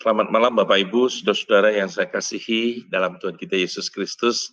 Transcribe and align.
Selamat 0.00 0.32
malam 0.32 0.56
Bapak 0.56 0.80
Ibu, 0.80 1.12
saudara-saudara 1.12 1.76
yang 1.76 1.92
saya 1.92 2.08
kasihi 2.08 2.88
dalam 2.88 3.20
Tuhan 3.20 3.36
kita 3.36 3.52
Yesus 3.52 3.92
Kristus. 3.92 4.48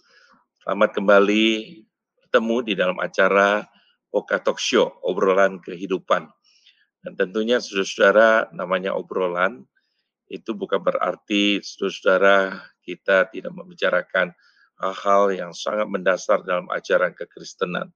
Selamat 0.59 0.91
kembali 0.91 1.79
bertemu 2.19 2.57
di 2.67 2.73
dalam 2.75 2.99
acara 2.99 3.63
Poka 4.11 4.43
Talk 4.43 4.59
Show, 4.59 4.99
obrolan 5.07 5.63
kehidupan. 5.63 6.27
Dan 6.99 7.15
tentunya 7.15 7.63
saudara-saudara 7.63 8.51
namanya 8.51 8.91
obrolan, 8.91 9.63
itu 10.27 10.51
bukan 10.51 10.83
berarti 10.83 11.63
saudara-saudara 11.63 12.67
kita 12.83 13.31
tidak 13.31 13.55
membicarakan 13.55 14.35
hal-hal 14.83 15.31
yang 15.31 15.55
sangat 15.55 15.87
mendasar 15.87 16.43
dalam 16.43 16.67
ajaran 16.75 17.15
kekristenan. 17.15 17.87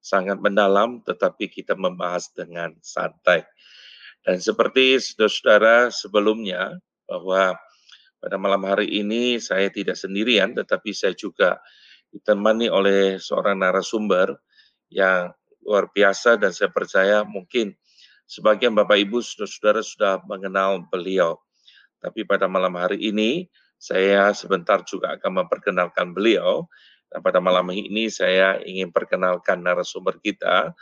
Sangat 0.00 0.40
mendalam, 0.40 1.04
tetapi 1.04 1.52
kita 1.52 1.76
membahas 1.76 2.32
dengan 2.32 2.72
santai. 2.80 3.44
Dan 4.24 4.40
seperti 4.40 4.96
saudara-saudara 4.96 5.92
sebelumnya, 5.92 6.80
bahwa 7.06 7.54
pada 8.20 8.36
malam 8.36 8.62
hari 8.66 8.90
ini 8.90 9.38
saya 9.38 9.70
tidak 9.70 9.94
sendirian, 9.94 10.52
tetapi 10.52 10.90
saya 10.90 11.14
juga 11.14 11.62
ditemani 12.10 12.66
oleh 12.66 13.22
seorang 13.22 13.58
narasumber 13.62 14.34
yang 14.90 15.30
luar 15.66 15.90
biasa 15.90 16.38
dan 16.38 16.54
saya 16.54 16.70
percaya 16.70 17.26
mungkin 17.26 17.74
sebagian 18.26 18.74
Bapak 18.74 18.98
Ibu 19.02 19.18
saudara-saudara 19.22 19.82
sudah 19.82 20.14
mengenal 20.26 20.86
beliau. 20.86 21.38
Tapi 21.98 22.22
pada 22.22 22.46
malam 22.46 22.74
hari 22.78 23.02
ini 23.02 23.50
saya 23.76 24.32
sebentar 24.32 24.82
juga 24.86 25.18
akan 25.18 25.46
memperkenalkan 25.46 26.16
beliau. 26.16 26.66
Dan 27.06 27.22
pada 27.22 27.38
malam 27.38 27.70
ini 27.70 28.10
saya 28.10 28.58
ingin 28.62 28.90
perkenalkan 28.90 29.62
narasumber 29.62 30.18
kita, 30.18 30.74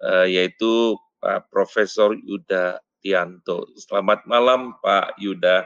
uh, 0.00 0.26
yaitu 0.28 0.96
Pak 1.20 1.52
Profesor 1.52 2.16
Yuda 2.16 2.80
Tianto. 3.06 3.70
Selamat 3.78 4.26
malam 4.26 4.74
Pak 4.82 5.14
Yuda. 5.22 5.62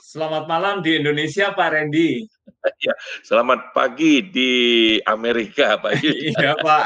Selamat 0.00 0.48
malam 0.48 0.80
di 0.80 0.96
Indonesia 0.96 1.52
Pak 1.52 1.68
Randy. 1.68 2.24
Ya, 2.60 2.92
selamat 3.24 3.72
pagi 3.72 4.20
di 4.20 4.52
Amerika 5.08 5.76
Pak 5.84 5.96
Yuda. 5.96 6.20
Iya 6.28 6.52
Pak. 6.60 6.84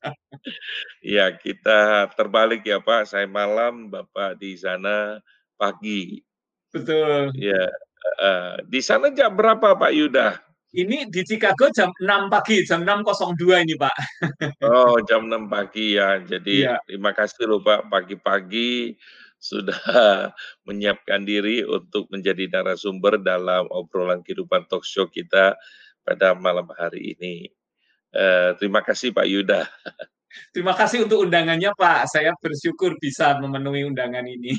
ya, 1.16 1.26
kita 1.36 2.08
terbalik 2.16 2.64
ya 2.64 2.80
Pak. 2.80 3.04
Saya 3.04 3.28
malam, 3.28 3.92
Bapak 3.92 4.40
di 4.40 4.56
sana 4.56 5.20
pagi. 5.60 6.24
Betul. 6.72 7.36
Ya, 7.36 7.68
uh, 8.16 8.56
di 8.64 8.80
sana 8.80 9.12
jam 9.12 9.36
berapa 9.36 9.76
Pak 9.76 9.92
Yuda? 9.92 10.40
Ini 10.76 11.08
di 11.08 11.24
Chicago 11.24 11.72
jam 11.72 11.88
6 11.88 12.28
pagi, 12.28 12.60
jam 12.68 12.84
6.02 12.84 13.64
ini 13.64 13.74
Pak. 13.80 13.96
Oh, 14.68 15.00
jam 15.08 15.24
6 15.24 15.48
pagi 15.48 15.96
ya. 15.96 16.20
Jadi 16.20 16.68
ya. 16.68 16.76
terima 16.84 17.16
kasih 17.16 17.48
loh 17.48 17.64
Pak, 17.64 17.88
pagi-pagi 17.88 18.92
sudah 19.40 19.80
menyiapkan 20.68 21.24
diri 21.24 21.64
untuk 21.64 22.12
menjadi 22.12 22.52
narasumber 22.52 23.16
dalam 23.24 23.64
obrolan 23.72 24.20
kehidupan 24.20 24.68
talk 24.68 24.84
show 24.84 25.08
kita 25.08 25.56
pada 26.04 26.36
malam 26.36 26.68
hari 26.76 27.16
ini. 27.16 27.48
Uh, 28.12 28.52
terima 28.60 28.84
kasih 28.84 29.16
Pak 29.16 29.24
Yuda. 29.24 29.64
Terima 30.52 30.76
kasih 30.76 31.08
untuk 31.08 31.24
undangannya 31.24 31.72
Pak. 31.72 32.12
Saya 32.12 32.36
bersyukur 32.36 32.92
bisa 33.00 33.40
memenuhi 33.40 33.88
undangan 33.88 34.20
ini. 34.28 34.52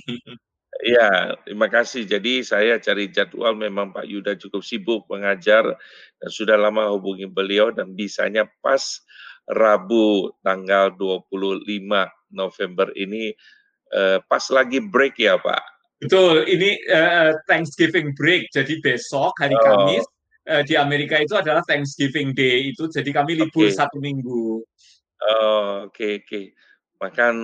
Ya, 0.84 1.34
terima 1.42 1.72
kasih. 1.72 2.06
Jadi 2.06 2.46
saya 2.46 2.78
cari 2.78 3.10
jadwal 3.10 3.58
memang 3.58 3.96
Pak 3.96 4.06
Yuda 4.06 4.38
cukup 4.38 4.62
sibuk 4.62 5.02
mengajar 5.10 5.66
dan 6.22 6.30
sudah 6.30 6.54
lama 6.60 6.94
hubungi 6.94 7.26
beliau 7.26 7.74
dan 7.74 7.98
bisanya 7.98 8.46
pas 8.62 9.02
Rabu 9.48 10.36
tanggal 10.44 10.92
25 11.00 11.64
November 12.36 12.92
ini 13.00 13.32
uh, 13.96 14.20
pas 14.28 14.44
lagi 14.54 14.84
break 14.84 15.18
ya 15.18 15.40
Pak. 15.40 15.64
Betul, 16.04 16.46
ini 16.46 16.78
uh, 16.94 17.34
Thanksgiving 17.50 18.14
break. 18.14 18.54
Jadi 18.54 18.78
besok 18.84 19.34
hari 19.40 19.58
oh. 19.58 19.64
Kamis 19.64 20.06
uh, 20.52 20.62
di 20.62 20.78
Amerika 20.78 21.18
itu 21.18 21.34
adalah 21.34 21.66
Thanksgiving 21.66 22.38
Day 22.38 22.76
itu 22.76 22.86
jadi 22.92 23.10
kami 23.16 23.40
libur 23.40 23.66
okay. 23.66 23.74
satu 23.74 23.98
minggu. 23.98 24.62
Oh, 25.18 25.90
oke 25.90 25.96
okay, 25.96 26.22
oke. 26.22 26.28
Okay 26.28 26.46
makan 26.98 27.36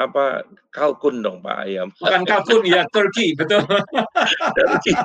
apa 0.00 0.48
kalkun 0.72 1.20
dong 1.20 1.44
Pak 1.44 1.68
Ayam. 1.68 1.92
Makan 2.00 2.24
kalkun 2.24 2.64
ya 2.64 2.88
turkey 2.90 3.36
betul. 3.36 3.60
turkey. 4.56 4.96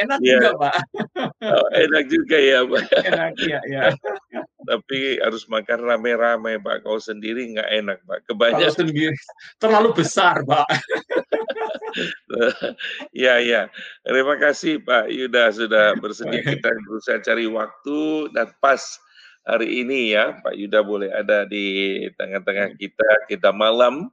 enak 0.00 0.18
ya. 0.24 0.40
juga 0.40 0.50
Pak. 0.56 0.74
Oh, 1.44 1.68
enak 1.76 2.04
juga 2.08 2.36
ya 2.40 2.64
Pak. 2.64 2.84
Enak 3.04 3.32
ya 3.44 3.60
ya. 3.68 3.82
Tapi 4.66 5.20
harus 5.20 5.44
makan 5.46 5.78
rame-rame 5.84 6.58
Pak. 6.58 6.82
Kalau 6.82 6.98
sendiri 6.98 7.52
nggak 7.52 7.70
enak 7.84 7.98
Pak. 8.08 8.18
Kebanyakan. 8.26 8.64
Kalau 8.64 8.74
sendiri 8.74 9.16
terlalu 9.60 9.88
besar 9.94 10.40
Pak. 10.42 10.66
ya 13.24 13.40
ya. 13.40 13.68
Terima 14.02 14.34
kasih 14.40 14.82
Pak 14.82 15.12
Yuda 15.12 15.52
sudah 15.52 15.94
bersedia 16.00 16.42
kita 16.56 16.70
berusaha 16.88 17.18
cari 17.22 17.46
waktu 17.48 18.32
dan 18.32 18.50
pas 18.58 18.80
hari 19.46 19.86
ini 19.86 20.12
ya 20.12 20.42
Pak 20.42 20.58
Yuda 20.58 20.82
boleh 20.82 21.08
ada 21.14 21.46
di 21.46 22.02
tengah-tengah 22.18 22.74
hmm. 22.74 22.78
kita 22.82 23.10
kita 23.30 23.50
malam 23.54 24.10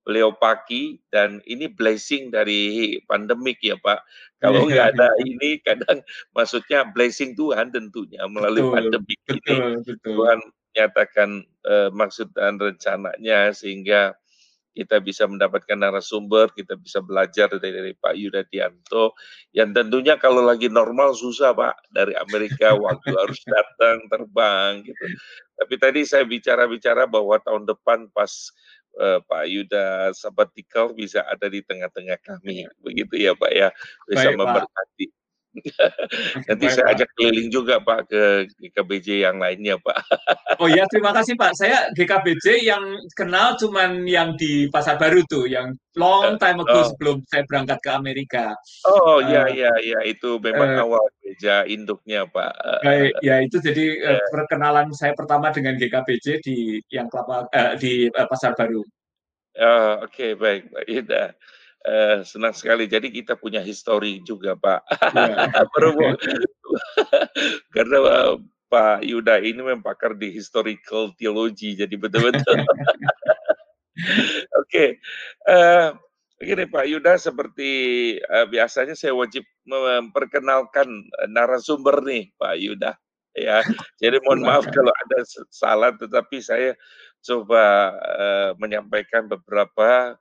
beliau 0.00 0.32
pagi 0.32 0.96
dan 1.12 1.44
ini 1.44 1.68
blessing 1.68 2.32
dari 2.32 2.96
pandemik 3.04 3.60
ya 3.60 3.76
Pak. 3.76 4.00
Kalau 4.40 4.64
iya. 4.64 4.70
nggak 4.72 4.86
ada 4.96 5.08
ini 5.20 5.60
kadang 5.60 6.00
maksudnya 6.32 6.88
blessing 6.88 7.36
Tuhan 7.36 7.68
tentunya 7.74 8.24
melalui 8.24 8.64
betul, 8.64 8.74
pandemik 8.78 9.20
betul, 9.28 9.36
ini 9.36 9.56
betul. 9.84 9.96
Tuhan 10.00 10.38
menyatakan 10.70 11.30
uh, 11.66 11.88
maksud 11.92 12.32
dan 12.32 12.56
rencananya 12.56 13.52
sehingga 13.52 14.16
kita 14.70 15.02
bisa 15.02 15.26
mendapatkan 15.26 15.74
narasumber, 15.74 16.54
kita 16.54 16.78
bisa 16.78 17.02
belajar 17.02 17.50
dari, 17.58 17.74
dari 17.74 17.92
Pak 17.98 18.14
Yuda 18.14 18.42
Tianto, 18.46 19.18
yang 19.50 19.74
tentunya 19.74 20.14
kalau 20.14 20.46
lagi 20.46 20.70
normal 20.70 21.12
susah 21.12 21.50
Pak, 21.52 21.90
dari 21.90 22.14
Amerika 22.14 22.78
waktu 22.78 23.10
harus 23.20 23.40
datang, 23.42 24.06
terbang 24.06 24.86
gitu. 24.86 25.04
Tapi 25.58 25.74
tadi 25.76 26.00
saya 26.06 26.24
bicara-bicara 26.24 27.04
bahwa 27.10 27.36
tahun 27.42 27.66
depan 27.68 28.08
pas 28.14 28.30
uh, 28.96 29.18
Pak 29.26 29.44
Yuda 29.50 30.14
sabbatical 30.16 30.94
bisa 30.94 31.26
ada 31.26 31.50
di 31.50 31.60
tengah-tengah 31.66 32.18
kami, 32.22 32.64
begitu 32.80 33.14
ya 33.18 33.34
Pak 33.34 33.52
ya, 33.52 33.68
bisa 34.06 34.32
Baik, 34.32 34.38
memberkati. 34.38 35.06
Pak. 35.10 35.19
Nanti 36.46 36.66
Baik, 36.70 36.74
saya 36.78 36.86
ajak 36.94 37.08
keliling 37.18 37.50
juga 37.50 37.82
Pak 37.82 38.06
ke 38.06 38.22
GKBJ 38.62 39.26
yang 39.26 39.42
lainnya 39.42 39.74
Pak. 39.82 39.98
Oh 40.62 40.70
ya 40.70 40.86
terima 40.86 41.10
kasih 41.10 41.34
Pak. 41.34 41.58
Saya 41.58 41.90
GKBJ 41.96 42.62
yang 42.62 42.84
kenal 43.18 43.58
cuman 43.58 44.06
yang 44.06 44.38
di 44.38 44.70
Pasar 44.70 44.94
Baru 45.00 45.26
tuh, 45.26 45.50
yang 45.50 45.74
long 45.98 46.38
time 46.38 46.62
ago 46.62 46.86
oh. 46.86 46.86
sebelum 46.94 47.18
saya 47.26 47.42
berangkat 47.50 47.78
ke 47.82 47.90
Amerika. 47.90 48.54
Oh 48.86 49.18
iya 49.18 49.46
uh, 49.46 49.50
iya 49.50 49.72
iya 49.82 50.00
itu 50.06 50.38
memang 50.38 50.78
uh, 50.78 50.84
awal 50.86 51.04
gereja 51.18 51.66
induknya 51.66 52.30
Pak. 52.30 52.52
Uh, 52.86 53.10
ya 53.24 53.42
itu 53.42 53.58
jadi 53.58 54.14
uh, 54.14 54.24
perkenalan 54.30 54.94
saya 54.94 55.18
pertama 55.18 55.50
dengan 55.50 55.74
GKBJ 55.74 56.26
di 56.46 56.78
yang 56.94 57.10
kelapa 57.10 57.50
uh, 57.50 57.74
di 57.74 58.06
uh, 58.06 58.26
Pasar 58.30 58.54
Baru. 58.54 58.86
Oh, 59.58 60.06
Oke 60.06 60.30
okay, 60.30 60.30
baik 60.38 60.70
Pak 60.70 60.84
Ida. 60.86 61.24
Uh, 61.80 62.20
senang 62.28 62.52
sekali. 62.52 62.84
Jadi 62.84 63.08
kita 63.08 63.40
punya 63.40 63.64
histori 63.64 64.20
juga, 64.20 64.52
Pak. 64.52 64.80
Ya. 65.16 65.64
Karena 67.74 67.96
uh, 68.04 68.36
Pak 68.70 69.02
Yuda 69.02 69.42
ini 69.42 69.58
memang 69.58 69.82
pakar 69.82 70.14
di 70.14 70.30
historical 70.30 71.10
theology, 71.18 71.74
jadi 71.74 71.90
betul-betul. 71.98 72.62
Oke, 72.62 74.46
okay. 74.62 74.88
uh, 75.50 75.98
begini 76.38 76.70
Pak 76.70 76.86
Yuda, 76.86 77.18
seperti 77.18 77.70
uh, 78.22 78.46
biasanya 78.46 78.94
saya 78.94 79.10
wajib 79.10 79.42
memperkenalkan 79.66 80.86
narasumber 81.34 81.98
nih, 82.06 82.30
Pak 82.38 82.54
Yuda. 82.62 82.94
Ya, 83.34 83.62
jadi 83.98 84.22
mohon 84.22 84.46
maaf 84.46 84.70
kalau 84.70 84.94
ada 84.94 85.18
salah, 85.50 85.90
tetapi 85.98 86.38
saya 86.38 86.78
coba 87.26 87.94
uh, 87.98 88.50
menyampaikan 88.62 89.26
beberapa 89.26 90.14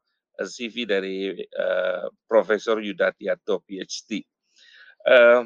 CV 0.48 0.88
dari 0.88 1.36
uh, 1.36 2.08
Profesor 2.28 2.80
Yudatiato 2.80 3.64
PhD. 3.64 4.24
Uh, 5.04 5.44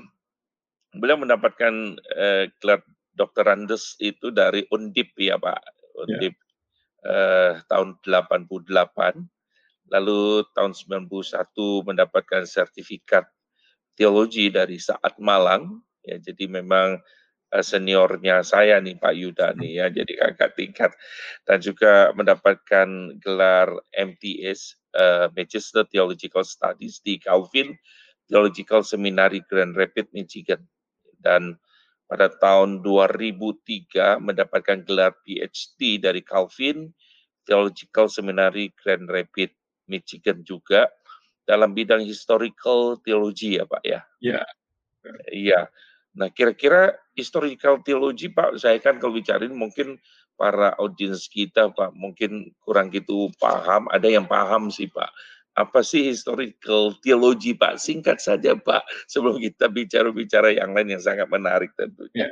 beliau 0.94 1.18
mendapatkan 1.18 1.98
uh, 1.98 2.45
gelar 2.62 2.81
doktorandes 3.13 3.98
itu 4.01 4.34
dari 4.34 4.66
Undip 4.74 5.13
ya 5.18 5.38
Pak, 5.38 5.62
Undip 6.06 6.34
yeah. 7.06 7.10
uh, 7.10 7.51
tahun 7.69 7.98
88. 8.06 9.94
Lalu 9.94 10.22
tahun 10.57 10.74
91 10.74 11.06
mendapatkan 11.86 12.44
sertifikat 12.50 13.30
teologi 13.94 14.50
dari 14.50 14.81
Saat 14.81 15.22
Malang. 15.22 15.86
Ya, 16.01 16.18
jadi 16.18 16.50
memang 16.50 16.98
seniornya 17.62 18.42
saya 18.42 18.81
nih 18.81 18.98
Pak 18.98 19.13
Yuda 19.13 19.54
nih 19.54 19.72
ya, 19.78 19.86
jadi 19.94 20.13
kakak 20.18 20.57
tingkat 20.57 20.92
dan 21.45 21.62
juga 21.62 22.10
mendapatkan 22.18 23.22
gelar 23.22 23.69
MTS 23.94 24.81
uh, 24.95 25.28
Manchester 25.34 25.84
Theological 25.90 26.45
Studies 26.45 27.01
di 27.01 27.18
Calvin 27.19 27.74
Theological 28.30 28.81
Seminary 28.88 29.44
Grand 29.45 29.75
Rapids, 29.75 30.10
Michigan. 30.16 30.63
Dan 31.19 31.60
pada 32.07 32.30
tahun 32.30 32.84
2003 32.86 34.22
mendapatkan 34.22 34.80
gelar 34.86 35.13
PhD 35.24 36.00
dari 36.00 36.22
Calvin 36.24 36.92
Theological 37.44 38.07
Seminary 38.07 38.72
Grand 38.80 39.07
Rapids, 39.12 39.56
Michigan 39.88 40.42
juga. 40.48 40.88
dalam 41.44 41.75
bidang 41.75 42.04
historical 42.07 42.95
theology 43.04 43.60
ya 43.60 43.68
Pak 43.68 43.84
ya? 43.84 44.00
Iya. 44.24 44.42
Iya. 45.28 45.62
Nah 46.16 46.31
kira-kira 46.31 46.95
historical 47.18 47.84
theology 47.84 48.31
Pak, 48.31 48.63
saya 48.63 48.80
kan 48.80 48.98
kalau 48.98 49.19
bicarain 49.19 49.51
mungkin 49.51 50.00
para 50.38 50.74
audiens 50.81 51.30
kita 51.30 51.69
Pak 51.71 51.94
mungkin 51.94 52.51
kurang 52.63 52.89
gitu 52.89 53.30
paham, 53.38 53.88
ada 53.89 54.07
yang 54.09 54.25
paham 54.25 54.69
sih 54.74 54.89
Pak. 54.89 55.09
Apa 55.53 55.85
sih 55.85 56.09
historical 56.09 56.97
theology 57.06 57.53
Pak? 57.53 57.77
Singkat 57.77 58.18
saja 58.18 58.57
Pak, 58.57 58.81
sebelum 59.06 59.38
kita 59.38 59.69
bicara-bicara 59.69 60.57
yang 60.57 60.74
lain 60.74 60.97
yang 60.97 61.03
sangat 61.03 61.30
menarik 61.30 61.69
tentunya. 61.77 62.27
Ya. 62.27 62.30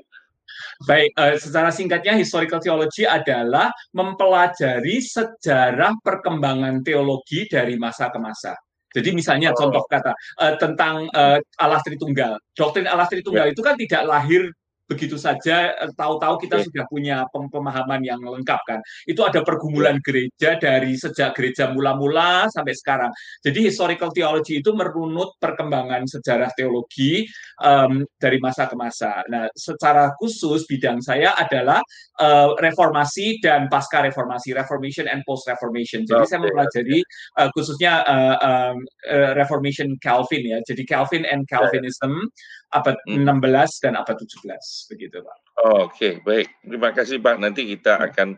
Baik, 0.84 1.16
uh, 1.16 1.38
secara 1.38 1.70
singkatnya 1.72 2.18
historical 2.18 2.60
theology 2.60 3.08
adalah 3.08 3.72
mempelajari 3.96 5.00
sejarah 5.00 5.96
perkembangan 6.02 6.84
teologi 6.84 7.48
dari 7.48 7.80
masa 7.80 8.12
ke 8.12 8.20
masa. 8.20 8.58
Jadi 8.92 9.16
misalnya 9.16 9.56
oh. 9.56 9.58
contoh 9.58 9.84
kata 9.88 10.12
uh, 10.44 10.56
tentang 10.60 11.08
uh, 11.16 11.40
Allah 11.62 11.80
Tritunggal. 11.80 12.36
Doktrin 12.52 12.88
Allah 12.90 13.08
Tritunggal 13.08 13.52
yeah. 13.52 13.54
itu 13.56 13.62
kan 13.64 13.76
tidak 13.80 14.04
lahir 14.04 14.52
begitu 14.90 15.16
saja 15.16 15.72
eh, 15.78 15.92
tahu-tahu 15.96 16.42
kita 16.42 16.60
okay. 16.60 16.66
sudah 16.68 16.86
punya 16.92 17.18
pemahaman 17.32 18.02
yang 18.04 18.20
lengkap 18.20 18.62
kan. 18.68 18.80
Itu 19.08 19.24
ada 19.24 19.42
pergumulan 19.46 19.98
gereja 20.04 20.60
dari 20.60 20.98
sejak 21.00 21.38
gereja 21.38 21.72
mula-mula 21.72 22.52
sampai 22.52 22.76
sekarang. 22.76 23.12
Jadi 23.40 23.72
historical 23.72 24.12
theology 24.12 24.60
itu 24.60 24.76
merunut 24.76 25.36
perkembangan 25.40 26.04
sejarah 26.08 26.52
teologi 26.58 27.24
um, 27.64 28.04
dari 28.20 28.38
masa 28.44 28.68
ke 28.68 28.76
masa. 28.76 29.24
Nah, 29.32 29.48
secara 29.56 30.12
khusus 30.20 30.68
bidang 30.68 31.00
saya 31.00 31.32
adalah 31.40 31.80
uh, 32.20 32.54
reformasi 32.60 33.40
dan 33.40 33.72
pasca 33.72 34.04
reformasi, 34.04 34.52
reformation 34.52 35.08
and 35.08 35.24
post 35.24 35.48
reformation. 35.48 36.04
Jadi 36.04 36.22
okay. 36.24 36.30
saya 36.30 36.40
mempelajari 36.44 37.00
uh, 37.40 37.50
khususnya 37.56 38.04
uh, 38.04 38.38
um, 38.44 38.78
uh, 39.08 39.32
reformation 39.40 39.96
Calvin 40.04 40.44
ya. 40.44 40.60
Jadi 40.68 40.84
Calvin 40.84 41.24
and 41.24 41.48
Calvinism 41.48 42.28
abad 42.72 42.98
hmm. 43.08 43.28
16 43.28 43.84
dan 43.84 43.94
abad 44.00 44.16
17 44.16 44.92
begitu 44.92 45.18
Pak. 45.20 45.38
Oh, 45.62 45.86
Oke, 45.86 45.92
okay. 45.92 46.14
baik. 46.24 46.48
Terima 46.64 46.90
kasih 46.96 47.18
Pak. 47.20 47.36
Nanti 47.38 47.68
kita 47.68 48.00
hmm. 48.00 48.06
akan 48.12 48.30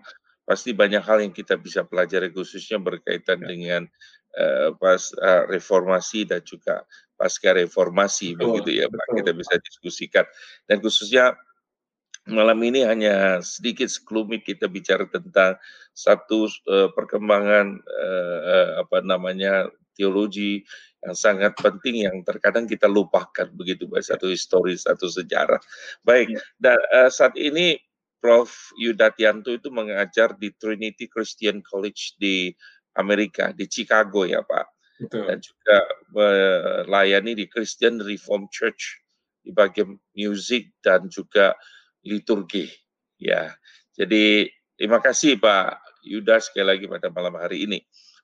pasti 0.44 0.76
banyak 0.76 1.00
hal 1.00 1.24
yang 1.24 1.32
kita 1.32 1.56
bisa 1.56 1.88
pelajari 1.88 2.34
khususnya 2.34 2.76
berkaitan 2.82 3.40
ya. 3.40 3.48
dengan 3.48 3.82
uh, 4.36 4.76
pas 4.76 5.00
uh, 5.22 5.48
reformasi 5.48 6.28
dan 6.28 6.44
juga 6.44 6.84
pasca 7.16 7.56
reformasi 7.56 8.36
betul, 8.36 8.60
begitu 8.60 8.84
ya 8.84 8.88
betul, 8.92 9.00
Pak. 9.00 9.08
Kita 9.24 9.32
bisa 9.38 9.54
diskusikan 9.62 10.26
dan 10.68 10.78
khususnya 10.84 11.26
malam 12.28 12.60
ini 12.64 12.88
hanya 12.88 13.44
sedikit 13.44 13.92
sekelumit 13.92 14.48
kita 14.48 14.72
bicara 14.72 15.04
tentang 15.08 15.60
satu 15.92 16.48
uh, 16.72 16.90
perkembangan 16.96 17.80
uh, 17.84 18.40
uh, 18.44 18.70
apa 18.84 19.04
namanya 19.04 19.68
teologi 19.94 20.62
yang 21.04 21.16
sangat 21.16 21.54
penting 21.60 22.08
yang 22.08 22.18
terkadang 22.24 22.64
kita 22.64 22.88
lupakan 22.88 23.48
begitu 23.52 23.86
baik 23.92 24.08
satu 24.08 24.32
historis 24.32 24.88
satu 24.88 25.12
sejarah. 25.12 25.60
Baik, 26.08 26.32
ya. 26.32 26.40
dan 26.60 26.80
uh, 26.96 27.10
saat 27.12 27.36
ini 27.36 27.76
Prof 28.24 28.72
Yudatianto 28.80 29.52
itu 29.52 29.68
mengajar 29.68 30.32
di 30.40 30.56
Trinity 30.56 31.12
Christian 31.12 31.60
College 31.60 32.16
di 32.16 32.56
Amerika 32.96 33.52
di 33.52 33.68
Chicago 33.68 34.24
ya 34.24 34.40
Pak. 34.40 34.68
Betul. 35.04 35.28
Dan 35.28 35.40
juga 35.44 35.78
melayani 36.16 37.36
di 37.36 37.46
Christian 37.52 38.00
Reform 38.00 38.48
Church 38.48 39.04
di 39.44 39.52
bagian 39.52 40.00
musik 40.16 40.72
dan 40.80 41.12
juga 41.12 41.52
liturgi. 42.08 42.72
Ya, 43.20 43.52
jadi 44.00 44.48
terima 44.80 45.04
kasih 45.04 45.36
Pak 45.36 45.84
Yuda 46.08 46.40
sekali 46.40 46.68
lagi 46.68 46.86
pada 46.88 47.12
malam 47.12 47.36
hari 47.36 47.68
ini 47.68 47.84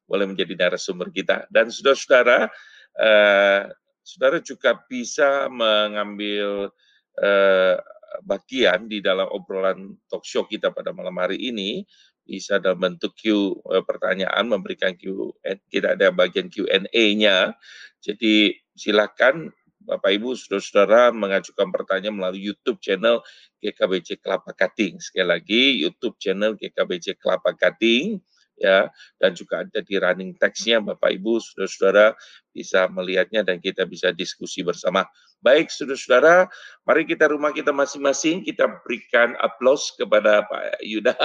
boleh 0.10 0.26
menjadi 0.26 0.58
narasumber 0.58 1.14
kita. 1.14 1.46
Dan 1.54 1.70
saudara-saudara, 1.70 2.50
eh, 2.98 3.70
saudara 4.02 4.42
juga 4.42 4.74
bisa 4.90 5.46
mengambil 5.54 6.74
eh, 7.22 7.78
bagian 8.26 8.90
di 8.90 9.06
dalam 9.06 9.30
obrolan 9.30 9.94
talk 10.10 10.26
show 10.26 10.50
kita 10.50 10.74
pada 10.74 10.90
malam 10.90 11.14
hari 11.22 11.38
ini 11.38 11.86
bisa 12.26 12.58
dalam 12.58 12.82
bentuk 12.82 13.14
Q 13.14 13.54
eh, 13.70 13.84
pertanyaan 13.86 14.50
memberikan 14.50 14.98
Q 14.98 15.34
kita 15.70 15.94
ada 15.94 16.10
bagian 16.10 16.50
Q&A-nya. 16.50 17.54
Jadi 18.02 18.58
silakan 18.74 19.54
Bapak 19.80 20.12
Ibu 20.22 20.38
saudara-saudara 20.38 21.10
mengajukan 21.10 21.74
pertanyaan 21.74 22.14
melalui 22.14 22.52
YouTube 22.52 22.78
channel 22.78 23.26
GKBC 23.58 24.22
Kelapa 24.22 24.54
Kating. 24.54 25.02
Sekali 25.02 25.26
lagi 25.26 25.82
YouTube 25.82 26.20
channel 26.22 26.54
GKBC 26.54 27.18
Kelapa 27.18 27.58
Kating 27.58 28.22
ya 28.60 28.92
dan 29.18 29.32
juga 29.34 29.64
ada 29.64 29.80
di 29.80 29.96
running 29.96 30.36
text-nya 30.36 30.84
Bapak 30.84 31.16
Ibu 31.16 31.40
saudara-saudara 31.40 32.14
bisa 32.52 32.92
melihatnya 32.92 33.42
dan 33.48 33.58
kita 33.64 33.88
bisa 33.88 34.12
diskusi 34.12 34.62
bersama. 34.62 35.08
Baik 35.40 35.72
saudara-saudara, 35.72 36.52
mari 36.84 37.08
kita 37.08 37.32
rumah 37.32 37.56
kita 37.56 37.72
masing-masing 37.72 38.44
kita 38.44 38.68
berikan 38.84 39.40
aplaus 39.40 39.96
kepada 39.96 40.44
Pak 40.44 40.84
Yuda 40.84 41.16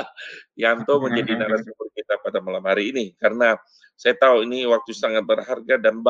Yanto 0.55 0.97
menjadi 1.05 1.35
narasumber 1.35 1.91
kita 1.99 2.15
pada 2.23 2.39
malam 2.39 2.63
hari 2.63 2.95
ini 2.95 3.13
karena 3.19 3.59
saya 3.95 4.15
tahu 4.19 4.47
ini 4.47 4.67
waktu 4.67 4.91
sangat 4.91 5.23
berharga 5.23 5.79
dan 5.79 6.03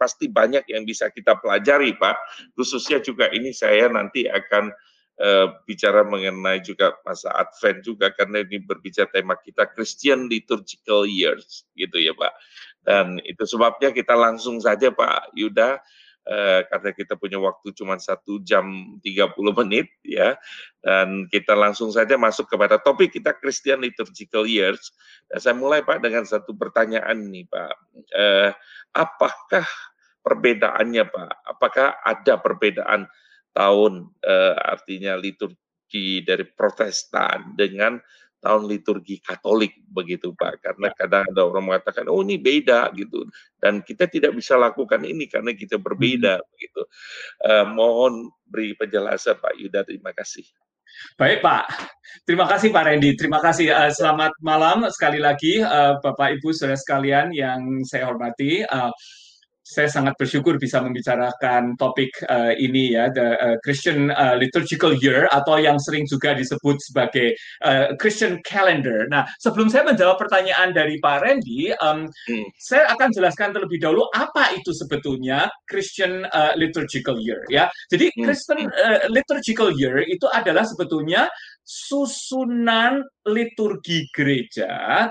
pasti 0.00 0.28
banyak 0.28 0.64
yang 0.72 0.88
bisa 0.88 1.08
kita 1.12 1.36
pelajari 1.40 1.96
Pak. 1.96 2.16
Khususnya 2.56 3.00
juga 3.00 3.28
ini 3.32 3.52
saya 3.52 3.88
nanti 3.92 4.24
akan 4.24 4.72
uh, 5.20 5.46
bicara 5.64 6.04
mengenai 6.04 6.60
juga 6.60 6.96
masa 7.04 7.32
Advent 7.36 7.84
juga 7.84 8.12
karena 8.12 8.44
ini 8.44 8.60
berbicara 8.60 9.08
tema 9.08 9.36
kita 9.36 9.68
Christian 9.72 10.28
Liturgical 10.28 11.08
Years 11.08 11.64
gitu 11.76 11.96
ya 11.96 12.12
Pak. 12.12 12.32
Dan 12.86 13.18
itu 13.26 13.42
sebabnya 13.48 13.90
kita 13.90 14.14
langsung 14.14 14.62
saja 14.62 14.94
Pak 14.94 15.34
Yuda 15.34 15.80
uh, 16.26 16.60
karena 16.70 16.90
kita 16.94 17.14
punya 17.18 17.38
waktu 17.40 17.74
cuma 17.74 17.98
satu 17.98 18.38
jam 18.42 18.98
30 19.02 19.34
menit 19.64 19.90
ya 20.06 20.38
dan 20.84 21.26
kita 21.30 21.54
langsung 21.58 21.90
saja 21.90 22.14
masuk 22.14 22.46
kepada 22.46 22.78
topik 22.78 23.14
kita 23.14 23.34
Christian 23.38 23.82
Liturgical 23.82 24.46
Years. 24.46 24.94
Dan 25.26 25.38
saya 25.42 25.54
mulai 25.58 25.82
Pak 25.82 25.98
dengan 26.02 26.22
satu 26.22 26.54
pertanyaan 26.54 27.26
nih 27.30 27.46
Pak. 27.50 27.74
Uh, 28.14 28.50
apakah 28.94 29.66
perbedaannya 30.22 31.04
Pak? 31.10 31.32
Apakah 31.56 31.98
ada 32.06 32.38
perbedaan 32.38 33.10
tahun 33.56 34.12
uh, 34.20 34.54
artinya 34.60 35.16
liturgi 35.16 36.20
dari 36.20 36.44
Protestan 36.44 37.56
dengan 37.56 37.96
tahun 38.44 38.68
liturgi 38.68 39.18
Katolik 39.24 39.80
begitu 39.88 40.36
Pak 40.36 40.60
karena 40.60 40.92
kadang 40.92 41.24
ada 41.24 41.42
orang 41.48 41.72
mengatakan 41.72 42.06
oh 42.12 42.20
ini 42.20 42.36
beda 42.36 42.92
gitu 42.92 43.24
dan 43.56 43.80
kita 43.80 44.06
tidak 44.06 44.36
bisa 44.36 44.60
lakukan 44.60 45.00
ini 45.02 45.24
karena 45.26 45.56
kita 45.56 45.80
berbeda 45.80 46.36
hmm. 46.38 46.46
begitu 46.52 46.82
uh, 47.48 47.64
mohon 47.72 48.28
beri 48.44 48.76
penjelasan 48.76 49.40
Pak 49.40 49.56
Yuda 49.56 49.82
terima 49.88 50.12
kasih 50.12 50.44
Baik 51.20 51.44
Pak, 51.44 51.66
terima 52.24 52.48
kasih 52.48 52.72
Pak 52.72 52.88
Randy, 52.88 53.20
terima 53.20 53.36
kasih. 53.42 53.68
Uh, 53.68 53.92
selamat 53.92 54.32
malam 54.40 54.88
sekali 54.88 55.20
lagi 55.20 55.60
uh, 55.60 56.00
Bapak 56.00 56.40
Ibu 56.40 56.56
saudara 56.56 56.78
sekalian 56.78 57.36
yang 57.36 57.84
saya 57.84 58.08
hormati. 58.08 58.64
Uh, 58.64 58.88
saya 59.66 59.90
sangat 59.90 60.14
bersyukur 60.14 60.62
bisa 60.62 60.78
membicarakan 60.78 61.74
topik 61.74 62.14
uh, 62.30 62.54
ini 62.54 62.94
ya, 62.94 63.10
the 63.10 63.34
uh, 63.34 63.56
Christian 63.66 64.14
uh, 64.14 64.38
Liturgical 64.38 64.94
Year 64.94 65.26
atau 65.34 65.58
yang 65.58 65.82
sering 65.82 66.06
juga 66.06 66.38
disebut 66.38 66.78
sebagai 66.78 67.34
uh, 67.66 67.98
Christian 67.98 68.38
Calendar. 68.46 69.10
Nah, 69.10 69.26
sebelum 69.42 69.66
saya 69.66 69.82
menjawab 69.90 70.22
pertanyaan 70.22 70.70
dari 70.70 71.02
Pak 71.02 71.18
Randy, 71.18 71.74
um, 71.82 72.06
hmm. 72.06 72.46
saya 72.62 72.86
akan 72.94 73.10
jelaskan 73.10 73.50
terlebih 73.50 73.82
dahulu 73.82 74.06
apa 74.14 74.54
itu 74.54 74.70
sebetulnya 74.70 75.50
Christian 75.66 76.22
uh, 76.30 76.54
Liturgical 76.54 77.18
Year 77.18 77.42
ya. 77.50 77.66
Jadi 77.90 78.14
hmm. 78.14 78.22
Christian 78.22 78.70
uh, 78.70 79.10
Liturgical 79.10 79.74
Year 79.74 80.06
itu 80.06 80.30
adalah 80.30 80.62
sebetulnya 80.62 81.26
susunan 81.66 83.02
liturgi 83.26 84.06
gereja 84.14 85.10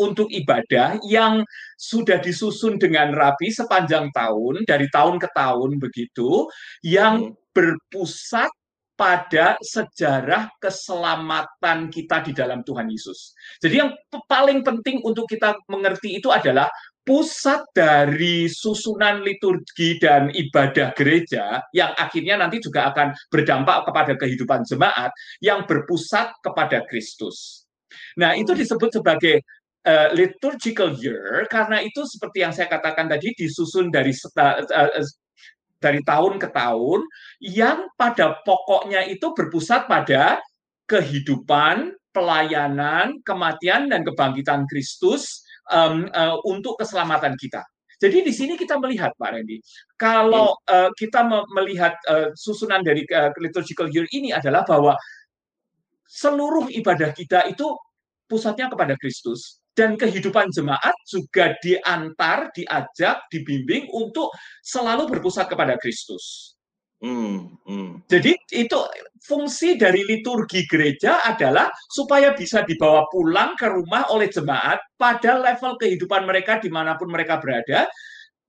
untuk 0.00 0.28
ibadah 0.28 1.00
yang 1.04 1.42
sudah 1.76 2.20
disusun 2.20 2.76
dengan 2.80 3.12
rapi 3.12 3.52
sepanjang 3.52 4.12
tahun 4.12 4.64
dari 4.68 4.88
tahun 4.92 5.20
ke 5.20 5.28
tahun 5.32 5.80
begitu 5.80 6.48
yang 6.84 7.32
hmm. 7.32 7.52
berpusat 7.52 8.52
pada 8.96 9.60
sejarah 9.60 10.48
keselamatan 10.56 11.92
kita 11.92 12.24
di 12.24 12.32
dalam 12.32 12.64
Tuhan 12.64 12.88
Yesus. 12.88 13.36
Jadi 13.60 13.84
yang 13.84 13.92
paling 14.24 14.64
penting 14.64 15.04
untuk 15.04 15.28
kita 15.28 15.52
mengerti 15.68 16.16
itu 16.16 16.32
adalah 16.32 16.72
pusat 17.06 17.62
dari 17.70 18.50
susunan 18.50 19.22
liturgi 19.22 20.02
dan 20.02 20.32
ibadah 20.34 20.90
gereja 20.96 21.62
yang 21.70 21.94
akhirnya 21.94 22.40
nanti 22.40 22.58
juga 22.58 22.90
akan 22.90 23.14
berdampak 23.30 23.86
kepada 23.86 24.12
kehidupan 24.18 24.66
jemaat 24.66 25.14
yang 25.38 25.62
berpusat 25.68 26.34
kepada 26.42 26.82
Kristus. 26.90 27.68
Nah, 28.18 28.34
itu 28.34 28.50
disebut 28.50 28.90
sebagai 28.90 29.44
uh, 29.86 30.08
liturgical 30.12 30.92
year 30.98 31.46
karena 31.46 31.80
itu 31.80 32.02
seperti 32.04 32.42
yang 32.42 32.52
saya 32.52 32.66
katakan 32.66 33.06
tadi 33.06 33.32
disusun 33.38 33.88
dari 33.94 34.10
uh, 34.12 34.60
uh, 34.66 35.06
dari 35.78 36.02
tahun 36.02 36.42
ke 36.42 36.50
tahun 36.50 37.00
yang 37.40 37.86
pada 37.94 38.42
pokoknya 38.42 39.06
itu 39.06 39.30
berpusat 39.32 39.86
pada 39.86 40.42
kehidupan, 40.90 41.94
pelayanan, 42.10 43.20
kematian 43.22 43.90
dan 43.90 44.02
kebangkitan 44.06 44.64
Kristus 44.70 45.44
um, 45.68 46.08
uh, 46.14 46.38
untuk 46.46 46.78
keselamatan 46.80 47.36
kita. 47.36 47.62
Jadi 47.96 48.28
di 48.28 48.32
sini 48.32 48.60
kita 48.60 48.76
melihat 48.76 49.16
Pak 49.16 49.30
Randy, 49.32 49.56
kalau 49.96 50.52
uh, 50.68 50.92
kita 51.00 51.24
melihat 51.56 51.96
uh, 52.08 52.28
susunan 52.36 52.84
dari 52.84 53.08
uh, 53.08 53.32
liturgical 53.40 53.88
year 53.88 54.04
ini 54.12 54.36
adalah 54.36 54.68
bahwa 54.68 54.92
seluruh 56.04 56.68
ibadah 56.70 57.10
kita 57.16 57.48
itu 57.48 57.66
pusatnya 58.28 58.68
kepada 58.68 58.94
Kristus 59.00 59.64
dan 59.76 60.00
kehidupan 60.00 60.48
jemaat 60.56 60.96
juga 61.04 61.52
diantar, 61.60 62.48
diajak, 62.56 63.28
dibimbing 63.28 63.92
untuk 63.92 64.32
selalu 64.64 65.12
berpusat 65.12 65.52
kepada 65.52 65.76
Kristus. 65.76 66.56
Hmm, 66.96 67.60
hmm. 67.68 68.08
Jadi 68.08 68.32
itu 68.56 68.78
fungsi 69.20 69.76
dari 69.76 70.00
liturgi 70.00 70.64
gereja 70.64 71.20
adalah 71.20 71.68
supaya 71.92 72.32
bisa 72.32 72.64
dibawa 72.64 73.04
pulang 73.12 73.52
ke 73.52 73.68
rumah 73.68 74.08
oleh 74.16 74.32
jemaat 74.32 74.80
pada 74.96 75.36
level 75.36 75.76
kehidupan 75.76 76.24
mereka 76.24 76.56
di 76.56 76.72
mana 76.72 76.96
pun 76.96 77.12
mereka 77.12 77.36
berada 77.36 77.84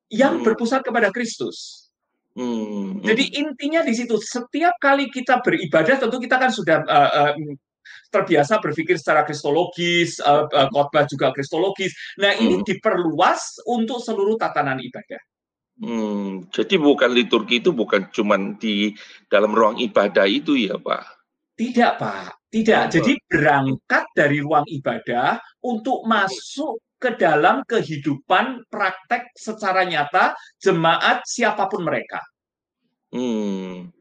yang 0.08 0.40
hmm. 0.40 0.48
berpusat 0.48 0.80
kepada 0.80 1.12
Kristus. 1.12 1.92
Hmm, 2.40 3.04
hmm. 3.04 3.04
Jadi 3.04 3.36
intinya 3.36 3.84
di 3.84 3.92
situ 3.92 4.16
setiap 4.16 4.80
kali 4.80 5.12
kita 5.12 5.44
beribadah 5.44 6.00
tentu 6.00 6.16
kita 6.16 6.40
kan 6.40 6.54
sudah 6.54 6.88
uh, 6.88 7.12
uh, 7.28 7.34
terbiasa 8.10 8.60
berpikir 8.64 8.96
secara 8.96 9.28
kristologis, 9.28 10.20
uh, 10.24 10.48
uh, 10.48 10.68
khotbah 10.72 11.06
juga 11.06 11.32
kristologis. 11.36 11.92
Nah 12.20 12.36
ini 12.36 12.62
hmm. 12.62 12.66
diperluas 12.66 13.64
untuk 13.68 14.00
seluruh 14.00 14.40
tatanan 14.40 14.80
ibadah. 14.80 15.22
Hmm, 15.78 16.50
jadi 16.50 16.82
bukan 16.82 17.14
liturgi 17.14 17.62
itu 17.62 17.70
bukan 17.70 18.10
cuma 18.10 18.34
di 18.58 18.98
dalam 19.30 19.54
ruang 19.54 19.78
ibadah 19.78 20.26
itu 20.26 20.58
ya, 20.58 20.74
Pak? 20.74 21.06
Tidak, 21.54 22.02
Pak. 22.02 22.50
Tidak. 22.50 22.82
Oh. 22.82 22.90
Jadi 22.90 23.12
berangkat 23.30 24.06
dari 24.18 24.42
ruang 24.42 24.66
ibadah 24.66 25.38
untuk 25.62 26.02
masuk 26.10 26.82
ke 26.98 27.14
dalam 27.14 27.62
kehidupan 27.70 28.66
praktek 28.74 29.30
secara 29.38 29.86
nyata 29.86 30.34
jemaat 30.58 31.22
siapa 31.30 31.70
pun 31.70 31.86
mereka. 31.86 32.26
Hmm. 33.14 33.94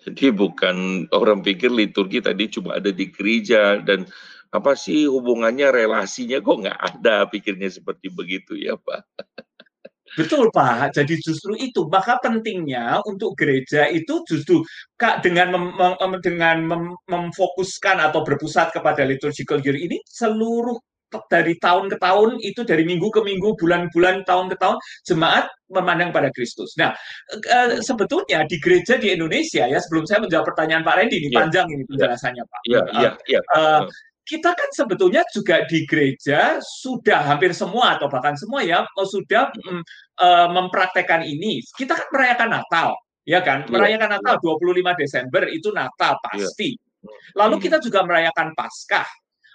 Jadi 0.00 0.32
bukan 0.32 1.06
orang 1.12 1.44
pikir 1.44 1.68
liturgi 1.68 2.24
tadi 2.24 2.48
cuma 2.48 2.80
ada 2.80 2.88
di 2.88 3.12
gereja 3.12 3.76
dan 3.84 4.08
apa 4.50 4.72
sih 4.74 5.04
hubungannya 5.06 5.68
relasinya? 5.70 6.40
Kok 6.40 6.56
nggak 6.66 6.80
ada 6.80 7.28
pikirnya 7.28 7.68
seperti 7.68 8.08
begitu 8.08 8.56
ya 8.56 8.80
Pak. 8.80 9.04
Betul 10.18 10.50
Pak, 10.50 10.90
jadi 10.98 11.14
justru 11.22 11.54
itu. 11.54 11.86
Maka 11.86 12.18
pentingnya 12.18 12.98
untuk 13.06 13.38
gereja 13.38 13.86
itu 13.86 14.26
justru 14.26 14.58
kak 14.98 15.22
dengan 15.22 15.54
mem, 15.54 15.94
dengan 16.18 16.66
mem, 16.66 16.84
memfokuskan 17.06 18.02
atau 18.10 18.26
berpusat 18.26 18.74
kepada 18.74 19.06
liturgical 19.06 19.62
year 19.62 19.78
ini 19.78 20.02
seluruh 20.02 20.74
dari 21.30 21.58
tahun 21.58 21.90
ke 21.90 21.96
tahun 21.98 22.38
itu 22.42 22.62
dari 22.62 22.86
minggu 22.86 23.10
ke 23.10 23.20
minggu, 23.22 23.58
bulan-bulan, 23.58 24.22
tahun 24.24 24.46
ke 24.52 24.56
tahun 24.58 24.76
jemaat 25.06 25.50
memandang 25.70 26.10
pada 26.10 26.30
Kristus. 26.34 26.74
Nah, 26.78 26.94
e, 27.30 27.82
sebetulnya 27.82 28.46
di 28.46 28.58
gereja 28.58 28.98
di 28.98 29.14
Indonesia 29.14 29.66
ya 29.66 29.78
sebelum 29.78 30.06
saya 30.06 30.22
menjawab 30.22 30.50
pertanyaan 30.54 30.82
Pak 30.82 30.94
Randy 30.98 31.16
ini 31.22 31.28
yeah. 31.30 31.38
panjang 31.42 31.66
ini 31.70 31.82
penjelasannya 31.86 32.44
Pak. 32.46 32.60
Iya, 32.66 32.82
iya, 32.98 33.10
iya. 33.30 33.40
Uh, 33.54 33.82
kita 34.26 34.54
kan 34.54 34.70
sebetulnya 34.70 35.26
juga 35.34 35.66
di 35.66 35.82
gereja 35.90 36.62
sudah 36.62 37.34
hampir 37.34 37.50
semua 37.50 37.98
atau 37.98 38.06
bahkan 38.06 38.38
semua 38.38 38.62
ya 38.62 38.86
sudah 38.94 39.50
mm, 39.50 39.82
uh, 40.22 40.48
mempraktekkan 40.54 41.26
ini. 41.26 41.58
Kita 41.74 41.98
kan 41.98 42.06
merayakan 42.14 42.48
Natal, 42.54 42.94
ya 43.26 43.42
kan? 43.42 43.66
Iya. 43.66 43.74
Merayakan 43.74 44.10
Natal 44.18 44.34
25 44.38 45.02
Desember 45.02 45.42
itu 45.50 45.74
Natal 45.74 46.14
pasti. 46.22 46.78
Lalu 47.34 47.56
kita 47.58 47.80
juga 47.80 48.04
merayakan 48.04 48.52
Paskah 48.52 49.08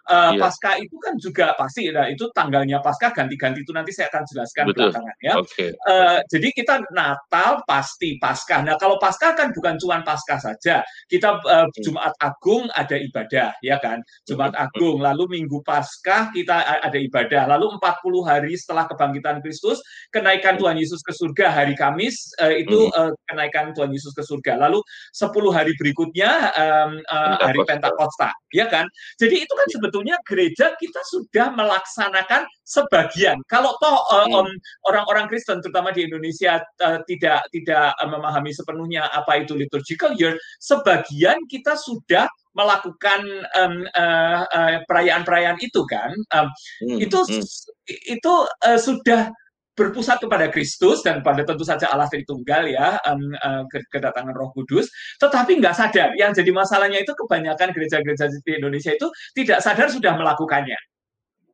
Uh, 0.06 0.38
iya. 0.38 0.42
Pasca 0.42 0.72
itu 0.78 0.96
kan 1.02 1.18
juga 1.18 1.58
pasti, 1.58 1.90
nah 1.90 2.06
itu 2.06 2.30
tanggalnya 2.30 2.78
pasca 2.78 3.10
ganti-ganti 3.10 3.66
itu 3.66 3.74
nanti 3.74 3.90
saya 3.90 4.14
akan 4.14 4.24
jelaskan 4.30 4.66
Betul. 4.70 4.94
belakangan 4.94 5.18
ya. 5.18 5.34
Okay. 5.42 5.70
Uh, 5.82 6.22
jadi 6.30 6.48
kita 6.54 6.76
Natal 6.94 7.66
pasti 7.66 8.22
pasca. 8.22 8.62
Nah 8.62 8.78
kalau 8.78 9.02
pasca 9.02 9.34
kan 9.34 9.50
bukan 9.50 9.82
cuma 9.82 10.06
pasca 10.06 10.38
saja, 10.38 10.86
kita 11.10 11.42
uh, 11.42 11.66
Jumat 11.82 12.14
Agung 12.22 12.70
ada 12.78 12.94
ibadah 13.02 13.58
ya 13.66 13.82
kan, 13.82 14.06
Jumat 14.30 14.54
Agung. 14.54 15.02
Lalu 15.02 15.42
Minggu 15.42 15.66
Pasca 15.66 16.30
kita 16.30 16.86
ada 16.86 17.00
ibadah. 17.02 17.50
Lalu 17.58 17.82
40 17.82 18.30
hari 18.30 18.54
setelah 18.54 18.86
kebangkitan 18.86 19.42
Kristus, 19.42 19.82
kenaikan 20.14 20.62
Tuhan 20.62 20.78
Yesus 20.78 21.02
ke 21.02 21.18
surga 21.18 21.50
hari 21.50 21.74
Kamis 21.74 22.30
uh, 22.38 22.54
itu 22.54 22.94
uh, 22.94 23.10
kenaikan 23.26 23.74
Tuhan 23.74 23.90
Yesus 23.90 24.14
ke 24.14 24.22
surga. 24.22 24.70
Lalu 24.70 24.86
10 25.18 25.34
hari 25.50 25.74
berikutnya 25.82 26.32
um, 26.54 27.02
uh, 27.10 27.36
hari 27.42 27.58
Pentakosta, 27.66 28.30
ya 28.54 28.70
kan. 28.70 28.86
Jadi 29.18 29.42
itu 29.42 29.54
kan 29.54 29.66
iya. 29.66 29.74
sebetulnya 29.74 29.95
sebetulnya 29.96 30.20
gereja 30.28 30.76
kita 30.76 31.00
sudah 31.08 31.56
melaksanakan 31.56 32.44
sebagian. 32.68 33.40
Kalau 33.48 33.80
toh 33.80 33.96
uh, 34.12 34.28
hmm. 34.28 34.52
orang-orang 34.92 35.32
Kristen 35.32 35.64
terutama 35.64 35.96
di 35.96 36.04
Indonesia 36.04 36.60
uh, 36.84 37.00
tidak 37.08 37.48
tidak 37.56 37.96
uh, 37.96 38.10
memahami 38.12 38.52
sepenuhnya 38.52 39.08
apa 39.08 39.40
itu 39.40 39.56
liturgical 39.56 40.12
year, 40.20 40.36
sebagian 40.60 41.40
kita 41.48 41.80
sudah 41.80 42.28
melakukan 42.60 43.24
um, 43.56 43.88
uh, 43.96 44.44
uh, 44.52 44.84
perayaan-perayaan 44.84 45.64
itu 45.64 45.80
kan. 45.88 46.12
Um, 46.36 46.52
hmm. 46.84 47.00
Itu 47.00 47.24
hmm. 47.24 47.44
itu 47.88 48.34
uh, 48.68 48.80
sudah 48.80 49.32
berpusat 49.76 50.24
kepada 50.24 50.48
Kristus 50.50 51.04
dan 51.04 51.20
pada 51.20 51.44
tentu 51.44 51.68
saja 51.68 51.92
Allah 51.92 52.08
Tritunggal 52.08 52.72
ya 52.72 52.96
um, 53.12 53.36
uh, 53.36 53.64
kedatangan 53.92 54.32
Roh 54.32 54.56
Kudus, 54.56 54.88
tetapi 55.20 55.60
nggak 55.60 55.76
sadar. 55.76 56.16
Yang 56.16 56.42
jadi 56.42 56.52
masalahnya 56.56 57.04
itu 57.04 57.12
kebanyakan 57.12 57.76
gereja-gereja 57.76 58.32
di 58.32 58.52
Indonesia 58.56 58.96
itu 58.96 59.12
tidak 59.36 59.60
sadar 59.60 59.92
sudah 59.92 60.16
melakukannya. 60.16 60.80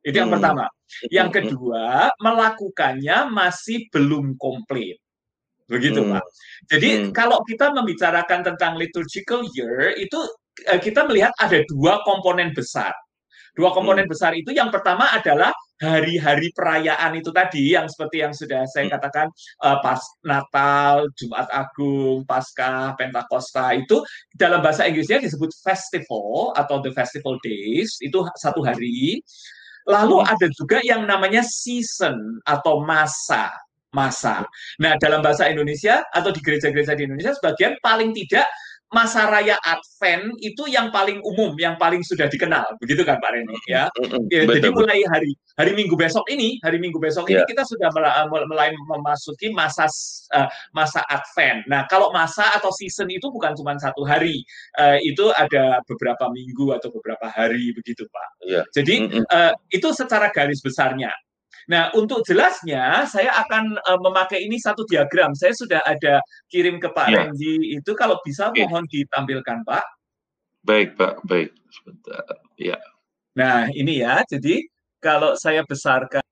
Itu 0.06 0.22
yang 0.22 0.30
hmm. 0.30 0.38
pertama. 0.38 0.64
Yang 1.10 1.28
hmm. 1.28 1.36
kedua, 1.36 1.86
melakukannya 2.22 3.18
masih 3.30 3.90
belum 3.90 4.38
komplit. 4.38 4.98
Begitu, 5.66 6.02
hmm. 6.02 6.10
Pak. 6.14 6.24
Jadi 6.70 6.88
hmm. 6.90 7.10
kalau 7.10 7.42
kita 7.42 7.74
membicarakan 7.74 8.40
tentang 8.54 8.78
liturgical 8.78 9.42
year 9.54 9.98
itu 9.98 10.18
uh, 10.70 10.78
kita 10.78 11.06
melihat 11.10 11.34
ada 11.42 11.58
dua 11.66 12.02
komponen 12.06 12.54
besar. 12.54 12.94
Dua 13.52 13.74
komponen 13.74 14.06
hmm. 14.06 14.12
besar 14.12 14.32
itu 14.34 14.54
yang 14.54 14.70
pertama 14.70 15.10
adalah 15.10 15.50
hari-hari 15.82 16.54
perayaan 16.54 17.18
itu 17.18 17.34
tadi 17.34 17.74
yang 17.74 17.90
seperti 17.90 18.22
yang 18.22 18.30
sudah 18.30 18.62
saya 18.70 18.86
hmm. 18.86 18.94
katakan 18.94 19.26
uh, 19.66 19.82
pas 19.82 19.98
Natal, 20.22 21.10
Jumat 21.18 21.50
Agung, 21.50 22.22
Paskah, 22.22 22.94
Pentakosta 22.94 23.74
itu 23.74 23.98
dalam 24.38 24.62
bahasa 24.62 24.86
Inggrisnya 24.86 25.18
disebut 25.18 25.50
festival 25.66 26.54
atau 26.54 26.78
the 26.78 26.94
festival 26.94 27.34
days 27.42 27.98
itu 27.98 28.22
satu 28.38 28.62
hari. 28.62 29.18
Lalu 29.90 30.22
hmm. 30.22 30.30
ada 30.30 30.46
juga 30.54 30.78
yang 30.86 31.02
namanya 31.02 31.42
season 31.42 32.38
atau 32.46 32.86
masa 32.86 33.50
masa. 33.92 34.48
Nah, 34.80 34.96
dalam 34.96 35.20
bahasa 35.20 35.46
Indonesia 35.52 36.00
atau 36.16 36.32
di 36.32 36.40
gereja-gereja 36.40 36.96
di 36.96 37.04
Indonesia 37.04 37.36
sebagian 37.36 37.76
paling 37.84 38.16
tidak 38.16 38.48
masa 38.92 39.24
raya 39.24 39.56
Advent 39.64 40.36
itu 40.44 40.68
yang 40.68 40.92
paling 40.92 41.18
umum, 41.24 41.56
yang 41.56 41.80
paling 41.80 42.04
sudah 42.04 42.28
dikenal, 42.28 42.76
begitu 42.76 43.02
kan 43.02 43.16
Pak 43.18 43.30
Reni 43.32 43.56
ya. 43.64 43.88
ya 44.28 44.44
jadi 44.44 44.68
mulai 44.68 45.00
hari 45.08 45.32
hari 45.56 45.72
Minggu 45.72 45.96
besok 45.96 46.28
ini, 46.28 46.60
hari 46.60 46.76
Minggu 46.76 47.00
besok 47.00 47.26
yeah. 47.26 47.40
ini 47.40 47.42
ya. 47.42 47.48
kita 47.48 47.64
sudah 47.64 47.88
mulai 48.28 48.76
memasuki 48.76 49.48
masa 49.50 49.88
uh, 50.36 50.48
masa 50.76 51.00
Advent. 51.08 51.64
Nah, 51.72 51.88
kalau 51.88 52.12
masa 52.12 52.52
atau 52.52 52.68
season 52.68 53.08
itu 53.08 53.32
bukan 53.32 53.56
cuma 53.56 53.72
satu 53.80 54.04
hari, 54.04 54.44
uh, 54.76 55.00
itu 55.00 55.32
ada 55.32 55.80
beberapa 55.88 56.28
minggu 56.28 56.76
atau 56.76 56.92
beberapa 56.92 57.32
hari 57.32 57.72
begitu 57.72 58.04
Pak. 58.12 58.28
Yeah. 58.44 58.64
Jadi 58.76 59.24
uh, 59.32 59.56
itu 59.72 59.88
secara 59.96 60.28
garis 60.28 60.60
besarnya. 60.60 61.10
Nah, 61.70 61.94
untuk 61.94 62.26
jelasnya 62.26 63.06
saya 63.06 63.30
akan 63.46 63.78
uh, 63.78 64.00
memakai 64.02 64.42
ini 64.42 64.58
satu 64.58 64.82
diagram. 64.88 65.34
Saya 65.38 65.54
sudah 65.54 65.80
ada 65.86 66.18
kirim 66.50 66.82
ke 66.82 66.90
Pak 66.90 67.06
ya. 67.10 67.28
Renji 67.28 67.78
itu 67.78 67.92
kalau 67.94 68.18
bisa 68.26 68.50
ya. 68.50 68.66
mohon 68.66 68.86
ditampilkan, 68.90 69.62
Pak. 69.62 69.84
Baik, 70.66 70.98
Pak. 70.98 71.22
Baik. 71.26 71.54
Sebentar. 71.70 72.24
Ya. 72.58 72.78
Nah, 73.38 73.70
ini 73.70 74.02
ya. 74.02 74.26
Jadi 74.26 74.66
kalau 74.98 75.38
saya 75.38 75.62
besarkan 75.62 76.22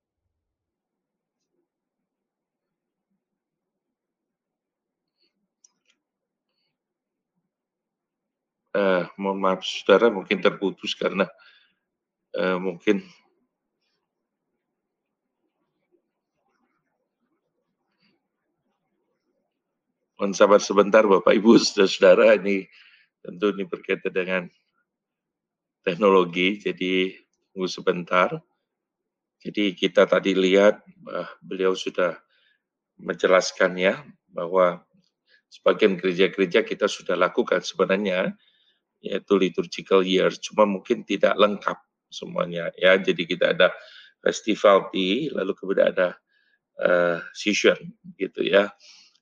Uh, 8.71 9.03
mohon 9.19 9.43
maaf, 9.43 9.67
saudara 9.67 10.15
mungkin 10.15 10.39
terputus 10.39 10.95
karena 10.95 11.27
uh, 12.39 12.55
mungkin 12.55 13.03
sabar 20.37 20.61
sebentar 20.61 21.09
Bapak 21.09 21.33
Ibu 21.33 21.57
Saudara-saudara 21.65 22.37
ini 22.37 22.69
tentu 23.25 23.57
ini 23.57 23.65
berkaitan 23.65 24.13
dengan 24.13 24.43
teknologi 25.81 26.61
jadi 26.61 27.17
tunggu 27.51 27.69
sebentar. 27.69 28.29
Jadi 29.41 29.73
kita 29.73 30.05
tadi 30.05 30.37
lihat 30.37 30.85
uh, 31.09 31.29
beliau 31.41 31.73
sudah 31.73 32.21
menjelaskan 33.01 33.81
ya 33.81 34.05
bahwa 34.29 34.85
sebagian 35.49 35.97
gereja-gereja 35.97 36.61
kita 36.69 36.85
sudah 36.85 37.17
lakukan 37.17 37.65
sebenarnya 37.65 38.37
yaitu 39.01 39.41
liturgical 39.41 40.05
years 40.05 40.37
cuma 40.37 40.69
mungkin 40.69 41.09
tidak 41.09 41.33
lengkap 41.41 41.81
semuanya 42.13 42.69
ya 42.77 43.01
jadi 43.01 43.23
kita 43.25 43.57
ada 43.57 43.73
festival 44.21 44.93
di 44.93 45.33
lalu 45.33 45.57
kemudian 45.57 45.97
ada 45.97 46.21
uh, 46.81 47.19
season 47.33 47.77
gitu 48.17 48.45
ya. 48.45 48.73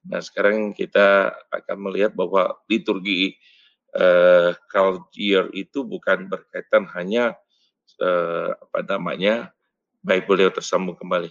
Nah 0.08 0.20
sekarang 0.24 0.72
kita 0.72 1.36
akan 1.52 1.76
melihat 1.78 2.16
bahwa 2.16 2.56
liturgi 2.66 3.36
uh, 3.94 4.56
culture 4.72 5.52
itu 5.52 5.84
bukan 5.84 6.26
berkaitan 6.32 6.88
hanya 6.96 7.36
uh, 8.00 8.56
apa 8.56 8.80
namanya 8.88 9.52
baik 10.00 10.24
beliau 10.24 10.48
tersambung 10.48 10.96
kembali 10.96 11.28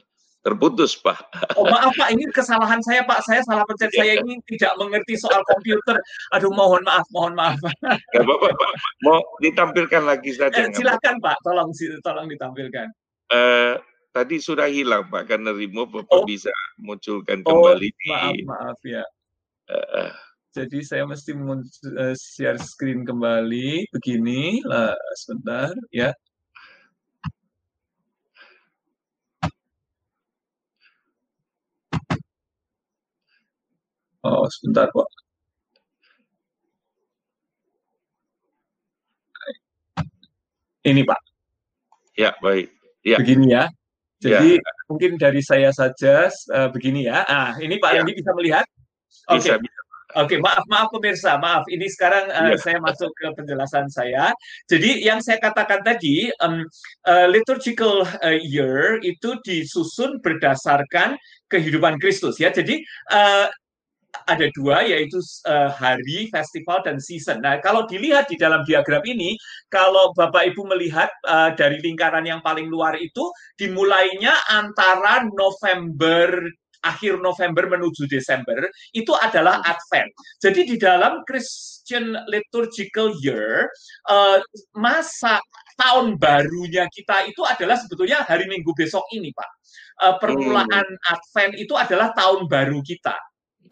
terputus 0.47 0.95
Pak. 0.95 1.19
Oh 1.59 1.67
maaf 1.67 1.91
Pak, 1.99 2.07
ini 2.15 2.23
kesalahan 2.31 2.79
saya 2.79 3.03
Pak, 3.03 3.19
saya 3.27 3.43
salah 3.43 3.67
pencet, 3.67 3.91
saya 3.91 4.15
ini 4.15 4.39
tidak 4.47 4.79
mengerti 4.79 5.19
soal 5.19 5.43
komputer. 5.43 5.99
Aduh 6.31 6.53
mohon 6.55 6.87
maaf, 6.87 7.03
mohon 7.11 7.35
maaf. 7.35 7.59
Gak 8.15 8.23
apa-apa 8.23 8.55
Pak, 8.55 8.71
mau 9.03 9.19
ditampilkan 9.43 10.07
lagi 10.07 10.31
saja. 10.31 10.55
Eh, 10.55 10.71
silakan 10.71 11.19
Pak, 11.19 11.43
tolong 11.43 11.75
tolong 11.99 12.31
ditampilkan. 12.31 12.87
Uh, 13.27 13.75
tadi 14.17 14.41
sudah 14.41 14.65
hilang 14.65 15.05
Pak, 15.13 15.29
karena 15.29 15.53
remove 15.53 16.01
Bapak 16.01 16.21
oh. 16.21 16.25
bisa 16.25 16.49
munculkan 16.81 17.45
oh, 17.45 17.61
kembali. 17.61 17.87
Oh, 17.93 18.09
maaf, 18.09 18.35
maaf 18.49 18.79
ya. 18.81 19.05
Uh, 19.69 20.09
jadi 20.57 20.79
saya 20.81 21.03
mesti 21.05 21.37
uh, 21.37 22.15
share 22.17 22.57
screen 22.57 23.05
kembali 23.05 23.85
begini 23.93 24.63
lah 24.65 24.97
sebentar 25.13 25.75
ya 25.93 26.15
Oh, 34.27 34.43
sebentar, 34.51 34.91
Pak. 34.91 35.07
Ini, 40.83 40.99
Pak. 41.07 41.21
Ya, 42.19 42.35
baik. 42.43 42.67
Ya. 43.07 43.23
Begini 43.23 43.55
ya. 43.55 43.71
Jadi 44.27 44.51
ya. 44.59 44.71
mungkin 44.91 45.11
dari 45.15 45.41
saya 45.41 45.69
saja 45.71 46.27
uh, 46.51 46.69
begini 46.71 47.07
ya. 47.07 47.23
Ah, 47.23 47.55
ini 47.57 47.79
Pak 47.79 47.91
ya. 47.91 48.03
Randy 48.03 48.13
bisa 48.19 48.31
melihat? 48.35 48.65
Oke. 49.31 49.47
Okay. 49.47 49.57
Bisa, 49.63 49.77
Oke, 50.15 50.33
okay, 50.33 50.37
maaf 50.39 50.63
maaf 50.71 50.87
pemirsa, 50.87 51.35
maaf. 51.35 51.67
Ini 51.67 51.83
sekarang 51.91 52.31
uh, 52.31 52.55
yeah. 52.55 52.59
saya 52.63 52.79
masuk 52.79 53.11
ke 53.11 53.27
penjelasan 53.35 53.91
saya. 53.91 54.31
Jadi 54.71 55.03
yang 55.03 55.19
saya 55.19 55.35
katakan 55.35 55.83
tadi, 55.83 56.31
um, 56.39 56.63
uh, 57.03 57.27
liturgical 57.27 58.07
uh, 58.23 58.39
year 58.39 59.03
itu 59.03 59.35
disusun 59.43 60.23
berdasarkan 60.23 61.19
kehidupan 61.51 61.99
Kristus 61.99 62.39
ya. 62.39 62.55
Jadi 62.55 62.79
uh, 63.11 63.51
ada 64.25 64.47
dua 64.57 64.81
yaitu 64.81 65.21
uh, 65.45 65.69
hari, 65.69 66.31
festival 66.33 66.81
dan 66.81 66.97
season. 66.97 67.43
Nah, 67.43 67.61
kalau 67.61 67.85
dilihat 67.85 68.31
di 68.31 68.39
dalam 68.39 68.65
diagram 68.65 69.03
ini, 69.05 69.37
kalau 69.69 70.15
Bapak 70.17 70.53
Ibu 70.53 70.65
melihat 70.73 71.11
uh, 71.29 71.53
dari 71.53 71.77
lingkaran 71.83 72.25
yang 72.25 72.41
paling 72.41 72.71
luar 72.71 72.97
itu 72.97 73.29
dimulainya 73.59 74.33
antara 74.49 75.27
November 75.29 76.49
akhir 76.85 77.19
November 77.19 77.67
menuju 77.67 78.05
Desember 78.07 78.69
itu 78.93 79.11
adalah 79.17 79.59
Advent. 79.65 80.13
Jadi 80.39 80.61
di 80.69 80.75
dalam 80.77 81.25
Christian 81.25 82.15
liturgical 82.29 83.11
year 83.19 83.67
uh, 84.07 84.39
masa 84.77 85.41
tahun 85.77 86.17
barunya 86.17 86.89
kita 86.89 87.29
itu 87.29 87.41
adalah 87.45 87.77
sebetulnya 87.77 88.25
hari 88.25 88.49
Minggu 88.49 88.73
besok 88.73 89.05
ini, 89.13 89.29
Pak. 89.33 89.49
Uh, 89.97 90.15
permulaan 90.21 90.85
hmm. 90.85 91.11
Advent 91.11 91.53
itu 91.57 91.73
adalah 91.73 92.13
tahun 92.13 92.45
baru 92.45 92.79
kita 92.85 93.17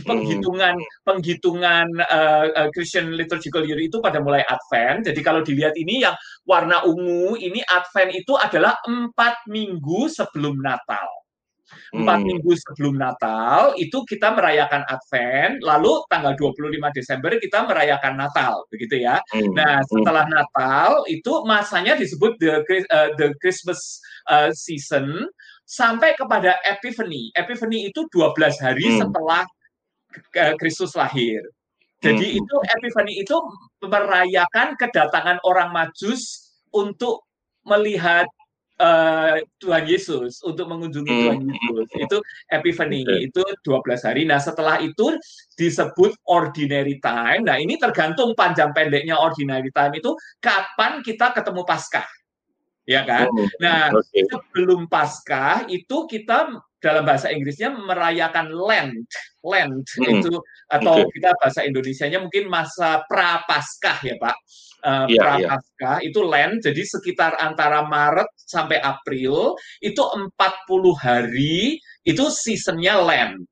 penghitungan 0.04 0.76
penghitungan 1.08 1.88
uh, 2.12 2.68
Christian 2.76 3.16
liturgical 3.16 3.64
year 3.64 3.80
itu 3.80 4.04
pada 4.04 4.20
mulai 4.20 4.44
Advent. 4.44 5.08
Jadi 5.08 5.20
kalau 5.24 5.40
dilihat 5.46 5.78
ini 5.80 6.04
yang 6.04 6.16
warna 6.44 6.84
ungu 6.84 7.40
ini 7.40 7.64
Advent 7.64 8.12
itu 8.12 8.36
adalah 8.36 8.76
empat 8.84 9.48
minggu 9.48 10.12
sebelum 10.12 10.60
Natal. 10.60 11.08
Empat 11.90 12.22
hmm. 12.22 12.28
minggu 12.30 12.52
sebelum 12.54 12.96
Natal 13.02 13.74
itu 13.82 14.06
kita 14.06 14.38
merayakan 14.38 14.86
Advent, 14.86 15.66
lalu 15.66 15.98
tanggal 16.14 16.38
25 16.38 16.62
Desember 16.94 17.34
kita 17.42 17.66
merayakan 17.66 18.14
Natal, 18.22 18.70
begitu 18.70 19.02
ya. 19.02 19.18
Hmm. 19.34 19.50
Nah, 19.58 19.82
setelah 19.82 20.30
Natal 20.30 21.02
itu 21.10 21.34
masanya 21.50 21.98
disebut 21.98 22.38
the 22.38 22.62
uh, 22.94 23.10
the 23.18 23.34
Christmas 23.42 23.82
uh, 24.30 24.54
season 24.54 25.26
sampai 25.66 26.14
kepada 26.14 26.62
Epiphany. 26.70 27.34
Epiphany 27.34 27.90
itu 27.90 28.06
12 28.14 28.62
hari 28.62 28.86
hmm. 28.86 29.00
setelah 29.02 29.44
Kristus 30.60 30.94
lahir. 30.96 31.42
Jadi 32.04 32.36
hmm. 32.36 32.40
itu 32.44 32.56
Epiphany 32.78 33.14
itu 33.24 33.38
merayakan 33.82 34.78
kedatangan 34.78 35.42
orang 35.48 35.74
Majus 35.74 36.54
untuk 36.70 37.26
melihat 37.66 38.28
uh, 38.78 39.40
Tuhan 39.58 39.84
Yesus, 39.88 40.44
untuk 40.44 40.68
mengunjungi 40.68 41.10
hmm. 41.10 41.22
Tuhan 41.22 41.40
Yesus. 41.48 41.88
Itu 41.96 42.18
Epiphany, 42.52 43.02
okay. 43.08 43.32
itu 43.32 43.42
12 43.64 44.08
hari. 44.08 44.22
Nah, 44.28 44.40
setelah 44.40 44.78
itu 44.84 45.16
disebut 45.56 46.14
ordinary 46.28 47.00
time. 47.00 47.48
Nah, 47.48 47.58
ini 47.58 47.80
tergantung 47.80 48.36
panjang 48.36 48.76
pendeknya 48.76 49.18
ordinary 49.18 49.72
time 49.72 49.98
itu 49.98 50.14
kapan 50.44 51.00
kita 51.02 51.32
ketemu 51.34 51.64
Paskah. 51.64 52.08
Ya 52.86 53.02
kan? 53.02 53.26
Oh, 53.34 53.50
nah, 53.58 53.90
okay. 53.90 54.30
sebelum 54.30 54.86
Paskah 54.86 55.66
itu 55.72 56.06
kita 56.06 56.54
dalam 56.86 57.02
bahasa 57.02 57.34
Inggrisnya 57.34 57.74
merayakan 57.74 58.54
Lent, 58.54 59.10
Lent 59.42 59.88
hmm. 59.98 60.22
itu 60.22 60.38
atau 60.70 61.02
okay. 61.02 61.10
kita 61.18 61.34
bahasa 61.42 61.66
Indonesianya 61.66 62.22
mungkin 62.22 62.46
masa 62.46 63.02
prapaskah 63.10 64.06
ya 64.06 64.16
Pak. 64.22 64.38
Uh, 64.86 65.10
yeah, 65.10 65.42
prapaskah 65.42 65.98
yeah. 65.98 66.08
itu 66.14 66.20
Lent, 66.22 66.62
jadi 66.62 66.82
sekitar 66.86 67.42
antara 67.42 67.90
Maret 67.90 68.30
sampai 68.38 68.78
April 68.78 69.58
itu 69.82 70.04
40 70.06 70.38
hari 71.02 71.82
itu 72.06 72.24
seasonnya 72.30 73.02
Lent. 73.02 73.50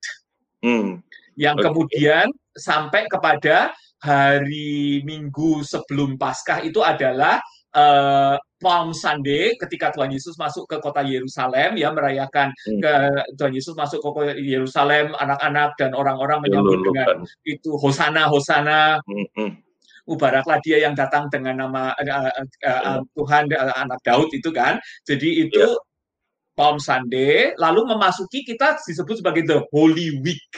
Hmm. 0.62 1.02
Yang 1.34 1.58
okay. 1.58 1.66
kemudian 1.66 2.28
sampai 2.54 3.10
kepada 3.10 3.74
hari 4.04 5.02
Minggu 5.02 5.66
sebelum 5.66 6.22
Paskah 6.22 6.62
itu 6.62 6.86
adalah 6.86 7.42
uh, 7.76 8.36
Palm 8.64 8.96
Sunday 8.96 9.60
ketika 9.60 9.92
Tuhan 9.92 10.14
Yesus 10.16 10.40
masuk 10.40 10.72
ke 10.72 10.80
kota 10.80 11.04
Yerusalem 11.04 11.76
ya 11.76 11.92
merayakan 11.92 12.56
hmm. 12.56 12.80
ke 12.80 12.94
Tuhan 13.36 13.54
Yesus 13.54 13.76
masuk 13.76 14.00
ke 14.00 14.08
kota 14.08 14.34
Yerusalem 14.40 15.12
anak-anak 15.20 15.76
dan 15.76 15.92
orang-orang 15.92 16.40
menyambut 16.48 16.80
dengan 16.80 17.28
itu 17.44 17.76
hosana 17.76 18.32
hosana 18.32 19.04
hmm. 19.04 19.28
hmm. 19.36 19.54
Mubaraklah 20.04 20.60
dia 20.60 20.84
yang 20.84 21.00
datang 21.00 21.32
dengan 21.32 21.64
nama 21.64 21.96
uh, 21.96 22.28
uh, 22.28 22.52
uh, 22.68 23.00
Tuhan 23.16 23.48
uh, 23.56 23.76
anak 23.80 24.00
Daud 24.04 24.32
itu 24.36 24.52
kan 24.52 24.80
jadi 25.08 25.48
itu 25.48 25.64
yeah. 25.64 25.76
Palm 26.54 26.78
Sunday 26.78 27.56
lalu 27.56 27.88
memasuki 27.88 28.46
kita 28.46 28.78
disebut 28.84 29.24
sebagai 29.24 29.44
the 29.48 29.60
Holy 29.72 30.20
Week 30.22 30.52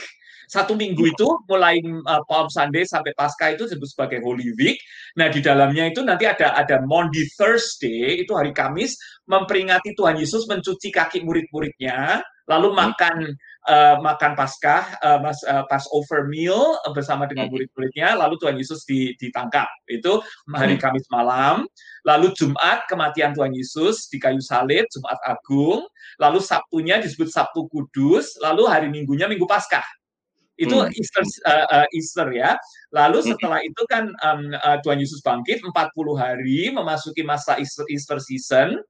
satu 0.46 0.78
minggu 0.78 1.10
iya. 1.10 1.12
itu 1.14 1.28
mulai 1.50 1.82
uh, 1.82 2.22
Palm 2.30 2.46
Sunday 2.50 2.86
sampai 2.86 3.12
Pasca 3.18 3.50
itu 3.50 3.66
disebut 3.66 3.90
sebagai 3.90 4.18
Holy 4.22 4.54
Week. 4.54 4.78
Nah, 5.18 5.26
di 5.26 5.42
dalamnya 5.42 5.90
itu 5.90 6.02
nanti 6.06 6.24
ada 6.26 6.54
ada 6.54 6.82
Monday 6.86 7.26
Thursday, 7.34 8.22
itu 8.22 8.32
hari 8.34 8.54
Kamis 8.54 8.94
memperingati 9.26 9.98
Tuhan 9.98 10.16
Yesus 10.18 10.46
mencuci 10.46 10.94
kaki 10.94 11.26
murid-muridnya, 11.26 12.22
lalu 12.46 12.70
hmm. 12.70 12.78
makan 12.78 13.16
uh, 13.66 13.96
makan 13.98 14.32
Paskah, 14.38 15.02
uh, 15.02 15.18
mas, 15.18 15.42
uh, 15.42 15.66
Passover 15.66 16.30
meal 16.30 16.78
bersama 16.94 17.26
dengan 17.26 17.50
hmm. 17.50 17.52
murid-muridnya, 17.58 18.14
lalu 18.14 18.38
Tuhan 18.38 18.54
Yesus 18.54 18.86
ditangkap. 19.18 19.66
Itu 19.90 20.22
hari 20.54 20.78
hmm. 20.78 20.82
Kamis 20.82 21.06
malam. 21.10 21.66
Lalu 22.06 22.30
Jumat 22.38 22.86
kematian 22.86 23.34
Tuhan 23.34 23.50
Yesus 23.50 24.06
di 24.06 24.22
kayu 24.22 24.38
salib, 24.38 24.86
Jumat 24.94 25.18
Agung. 25.26 25.82
Lalu 26.22 26.38
Sabtunya 26.38 27.02
disebut 27.02 27.34
Sabtu 27.34 27.66
Kudus, 27.66 28.38
lalu 28.38 28.70
hari 28.70 28.86
Minggunya 28.86 29.26
Minggu 29.26 29.44
Paskah 29.44 29.82
itu 30.56 30.76
hmm. 30.76 30.92
Easter 30.92 31.24
uh, 31.44 31.66
uh, 31.68 31.86
Easter 31.92 32.28
ya. 32.32 32.56
Lalu 32.92 33.18
hmm. 33.20 33.28
setelah 33.34 33.60
itu 33.60 33.82
kan 33.88 34.08
um, 34.24 34.52
uh, 34.56 34.78
Tuhan 34.80 34.98
Yesus 35.00 35.20
bangkit 35.20 35.60
40 35.60 35.72
hari 36.16 36.72
memasuki 36.72 37.22
masa 37.24 37.60
Easter, 37.60 37.84
Easter 37.92 38.18
season 38.20 38.80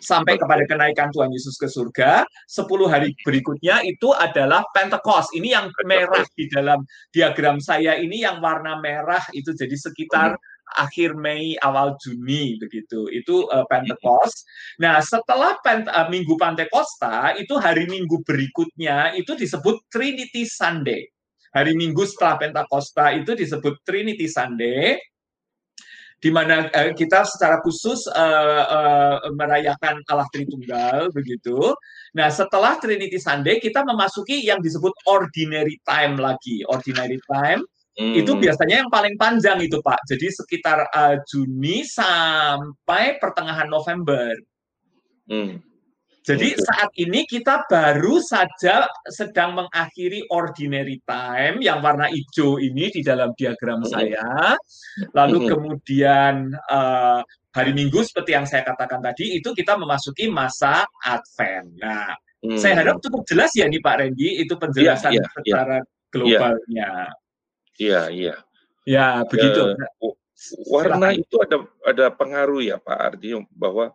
sampai 0.00 0.40
kepada 0.40 0.64
kenaikan 0.64 1.12
Tuhan 1.12 1.30
Yesus 1.30 1.54
ke 1.60 1.68
surga. 1.68 2.24
10 2.48 2.66
hari 2.88 3.12
berikutnya 3.22 3.84
itu 3.84 4.10
adalah 4.16 4.64
Pentecost. 4.72 5.30
Ini 5.36 5.48
yang 5.60 5.66
merah 5.84 6.24
di 6.34 6.48
dalam 6.48 6.82
diagram 7.12 7.60
saya 7.60 8.00
ini 8.00 8.24
yang 8.24 8.40
warna 8.40 8.80
merah 8.80 9.22
itu 9.36 9.52
jadi 9.52 9.76
sekitar 9.76 10.34
hmm 10.36 10.51
akhir 10.76 11.14
Mei 11.18 11.56
awal 11.60 11.94
Juni 12.00 12.56
begitu 12.58 13.08
itu 13.12 13.48
uh, 13.48 13.64
Pentecost. 13.68 14.46
Nah 14.80 14.98
setelah 15.04 15.58
Pent 15.60 15.88
uh, 15.88 16.08
Minggu 16.08 16.34
Pentecosta 16.38 17.36
itu 17.36 17.56
hari 17.60 17.88
Minggu 17.88 18.20
berikutnya 18.24 19.12
itu 19.16 19.36
disebut 19.36 19.88
Trinity 19.92 20.48
Sunday. 20.48 21.08
Hari 21.52 21.76
Minggu 21.76 22.08
setelah 22.08 22.40
Pentakosta 22.40 23.12
itu 23.12 23.36
disebut 23.36 23.84
Trinity 23.84 24.24
Sunday 24.24 24.96
di 26.22 26.30
mana 26.30 26.70
uh, 26.70 26.94
kita 26.94 27.26
secara 27.26 27.58
khusus 27.66 28.06
uh, 28.06 28.64
uh, 28.70 29.16
merayakan 29.34 29.98
Allah 30.06 30.30
Tritunggal 30.30 31.10
begitu. 31.10 31.74
Nah, 32.14 32.30
setelah 32.30 32.78
Trinity 32.78 33.18
Sunday 33.18 33.58
kita 33.58 33.82
memasuki 33.82 34.46
yang 34.46 34.62
disebut 34.62 34.94
ordinary 35.10 35.82
time 35.82 36.14
lagi. 36.22 36.62
Ordinary 36.70 37.18
time 37.26 37.66
Hmm. 37.92 38.16
Itu 38.16 38.40
biasanya 38.40 38.84
yang 38.84 38.90
paling 38.90 39.20
panjang 39.20 39.60
itu 39.60 39.76
Pak. 39.84 40.00
Jadi 40.08 40.26
sekitar 40.32 40.88
uh, 40.88 41.16
Juni 41.28 41.84
sampai 41.84 43.20
pertengahan 43.20 43.68
November. 43.68 44.32
Hmm. 45.28 45.60
Jadi 46.22 46.54
okay. 46.54 46.62
saat 46.62 46.90
ini 47.02 47.26
kita 47.26 47.66
baru 47.66 48.22
saja 48.22 48.86
sedang 49.10 49.58
mengakhiri 49.58 50.30
ordinary 50.30 51.02
time 51.02 51.58
yang 51.58 51.82
warna 51.82 52.06
hijau 52.06 52.62
ini 52.62 52.94
di 52.94 53.02
dalam 53.02 53.34
diagram 53.34 53.82
saya. 53.82 54.54
Lalu 55.18 55.50
kemudian 55.50 56.54
uh, 56.70 57.26
hari 57.50 57.74
Minggu 57.74 58.06
seperti 58.06 58.38
yang 58.38 58.46
saya 58.46 58.62
katakan 58.62 59.02
tadi 59.02 59.34
itu 59.34 59.50
kita 59.50 59.74
memasuki 59.74 60.30
masa 60.30 60.86
Advent. 61.02 61.74
Nah, 61.82 62.14
hmm. 62.46 62.54
saya 62.54 62.86
harap 62.86 63.02
cukup 63.02 63.26
jelas 63.26 63.50
ya 63.58 63.66
nih 63.66 63.82
Pak 63.82 63.94
Randy 63.98 64.46
itu 64.46 64.54
penjelasan 64.54 65.18
yeah, 65.18 65.26
yeah, 65.26 65.34
secara 65.34 65.76
yeah. 65.82 66.08
globalnya. 66.14 66.90
Iya, 67.80 68.12
iya. 68.12 68.36
Ya, 68.82 69.22
begitu. 69.28 69.78
Uh, 70.02 70.14
warna 70.66 71.14
Silahkan. 71.14 71.22
itu 71.22 71.36
ada 71.38 71.56
ada 71.86 72.06
pengaruh 72.10 72.60
ya 72.64 72.76
Pak 72.82 72.98
artinya 73.14 73.46
bahwa 73.54 73.94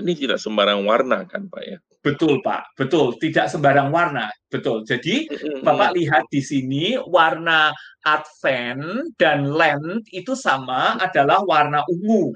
ini 0.00 0.12
tidak 0.18 0.42
sembarang 0.42 0.82
warna 0.82 1.22
kan 1.28 1.46
Pak 1.46 1.62
ya? 1.62 1.78
Betul 2.04 2.44
Pak, 2.44 2.76
betul. 2.76 3.16
Tidak 3.16 3.48
sembarang 3.48 3.88
warna, 3.88 4.28
betul. 4.52 4.84
Jadi 4.84 5.24
Bapak 5.64 5.96
lihat 5.96 6.28
di 6.28 6.44
sini 6.44 7.00
warna 7.00 7.72
Advent 8.04 9.16
dan 9.16 9.48
Lent 9.48 10.04
itu 10.12 10.36
sama 10.36 11.00
adalah 11.00 11.40
warna 11.46 11.80
ungu. 11.88 12.34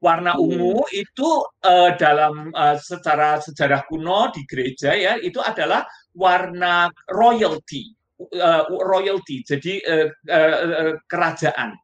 Warna 0.00 0.36
ungu 0.36 0.84
itu 0.92 1.28
uh, 1.64 1.96
dalam 1.96 2.52
uh, 2.52 2.76
secara 2.76 3.40
sejarah 3.40 3.88
kuno 3.88 4.28
di 4.32 4.44
gereja 4.44 4.92
ya 4.92 5.16
itu 5.16 5.40
adalah 5.40 5.84
warna 6.12 6.92
royalty, 7.08 7.92
uh, 8.32 8.64
royalty. 8.70 9.44
Jadi 9.44 9.80
uh, 9.84 10.08
uh, 10.30 10.94
kerajaan 11.06 11.76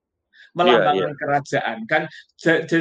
melambangkan 0.55 0.95
yeah, 0.99 1.07
yeah. 1.07 1.19
kerajaan 1.19 1.77
kan 1.87 2.03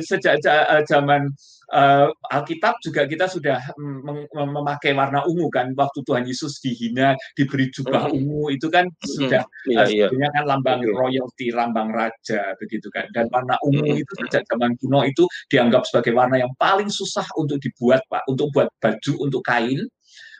sejak 0.01 0.41
zaman 0.89 1.29
uh, 1.73 2.09
Alkitab 2.33 2.81
juga 2.81 3.05
kita 3.05 3.29
sudah 3.29 3.61
mem 3.77 4.25
memakai 4.33 4.95
warna 4.97 5.21
ungu 5.25 5.49
kan 5.53 5.73
waktu 5.77 6.01
Tuhan 6.05 6.25
Yesus 6.25 6.57
dihina 6.63 7.13
diberi 7.37 7.69
jubah 7.69 8.09
mm. 8.09 8.15
ungu 8.15 8.43
itu 8.53 8.67
kan 8.73 8.89
mm. 8.89 9.05
sudah 9.05 9.43
yeah, 9.69 9.85
uh, 9.85 9.87
sebenarnya 9.87 10.31
kan 10.33 10.43
lambang 10.49 10.79
okay. 10.81 10.95
royalty 10.95 11.47
lambang 11.53 11.89
raja 11.93 12.57
begitu 12.57 12.89
kan 12.89 13.05
dan 13.13 13.29
warna 13.29 13.55
ungu 13.65 13.85
mm. 13.85 14.01
itu 14.01 14.13
sejak 14.25 14.43
zaman 14.49 14.73
kuno 14.81 15.05
itu 15.05 15.23
dianggap 15.51 15.85
sebagai 15.85 16.13
warna 16.17 16.41
yang 16.41 16.53
paling 16.57 16.89
susah 16.89 17.25
untuk 17.37 17.61
dibuat 17.61 18.01
Pak 18.09 18.25
untuk 18.25 18.49
buat 18.53 18.69
baju 18.81 19.13
untuk 19.21 19.45
kain 19.45 19.85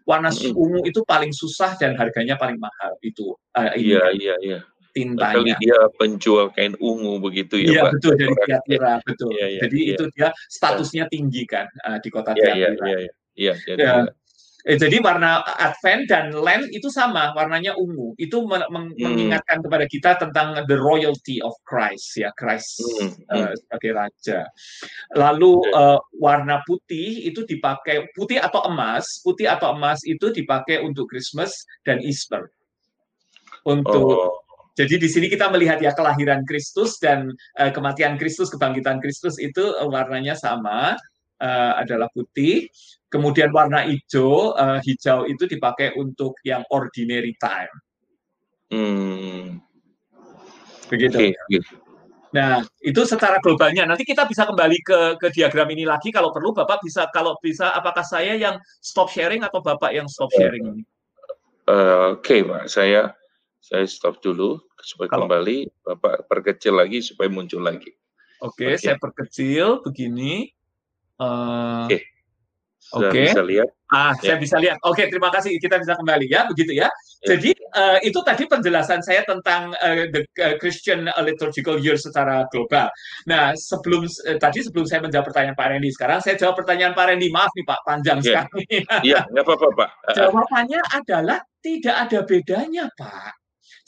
warna 0.09 0.33
ungu 0.57 0.81
itu 0.89 1.05
paling 1.05 1.29
susah 1.29 1.77
dan 1.77 1.93
harganya 1.93 2.33
paling 2.33 2.57
mahal 2.57 2.97
itu 3.05 3.37
uh, 3.53 3.77
iya 3.77 4.09
iya 4.17 4.35
iya 4.41 4.59
tintanya. 4.89 5.37
Kali 5.37 5.51
dia 5.61 5.79
penjual 6.01 6.49
kain 6.53 6.73
ungu 6.81 7.21
begitu 7.21 7.61
ya, 7.61 7.69
Iya 7.69 7.81
Pak? 7.85 7.91
betul 7.93 8.11
dari 8.17 8.35
Tiatira 8.45 8.93
betul. 9.05 9.29
Ya, 9.37 9.47
ya, 9.47 9.59
Jadi 9.69 9.77
ya. 9.77 9.89
itu 9.93 10.03
dia 10.17 10.29
statusnya 10.49 11.05
tinggi 11.13 11.43
kan 11.45 11.69
uh, 11.85 11.97
di 12.01 12.09
kota 12.09 12.33
ya, 12.33 12.57
Tiatira. 12.57 12.85
Iya 12.89 12.97
iya 12.97 13.03
iya. 13.37 13.53
Ya, 13.77 13.93
Eh, 14.67 14.75
jadi 14.75 14.99
warna 14.99 15.39
Advent 15.55 16.11
dan 16.11 16.35
Lent 16.35 16.67
itu 16.75 16.91
sama, 16.91 17.31
warnanya 17.31 17.79
ungu. 17.79 18.11
Itu 18.19 18.43
men 18.43 18.59
men 18.67 18.91
hmm. 18.91 18.99
mengingatkan 18.99 19.63
kepada 19.63 19.85
kita 19.87 20.11
tentang 20.19 20.67
the 20.67 20.75
royalty 20.75 21.39
of 21.39 21.55
Christ, 21.63 22.19
ya 22.19 22.27
Christ 22.35 22.83
hmm. 22.83 23.23
uh, 23.31 23.55
sebagai 23.55 23.91
raja. 23.95 24.43
Lalu 25.15 25.63
uh, 25.71 25.95
warna 26.19 26.59
putih 26.67 27.23
itu 27.23 27.47
dipakai 27.47 28.11
putih 28.11 28.43
atau 28.43 28.67
emas, 28.67 29.23
putih 29.23 29.47
atau 29.47 29.71
emas 29.71 30.03
itu 30.03 30.27
dipakai 30.27 30.83
untuk 30.83 31.07
Christmas 31.07 31.63
dan 31.87 32.03
Easter. 32.03 32.51
Untuk 33.63 34.11
oh. 34.11 34.43
Jadi 34.79 34.95
di 34.95 35.11
sini 35.11 35.27
kita 35.27 35.51
melihat 35.51 35.83
ya 35.83 35.91
kelahiran 35.91 36.47
Kristus 36.47 37.03
dan 37.03 37.35
uh, 37.59 37.67
kematian 37.67 38.15
Kristus, 38.15 38.47
kebangkitan 38.47 39.03
Kristus 39.03 39.35
itu 39.35 39.75
uh, 39.75 39.91
warnanya 39.91 40.39
sama, 40.39 40.95
uh, 41.41 41.73
adalah 41.79 42.11
putih. 42.11 42.69
Kemudian 43.09 43.49
warna 43.49 43.89
hijau, 43.89 44.53
uh, 44.53 44.77
hijau 44.85 45.25
itu 45.25 45.49
dipakai 45.49 45.97
untuk 45.97 46.37
yang 46.45 46.61
ordinary 46.69 47.33
time. 47.41 47.73
Hmm. 48.69 49.57
Begitu. 50.93 51.33
Okay. 51.33 51.61
Nah, 52.29 52.61
itu 52.85 53.01
secara 53.09 53.41
globalnya. 53.41 53.89
Nanti 53.89 54.05
kita 54.05 54.29
bisa 54.29 54.45
kembali 54.45 54.77
ke 54.85 54.99
ke 55.17 55.27
diagram 55.33 55.65
ini 55.73 55.89
lagi 55.89 56.13
kalau 56.13 56.29
perlu 56.29 56.53
Bapak 56.53 56.85
bisa 56.85 57.09
kalau 57.09 57.33
bisa 57.41 57.73
apakah 57.73 58.05
saya 58.05 58.37
yang 58.37 58.61
stop 58.81 59.09
sharing 59.09 59.41
atau 59.41 59.65
Bapak 59.65 59.89
yang 59.89 60.05
stop 60.05 60.29
sharing 60.37 60.77
ini? 60.77 60.83
Uh, 61.65 62.17
Oke, 62.17 62.21
okay, 62.21 62.39
Pak. 62.45 62.69
Saya 62.69 63.17
saya 63.57 63.85
stop 63.89 64.21
dulu 64.21 64.61
supaya 64.77 65.09
Kalau, 65.09 65.25
kembali 65.25 65.69
Bapak 65.81 66.29
perkecil 66.29 66.77
lagi 66.77 67.01
supaya 67.01 67.29
muncul 67.33 67.65
lagi. 67.65 67.89
Oke, 68.45 68.69
okay, 68.69 68.77
saya 68.77 69.01
perkecil 69.01 69.81
begini. 69.81 70.53
Uh, 71.19 71.85
Oke. 71.85 71.91
Okay. 71.91 72.01
Oke. 72.89 73.13
Okay. 73.13 73.25
Bisa 73.29 73.43
lihat. 73.45 73.69
Ah, 73.89 74.13
ya. 74.21 74.33
saya 74.33 74.37
bisa 74.41 74.57
lihat. 74.57 74.77
Oke, 74.81 75.01
okay, 75.01 75.05
terima 75.13 75.29
kasih. 75.29 75.57
Kita 75.61 75.77
bisa 75.77 75.93
kembali 75.93 76.25
ya, 76.29 76.45
begitu 76.49 76.73
ya. 76.73 76.89
ya. 76.89 77.35
Jadi 77.35 77.53
uh, 77.73 77.97
itu 78.01 78.17
tadi 78.25 78.49
penjelasan 78.49 79.01
saya 79.05 79.21
tentang 79.25 79.73
uh, 79.77 80.09
the 80.09 80.25
Christian 80.57 81.05
liturgical 81.21 81.77
year 81.77 81.97
secara 81.97 82.49
global. 82.49 82.89
Nah, 83.29 83.53
sebelum 83.53 84.09
uh, 84.09 84.37
tadi 84.41 84.65
sebelum 84.65 84.89
saya 84.89 85.05
menjawab 85.05 85.29
pertanyaan 85.29 85.57
Pak 85.57 85.67
Randy, 85.69 85.89
sekarang 85.93 86.19
saya 86.21 86.37
jawab 86.37 86.57
pertanyaan 86.57 86.97
Pak 86.97 87.05
Randy. 87.13 87.29
Maaf 87.29 87.51
nih 87.53 87.65
Pak, 87.65 87.79
panjang 87.85 88.19
yeah. 88.21 88.45
sekali. 88.45 88.63
Iya, 89.09 89.19
nggak 89.29 89.43
apa-apa 89.45 89.67
Pak. 89.77 89.89
Jawabannya 90.17 90.81
adalah 90.93 91.37
tidak 91.61 91.95
ada 92.09 92.19
bedanya 92.25 92.85
Pak. 92.97 93.31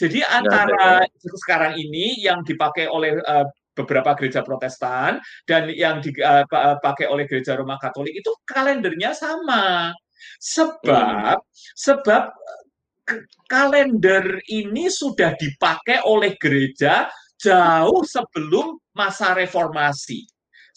Jadi 0.01 0.19
antara 0.25 1.05
sekarang 1.45 1.77
ini 1.77 2.25
yang 2.25 2.41
dipakai 2.41 2.89
oleh 2.89 3.21
uh, 3.21 3.45
beberapa 3.71 4.13
gereja 4.19 4.43
Protestan 4.43 5.19
dan 5.47 5.71
yang 5.71 6.03
dipakai 6.03 7.05
uh, 7.07 7.11
oleh 7.11 7.25
gereja 7.27 7.55
Roma 7.55 7.79
Katolik 7.79 8.15
itu 8.19 8.31
kalendernya 8.43 9.15
sama. 9.15 9.95
Sebab 10.37 11.37
hmm. 11.37 11.75
sebab 11.75 12.23
kalender 13.49 14.39
ini 14.47 14.87
sudah 14.87 15.33
dipakai 15.35 16.05
oleh 16.05 16.37
gereja 16.37 17.09
jauh 17.41 18.05
sebelum 18.05 18.77
masa 18.93 19.33
reformasi. 19.33 20.23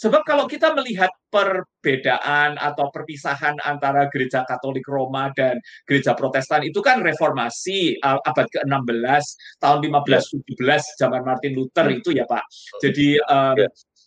Sebab 0.05 0.21
kalau 0.29 0.45
kita 0.45 0.77
melihat 0.77 1.09
perbedaan 1.33 2.61
atau 2.61 2.93
perpisahan 2.93 3.57
antara 3.65 4.13
gereja 4.13 4.45
Katolik 4.45 4.85
Roma 4.85 5.33
dan 5.33 5.57
gereja 5.89 6.13
Protestan 6.13 6.61
itu 6.61 6.85
kan 6.85 7.01
reformasi 7.01 7.97
abad 8.05 8.45
ke-16 8.53 9.25
tahun 9.65 9.79
1517 9.89 11.01
zaman 11.01 11.25
Martin 11.25 11.57
Luther 11.57 11.89
hmm. 11.89 11.99
itu 12.05 12.13
ya 12.13 12.29
Pak. 12.29 12.45
Jadi 12.85 13.17
um, 13.25 13.57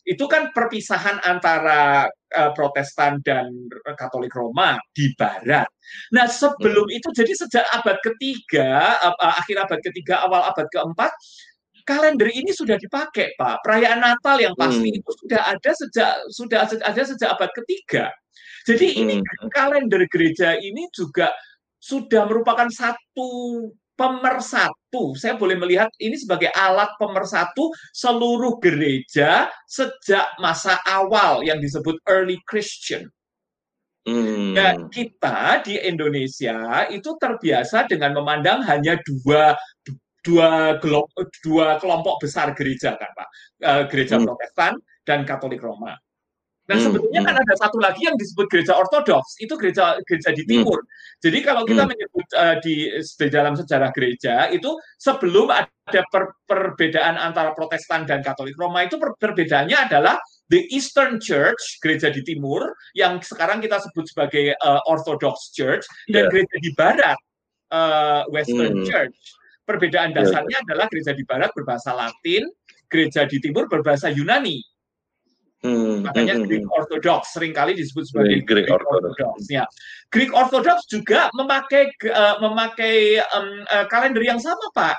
itu 0.08 0.24
kan 0.30 0.56
perpisahan 0.56 1.20
antara 1.26 2.08
uh, 2.08 2.52
Protestan 2.56 3.20
dan 3.28 3.52
Katolik 4.00 4.32
Roma 4.32 4.80
di 4.96 5.12
Barat. 5.20 5.68
Nah 6.16 6.30
sebelum 6.32 6.88
hmm. 6.88 6.98
itu 7.02 7.10
jadi 7.12 7.34
sejak 7.36 7.66
abad 7.76 8.00
ketiga, 8.00 9.02
uh, 9.04 9.36
akhir 9.36 9.68
abad 9.68 9.80
ketiga, 9.84 10.24
awal 10.24 10.48
abad 10.48 10.70
keempat, 10.72 11.12
kalender 11.88 12.28
ini 12.28 12.52
sudah 12.52 12.76
dipakai, 12.76 13.40
Pak. 13.40 13.64
Perayaan 13.64 14.04
Natal 14.04 14.44
yang 14.44 14.54
pasti 14.60 14.92
hmm. 14.92 15.00
itu 15.00 15.12
sudah 15.24 15.42
ada 15.48 15.72
sejak 15.72 16.12
sudah 16.28 16.60
ada 16.68 17.02
sejak 17.08 17.30
abad 17.32 17.52
ketiga. 17.56 18.12
Jadi 18.68 19.00
ini 19.00 19.24
hmm. 19.24 19.48
kalender 19.56 20.04
gereja 20.12 20.60
ini 20.60 20.92
juga 20.92 21.32
sudah 21.80 22.28
merupakan 22.28 22.68
satu 22.68 23.32
pemersatu. 23.98 25.18
Saya 25.18 25.40
boleh 25.40 25.56
melihat 25.58 25.90
ini 25.98 26.20
sebagai 26.20 26.52
alat 26.54 26.92
pemersatu 27.02 27.74
seluruh 27.96 28.60
gereja 28.60 29.48
sejak 29.66 30.38
masa 30.38 30.78
awal 30.86 31.42
yang 31.42 31.58
disebut 31.58 31.98
early 32.06 32.38
Christian. 32.46 33.10
Hmm. 34.08 34.56
Dan 34.56 34.88
kita 34.88 35.60
di 35.68 35.76
Indonesia 35.84 36.88
itu 36.88 37.20
terbiasa 37.20 37.92
dengan 37.92 38.16
memandang 38.16 38.64
hanya 38.64 38.96
dua 39.04 39.52
dua 40.28 40.76
dua 41.40 41.68
kelompok 41.80 42.20
besar 42.20 42.52
gereja 42.52 43.00
kan 43.00 43.12
Pak, 43.16 43.30
uh, 43.64 43.84
gereja 43.88 44.20
hmm. 44.20 44.28
Protestan 44.28 44.74
dan 45.08 45.24
Katolik 45.24 45.64
Roma. 45.64 45.96
Nah 46.68 46.76
hmm, 46.76 46.84
sebetulnya 46.84 47.22
kan 47.24 47.36
hmm. 47.40 47.44
ada 47.48 47.54
satu 47.56 47.80
lagi 47.80 48.04
yang 48.04 48.20
disebut 48.20 48.52
gereja 48.52 48.76
Ortodoks, 48.76 49.40
itu 49.40 49.56
gereja 49.56 49.96
gereja 50.04 50.36
di 50.36 50.44
hmm. 50.44 50.52
timur. 50.52 50.80
Hmm. 50.84 50.92
Jadi 51.24 51.40
kalau 51.40 51.64
kita 51.64 51.88
hmm. 51.88 51.92
menyebut 51.96 52.28
uh, 52.36 52.56
di, 52.60 52.76
di 53.00 53.28
dalam 53.32 53.54
sejarah 53.56 53.90
gereja 53.96 54.52
itu 54.52 54.76
sebelum 55.00 55.48
ada 55.48 56.02
per, 56.12 56.36
perbedaan 56.44 57.16
antara 57.16 57.56
Protestan 57.56 58.04
dan 58.04 58.20
Katolik 58.20 58.60
Roma 58.60 58.84
itu 58.84 59.00
per, 59.00 59.16
perbedaannya 59.16 59.88
adalah 59.88 60.20
the 60.52 60.68
Eastern 60.72 61.24
Church, 61.24 61.80
gereja 61.80 62.12
di 62.12 62.24
timur 62.24 62.76
yang 62.96 63.24
sekarang 63.24 63.64
kita 63.64 63.80
sebut 63.80 64.04
sebagai 64.12 64.52
uh, 64.60 64.84
Orthodox 64.92 65.56
Church 65.56 65.88
dan 66.12 66.28
yeah. 66.28 66.32
gereja 66.32 66.56
di 66.60 66.72
barat 66.76 67.20
uh, 67.72 68.28
Western 68.28 68.84
hmm. 68.84 68.88
Church 68.88 69.16
Perbedaan 69.68 70.16
iya, 70.16 70.24
dasarnya 70.24 70.64
ya. 70.64 70.64
adalah 70.64 70.86
gereja 70.88 71.12
di 71.12 71.28
barat 71.28 71.52
berbahasa 71.52 71.92
Latin, 71.92 72.48
gereja 72.88 73.28
di 73.28 73.44
timur 73.44 73.68
berbahasa 73.68 74.08
Yunani. 74.08 74.64
Hmm, 75.58 76.06
Makanya 76.06 76.38
hmm, 76.38 76.42
hmm 76.46 76.48
Greek 76.48 76.66
hmm. 76.70 76.78
Orthodox 76.78 77.22
sering 77.36 77.52
kali 77.52 77.76
disebut 77.76 78.08
sebagai 78.08 78.46
Greek, 78.46 78.48
Greek 78.48 78.68
Orthodox. 78.72 79.18
Orthodox. 79.20 79.36
Ya. 79.52 79.66
Greek 80.14 80.32
Orthodox 80.32 80.88
juga 80.88 81.28
memakai 81.36 81.92
uh, 82.08 82.36
memakai 82.40 83.20
um, 83.36 83.68
uh, 83.68 83.86
kalender 83.92 84.24
yang 84.24 84.40
sama, 84.40 84.64
Pak. 84.72 84.98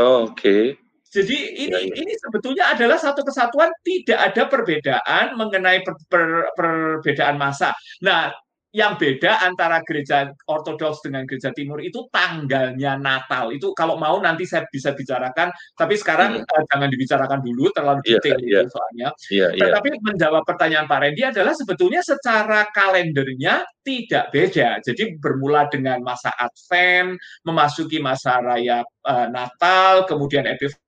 Oh, 0.00 0.30
Oke. 0.30 0.40
Okay. 0.40 0.64
Jadi 1.10 1.66
ini 1.66 1.74
ya, 1.74 1.80
ya. 1.90 1.94
ini 2.06 2.12
sebetulnya 2.14 2.70
adalah 2.70 2.94
satu 2.94 3.26
kesatuan 3.26 3.74
tidak 3.82 4.30
ada 4.30 4.46
perbedaan 4.46 5.34
mengenai 5.34 5.82
per, 5.82 5.98
per, 6.06 6.54
perbedaan 6.54 7.34
masa. 7.34 7.74
Nah, 8.06 8.30
yang 8.70 8.94
beda 8.94 9.42
antara 9.42 9.82
gereja 9.82 10.30
ortodoks 10.46 11.02
dengan 11.02 11.26
gereja 11.26 11.50
timur 11.50 11.82
itu 11.82 12.06
tanggalnya 12.14 12.94
Natal. 12.94 13.50
Itu 13.50 13.74
kalau 13.74 13.98
mau 13.98 14.22
nanti 14.22 14.46
saya 14.46 14.62
bisa 14.70 14.94
bicarakan, 14.94 15.50
tapi 15.74 15.98
sekarang 15.98 16.38
hmm. 16.38 16.46
uh, 16.46 16.62
jangan 16.70 16.86
dibicarakan 16.86 17.42
dulu 17.42 17.74
terlalu 17.74 17.98
iya, 18.06 18.22
detail 18.22 18.38
yeah, 18.38 18.62
itu 18.62 18.70
soalnya. 18.70 19.08
Yeah, 19.26 19.50
yeah. 19.58 19.74
Tetapi 19.74 19.90
menjawab 20.06 20.46
pertanyaan 20.46 20.86
Pak 20.86 20.98
Randy 21.02 21.22
adalah 21.26 21.50
sebetulnya 21.58 21.98
secara 22.06 22.70
kalendernya 22.70 23.66
tidak 23.82 24.30
beda. 24.30 24.78
Jadi 24.86 25.18
bermula 25.18 25.66
dengan 25.66 25.98
masa 26.06 26.30
Advent, 26.38 27.18
memasuki 27.42 27.98
masa 27.98 28.38
raya 28.38 28.86
uh, 29.02 29.26
Natal, 29.34 30.06
kemudian 30.06 30.46
Epiphany, 30.46 30.78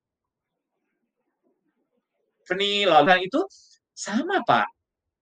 lalu 2.87 3.27
itu 3.27 3.43
sama 3.91 4.39
Pak 4.47 4.71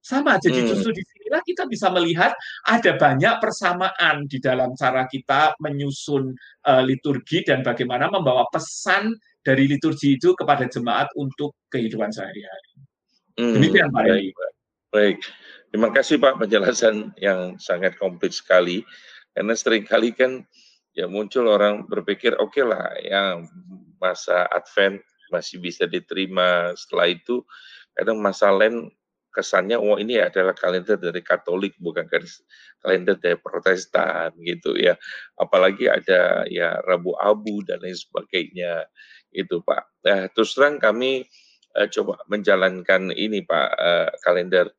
sama. 0.05 0.37
Jadi 0.37 0.61
hmm. 0.61 0.69
justru 0.77 0.93
di 0.93 1.01
sinilah 1.31 1.47
kita 1.47 1.63
bisa 1.71 1.87
melihat 1.95 2.35
ada 2.67 2.99
banyak 2.99 3.39
persamaan 3.39 4.27
di 4.27 4.43
dalam 4.43 4.75
cara 4.75 5.07
kita 5.07 5.55
menyusun 5.63 6.35
uh, 6.67 6.83
liturgi 6.83 7.47
dan 7.47 7.63
bagaimana 7.63 8.11
membawa 8.11 8.51
pesan 8.51 9.15
dari 9.47 9.71
liturgi 9.71 10.19
itu 10.19 10.35
kepada 10.35 10.67
jemaat 10.67 11.07
untuk 11.15 11.55
kehidupan 11.71 12.11
sehari-hari. 12.11 12.71
Hmm. 13.39 13.55
Demikian 13.55 13.95
Pak 13.95 14.03
Baik. 14.11 14.35
Baik. 14.91 15.19
Terima 15.71 15.95
kasih 15.95 16.19
Pak 16.19 16.35
penjelasan 16.43 17.15
yang 17.23 17.55
sangat 17.63 17.95
komplit 17.95 18.35
sekali. 18.35 18.83
Karena 19.31 19.55
sering 19.55 19.87
kali 19.87 20.11
kan 20.11 20.43
ya 20.99 21.07
muncul 21.07 21.47
orang 21.47 21.87
berpikir 21.87 22.35
oke 22.43 22.59
okay 22.59 22.67
lah 22.67 22.91
yang 23.07 23.47
masa 24.03 24.51
Advent 24.51 24.99
masih 25.31 25.63
bisa 25.63 25.87
diterima 25.87 26.75
setelah 26.75 27.15
itu 27.15 27.47
kadang 27.95 28.19
masa 28.19 28.51
Lent 28.51 28.91
kesannya 29.31 29.79
oh 29.79 29.97
ini 29.97 30.19
adalah 30.19 30.53
kalender 30.53 30.99
dari 30.99 31.23
Katolik 31.23 31.79
bukan 31.79 32.07
kalender 32.83 33.17
dari 33.17 33.39
Protestan 33.39 34.35
gitu 34.43 34.75
ya. 34.75 34.99
Apalagi 35.39 35.87
ada 35.87 36.45
ya 36.51 36.83
Rabu 36.83 37.15
Abu 37.17 37.63
dan 37.63 37.79
lain 37.81 37.95
sebagainya 37.95 38.91
itu 39.31 39.63
Pak. 39.63 39.83
Nah, 40.07 40.27
terus 40.35 40.55
terang 40.59 40.83
kami 40.83 41.25
uh, 41.79 41.87
coba 41.87 42.19
menjalankan 42.27 43.15
ini 43.15 43.47
Pak 43.47 43.69
uh, 43.79 44.11
kalender. 44.27 44.71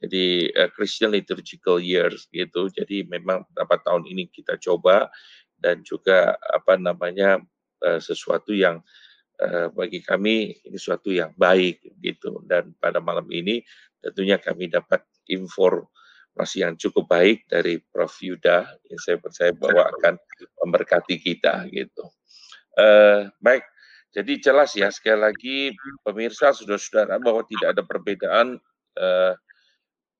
Jadi 0.00 0.48
uh, 0.56 0.68
Christian 0.74 1.14
Liturgical 1.14 1.78
Years 1.78 2.26
gitu. 2.34 2.66
Jadi 2.72 3.06
memang 3.06 3.46
beberapa 3.52 3.78
tahun 3.84 4.08
ini 4.10 4.26
kita 4.32 4.58
coba 4.58 5.06
dan 5.60 5.84
juga 5.84 6.34
apa 6.50 6.80
namanya 6.80 7.38
uh, 7.84 8.00
sesuatu 8.00 8.50
yang 8.56 8.80
bagi 9.72 10.04
kami 10.04 10.52
ini 10.68 10.76
sesuatu 10.76 11.08
yang 11.08 11.32
baik 11.32 11.80
gitu 12.04 12.44
dan 12.44 12.76
pada 12.76 13.00
malam 13.00 13.24
ini 13.32 13.64
tentunya 14.00 14.40
kami 14.40 14.68
dapat 14.68 15.04
informasi 15.28 16.64
yang 16.64 16.74
cukup 16.76 17.08
baik 17.08 17.48
dari 17.48 17.80
Prof 17.80 18.16
Yuda 18.20 18.68
yang 18.88 19.00
saya 19.00 19.16
percaya 19.20 19.52
bahwa 19.56 19.88
akan 19.96 20.20
memberkati 20.64 21.20
kita 21.20 21.68
gitu. 21.72 22.08
Uh, 22.76 23.28
baik, 23.42 23.66
jadi 24.10 24.32
jelas 24.40 24.72
ya 24.74 24.88
sekali 24.90 25.20
lagi 25.20 25.58
pemirsa 26.02 26.50
saudara-saudara 26.50 27.20
bahwa 27.20 27.44
tidak 27.46 27.68
ada 27.76 27.82
perbedaan 27.84 28.46
uh, 28.98 29.34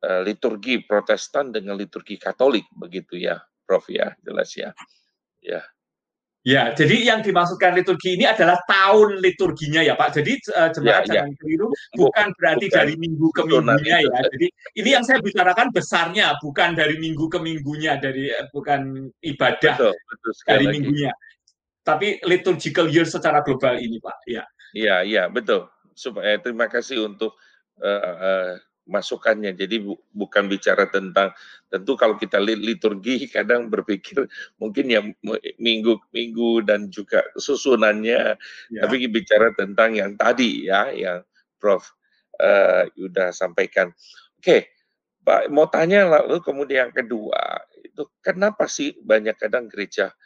uh, 0.04 0.20
liturgi 0.22 0.84
Protestan 0.84 1.50
dengan 1.50 1.74
liturgi 1.74 2.20
Katolik 2.20 2.68
begitu 2.76 3.16
ya, 3.16 3.40
Prof 3.64 3.88
ya, 3.88 4.12
jelas 4.22 4.52
ya. 4.54 4.70
Ya. 5.40 5.64
Ya, 6.40 6.72
jadi 6.72 7.04
yang 7.04 7.20
dimaksudkan 7.20 7.76
liturgi 7.76 8.16
ini 8.16 8.24
adalah 8.24 8.56
tahun 8.64 9.20
liturginya 9.20 9.84
ya 9.84 9.92
Pak. 9.92 10.16
Jadi 10.16 10.40
uh, 10.56 10.72
jemaat 10.72 11.04
ya, 11.04 11.20
jangan 11.20 11.36
ya. 11.36 11.38
keliru, 11.44 11.68
bukan 11.92 12.26
berarti 12.32 12.66
bukan. 12.72 12.78
dari 12.80 12.94
minggu 12.96 13.28
ke 13.28 13.42
minggunya 13.44 13.96
ya. 14.00 14.18
Jadi 14.32 14.46
ini 14.80 14.88
yang 14.88 15.04
saya 15.04 15.20
bicarakan 15.20 15.68
besarnya, 15.68 16.32
bukan 16.40 16.72
dari 16.72 16.96
minggu 16.96 17.28
ke 17.28 17.38
minggunya, 17.44 18.00
dari 18.00 18.32
uh, 18.32 18.48
bukan 18.56 19.12
ibadah 19.20 19.76
betul, 19.76 19.92
betul 19.92 20.32
dari 20.48 20.64
lagi. 20.64 20.74
minggunya. 20.80 21.12
Tapi 21.84 22.08
liturgical 22.24 22.88
year 22.88 23.04
secara 23.04 23.44
global 23.44 23.76
ini 23.76 24.00
Pak. 24.00 24.16
Ya. 24.24 24.44
Iya, 24.72 24.96
iya, 25.04 25.22
betul. 25.28 25.68
Supaya 25.92 26.40
terima 26.40 26.72
kasih 26.72 27.04
untuk 27.04 27.36
uh, 27.84 28.00
uh, 28.00 28.50
masukannya. 28.90 29.54
Jadi 29.54 29.86
bu, 29.86 29.94
bukan 30.10 30.50
bicara 30.50 30.90
tentang 30.90 31.30
tentu 31.70 31.94
kalau 31.94 32.18
kita 32.18 32.42
liturgi 32.42 33.24
kadang 33.34 33.70
berpikir 33.70 34.26
mungkin 34.58 34.84
ya 34.90 35.00
minggu 35.56 36.02
minggu 36.10 36.66
dan 36.66 36.90
juga 36.90 37.22
susunannya, 37.38 38.34
ya. 38.74 38.80
tapi 38.82 39.06
bicara 39.06 39.54
tentang 39.54 39.94
yang 39.94 40.18
tadi 40.18 40.66
ya 40.66 40.90
yang 40.90 41.22
Prof 41.62 41.86
uh, 42.42 42.84
Yuda 42.98 43.30
sampaikan. 43.30 43.94
Oke, 44.40 44.74
Pak 45.20 45.52
mau 45.52 45.68
tanya 45.70 46.08
lalu 46.08 46.42
kemudian 46.42 46.88
yang 46.88 46.92
kedua 46.96 47.62
itu 47.84 48.08
kenapa 48.24 48.64
sih 48.64 48.96
banyak 48.98 49.36
kadang 49.36 49.68
gereja 49.68 50.16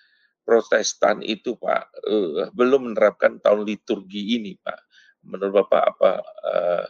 Protestan 0.44 1.24
itu 1.24 1.58
Pak 1.58 1.84
uh, 2.06 2.48
belum 2.54 2.92
menerapkan 2.92 3.42
tahun 3.42 3.66
liturgi 3.66 4.38
ini 4.38 4.54
Pak? 4.60 4.80
Menurut 5.24 5.64
Bapak 5.66 5.84
apa 5.96 6.12
uh, 6.22 6.84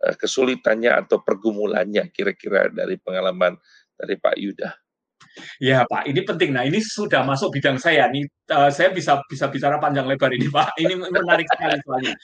kesulitannya 0.00 0.92
atau 1.06 1.20
pergumulannya 1.20 2.08
kira-kira 2.08 2.72
dari 2.72 2.96
pengalaman 2.96 3.56
dari 3.94 4.16
Pak 4.16 4.36
Yuda? 4.40 4.70
Ya 5.62 5.86
Pak, 5.86 6.10
ini 6.10 6.20
penting. 6.26 6.50
Nah 6.50 6.66
ini 6.66 6.82
sudah 6.82 7.22
masuk 7.22 7.54
bidang 7.54 7.78
saya. 7.78 8.10
Nih 8.10 8.26
uh, 8.50 8.72
saya 8.72 8.90
bisa 8.90 9.22
bisa 9.30 9.46
bicara 9.46 9.78
panjang 9.78 10.08
lebar 10.08 10.32
ini 10.34 10.50
Pak. 10.50 10.74
Ini 10.80 10.94
menarik 10.98 11.46
sekali 11.46 11.78
soalnya. 11.86 12.14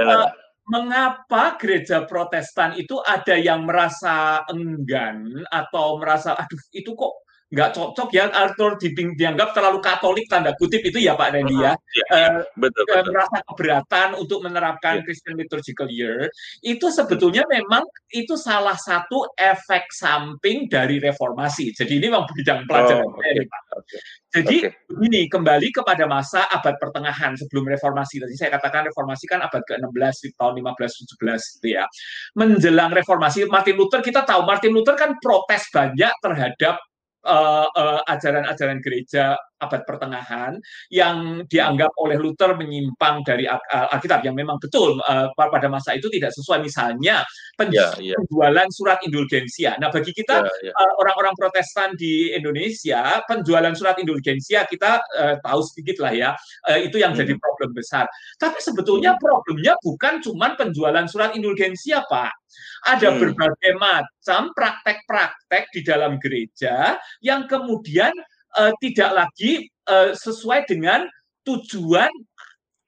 Uh, 0.00 0.28
mengapa 0.64 1.60
gereja 1.60 2.08
Protestan 2.08 2.72
itu 2.80 2.96
ada 3.04 3.36
yang 3.36 3.68
merasa 3.68 4.48
enggan 4.48 5.44
atau 5.52 6.00
merasa 6.00 6.32
aduh 6.40 6.62
itu 6.72 6.96
kok 6.96 7.12
nggak 7.54 7.70
cocok 7.70 8.10
ya 8.10 8.26
atau 8.34 8.74
dianggap 9.14 9.54
terlalu 9.54 9.78
Katolik 9.78 10.26
tanda 10.26 10.50
kutip 10.58 10.82
itu 10.82 10.98
ya 10.98 11.14
Pak 11.14 11.38
Randy 11.38 11.54
ya, 11.54 11.78
ya, 11.94 12.06
ya 12.10 12.28
betul, 12.58 12.82
betul. 12.82 13.14
merasa 13.14 13.38
keberatan 13.46 14.08
untuk 14.18 14.42
menerapkan 14.42 15.00
ya. 15.00 15.02
Christian 15.06 15.38
Liturgical 15.38 15.86
Year 15.86 16.26
itu 16.66 16.90
sebetulnya 16.90 17.46
memang 17.46 17.86
itu 18.10 18.34
salah 18.34 18.74
satu 18.74 19.30
efek 19.38 19.94
samping 19.94 20.66
dari 20.66 20.98
reformasi. 20.98 21.70
Jadi 21.70 22.02
ini 22.02 22.10
memang 22.10 22.26
bidang 22.34 22.66
pelajaran 22.66 23.06
oh, 23.06 23.14
okay. 23.14 23.46
Pak. 23.46 23.62
Okay. 23.78 23.98
Jadi 24.34 24.56
okay. 24.66 24.98
ini 25.06 25.30
kembali 25.30 25.70
kepada 25.70 26.10
masa 26.10 26.50
abad 26.50 26.74
pertengahan 26.82 27.38
sebelum 27.38 27.70
reformasi. 27.70 28.18
Tadi 28.18 28.34
saya 28.34 28.50
katakan 28.58 28.90
reformasi 28.90 29.30
kan 29.30 29.46
abad 29.46 29.62
ke-16 29.62 30.14
di 30.26 30.28
tahun 30.34 30.58
1517 30.58 31.62
gitu 31.62 31.68
ya. 31.78 31.86
Menjelang 32.34 32.90
reformasi 32.90 33.46
Martin 33.46 33.78
Luther 33.78 34.02
kita 34.02 34.26
tahu 34.26 34.42
Martin 34.42 34.74
Luther 34.74 34.98
kan 34.98 35.14
protes 35.22 35.70
banyak 35.70 36.10
terhadap 36.18 36.82
uh, 37.24 37.66
uh, 37.68 38.00
ajaran-ajaran 38.06 38.78
gereja 38.84 39.36
abad 39.64 39.82
pertengahan 39.88 40.52
yang 40.92 41.46
dianggap 41.48 41.88
oleh 41.96 42.20
Luther 42.20 42.52
menyimpang 42.52 43.24
dari 43.24 43.48
Alkitab 43.48 44.20
yang 44.26 44.36
memang 44.36 44.60
betul 44.60 45.00
uh, 45.00 45.32
pada 45.32 45.68
masa 45.72 45.96
itu 45.96 46.12
tidak 46.12 46.36
sesuai 46.36 46.60
misalnya 46.60 47.24
penjualan 47.56 47.96
yeah, 47.96 48.20
yeah. 48.20 48.68
surat 48.74 49.00
indulgensia. 49.00 49.80
Nah 49.80 49.88
bagi 49.88 50.12
kita 50.12 50.44
yeah, 50.44 50.70
yeah. 50.70 50.74
Uh, 50.76 50.92
orang-orang 51.00 51.32
Protestan 51.38 51.96
di 51.96 52.34
Indonesia 52.36 53.24
penjualan 53.24 53.72
surat 53.72 53.96
indulgensia 53.96 54.68
kita 54.68 55.00
uh, 55.00 55.34
tahu 55.40 55.60
sedikit 55.64 56.04
lah 56.04 56.12
ya 56.12 56.30
uh, 56.68 56.78
itu 56.78 57.00
yang 57.00 57.16
hmm. 57.16 57.24
jadi 57.24 57.32
problem 57.40 57.70
besar. 57.72 58.04
Tapi 58.36 58.60
sebetulnya 58.60 59.16
hmm. 59.16 59.20
problemnya 59.22 59.74
bukan 59.80 60.20
cuma 60.20 60.52
penjualan 60.58 61.06
surat 61.08 61.32
indulgensia 61.32 62.04
Pak 62.04 62.43
ada 62.84 63.14
hmm. 63.14 63.18
berbagai 63.20 63.72
macam 63.80 64.52
praktek-praktek 64.52 65.72
di 65.72 65.80
dalam 65.80 66.20
gereja 66.20 67.00
yang 67.24 67.48
kemudian 67.48 68.12
uh, 68.58 68.72
tidak 68.80 69.10
lagi 69.24 69.66
uh, 69.88 70.12
sesuai 70.12 70.68
dengan 70.68 71.08
tujuan 71.44 72.10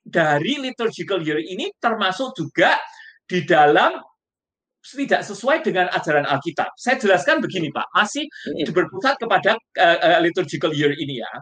dari 0.07 0.63
liturgical 0.63 1.19
year 1.21 1.43
ini 1.43 1.73
termasuk 1.83 2.33
juga 2.39 2.79
di 3.27 3.43
dalam 3.43 3.99
tidak 4.95 5.27
sesuai 5.27 5.67
dengan 5.67 5.91
ajaran 5.91 6.23
Alkitab. 6.23 6.71
Saya 6.79 7.01
jelaskan 7.01 7.43
begini 7.43 7.75
Pak, 7.75 7.91
masih 7.91 8.31
berpusat 8.71 9.19
kepada 9.19 9.59
uh, 9.59 10.21
liturgical 10.23 10.71
year 10.71 10.95
ini 10.95 11.19
ya. 11.19 11.33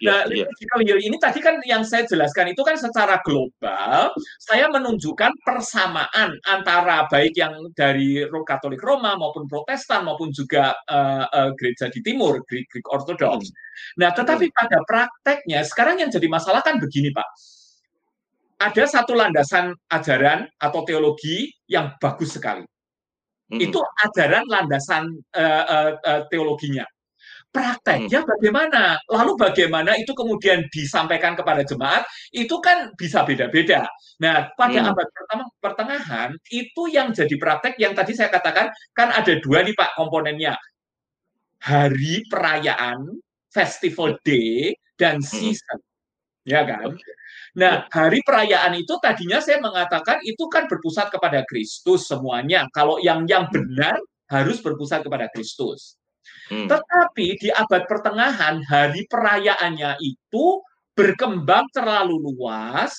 Iya, 0.00 0.10
nah, 0.10 0.20
yeah, 0.26 0.46
liturgical 0.48 0.80
year 0.82 0.98
ini 1.00 1.16
tadi 1.20 1.38
kan 1.44 1.60
yang 1.68 1.84
saya 1.84 2.08
jelaskan 2.08 2.56
itu 2.56 2.62
kan 2.64 2.80
secara 2.80 3.20
global, 3.22 4.16
saya 4.40 4.66
menunjukkan 4.72 5.32
persamaan 5.44 6.34
antara 6.48 7.04
baik 7.12 7.36
yang 7.36 7.54
dari 7.76 8.24
Katolik 8.24 8.80
Roma 8.80 9.14
maupun 9.14 9.44
Protestan 9.44 10.08
maupun 10.08 10.32
juga 10.32 10.72
uh, 10.88 11.24
uh, 11.28 11.50
gereja 11.54 11.92
di 11.92 12.00
Timur, 12.00 12.40
Greek, 12.48 12.66
Greek 12.72 12.88
Orthodox. 12.90 13.48
Hmm. 13.48 13.56
Nah, 14.00 14.10
tetapi 14.16 14.48
hmm. 14.48 14.56
pada 14.56 14.78
prakteknya 14.84 15.60
sekarang 15.62 16.00
yang 16.00 16.10
jadi 16.10 16.26
masalah 16.26 16.64
kan 16.64 16.80
begini 16.80 17.12
Pak 17.12 17.28
ada 18.64 18.84
satu 18.86 19.12
landasan 19.12 19.74
ajaran 19.92 20.48
atau 20.56 20.80
teologi 20.86 21.52
yang 21.68 21.98
bagus 22.00 22.38
sekali. 22.38 22.64
Hmm. 23.54 23.62
Itu 23.62 23.78
ajaran 24.02 24.44
landasan 24.50 25.14
uh, 25.38 25.64
uh, 25.70 25.90
uh, 26.02 26.22
teologinya. 26.28 26.82
Prakteknya 27.54 28.26
bagaimana? 28.26 28.98
Lalu 29.06 29.38
bagaimana 29.38 29.94
itu 29.94 30.10
kemudian 30.10 30.66
disampaikan 30.74 31.38
kepada 31.38 31.62
jemaat? 31.62 32.02
Itu 32.34 32.58
kan 32.58 32.90
bisa 32.98 33.22
beda-beda. 33.22 33.86
Nah, 34.18 34.50
pada 34.58 34.82
Hmm. 34.82 34.90
abad 34.90 35.06
pertama 35.06 35.44
pertengahan 35.62 36.34
itu 36.50 36.90
yang 36.90 37.14
jadi 37.14 37.30
praktek 37.38 37.78
yang 37.78 37.94
tadi 37.94 38.10
saya 38.10 38.26
katakan 38.34 38.74
kan 38.90 39.14
ada 39.14 39.38
dua 39.38 39.62
nih 39.62 39.70
Pak 39.78 39.94
komponennya. 39.94 40.58
Hari 41.62 42.26
perayaan, 42.26 43.22
festival 43.54 44.18
day 44.26 44.74
dan 44.98 45.22
Hmm. 45.22 45.30
season. 45.30 45.78
Ya 46.42 46.66
kan? 46.66 46.90
Oke. 46.90 47.06
Nah, 47.54 47.86
hari 47.86 48.18
perayaan 48.26 48.74
itu 48.74 48.98
tadinya 48.98 49.38
saya 49.38 49.62
mengatakan 49.62 50.18
itu 50.26 50.50
kan 50.50 50.66
berpusat 50.66 51.14
kepada 51.14 51.46
Kristus 51.46 52.10
semuanya. 52.10 52.66
Kalau 52.74 52.98
yang 52.98 53.30
yang 53.30 53.46
Hmm. 53.46 53.54
benar 53.54 53.96
harus 54.26 54.58
berpusat 54.58 55.06
kepada 55.06 55.30
Kristus. 55.30 55.94
Hmm. 56.50 56.66
Tetapi 56.66 57.26
di 57.38 57.48
abad 57.54 57.86
pertengahan 57.86 58.58
hari 58.66 59.06
perayaannya 59.06 60.02
itu 60.02 60.60
berkembang 60.98 61.70
terlalu 61.74 62.18
luas 62.18 62.94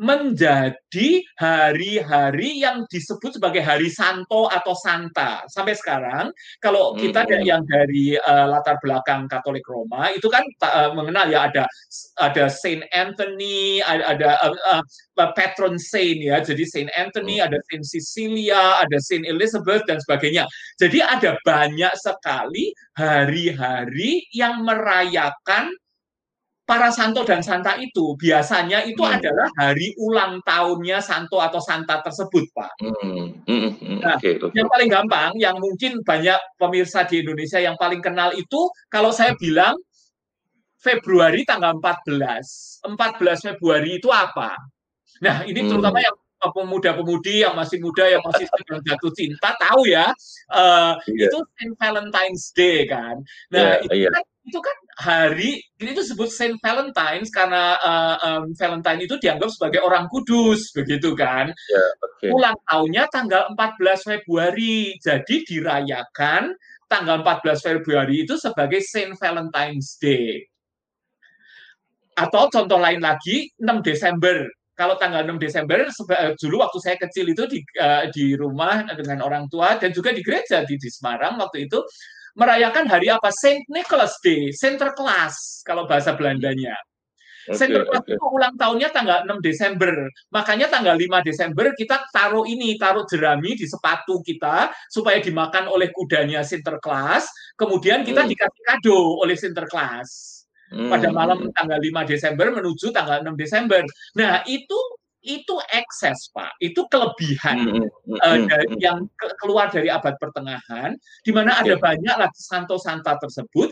menjadi 0.00 1.20
hari-hari 1.36 2.64
yang 2.64 2.88
disebut 2.88 3.36
sebagai 3.36 3.60
hari 3.60 3.92
santo 3.92 4.48
atau 4.48 4.72
santa. 4.72 5.44
Sampai 5.52 5.76
sekarang 5.76 6.32
kalau 6.56 6.96
kita 6.96 7.28
Hmm. 7.28 7.44
yang 7.44 7.62
dari 7.68 8.16
uh, 8.16 8.48
latar 8.48 8.80
belakang 8.80 9.28
Katolik 9.28 9.68
Roma 9.68 10.08
itu 10.08 10.24
kan 10.32 10.40
uh, 10.64 10.96
mengenal 10.96 11.28
ya 11.28 11.52
ada 11.52 11.68
ada 12.16 12.48
Saint 12.48 12.80
Anthony, 12.96 13.84
ada, 13.84 14.16
ada 14.16 14.28
uh, 14.40 14.80
uh, 14.80 15.30
patron 15.36 15.76
saint 15.76 16.16
ya. 16.16 16.40
Jadi 16.40 16.64
Saint 16.64 16.88
Anthony, 16.96 17.44
Hmm. 17.44 17.52
ada 17.52 17.58
Saint 17.68 17.84
Cecilia, 17.84 18.80
ada 18.80 18.96
Saint 19.04 19.28
Elizabeth 19.28 19.84
dan 19.84 20.00
sebagainya. 20.00 20.48
Jadi 20.80 21.04
ada 21.04 21.36
banyak 21.44 21.92
sekali 22.00 22.72
hari-hari 22.96 24.24
yang 24.32 24.64
merayakan 24.64 25.76
para 26.70 26.86
santo 26.94 27.26
dan 27.26 27.42
santa 27.42 27.74
itu 27.82 28.14
biasanya 28.14 28.86
itu 28.86 29.02
Hmm. 29.02 29.18
adalah 29.18 29.50
hari 29.58 29.90
ulang 29.98 30.38
tahunnya 30.46 31.02
santo 31.02 31.42
atau 31.42 31.58
santa 31.58 31.98
tersebut, 31.98 32.46
Pak. 32.54 32.70
Hmm. 32.78 33.42
Hmm. 33.42 33.70
Hmm. 33.74 33.98
Nah, 33.98 34.14
oke. 34.14 34.54
yang 34.54 34.70
paling 34.70 34.86
gampang, 34.86 35.34
yang 35.34 35.58
mungkin 35.58 35.98
banyak 36.06 36.38
pemirsa 36.62 37.02
di 37.10 37.26
Indonesia 37.26 37.58
yang 37.58 37.74
paling 37.74 37.98
kenal 37.98 38.30
itu 38.38 38.70
kalau 38.86 39.10
saya 39.10 39.34
bilang 39.34 39.74
Februari 40.78 41.42
tanggal 41.44 41.74
14. 41.76 42.80
14 42.86 43.42
Februari 43.44 43.98
itu 43.98 44.08
apa? 44.08 44.54
Nah, 45.20 45.42
ini 45.44 45.66
terutama 45.66 45.98
Hmm. 46.00 46.06
yang 46.08 46.16
pemuda-pemudi 46.40 47.44
yang 47.44 47.52
masih 47.52 47.76
muda 47.84 48.08
yang 48.08 48.24
masih 48.24 48.48
sedang 48.56 48.80
jatuh 48.80 49.12
cinta 49.12 49.52
tahu 49.60 49.84
ya 49.84 50.08
uh, 50.48 50.96
Iya. 51.04 51.28
itu 51.28 51.36
Saint 51.52 51.74
Valentine's 51.76 52.44
Day 52.56 52.88
kan. 52.88 53.20
Nah 53.52 53.76
Iya, 53.76 53.84
itu 53.84 53.94
iya. 54.06 54.08
kan 54.08 54.24
itu 54.48 54.56
kan 54.64 54.76
hari 55.00 55.64
ini 55.80 55.96
itu 55.96 56.04
disebut 56.04 56.28
Saint 56.28 56.60
Valentine's 56.60 57.32
karena 57.32 57.80
uh, 57.80 58.16
um, 58.20 58.52
Valentine 58.52 59.08
itu 59.08 59.16
dianggap 59.16 59.48
sebagai 59.48 59.80
orang 59.80 60.04
kudus 60.12 60.76
begitu 60.76 61.16
kan. 61.16 61.48
Ya, 61.48 61.84
oke. 62.04 62.26
Ulang 62.36 62.56
tahunnya 62.68 63.08
tanggal 63.08 63.42
14 63.56 64.04
Februari. 64.04 65.00
Jadi 65.00 65.48
dirayakan 65.48 66.52
tanggal 66.84 67.24
14 67.24 67.64
Februari 67.64 68.28
itu 68.28 68.36
sebagai 68.36 68.84
Saint 68.84 69.16
Valentine's 69.16 69.96
Day. 69.96 70.44
Atau 72.20 72.52
contoh 72.52 72.76
lain 72.76 73.00
lagi 73.00 73.48
6 73.56 73.80
Desember 73.80 74.44
kalau 74.76 74.96
tanggal 74.96 75.24
6 75.28 75.36
Desember 75.36 75.84
sebe- 75.92 76.36
dulu 76.40 76.64
waktu 76.64 76.78
saya 76.80 76.96
kecil 76.96 77.28
itu 77.28 77.44
di 77.44 77.60
uh, 77.76 78.08
di 78.08 78.32
rumah 78.32 78.88
dengan 78.96 79.20
orang 79.20 79.44
tua 79.52 79.76
dan 79.76 79.92
juga 79.92 80.08
di 80.08 80.24
gereja 80.24 80.64
di, 80.64 80.80
di 80.80 80.88
Semarang 80.88 81.36
waktu 81.36 81.68
itu 81.68 81.84
merayakan 82.38 82.86
hari 82.90 83.08
apa 83.10 83.30
Saint 83.34 83.62
Nicholas 83.70 84.18
Day, 84.22 84.50
Sinterklaas 84.54 85.62
kalau 85.66 85.86
bahasa 85.90 86.14
Belandanya. 86.18 86.74
Oke, 87.48 87.56
Sinterklaas 87.56 88.04
oke. 88.04 88.14
itu 88.14 88.26
ulang 88.30 88.54
tahunnya 88.60 88.88
tanggal 88.92 89.18
6 89.26 89.40
Desember. 89.42 89.94
Makanya 90.30 90.68
tanggal 90.70 90.94
5 90.94 91.20
Desember 91.24 91.72
kita 91.74 92.04
taruh 92.14 92.44
ini, 92.46 92.76
taruh 92.78 93.02
jerami 93.08 93.56
di 93.56 93.66
sepatu 93.66 94.20
kita 94.22 94.70
supaya 94.92 95.18
dimakan 95.24 95.66
oleh 95.72 95.88
kudanya 95.90 96.44
Sinterklaas. 96.46 97.26
Kemudian 97.58 98.04
kita 98.06 98.22
Hmm. 98.24 98.30
dikasih 98.30 98.62
kado 98.68 98.98
oleh 99.24 99.34
Sinterklaas 99.40 100.42
pada 100.86 101.08
Hmm. 101.10 101.16
malam 101.16 101.38
tanggal 101.56 101.80
5 101.82 102.04
Desember 102.06 102.52
menuju 102.54 102.92
tanggal 102.94 103.24
6 103.26 103.34
Desember. 103.34 103.82
Nah, 104.14 104.44
itu 104.46 104.78
itu 105.20 105.54
ekses, 105.68 106.32
Pak. 106.32 106.56
Itu 106.58 106.88
kelebihan 106.88 107.56
Hmm. 107.76 107.84
Hmm. 108.08 108.18
Hmm. 108.20 108.44
dari- 108.48 108.68
Hmm. 108.72 108.80
yang 108.80 108.98
ke- 109.16 109.36
keluar 109.40 109.68
dari 109.68 109.92
abad 109.92 110.16
pertengahan 110.16 110.96
di 111.24 111.30
mana 111.30 111.60
ada 111.60 111.76
Oke. 111.76 111.82
banyak 111.84 112.16
lagi 112.16 112.40
santo-santa 112.40 113.20
tersebut 113.20 113.68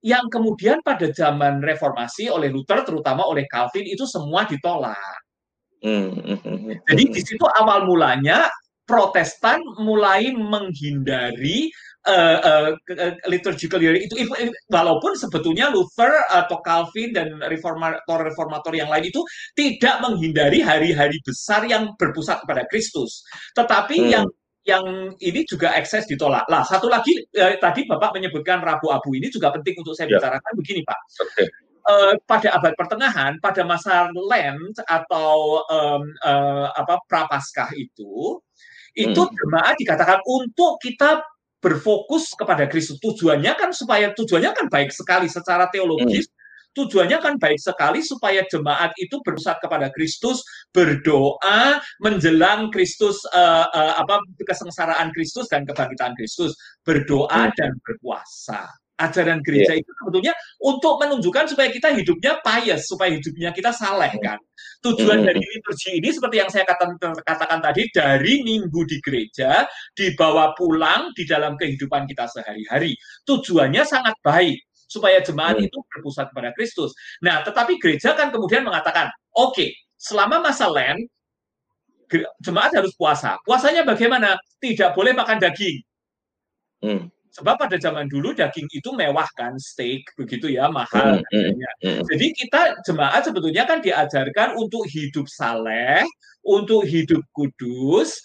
yang 0.00 0.28
kemudian 0.32 0.80
pada 0.80 1.10
zaman 1.12 1.60
reformasi 1.60 2.30
oleh 2.32 2.48
Luther 2.48 2.80
terutama 2.86 3.26
oleh 3.28 3.44
Calvin 3.50 3.84
itu 3.84 4.06
semua 4.08 4.48
ditolak. 4.48 5.20
Hmm. 5.84 6.16
Hmm. 6.16 6.72
Jadi 6.88 7.02
di 7.12 7.20
situ 7.20 7.44
awal 7.44 7.84
mulanya 7.84 8.48
Protestan 8.86 9.58
mulai 9.82 10.30
menghindari 10.30 11.68
uh, 12.06 12.38
uh, 12.42 12.70
liturgical 13.28 13.82
year 13.82 13.94
itu 13.98 14.14
walaupun 14.70 15.12
sebetulnya 15.18 15.68
Luther 15.74 16.14
atau 16.30 16.62
Calvin 16.62 17.12
dan 17.12 17.38
reformator-reformator 17.42 18.72
yang 18.74 18.88
lain 18.88 19.10
itu 19.10 19.20
tidak 19.58 20.00
menghindari 20.02 20.62
hari-hari 20.62 21.18
besar 21.26 21.66
yang 21.66 21.92
berpusat 21.98 22.42
kepada 22.46 22.64
Kristus. 22.70 23.22
Tetapi 23.58 23.98
Hmm. 23.98 24.12
yang 24.14 24.26
yang 24.66 25.14
ini 25.22 25.46
juga 25.46 25.70
ekses 25.78 26.10
ditolak. 26.10 26.42
Lah, 26.50 26.66
satu 26.66 26.90
lagi 26.90 27.14
eh, 27.38 27.54
tadi 27.62 27.86
Bapak 27.86 28.10
menyebutkan 28.18 28.58
Rabu 28.58 28.90
Abu 28.90 29.14
ini 29.14 29.30
juga 29.30 29.54
penting 29.54 29.78
untuk 29.78 29.94
saya 29.94 30.10
Ya. 30.10 30.18
bicarakan 30.18 30.52
begini, 30.58 30.82
Pak 30.82 30.98
Oke. 31.22 31.44
eh, 31.86 32.14
pada 32.26 32.48
abad 32.58 32.74
pertengahan, 32.74 33.38
pada 33.38 33.62
masa 33.62 34.10
Lent 34.10 34.74
atau 34.82 35.62
em, 35.70 36.02
eh, 36.18 36.66
apa 36.74 36.98
prapaskah 37.06 37.70
itu, 37.78 38.42
itu 38.98 39.22
Hmm. 39.22 39.34
jemaat 39.38 39.74
dikatakan 39.78 40.18
untuk 40.26 40.82
kita 40.82 41.22
berfokus 41.66 42.30
kepada 42.38 42.70
Kristus. 42.70 43.02
Tujuannya 43.02 43.58
kan 43.58 43.74
supaya 43.74 44.14
tujuannya 44.14 44.54
kan 44.54 44.66
baik 44.70 44.94
sekali 44.94 45.26
secara 45.26 45.66
teologis. 45.74 46.30
Tujuannya 46.78 47.18
kan 47.24 47.40
baik 47.40 47.56
sekali 47.58 48.04
supaya 48.04 48.44
jemaat 48.46 48.92
itu 49.00 49.18
berpusat 49.24 49.58
kepada 49.64 49.88
Kristus, 49.96 50.44
berdoa 50.70 51.80
menjelang 52.04 52.68
Kristus 52.70 53.18
eh, 53.34 53.66
eh, 53.66 53.94
apa 53.96 54.20
kesengsaraan 54.44 55.10
Kristus 55.10 55.48
dan 55.50 55.64
kebangkitan 55.66 56.14
Kristus, 56.14 56.54
berdoa 56.86 57.48
Hmm. 57.50 57.56
dan 57.56 57.72
berpuasa. 57.80 58.68
Ajaran 58.96 59.44
gereja 59.44 59.76
itu 59.76 59.92
sebetulnya 59.92 60.32
untuk 60.56 60.96
menunjukkan 60.96 61.52
supaya 61.52 61.68
kita 61.68 61.92
hidupnya 61.92 62.40
pious, 62.40 62.88
supaya 62.88 63.12
hidupnya 63.12 63.52
kita 63.52 63.68
saleh 63.68 64.08
kan. 64.24 64.40
Tujuan 64.80 65.20
Hmm. 65.20 65.28
dari 65.28 65.40
liturgi 65.44 66.00
ini 66.00 66.08
seperti 66.16 66.36
yang 66.40 66.48
saya 66.48 66.64
katakan, 66.64 66.96
katakan 67.20 67.60
tadi 67.60 67.84
dari 67.92 68.40
minggu 68.40 68.80
di 68.88 68.96
gereja 69.04 69.68
dibawa 69.92 70.56
pulang 70.56 71.12
di 71.12 71.28
dalam 71.28 71.60
kehidupan 71.60 72.08
kita 72.08 72.24
sehari-hari. 72.24 72.96
Tujuannya 73.28 73.84
sangat 73.84 74.16
baik 74.24 74.64
supaya 74.88 75.20
jemaat 75.20 75.60
Hmm. 75.60 75.68
itu 75.68 75.78
berpusat 75.92 76.32
pada 76.32 76.56
Kristus. 76.56 76.96
Nah, 77.20 77.44
tetapi 77.44 77.76
gereja 77.76 78.16
kan 78.16 78.32
kemudian 78.32 78.64
mengatakan, 78.64 79.12
oke, 79.36 79.76
selama 80.00 80.40
masa 80.40 80.72
Lent 80.72 81.04
jemaat 82.40 82.70
harus 82.72 82.94
puasa. 82.94 83.36
Puasanya 83.42 83.82
bagaimana? 83.82 84.38
Tidak 84.62 84.94
boleh 84.94 85.12
makan 85.12 85.42
daging. 85.42 85.82
Hmm. 86.80 87.10
Sebab 87.36 87.54
pada 87.60 87.76
zaman 87.76 88.08
dulu 88.08 88.32
daging 88.32 88.66
itu 88.72 88.90
mewah 88.96 89.28
kan, 89.36 89.52
steak 89.60 90.08
begitu 90.16 90.48
ya, 90.48 90.72
mahal 90.72 91.20
Hmm. 91.20 91.24
Hmm. 91.28 91.52
harganya. 91.52 91.70
Hmm. 91.84 92.00
Jadi 92.08 92.26
kita 92.32 92.60
jemaat 92.88 93.22
sebetulnya 93.28 93.64
kan 93.68 93.78
diajarkan 93.84 94.56
untuk 94.56 94.88
hidup 94.88 95.28
saleh, 95.28 96.02
untuk 96.46 96.88
hidup 96.88 97.20
kudus, 97.36 98.16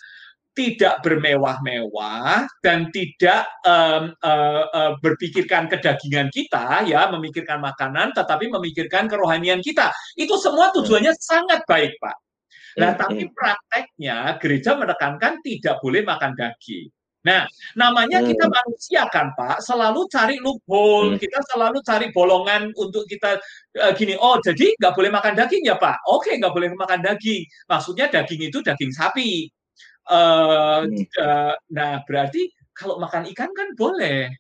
tidak 0.51 0.99
bermewah-mewah 1.03 2.43
dan 2.59 2.91
tidak 2.91 3.47
em, 3.63 4.11
eh, 4.19 4.63
eh, 4.67 4.91
berpikirkan 4.99 5.71
kedagingan 5.71 6.27
kita 6.31 6.83
ya, 6.87 7.07
memikirkan 7.07 7.63
makanan, 7.63 8.11
tetapi 8.15 8.51
memikirkan 8.51 9.07
kerohanian 9.07 9.63
kita. 9.63 9.91
Itu 10.19 10.35
semua 10.39 10.71
tujuannya 10.75 11.15
sangat 11.19 11.63
baik, 11.67 11.95
Pak. 12.03 12.17
Nah, 12.79 12.95
Hmm. 12.95 12.99
tapi 13.03 13.27
prakteknya 13.31 14.39
gereja 14.39 14.75
menekankan 14.79 15.39
tidak 15.43 15.79
boleh 15.83 16.03
makan 16.07 16.31
daging. 16.39 16.87
Nah, 17.21 17.45
namanya 17.77 18.25
kita 18.25 18.49
Hmm. 18.49 18.53
manusia 18.57 19.05
kan, 19.13 19.29
Pak, 19.37 19.61
selalu 19.61 20.09
cari 20.09 20.41
loophole, 20.41 21.13
Hmm. 21.13 21.19
kita 21.21 21.37
selalu 21.53 21.77
cari 21.85 22.09
bolongan 22.09 22.73
untuk 22.73 23.05
kita 23.05 23.37
eh, 23.77 23.93
gini. 23.93 24.17
Oh, 24.17 24.41
jadi 24.41 24.73
nggak 24.81 24.93
boleh 24.97 25.11
makan 25.13 25.33
daging 25.37 25.63
ya, 25.69 25.77
Pak? 25.77 26.01
Oke, 26.09 26.33
nggak 26.41 26.49
boleh 26.53 26.73
makan 26.73 26.99
daging. 27.05 27.45
Maksudnya 27.69 28.09
daging 28.09 28.49
itu 28.49 28.57
daging 28.65 28.89
sapi. 28.89 29.45
Eh, 30.09 30.79
Hmm. 30.81 30.97
eh, 31.05 31.53
nah, 31.77 32.01
berarti 32.09 32.49
kalau 32.73 32.97
makan 32.97 33.29
ikan 33.33 33.53
kan 33.53 33.69
boleh. 33.77 34.33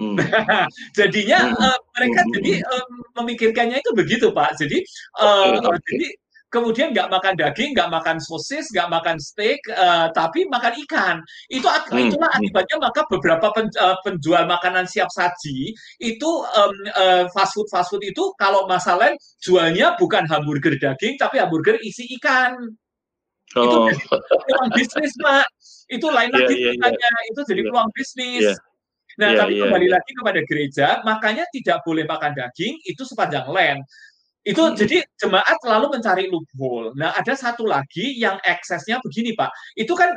Hmm. 0.00 0.16
Jadinya 0.98 1.38
Hmm. 1.52 1.62
eh, 1.68 1.78
mereka 2.00 2.20
Hmm. 2.24 2.32
jadi 2.40 2.52
eh, 2.64 2.84
memikirkannya 3.20 3.76
itu 3.84 3.92
begitu, 3.92 4.26
Pak. 4.32 4.56
Jadi 4.56 4.80
eh, 5.20 5.52
Oke, 5.60 5.68
oke. 5.68 5.84
jadi 5.84 6.08
kemudian 6.52 6.92
nggak 6.92 7.08
makan 7.08 7.34
daging, 7.34 7.72
nggak 7.72 7.88
makan 7.88 8.20
sosis, 8.20 8.68
nggak 8.68 8.92
makan 8.92 9.16
steak, 9.16 9.64
uh, 9.72 10.12
tapi 10.12 10.44
makan 10.52 10.76
ikan. 10.84 11.16
Itu 11.48 11.64
hmm. 11.64 12.12
itulah 12.12 12.28
akibatnya 12.28 12.76
maka 12.76 13.00
beberapa 13.08 13.48
pen, 13.56 13.72
uh, 13.80 13.96
penjual 14.04 14.44
makanan 14.44 14.84
siap 14.84 15.08
saji 15.08 15.72
itu 15.98 16.30
um, 16.44 16.74
uh, 16.92 17.24
fast 17.32 17.56
food 17.56 17.66
fast 17.72 17.88
food 17.88 18.04
itu 18.04 18.36
kalau 18.36 18.68
masalah 18.68 19.16
jualnya 19.40 19.96
bukan 19.96 20.28
hamburger 20.28 20.76
daging 20.76 21.16
tapi 21.16 21.40
hamburger 21.40 21.80
isi 21.80 22.04
ikan. 22.20 22.52
Oh. 23.56 23.88
Itu 23.88 24.28
peluang 24.28 24.70
bisnis 24.76 25.12
pak. 25.16 25.48
Itu 25.88 26.08
lain 26.12 26.28
yeah, 26.32 26.36
lagi 26.36 26.56
yeah, 26.56 26.72
yeah. 26.76 27.22
itu 27.32 27.40
jadi 27.48 27.60
yeah. 27.64 27.68
peluang 27.72 27.90
bisnis. 27.96 28.44
Yeah. 28.52 28.58
Nah, 29.20 29.28
yeah, 29.28 29.40
tapi 29.44 29.52
yeah, 29.56 29.62
kembali 29.68 29.86
yeah. 29.88 29.94
lagi 30.00 30.10
kepada 30.16 30.40
gereja, 30.48 30.88
makanya 31.04 31.44
tidak 31.52 31.84
boleh 31.84 32.04
makan 32.08 32.32
daging 32.32 32.80
itu 32.88 33.02
sepanjang 33.04 33.44
land. 33.52 33.84
Itu 34.42 34.58
hmm. 34.58 34.74
jadi 34.74 35.06
jemaat 35.22 35.56
selalu 35.62 35.98
mencari 35.98 36.26
loophole. 36.26 36.90
Nah, 36.98 37.14
ada 37.14 37.34
satu 37.38 37.62
lagi 37.62 38.18
yang 38.18 38.42
eksesnya 38.42 38.98
begini, 38.98 39.38
Pak. 39.38 39.78
Itu 39.78 39.94
kan 39.94 40.10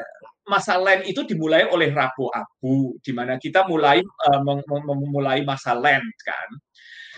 masa 0.50 0.78
Lent 0.82 1.06
itu 1.06 1.22
dimulai 1.26 1.70
oleh 1.70 1.94
Rabu 1.94 2.30
Abu, 2.34 2.98
di 3.02 3.14
mana 3.14 3.38
kita 3.38 3.66
mulai 3.70 4.02
uh, 4.02 4.42
memulai 4.82 5.46
masa 5.46 5.78
Lent 5.78 6.16
kan. 6.26 6.50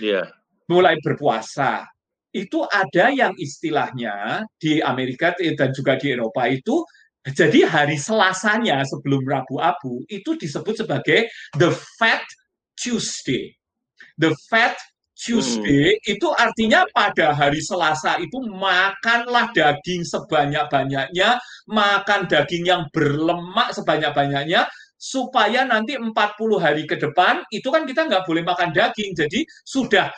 Iya. 0.04 0.24
Yeah. 0.24 0.26
Mulai 0.68 1.00
berpuasa. 1.00 1.88
Itu 2.36 2.68
ada 2.68 3.08
yang 3.08 3.32
istilahnya 3.40 4.44
di 4.60 4.84
Amerika 4.84 5.32
dan 5.40 5.72
juga 5.72 5.96
di 5.96 6.12
Eropa 6.12 6.44
itu 6.52 6.84
jadi 7.24 7.68
hari 7.68 8.00
Selasanya 8.00 8.84
sebelum 8.88 9.24
Rabu 9.24 9.60
Abu 9.60 10.04
itu 10.08 10.36
disebut 10.40 10.84
sebagai 10.84 11.28
the 11.56 11.72
Fat 12.00 12.24
Tuesday. 12.76 13.52
The 14.20 14.32
Fat 14.48 14.76
Tuesday 15.18 15.98
hmm. 15.98 16.14
itu 16.14 16.28
artinya 16.30 16.86
pada 16.94 17.34
hari 17.34 17.58
Selasa 17.58 18.22
itu 18.22 18.38
makanlah 18.38 19.50
daging 19.50 20.06
sebanyak-banyaknya, 20.06 21.42
makan 21.66 22.30
daging 22.30 22.70
yang 22.70 22.86
berlemak 22.94 23.74
sebanyak-banyaknya, 23.74 24.70
supaya 24.94 25.66
nanti 25.66 25.98
40 25.98 26.14
hari 26.62 26.86
ke 26.86 27.02
depan 27.02 27.42
itu 27.50 27.66
kan 27.74 27.90
kita 27.90 28.06
nggak 28.06 28.30
boleh 28.30 28.46
makan 28.46 28.70
daging, 28.70 29.18
jadi 29.18 29.42
sudah 29.66 30.14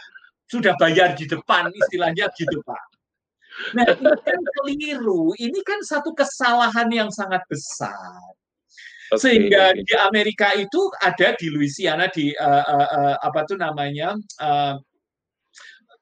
sudah 0.52 0.76
bayar 0.76 1.16
di 1.16 1.24
depan 1.32 1.72
istilahnya 1.72 2.28
gitu 2.36 2.60
Pak. 2.68 2.84
Nah 3.80 3.86
ini 3.88 4.12
kan 4.20 4.40
keliru, 4.60 5.32
ini 5.40 5.60
kan 5.64 5.80
satu 5.80 6.12
kesalahan 6.12 6.92
yang 6.92 7.08
sangat 7.08 7.44
besar. 7.48 8.36
Okay. 9.10 9.20
Sehingga 9.26 9.74
di 9.74 9.94
Amerika 9.98 10.54
itu 10.54 10.86
ada 11.02 11.34
di 11.34 11.50
Louisiana 11.50 12.06
di 12.14 12.30
uh, 12.30 12.66
uh, 12.66 12.90
uh, 12.94 13.16
apa 13.26 13.42
tuh 13.50 13.58
namanya 13.58 14.14
uh, 14.38 14.78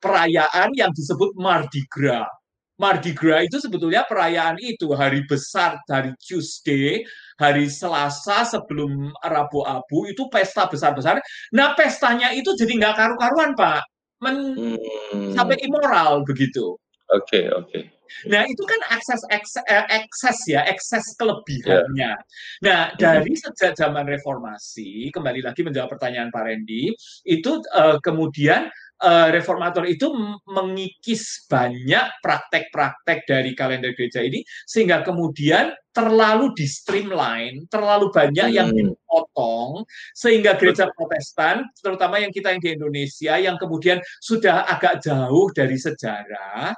perayaan 0.08 0.72
yang 0.80 0.96
disebut 0.96 1.36
Mardi 1.36 1.84
Gras. 1.92 2.32
Mardi 2.78 3.12
Gras 3.12 3.44
itu 3.50 3.58
sebetulnya 3.58 4.06
perayaan 4.06 4.56
itu 4.62 4.94
hari 4.94 5.26
besar 5.26 5.82
dari 5.90 6.14
Tuesday, 6.22 7.02
hari 7.42 7.68
Selasa 7.68 8.46
sebelum 8.46 9.12
Rabu 9.20 9.66
Abu 9.66 10.06
itu 10.08 10.30
pesta 10.30 10.70
besar-besar. 10.70 11.18
Nah 11.58 11.74
pestanya 11.74 12.32
itu 12.38 12.54
jadi 12.54 12.78
nggak 12.78 12.96
karu-karuan 12.96 13.58
pak, 13.58 13.82
Men, 14.22 14.54
hmm. 14.54 15.34
sampai 15.34 15.58
immoral 15.62 16.22
begitu. 16.26 16.78
Oke 17.10 17.26
okay, 17.26 17.46
oke. 17.50 17.70
Okay. 17.70 17.84
Nah 18.32 18.48
itu 18.48 18.64
kan 18.64 18.80
akses 18.88 19.22
ekses, 19.30 19.64
ekses 19.92 20.38
ya, 20.48 20.64
ekses 20.64 21.04
kelebihannya. 21.20 22.16
Yeah. 22.16 22.18
Nah 22.64 22.80
hmm. 22.94 22.98
dari 22.98 23.34
sejak 23.36 23.76
zaman 23.76 24.08
reformasi, 24.08 25.12
kembali 25.12 25.44
lagi 25.44 25.62
menjawab 25.62 25.98
pertanyaan 25.98 26.32
Pak 26.32 26.44
Randy, 26.46 26.96
itu 27.28 27.52
uh, 27.76 28.00
kemudian 28.02 28.72
uh, 29.04 29.28
reformator 29.30 29.86
itu 29.86 30.10
mengikis 30.50 31.46
banyak 31.46 32.06
praktek-praktek 32.22 33.28
dari 33.30 33.52
kalender 33.54 33.94
gereja 33.94 34.24
ini 34.24 34.42
sehingga 34.66 35.06
kemudian 35.06 35.74
terlalu 35.94 36.54
di 36.54 36.70
streamline, 36.70 37.66
terlalu 37.74 38.14
banyak 38.14 38.54
yang 38.54 38.70
hmm. 38.70 38.78
dipotong 38.94 39.82
sehingga 40.14 40.54
gereja 40.54 40.86
Protestan, 40.94 41.66
terutama 41.82 42.22
yang 42.22 42.30
kita 42.30 42.54
yang 42.54 42.62
di 42.62 42.78
Indonesia 42.78 43.34
yang 43.42 43.58
kemudian 43.58 43.98
sudah 44.22 44.70
agak 44.70 45.02
jauh 45.02 45.50
dari 45.58 45.74
sejarah, 45.74 46.78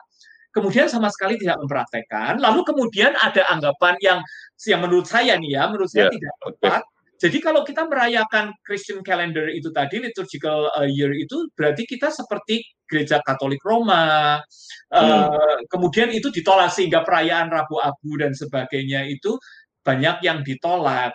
kemudian 0.55 0.87
sama 0.87 1.11
sekali 1.11 1.35
tidak 1.35 1.59
mempraktekkan. 1.59 2.39
Lalu 2.39 2.63
kemudian 2.63 3.11
ada 3.19 3.43
anggapan 3.51 3.99
yang 3.99 4.19
yang 4.63 4.79
menurut 4.79 5.07
saya 5.07 5.35
nih 5.35 5.51
ya, 5.59 5.67
menurut 5.67 5.91
saya 5.91 6.07
yeah. 6.07 6.13
tidak 6.15 6.33
tepat. 6.39 6.81
Okay 6.83 6.97
jadi 7.19 7.37
kalau 7.43 7.67
kita 7.67 7.83
merayakan 7.83 8.55
Christian 8.63 9.03
calendar 9.03 9.51
itu 9.51 9.67
tadi 9.75 9.99
liturgical 9.99 10.71
uh, 10.71 10.87
year 10.87 11.11
itu 11.11 11.51
berarti 11.51 11.83
kita 11.83 12.07
seperti 12.15 12.63
gereja 12.87 13.19
Katolik 13.19 13.59
Roma. 13.59 14.39
Uh, 14.87 15.27
hmm. 15.27 15.67
Kemudian 15.67 16.15
itu 16.15 16.31
ditolak 16.31 16.71
sehingga 16.71 17.03
perayaan 17.03 17.51
Rabu 17.51 17.75
Abu 17.83 18.15
dan 18.15 18.31
sebagainya 18.31 19.03
itu 19.11 19.35
banyak 19.83 20.23
yang 20.23 20.47
ditolak. 20.47 21.11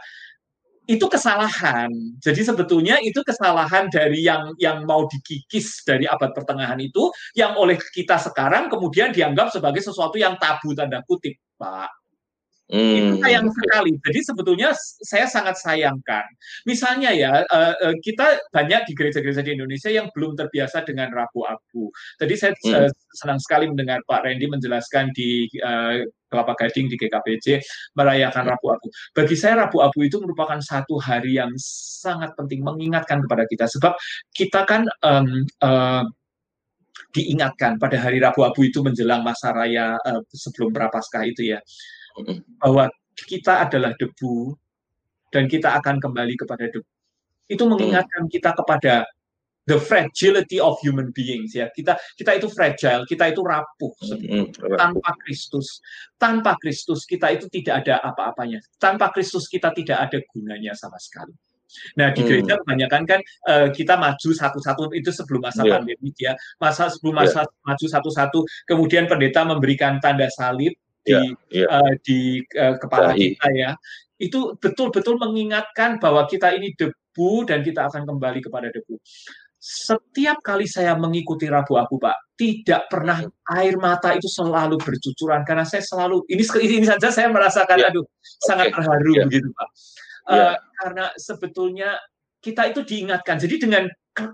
Itu 0.85 1.09
kesalahan. 1.09 1.89
Jadi 2.21 2.45
sebetulnya 2.45 3.01
itu 3.01 3.25
kesalahan 3.25 3.89
dari 3.89 4.29
yang 4.29 4.53
yang 4.61 4.85
mau 4.85 5.09
dikikis 5.09 5.89
dari 5.89 6.05
abad 6.05 6.37
pertengahan 6.37 6.77
itu 6.85 7.09
yang 7.33 7.57
oleh 7.57 7.81
kita 7.81 8.21
sekarang 8.21 8.69
kemudian 8.69 9.09
dianggap 9.09 9.49
sebagai 9.49 9.81
sesuatu 9.81 10.21
yang 10.21 10.37
tabu 10.37 10.77
tanda 10.77 11.01
kutip, 11.09 11.41
Pak. 11.57 12.04
Hmm. 12.65 12.97
Itu 12.97 13.15
sayang 13.21 13.47
sekali. 13.53 13.93
Jadi 14.01 14.21
sebetulnya 14.25 14.73
saya 15.05 15.29
sangat 15.29 15.61
sayangkan. 15.61 16.25
Misalnya 16.65 17.13
ya, 17.13 17.45
eh, 17.45 17.75
eh, 17.77 17.95
kita 18.01 18.41
banyak 18.49 18.89
di 18.89 18.93
gereja-gereja 18.97 19.45
di 19.45 19.53
Indonesia 19.53 19.93
yang 19.93 20.09
belum 20.17 20.33
terbiasa 20.33 20.81
dengan 20.89 21.13
Rabu 21.13 21.45
Abu. 21.45 21.93
Tadi 22.17 22.35
saya 22.41 22.57
hmm. 22.57 22.89
senang 23.13 23.37
sekali 23.37 23.69
mendengar 23.69 24.01
Pak 24.09 24.25
Randy 24.25 24.49
menjelaskan 24.49 25.13
di 25.13 25.45
Kelapa 26.35 26.59
Gading 26.59 26.91
di 26.91 26.97
GKPJ 26.99 27.47
merayakan. 27.95 28.49
Rabu 28.49 28.67
Abu. 28.73 28.87
Bagi 29.15 29.37
saya 29.39 29.69
Rabu 29.69 29.85
Abu 29.85 30.09
itu 30.09 30.19
merupakan 30.19 30.59
satu 30.59 30.99
hari 30.99 31.39
yang 31.39 31.53
sangat 31.61 32.35
penting 32.35 32.65
mengingatkan 32.65 33.23
kepada 33.23 33.47
kita. 33.47 33.71
Sebab 33.71 33.93
kita 34.35 34.67
kan 34.67 34.83
um, 35.07 35.47
uh, 35.63 36.03
diingatkan 37.15 37.79
pada 37.79 38.01
hari 38.03 38.19
Rabu 38.19 38.43
Abu 38.43 38.67
itu 38.67 38.83
menjelang 38.83 39.23
masa 39.23 39.55
raya 39.55 39.95
uh, 40.03 40.21
sebelum 40.35 40.75
Prapaskah 40.75 41.23
itu 41.23 41.55
ya 41.55 41.63
bahwa 42.61 42.91
kita 43.15 43.67
adalah 43.67 43.95
debu 43.95 44.55
dan 45.31 45.51
kita 45.51 45.75
akan 45.79 45.99
kembali 45.99 46.35
kepada 46.39 46.71
debu. 46.71 46.91
Itu 47.51 47.69
mengingatkan 47.69 48.31
kita 48.31 48.57
kepada 48.57 49.05
the 49.65 49.81
fragility 49.81 50.61
of 50.61 50.77
human 50.85 51.11
beings 51.13 51.57
ya. 51.57 51.69
Kita 51.73 51.97
kita 52.17 52.37
itu 52.37 52.49
fragile, 52.53 53.05
kita 53.09 53.33
itu 53.33 53.41
rapuh 53.41 53.93
tanpa 54.77 55.11
Kristus. 55.25 55.81
Tanpa 56.17 56.57
Kristus 56.61 57.09
kita 57.09 57.33
itu 57.33 57.49
tidak 57.49 57.85
ada 57.85 58.01
apa-apanya. 58.05 58.61
Tanpa 58.77 59.13
Kristus 59.13 59.49
kita 59.49 59.73
tidak 59.73 60.09
ada 60.09 60.19
gunanya 60.33 60.73
sama 60.77 61.01
sekali. 61.01 61.33
Nah 61.99 62.15
di 62.15 62.23
gereja 62.23 62.55
kebanyakan 62.63 63.03
kan 63.03 63.21
uh, 63.51 63.67
kita 63.75 63.99
maju 63.99 64.31
satu-satu 64.31 64.95
itu 64.95 65.11
sebelum 65.11 65.43
masa 65.43 65.67
yeah. 65.67 65.75
pandemi 65.75 66.11
ya, 66.15 66.33
masa 66.63 66.87
sebelum 66.87 67.19
masa 67.19 67.43
yeah. 67.43 67.67
maju 67.67 67.87
satu-satu, 67.91 68.39
kemudian 68.71 69.11
pendeta 69.11 69.43
memberikan 69.43 69.99
tanda 69.99 70.31
salib, 70.31 70.71
di 71.05 71.13
yeah, 71.13 71.25
yeah. 71.53 71.69
Uh, 71.69 71.93
di 72.01 72.41
uh, 72.57 72.75
kepala 72.81 73.13
yeah, 73.13 73.37
kita 73.37 73.49
ya 73.53 73.71
itu 74.19 74.57
betul-betul 74.57 75.21
mengingatkan 75.21 75.99
bahwa 75.99 76.25
kita 76.31 76.55
ini 76.55 76.73
debu 76.75 77.45
dan 77.45 77.61
kita 77.61 77.91
akan 77.91 78.09
kembali 78.09 78.41
kepada 78.41 78.71
debu. 78.71 78.97
Setiap 79.65 80.45
kali 80.45 80.69
saya 80.69 80.93
mengikuti 80.93 81.49
Rabu 81.49 81.81
Abu, 81.81 81.97
Pak, 81.97 82.37
tidak 82.37 82.85
pernah 82.93 83.25
air 83.57 83.81
mata 83.81 84.13
itu 84.13 84.29
selalu 84.29 84.77
bercucuran 84.77 85.41
karena 85.41 85.65
saya 85.65 85.81
selalu 85.81 86.21
ini 86.29 86.45
ini 86.69 86.85
saja 86.85 87.09
saya 87.09 87.33
merasakan 87.33 87.81
yeah. 87.81 87.89
aduh 87.89 88.05
okay. 88.05 88.45
sangat 88.45 88.67
terharu 88.77 89.13
yeah. 89.17 89.25
begitu, 89.25 89.49
Pak. 89.57 89.69
Uh, 90.25 90.37
yeah. 90.37 90.55
Karena 90.85 91.05
sebetulnya 91.17 91.91
kita 92.45 92.69
itu 92.69 92.85
diingatkan. 92.85 93.41
Jadi 93.41 93.57
dengan 93.57 93.89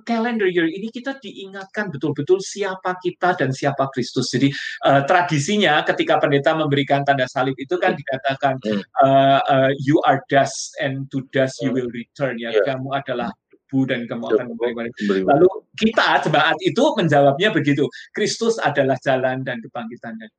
calendar 0.05 0.45
year 0.45 0.69
ini 0.69 0.93
kita 0.93 1.17
diingatkan 1.23 1.89
betul-betul 1.89 2.43
siapa 2.43 3.01
kita 3.01 3.39
dan 3.39 3.55
siapa 3.55 3.89
Kristus. 3.95 4.29
Jadi 4.29 4.53
uh, 4.85 5.07
tradisinya 5.09 5.81
ketika 5.87 6.21
pendeta 6.21 6.53
memberikan 6.53 7.01
tanda 7.07 7.25
salib 7.25 7.57
itu 7.57 7.81
kan 7.81 7.97
dikatakan 7.97 8.61
uh, 9.01 9.41
uh, 9.41 9.71
you 9.81 9.97
are 10.05 10.21
dust 10.29 10.77
and 10.83 11.09
to 11.09 11.25
dust 11.33 11.57
you 11.65 11.73
will 11.73 11.89
return 11.95 12.37
ya. 12.37 12.53
Yeah. 12.53 12.77
Kamu 12.77 12.93
adalah 12.93 13.33
debu 13.49 13.81
dan 13.87 14.05
kamu 14.11 14.25
akan 14.35 14.47
kembali. 14.59 14.91
Lalu 15.25 15.49
kita 15.79 16.21
jemaat 16.27 16.59
itu 16.61 16.85
menjawabnya 16.99 17.49
begitu. 17.55 17.87
Kristus 18.13 18.59
adalah 18.59 18.99
jalan 19.01 19.47
dan 19.47 19.63
kebangkitan 19.63 20.19
dan. 20.19 20.31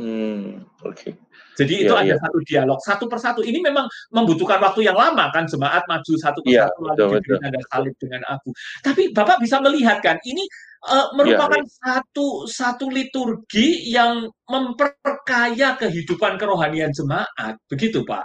Hmm, 0.00 0.64
oke. 0.80 0.96
Okay. 0.96 1.12
Jadi 1.52 1.84
itu 1.84 1.92
yeah, 1.92 2.00
ada 2.00 2.12
yeah. 2.16 2.20
satu 2.24 2.38
dialog 2.48 2.78
satu 2.80 3.04
persatu. 3.12 3.40
Ini 3.44 3.60
memang 3.60 3.84
membutuhkan 4.08 4.56
waktu 4.56 4.88
yang 4.88 4.96
lama 4.96 5.28
kan 5.36 5.44
jemaat 5.44 5.84
maju 5.84 6.12
satu 6.16 6.40
iya, 6.48 6.64
persatu 6.64 6.80
yeah, 6.80 6.96
lalu 6.96 7.20
betul, 7.20 7.38
ada 7.44 7.60
salib 7.68 7.94
dengan 8.00 8.22
aku. 8.24 8.50
Tapi 8.80 9.02
Bapak 9.12 9.36
bisa 9.44 9.60
melihat 9.60 10.00
kan 10.00 10.16
ini 10.24 10.48
uh, 10.88 11.12
merupakan 11.12 11.60
yeah, 11.60 11.68
yeah. 11.68 11.80
satu 11.84 12.48
satu 12.48 12.88
liturgi 12.88 13.92
yang 13.92 14.32
memperkaya 14.48 15.76
kehidupan 15.76 16.40
kerohanian 16.40 16.88
jemaat. 16.96 17.60
Begitu 17.68 18.00
Pak. 18.08 18.24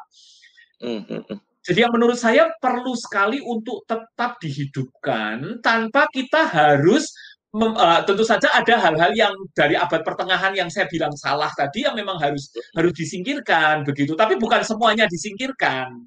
Mm 0.80 1.04
-hmm. 1.04 1.38
Jadi 1.68 1.84
yang 1.84 1.92
menurut 1.92 2.16
saya 2.16 2.48
perlu 2.64 2.96
sekali 2.96 3.44
untuk 3.44 3.84
tetap 3.84 4.40
dihidupkan 4.40 5.60
tanpa 5.60 6.08
kita 6.16 6.48
harus 6.48 7.12
mem, 7.58 7.74
uh, 7.74 8.06
tentu 8.06 8.22
saja 8.22 8.54
ada 8.54 8.78
hal-hal 8.78 9.12
yang 9.18 9.34
dari 9.58 9.74
abad 9.74 10.06
pertengahan 10.06 10.54
yang 10.54 10.70
saya 10.70 10.86
bilang 10.86 11.12
salah 11.18 11.50
tadi 11.58 11.84
yang 11.84 11.98
memang 11.98 12.22
harus 12.22 12.54
harus 12.78 12.94
disingkirkan 12.94 13.82
begitu. 13.82 14.14
Tapi 14.14 14.38
bukan 14.38 14.62
semuanya 14.62 15.10
disingkirkan. 15.10 16.06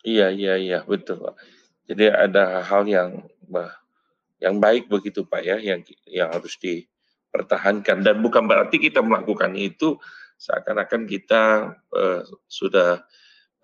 Iya 0.00 0.32
iya 0.32 0.54
iya 0.56 0.78
betul 0.88 1.20
Pak. 1.20 1.36
Jadi 1.86 2.04
ada 2.08 2.64
hal 2.64 2.88
yang 2.88 3.28
yang 4.40 4.56
baik 4.56 4.88
begitu 4.88 5.28
Pak 5.28 5.42
ya 5.44 5.56
yang 5.60 5.84
yang 6.08 6.32
harus 6.32 6.56
dipertahankan 6.56 8.00
dan 8.00 8.24
bukan 8.24 8.48
berarti 8.48 8.80
kita 8.80 9.04
melakukan 9.04 9.52
itu 9.54 10.00
seakan-akan 10.36 11.08
kita 11.08 11.74
uh, 11.92 12.22
sudah 12.48 13.04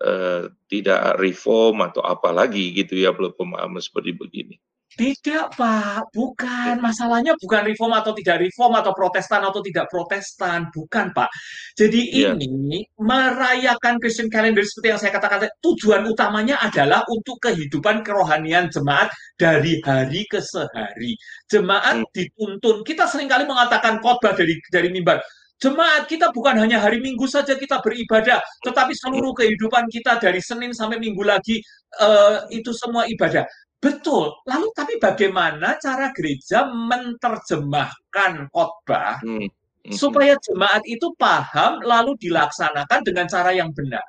uh, 0.01 0.43
tidak 0.67 1.21
reform 1.21 1.85
atau 1.85 2.01
apa 2.01 2.33
lagi 2.33 2.73
gitu 2.73 2.97
ya 2.97 3.13
belum 3.13 3.37
pemahaman 3.37 3.81
seperti 3.81 4.11
begini. 4.17 4.55
Tidak, 4.93 5.57
Pak. 5.57 6.13
Bukan. 6.13 6.77
Masalahnya 6.77 7.33
bukan 7.41 7.61
reform 7.65 7.97
atau 7.97 8.13
tidak 8.13 8.45
reform 8.45 8.77
atau 8.77 8.93
protestan 8.93 9.41
atau 9.41 9.61
tidak 9.65 9.89
protestan. 9.89 10.69
Bukan, 10.69 11.09
Pak. 11.11 11.29
Jadi 11.73 12.13
yeah. 12.13 12.37
ini 12.37 12.85
merayakan 13.01 13.97
Christian 13.97 14.29
calendar 14.29 14.61
seperti 14.61 14.87
yang 14.93 15.01
saya 15.01 15.11
katakan, 15.13 15.49
tujuan 15.65 16.05
utamanya 16.05 16.61
adalah 16.61 17.01
untuk 17.09 17.41
kehidupan 17.41 18.05
kerohanian 18.05 18.69
jemaat 18.69 19.09
dari 19.33 19.81
hari 19.81 20.29
ke 20.29 20.37
sehari. 20.37 21.17
Jemaat 21.49 22.05
hmm. 22.05 22.09
dituntun. 22.13 22.85
Kita 22.85 23.09
sering 23.09 23.25
kali 23.25 23.49
mengatakan 23.49 23.97
khotbah 23.97 24.37
dari 24.37 24.61
dari 24.69 24.93
mimbar. 24.93 25.17
Jemaat 25.63 26.11
kita 26.11 26.27
bukan 26.35 26.59
hanya 26.59 26.75
hari 26.83 26.99
Minggu 26.99 27.23
saja 27.23 27.55
kita 27.55 27.79
beribadah, 27.79 28.43
tetapi 28.67 28.91
seluruh 28.99 29.31
kehidupan 29.31 29.87
kita 29.87 30.19
dari 30.19 30.43
Senin 30.43 30.75
sampai 30.75 30.99
Minggu 30.99 31.23
lagi 31.23 31.63
uh, 32.03 32.43
itu 32.51 32.75
semua 32.75 33.07
ibadah. 33.07 33.47
Betul. 33.83 34.31
Lalu 34.47 34.67
tapi 34.71 34.93
bagaimana 34.95 35.75
cara 35.75 36.15
gereja 36.15 36.63
menerjemahkan 36.71 38.47
khotbah 38.47 39.19
hmm. 39.19 39.51
Hmm. 39.83 39.91
supaya 39.91 40.39
jemaat 40.39 40.79
itu 40.87 41.11
paham 41.19 41.83
lalu 41.83 42.15
dilaksanakan 42.15 43.03
dengan 43.03 43.27
cara 43.27 43.51
yang 43.51 43.75
benar 43.75 44.07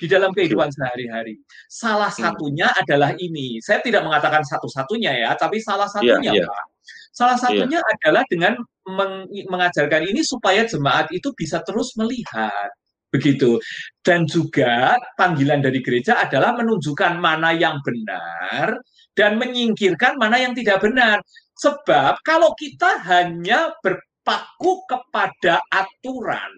di 0.00 0.08
dalam 0.08 0.32
kehidupan 0.32 0.72
sehari-hari. 0.72 1.36
Salah 1.68 2.08
hmm. 2.08 2.22
satunya 2.24 2.68
hmm. 2.72 2.80
adalah 2.80 3.10
ini. 3.20 3.60
Saya 3.60 3.84
tidak 3.84 4.08
mengatakan 4.08 4.40
satu-satunya 4.48 5.28
ya, 5.28 5.30
tapi 5.36 5.60
salah 5.60 5.84
iya, 5.86 5.94
satunya 5.94 6.32
yeah, 6.32 6.40
yeah. 6.40 6.48
Pak. 6.48 6.64
Salah 7.12 7.36
iya. 7.36 7.44
satunya 7.44 7.78
yeah. 7.84 7.92
adalah 8.00 8.22
dengan 8.32 8.54
meng 8.88 9.28
mengajarkan 9.28 10.02
ini 10.08 10.24
supaya 10.24 10.64
jemaat 10.64 11.12
itu 11.12 11.28
bisa 11.36 11.60
terus 11.60 11.92
melihat 12.00 12.72
begitu. 13.12 13.60
Dan 14.00 14.24
juga 14.24 14.96
panggilan 15.20 15.60
dari 15.60 15.84
gereja 15.84 16.24
adalah 16.24 16.56
menunjukkan 16.56 17.20
mana 17.20 17.52
yang 17.52 17.76
benar 17.84 18.80
dan 19.12 19.36
menyingkirkan 19.36 20.16
mana 20.16 20.40
yang 20.40 20.52
tidak 20.56 20.80
benar. 20.80 21.20
Sebab 21.60 22.24
kalau 22.24 22.56
kita 22.56 23.00
hanya 23.06 23.76
berpaku 23.84 24.82
kepada 24.88 25.60
aturan, 25.68 26.52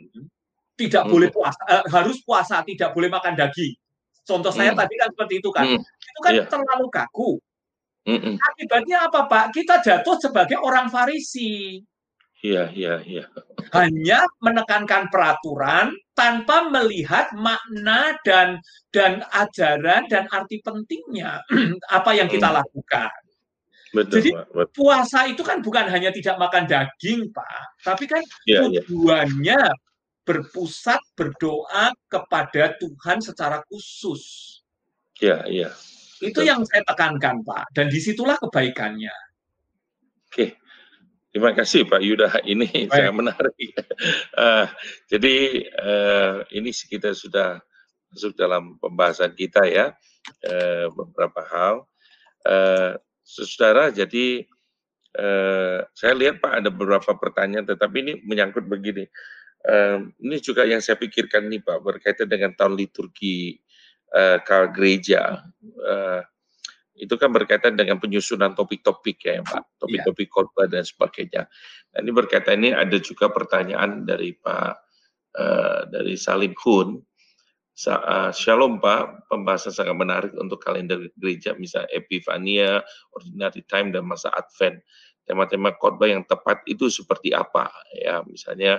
tidak 0.75 1.05
hmm. 1.07 1.13
boleh 1.13 1.29
puasa, 1.31 1.61
uh, 1.67 1.85
harus 1.91 2.19
puasa, 2.23 2.63
tidak 2.67 2.95
boleh 2.95 3.11
makan 3.11 3.35
daging. 3.35 3.75
Contoh 4.25 4.51
hmm. 4.51 4.59
saya 4.59 4.71
tadi 4.73 4.95
kan 4.97 5.09
seperti 5.13 5.35
itu 5.39 5.51
kan. 5.53 5.65
Hmm. 5.69 5.81
Itu 5.83 6.21
kan 6.23 6.33
yeah. 6.35 6.49
terlalu 6.49 6.87
kaku. 6.89 7.31
Hmm. 8.05 8.37
Akibatnya 8.37 9.09
apa 9.09 9.25
Pak? 9.25 9.57
Kita 9.57 9.81
jatuh 9.81 10.17
sebagai 10.21 10.61
orang 10.61 10.93
Farisi. 10.93 11.81
Iya, 12.45 12.69
iya, 12.77 12.95
iya. 13.09 13.25
Hanya 13.77 14.29
menekankan 14.45 15.09
peraturan 15.09 15.97
tanpa 16.13 16.69
melihat 16.69 17.33
makna 17.33 18.21
dan 18.21 18.61
dan 18.93 19.25
ajaran 19.33 20.05
dan 20.13 20.29
arti 20.29 20.61
pentingnya 20.61 21.41
apa 21.97 22.11
yang 22.13 22.29
kita 22.29 22.53
hmm. 22.53 22.57
lakukan. 22.61 23.17
Betul, 23.95 24.13
Jadi 24.21 24.31
betul. 24.35 24.67
puasa 24.75 25.25
itu 25.31 25.41
kan 25.47 25.63
bukan 25.65 25.87
hanya 25.89 26.11
tidak 26.11 26.37
makan 26.37 26.67
daging, 26.67 27.31
Pak, 27.31 27.79
tapi 27.87 28.11
kan 28.11 28.21
ya, 28.43 28.67
tujuannya 28.67 29.61
ya. 29.71 29.73
berpusat 30.27 30.99
berdoa 31.15 31.95
kepada 32.11 32.75
Tuhan 32.75 33.23
secara 33.23 33.63
khusus. 33.71 34.23
Iya, 35.23 35.47
iya. 35.47 35.71
Itu 36.19 36.43
yang 36.43 36.67
saya 36.67 36.83
tekankan, 36.83 37.47
Pak, 37.47 37.71
dan 37.71 37.87
di 37.87 38.03
situlah 38.03 38.35
kebaikannya. 38.43 39.15
Oke. 40.27 40.59
Terima 41.35 41.51
kasih 41.51 41.83
Pak 41.91 41.99
Yuda, 41.99 42.31
ini 42.47 42.87
Baik. 42.87 42.95
sangat 42.95 43.15
menarik. 43.19 43.71
uh, 44.39 44.71
jadi 45.11 45.37
uh, 45.83 46.47
ini 46.55 46.71
kita 46.71 47.11
sudah 47.11 47.59
masuk 48.15 48.39
dalam 48.39 48.79
pembahasan 48.79 49.35
kita 49.35 49.67
ya 49.67 49.91
uh, 50.47 50.87
beberapa 50.95 51.43
hal. 51.51 51.75
Uh, 52.47 52.95
saudara, 53.27 53.91
jadi 53.91 54.47
uh, 55.19 55.83
saya 55.91 56.15
lihat 56.15 56.39
Pak 56.39 56.63
ada 56.63 56.71
beberapa 56.71 57.19
pertanyaan, 57.19 57.67
tetapi 57.67 57.97
ini 57.99 58.13
menyangkut 58.23 58.71
begini. 58.71 59.03
Uh, 59.67 60.07
ini 60.23 60.39
juga 60.39 60.63
yang 60.63 60.79
saya 60.79 60.95
pikirkan 60.95 61.51
nih 61.51 61.67
Pak 61.67 61.83
berkaitan 61.83 62.31
dengan 62.31 62.55
tahun 62.55 62.79
liturgi 62.79 63.59
uh, 64.15 64.39
gereja. 64.71 65.43
Uh, 65.83 66.23
itu 66.95 67.15
kan 67.19 67.35
berkaitan 67.35 67.75
dengan 67.75 67.99
penyusunan 67.99 68.55
topik-topik 68.55 69.19
ya 69.27 69.43
Pak, 69.43 69.63
iya. 69.63 69.79
topik-topik 69.83 70.29
khotbah 70.31 70.71
dan 70.71 70.87
sebagainya. 70.87 71.51
Nah, 71.91 71.99
ini 71.99 72.11
berkaitan 72.15 72.63
ini 72.63 72.71
ada 72.71 72.95
juga 73.03 73.35
pertanyaan 73.35 74.07
dari 74.07 74.31
Pak 74.39 74.73
uh, 75.35 75.81
dari 75.91 76.15
Salim 76.15 76.55
Hun. 76.55 77.03
Sa 77.75 77.99
uh, 77.99 78.31
Shalom 78.31 78.79
Pak, 78.79 79.27
pembahasan 79.27 79.75
sangat 79.75 79.99
menarik 79.99 80.31
untuk 80.39 80.63
kalender 80.63 81.11
gereja, 81.19 81.59
misalnya 81.59 81.91
Epifania, 81.91 82.79
Ordinary 83.11 83.67
Time, 83.67 83.91
dan 83.91 84.07
masa 84.07 84.31
Advent. 84.31 84.79
Tema-tema 85.27 85.75
khotbah 85.75 86.07
yang 86.07 86.23
tepat 86.23 86.63
itu 86.71 86.87
seperti 86.87 87.35
apa? 87.35 87.67
Ya, 87.99 88.23
misalnya 88.23 88.79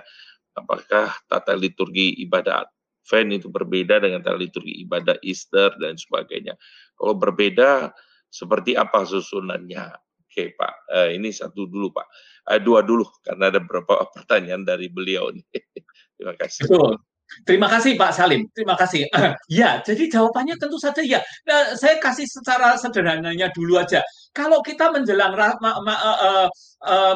apakah 0.56 1.12
tata 1.28 1.52
liturgi 1.60 2.16
ibadah 2.24 2.64
Advent 3.06 3.38
itu 3.38 3.54
berbeda 3.54 4.02
dengan 4.02 4.26
liturgi 4.34 4.82
ibadah 4.82 5.22
Easter 5.22 5.78
dan 5.78 5.94
sebagainya. 5.94 6.58
Kalau 6.98 7.14
berbeda, 7.14 7.94
seperti 8.34 8.74
apa 8.74 9.06
susunannya? 9.06 9.94
Oke 10.26 10.58
Pak, 10.58 10.74
uh, 10.90 11.10
ini 11.14 11.30
satu 11.30 11.70
dulu 11.70 11.94
Pak. 11.94 12.08
Uh, 12.50 12.58
dua 12.58 12.82
dulu, 12.82 13.06
karena 13.22 13.54
ada 13.54 13.62
beberapa 13.62 14.04
pertanyaan 14.18 14.66
dari 14.66 14.90
beliau 14.90 15.30
nih. 15.30 15.46
Terima 16.18 16.34
kasih. 16.34 16.66
Betul. 16.66 16.98
Terima 17.46 17.68
kasih 17.68 17.98
Pak 17.98 18.12
Salim. 18.14 18.46
Terima 18.54 18.78
kasih. 18.78 19.10
ya, 19.50 19.82
jadi 19.82 20.08
jawabannya 20.10 20.56
tentu 20.62 20.78
saja 20.78 21.02
ya. 21.02 21.20
Nah, 21.50 21.74
saya 21.74 21.98
kasih 21.98 22.26
secara 22.30 22.78
sederhananya 22.78 23.50
dulu 23.52 23.82
aja. 23.82 24.06
Kalau 24.36 24.60
kita 24.60 24.92
menjelang 24.92 25.32
ma 25.34 25.56
ma 25.80 25.96
uh, 25.96 26.48
uh, 26.86 27.16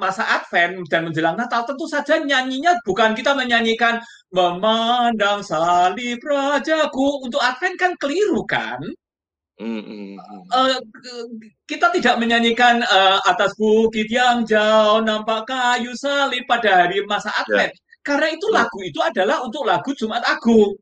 masa 0.00 0.24
Advent 0.40 0.88
dan 0.88 1.04
menjelang 1.06 1.36
Natal, 1.36 1.68
tentu 1.68 1.84
saja 1.84 2.18
nyanyinya 2.18 2.80
bukan 2.82 3.12
kita 3.12 3.36
menyanyikan 3.36 4.00
memandang 4.32 5.44
salib 5.44 6.18
rajaku. 6.24 7.28
Untuk 7.28 7.40
Advent 7.40 7.76
kan 7.78 7.92
keliru 8.00 8.42
kan? 8.48 8.80
Uh, 10.54 10.78
kita 11.66 11.90
tidak 11.90 12.14
menyanyikan 12.22 12.78
uh, 12.86 13.18
atas 13.26 13.52
bukit 13.58 14.06
yang 14.06 14.46
jauh 14.46 15.02
nampak 15.02 15.50
kayu 15.50 15.92
salib 15.98 16.46
pada 16.46 16.86
hari 16.86 17.02
masa 17.04 17.28
ya. 17.34 17.44
Advent. 17.44 17.74
Yeah. 17.74 17.87
Karena 18.08 18.28
itu 18.32 18.48
yeah. 18.48 18.56
lagu 18.64 18.78
itu 18.80 19.00
adalah 19.04 19.36
untuk 19.44 19.62
lagu 19.68 19.92
Jumat 19.92 20.24
Agung. 20.24 20.72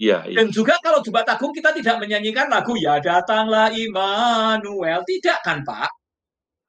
Yeah, 0.00 0.24
yeah. 0.24 0.40
Dan 0.40 0.48
juga 0.48 0.80
kalau 0.80 1.04
Jumat 1.04 1.28
Agung 1.28 1.52
kita 1.52 1.76
tidak 1.76 2.00
menyanyikan 2.00 2.48
lagu 2.48 2.72
Ya 2.80 2.96
datanglah 2.96 3.68
Immanuel, 3.76 5.04
tidak 5.04 5.44
kan 5.44 5.60
Pak? 5.60 5.92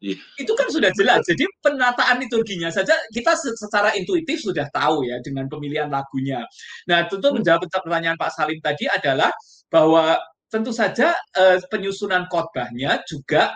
Yeah. 0.03 0.19
Itu 0.35 0.51
kan 0.59 0.67
sudah 0.67 0.91
jelas. 0.91 1.23
Jadi 1.23 1.47
penataan 1.63 2.19
liturginya 2.19 2.67
saja 2.67 2.91
kita 3.15 3.31
secara 3.39 3.95
intuitif 3.95 4.43
sudah 4.43 4.67
tahu 4.67 5.07
ya 5.07 5.23
dengan 5.23 5.47
pemilihan 5.47 5.87
lagunya. 5.87 6.43
Nah 6.91 7.07
tentu 7.07 7.31
hmm. 7.31 7.39
menjawab 7.39 7.71
pertanyaan 7.71 8.19
Pak 8.19 8.31
Salim 8.35 8.59
tadi 8.59 8.91
adalah 8.91 9.31
bahwa 9.71 10.19
tentu 10.51 10.75
saja 10.75 11.15
uh, 11.15 11.57
penyusunan 11.71 12.27
khotbahnya 12.27 12.99
juga 13.07 13.55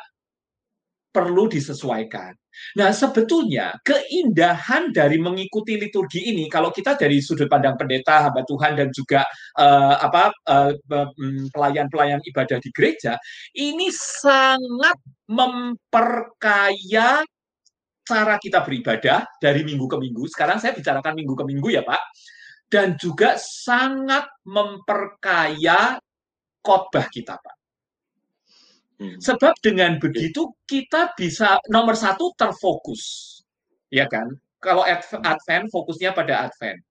perlu 1.12 1.52
disesuaikan. 1.52 2.32
Nah, 2.78 2.94
sebetulnya 2.94 3.74
keindahan 3.82 4.94
dari 4.94 5.18
mengikuti 5.18 5.80
liturgi 5.80 6.30
ini, 6.30 6.46
kalau 6.52 6.70
kita 6.70 6.94
dari 6.94 7.18
sudut 7.24 7.50
pandang 7.50 7.74
pendeta, 7.74 8.30
hamba 8.30 8.46
Tuhan, 8.46 8.78
dan 8.78 8.90
juga 8.94 9.26
uh, 9.58 9.96
apa 9.98 10.30
uh, 10.46 10.72
pelayan-pelayan 11.52 12.22
ibadah 12.22 12.62
di 12.62 12.70
gereja, 12.70 13.18
ini 13.58 13.90
sangat 13.92 14.98
memperkaya 15.28 17.24
cara 18.08 18.36
kita 18.40 18.64
beribadah 18.64 19.28
dari 19.42 19.68
minggu 19.68 19.86
ke 19.90 19.98
minggu. 20.00 20.24
Sekarang 20.32 20.64
saya 20.64 20.72
bicarakan 20.72 21.18
minggu 21.18 21.34
ke 21.36 21.44
minggu 21.44 21.68
ya, 21.74 21.84
Pak. 21.84 22.04
Dan 22.68 23.00
juga 23.00 23.36
sangat 23.40 24.28
memperkaya 24.44 26.00
khotbah 26.64 27.08
kita, 27.12 27.40
Pak. 27.40 27.57
Hmm. 28.98 29.18
Sebab 29.22 29.54
dengan 29.62 30.02
begitu 30.02 30.54
kita 30.66 31.14
bisa 31.14 31.62
nomor 31.70 31.94
satu 31.94 32.34
terfokus, 32.34 33.38
ya 33.94 34.10
kan? 34.10 34.26
Kalau 34.58 34.82
Advent 35.22 35.70
fokusnya 35.70 36.18
pada 36.18 36.50
Advent, 36.50 36.82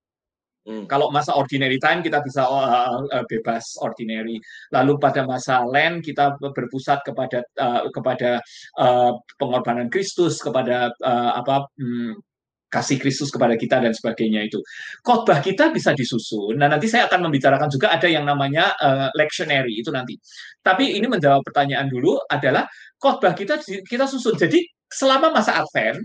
Hmm. 0.67 0.83
Kalau 0.91 1.15
masa 1.15 1.31
ordinary 1.39 1.79
time 1.79 2.03
kita 2.03 2.19
bisa 2.27 2.43
uh, 2.43 2.99
uh, 2.99 3.25
bebas 3.31 3.79
ordinary. 3.79 4.43
Lalu 4.75 4.99
pada 4.99 5.23
masa 5.23 5.63
Lent 5.63 6.03
kita 6.03 6.35
berpusat 6.43 7.07
kepada 7.07 7.47
uh, 7.63 7.87
kepada 7.95 8.43
uh, 8.75 9.15
pengorbanan 9.39 9.87
Kristus, 9.87 10.43
kepada 10.43 10.91
uh, 11.07 11.33
apa 11.39 11.71
um, 11.79 12.19
kasih 12.67 12.99
Kristus 12.99 13.31
kepada 13.31 13.55
kita 13.55 13.79
dan 13.79 13.95
sebagainya 13.95 14.47
itu. 14.47 14.59
Khotbah 15.07 15.39
kita 15.39 15.71
bisa 15.71 15.95
disusun. 15.95 16.59
Nah, 16.59 16.67
nanti 16.67 16.91
saya 16.91 17.07
akan 17.07 17.31
membicarakan 17.31 17.71
juga 17.71 17.95
ada 17.95 18.11
yang 18.11 18.27
namanya 18.27 18.75
uh, 18.79 19.09
lectionary 19.15 19.79
itu 19.79 19.89
nanti. 19.95 20.19
Tapi 20.61 20.99
ini 20.99 21.07
menjawab 21.07 21.47
pertanyaan 21.47 21.87
dulu 21.87 22.19
adalah 22.27 22.67
khotbah 22.99 23.33
kita 23.39 23.63
kita 23.87 24.05
susun. 24.11 24.35
Jadi 24.35 24.67
selama 24.91 25.31
masa 25.31 25.63
Advent 25.63 26.03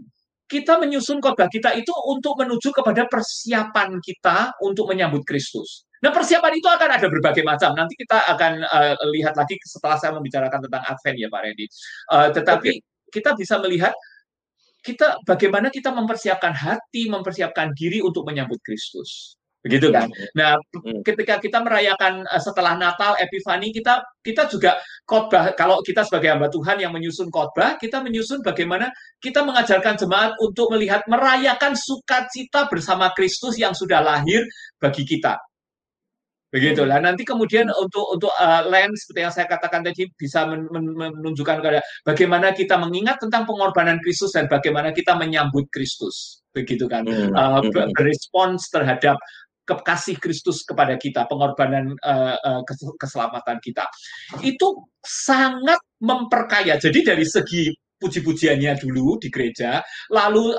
kita 0.52 0.76
menyusun 0.78 1.24
khotbah 1.24 1.48
kita 1.48 1.72
itu 1.80 1.96
untuk 2.12 2.36
menuju 2.36 2.76
kepada 2.76 3.08
persiapan 3.08 4.04
kita 4.04 4.52
untuk 4.60 4.92
menyambut 4.92 5.24
Kristus. 5.24 5.88
Nah, 6.02 6.10
persiapan 6.10 6.52
itu 6.58 6.66
akan 6.66 6.90
ada 6.98 7.08
berbagai 7.08 7.46
macam. 7.46 7.78
Nanti 7.78 7.94
kita 7.94 8.26
akan 8.36 8.66
uh, 8.66 8.94
lihat 9.16 9.38
lagi 9.38 9.56
setelah 9.64 9.96
saya 10.02 10.12
membicarakan 10.18 10.66
tentang 10.66 10.84
Advent 10.84 11.18
ya, 11.22 11.30
Pak 11.30 11.42
Randy. 11.46 11.66
Uh, 12.10 12.28
tetapi 12.34 12.70
okay. 12.82 13.14
kita 13.14 13.38
bisa 13.38 13.62
melihat 13.62 13.94
kita 14.82 15.22
bagaimana 15.24 15.70
kita 15.70 15.94
mempersiapkan 15.94 16.54
hati, 16.58 17.08
mempersiapkan 17.08 17.72
diri 17.78 18.02
untuk 18.02 18.26
menyambut 18.26 18.58
Kristus 18.66 19.38
begitu 19.62 19.94
kan. 19.94 20.10
Hmm. 20.10 20.30
Nah, 20.34 20.52
hmm. 20.58 21.06
ketika 21.06 21.38
kita 21.38 21.62
merayakan 21.62 22.26
uh, 22.26 22.42
setelah 22.42 22.74
Natal 22.76 23.14
Epifani 23.22 23.70
kita 23.70 24.02
kita 24.26 24.50
juga 24.50 24.82
khotbah 25.06 25.54
kalau 25.54 25.86
kita 25.86 26.02
sebagai 26.02 26.34
hamba 26.34 26.50
Tuhan 26.50 26.82
yang 26.82 26.90
menyusun 26.90 27.30
khotbah, 27.30 27.78
kita 27.78 28.02
menyusun 28.02 28.42
bagaimana 28.42 28.90
kita 29.22 29.46
mengajarkan 29.46 30.02
jemaat 30.02 30.34
untuk 30.42 30.74
melihat 30.74 31.06
merayakan 31.06 31.78
sukacita 31.78 32.66
bersama 32.68 33.14
Kristus 33.14 33.56
yang 33.62 33.78
sudah 33.78 34.02
lahir 34.02 34.42
bagi 34.82 35.06
kita. 35.06 35.38
Begitulah. 36.52 37.00
Nanti 37.00 37.24
kemudian 37.24 37.72
untuk 37.72 38.04
untuk 38.12 38.32
uh, 38.36 38.68
land 38.68 38.92
seperti 39.00 39.20
yang 39.24 39.32
saya 39.32 39.48
katakan 39.48 39.88
tadi 39.88 40.12
bisa 40.20 40.44
men, 40.44 40.68
men, 40.68 41.16
menunjukkan 41.16 41.64
kepada 41.64 41.80
bagaimana 42.04 42.52
kita 42.52 42.76
mengingat 42.76 43.24
tentang 43.24 43.48
pengorbanan 43.48 44.04
Kristus 44.04 44.36
dan 44.36 44.52
bagaimana 44.52 44.92
kita 44.92 45.16
menyambut 45.16 45.72
Kristus. 45.72 46.44
Begitu 46.52 46.92
kan. 46.92 47.08
Uh, 47.08 47.64
berespons 47.96 48.68
terhadap 48.68 49.16
kasih 49.64 50.20
Kristus 50.20 50.68
kepada 50.68 51.00
kita, 51.00 51.24
pengorbanan 51.32 51.96
uh, 52.04 52.36
uh, 52.36 52.62
keselamatan 53.00 53.64
kita. 53.64 53.88
Itu 54.44 54.92
sangat 55.00 55.80
memperkaya. 56.04 56.76
Jadi 56.76 57.00
dari 57.08 57.24
segi 57.24 57.72
puji-pujiannya 58.02 58.82
dulu 58.82 59.22
di 59.22 59.30
gereja, 59.30 59.86
lalu 60.10 60.58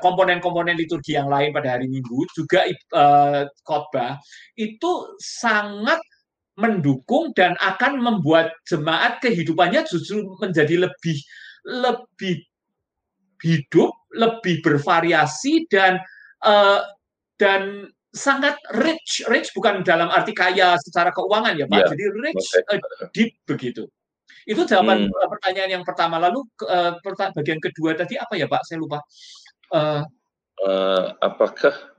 komponen-komponen 0.00 0.72
uh, 0.72 0.78
uh, 0.78 0.82
liturgi 0.82 1.12
yang 1.20 1.28
lain 1.28 1.52
pada 1.52 1.76
hari 1.76 1.86
Minggu 1.92 2.24
juga 2.32 2.64
uh, 2.96 3.44
khotbah 3.62 4.16
itu 4.56 5.12
sangat 5.20 6.00
mendukung 6.56 7.32
dan 7.36 7.56
akan 7.60 8.00
membuat 8.00 8.56
jemaat 8.68 9.20
kehidupannya 9.20 9.84
justru 9.88 10.24
menjadi 10.40 10.88
lebih 10.88 11.16
lebih 11.64 12.44
hidup, 13.42 13.92
lebih 14.14 14.62
bervariasi 14.62 15.66
dan 15.68 16.00
uh, 16.44 16.80
dan 17.36 17.90
sangat 18.12 18.60
rich, 18.76 19.24
rich 19.32 19.50
bukan 19.56 19.80
dalam 19.80 20.12
arti 20.12 20.36
kaya 20.36 20.76
secara 20.84 21.08
keuangan 21.16 21.56
ya 21.56 21.64
Pak, 21.64 21.80
yeah. 21.80 21.88
jadi 21.88 22.04
rich 22.20 22.46
uh, 22.68 22.80
deep 23.16 23.32
begitu. 23.48 23.88
Itu 24.48 24.66
jawaban 24.66 25.06
hmm. 25.06 25.28
pertanyaan 25.30 25.70
yang 25.80 25.84
pertama. 25.86 26.18
Lalu 26.18 26.42
uh, 26.66 26.98
bagian 27.36 27.60
kedua 27.62 27.94
tadi 27.94 28.18
apa 28.18 28.34
ya 28.34 28.46
Pak? 28.50 28.62
Saya 28.66 28.78
lupa. 28.82 28.98
Uh, 29.72 30.02
uh, 30.64 31.16
apakah 31.22 31.91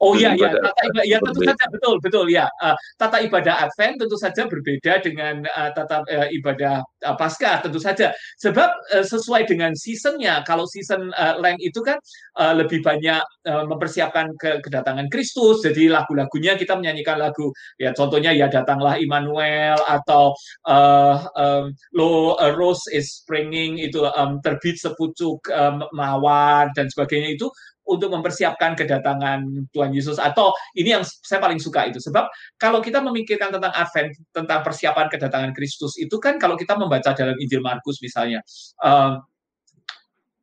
Oh 0.00 0.16
iya, 0.16 0.32
iya, 0.32 0.48
tata 0.48 0.72
ibadah, 0.80 1.04
ya 1.04 1.18
tentu 1.20 1.40
saja 1.44 1.64
betul, 1.68 1.94
betul 2.00 2.26
ya. 2.32 2.48
Uh, 2.64 2.72
tata 2.96 3.20
ibadah 3.20 3.68
Advent 3.68 4.00
tentu 4.00 4.16
saja 4.16 4.48
berbeda 4.48 5.04
dengan 5.04 5.44
uh, 5.44 5.70
tata 5.76 6.00
uh, 6.08 6.28
ibadah 6.32 6.80
uh, 7.04 7.16
Paskah 7.20 7.60
tentu 7.60 7.76
saja. 7.76 8.08
Sebab 8.40 8.70
uh, 8.96 9.04
sesuai 9.04 9.44
dengan 9.44 9.76
seasonnya. 9.76 10.40
Kalau 10.48 10.64
season 10.64 11.12
uh, 11.20 11.36
Lent 11.36 11.60
itu 11.60 11.84
kan 11.84 12.00
uh, 12.40 12.56
lebih 12.56 12.80
banyak 12.80 13.20
uh, 13.44 13.64
mempersiapkan 13.68 14.32
ke 14.40 14.64
kedatangan 14.64 15.12
Kristus. 15.12 15.60
Jadi 15.60 15.92
lagu-lagunya 15.92 16.56
kita 16.56 16.80
menyanyikan 16.80 17.20
lagu 17.20 17.52
ya 17.76 17.92
contohnya 17.92 18.32
ya 18.32 18.48
datanglah 18.48 18.96
Immanuel 18.96 19.76
atau 19.84 20.32
uh, 20.64 21.28
um, 21.36 21.76
Lo 21.92 22.40
uh, 22.40 22.52
Rose 22.56 22.88
is 22.88 23.20
springing 23.20 23.76
itu 23.76 24.08
um, 24.16 24.40
terbit 24.40 24.80
sepucuk 24.80 25.44
um, 25.52 25.84
mawar 25.92 26.72
dan 26.72 26.88
sebagainya 26.88 27.36
itu 27.36 27.52
untuk 27.90 28.14
mempersiapkan 28.14 28.78
kedatangan 28.78 29.66
Tuhan 29.74 29.90
Yesus 29.90 30.22
atau 30.22 30.54
ini 30.78 30.94
yang 30.94 31.02
saya 31.02 31.42
paling 31.42 31.58
suka 31.58 31.90
itu. 31.90 31.98
Sebab 31.98 32.30
kalau 32.56 32.78
kita 32.78 33.02
memikirkan 33.02 33.50
tentang 33.50 33.74
Advent 33.74 34.14
tentang 34.30 34.62
persiapan 34.62 35.10
kedatangan 35.10 35.50
Kristus 35.52 35.98
itu 35.98 36.14
kan 36.22 36.38
kalau 36.38 36.54
kita 36.54 36.78
membaca 36.78 37.10
dalam 37.10 37.34
Injil 37.42 37.60
Markus 37.60 37.98
misalnya 37.98 38.38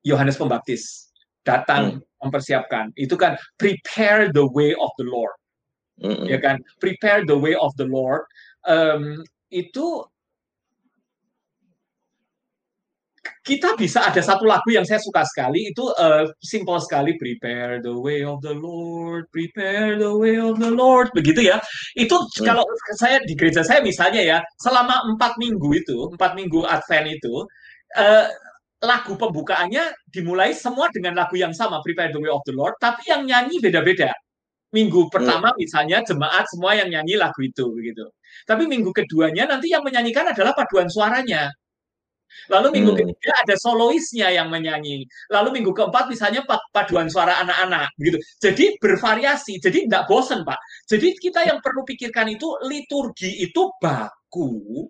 Yohanes 0.03 0.35
uh, 0.35 0.39
Pembaptis 0.43 1.07
datang 1.47 2.03
hmm. 2.03 2.27
mempersiapkan. 2.27 2.91
Itu 2.99 3.15
kan 3.15 3.39
prepare 3.55 4.35
the 4.35 4.43
way 4.51 4.75
of 4.75 4.91
the 4.99 5.07
Lord. 5.07 5.31
Hmm. 5.97 6.29
ya 6.29 6.37
kan? 6.37 6.59
Prepare 6.77 7.25
the 7.25 7.33
way 7.33 7.55
of 7.55 7.71
the 7.79 7.87
Lord. 7.87 8.27
Um, 8.67 9.23
itu 9.47 10.03
kita 13.47 13.79
bisa 13.79 14.03
ada 14.03 14.19
satu 14.19 14.43
lagu 14.43 14.67
yang 14.75 14.83
saya 14.83 14.99
suka 14.99 15.23
sekali 15.23 15.71
itu 15.71 15.87
uh, 15.95 16.27
simple 16.43 16.75
sekali 16.83 17.15
prepare 17.15 17.79
the 17.79 17.95
way 17.95 18.27
of 18.27 18.43
the 18.43 18.51
Lord 18.51 19.31
prepare 19.31 19.95
the 19.95 20.11
way 20.11 20.35
of 20.35 20.59
the 20.59 20.67
Lord 20.67 21.15
begitu 21.15 21.47
ya 21.47 21.63
itu 21.95 22.11
hmm. 22.11 22.43
kalau 22.43 22.67
saya 22.99 23.23
di 23.23 23.39
gereja 23.39 23.63
saya 23.63 23.79
misalnya 23.79 24.19
ya 24.19 24.37
selama 24.59 24.99
empat 25.15 25.39
minggu 25.39 25.71
itu 25.79 26.11
empat 26.11 26.35
minggu 26.35 26.67
Advent 26.67 27.07
itu 27.07 27.47
uh, 27.95 28.27
lagu 28.83 29.15
pembukaannya 29.15 29.95
dimulai 30.11 30.51
semua 30.51 30.91
dengan 30.91 31.15
lagu 31.15 31.39
yang 31.39 31.55
sama 31.55 31.79
prepare 31.79 32.11
the 32.11 32.19
way 32.19 32.29
of 32.29 32.43
the 32.43 32.51
Lord 32.51 32.75
tapi 32.83 33.07
yang 33.07 33.23
nyanyi 33.23 33.63
beda-beda 33.63 34.11
minggu 34.75 35.07
pertama 35.07 35.55
hmm. 35.55 35.57
misalnya 35.63 36.03
jemaat 36.03 36.43
semua 36.51 36.75
yang 36.75 36.91
nyanyi 36.91 37.15
lagu 37.15 37.39
itu 37.39 37.71
begitu 37.71 38.03
tapi 38.43 38.67
minggu 38.67 38.91
keduanya 38.91 39.47
nanti 39.47 39.71
yang 39.71 39.87
menyanyikan 39.87 40.35
adalah 40.35 40.51
paduan 40.51 40.91
suaranya 40.91 41.47
Lalu 42.47 42.67
minggu 42.79 42.91
hmm. 42.93 42.99
ketiga 43.03 43.31
ada 43.43 43.55
soloisnya 43.59 44.27
yang 44.31 44.47
menyanyi. 44.47 45.03
Lalu 45.33 45.61
minggu 45.61 45.71
keempat 45.73 46.07
misalnya 46.11 46.45
paduan 46.71 47.11
suara 47.11 47.41
anak-anak 47.43 47.91
gitu. 47.99 48.17
Jadi 48.39 48.65
bervariasi. 48.79 49.59
Jadi 49.59 49.89
tidak 49.89 50.05
bosan 50.07 50.45
Pak. 50.47 50.59
Jadi 50.87 51.17
kita 51.17 51.43
yang 51.43 51.59
perlu 51.59 51.83
pikirkan 51.83 52.31
itu 52.31 52.47
liturgi 52.65 53.43
itu 53.43 53.71
baku, 53.81 54.85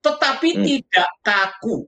tetapi 0.00 0.48
hmm. 0.58 0.64
tidak 0.64 1.10
kaku. 1.20 1.84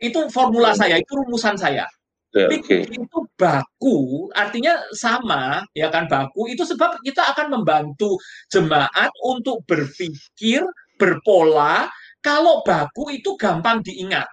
Itu 0.00 0.28
formula 0.28 0.72
hmm. 0.74 0.78
saya, 0.78 0.94
itu 1.00 1.12
rumusan 1.14 1.56
saya. 1.56 1.86
Ya, 2.34 2.50
okay. 2.50 2.82
itu 2.90 3.18
baku, 3.38 4.26
artinya 4.34 4.74
sama, 4.90 5.62
ya 5.70 5.86
kan 5.86 6.10
baku. 6.10 6.50
Itu 6.50 6.66
sebab 6.66 6.98
kita 7.06 7.30
akan 7.30 7.54
membantu 7.54 8.18
jemaat 8.50 9.14
untuk 9.22 9.62
berpikir 9.70 10.66
berpola. 10.98 11.86
Kalau 12.24 12.64
baku 12.64 13.12
itu 13.12 13.36
gampang 13.36 13.84
diingat 13.84 14.24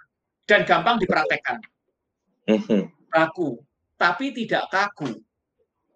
dan 0.48 0.64
gampang 0.64 0.96
dipraktekkan. 0.96 1.60
Mhm. 2.48 2.88
Baku, 3.12 3.60
tapi 4.00 4.32
tidak 4.32 4.72
kaku. 4.72 5.12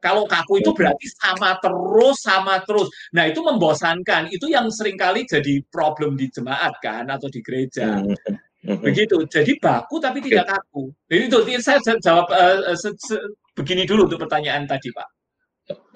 Kalau 0.03 0.27
kaku 0.27 0.59
itu 0.59 0.75
mhm. 0.75 0.77
berarti 0.77 1.07
sama 1.15 1.55
terus, 1.63 2.17
sama 2.19 2.55
terus. 2.67 2.91
Nah, 3.15 3.31
itu 3.31 3.39
membosankan. 3.39 4.27
Itu 4.27 4.51
yang 4.51 4.67
sering 4.69 4.99
kali 4.99 5.23
jadi 5.23 5.63
problem 5.71 6.19
di 6.19 6.27
jemaat 6.27 6.75
kan 6.83 7.07
atau 7.07 7.31
di 7.31 7.39
gereja. 7.39 8.03
Mhm. 8.03 8.83
Begitu. 8.83 9.23
Jadi 9.31 9.55
baku 9.55 9.95
tapi 10.03 10.19
tidak 10.19 10.51
kaku. 10.51 10.91
Jadi 11.07 11.21
itu 11.31 11.37
saya 11.63 11.79
jawab 11.79 12.27
uh, 12.27 12.75
se 12.75 12.91
-se 12.91 13.17
begini 13.55 13.87
dulu 13.87 14.11
untuk 14.11 14.19
pertanyaan 14.27 14.67
tadi, 14.67 14.91
Pak. 14.91 15.09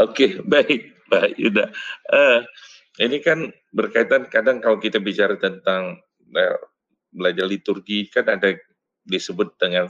Oke, 0.01 0.41
baik, 0.47 1.05
Pak 1.11 1.35
Yuda. 1.37 1.69
Uh, 2.09 2.41
ini 2.99 3.23
kan 3.23 3.47
berkaitan 3.71 4.27
kadang 4.27 4.59
kalau 4.59 4.75
kita 4.75 4.99
bicara 4.99 5.39
tentang 5.39 6.03
uh, 6.35 6.59
belajar 7.15 7.47
liturgi 7.47 8.11
kan 8.11 8.27
ada 8.27 8.59
disebut 9.07 9.55
dengan 9.55 9.87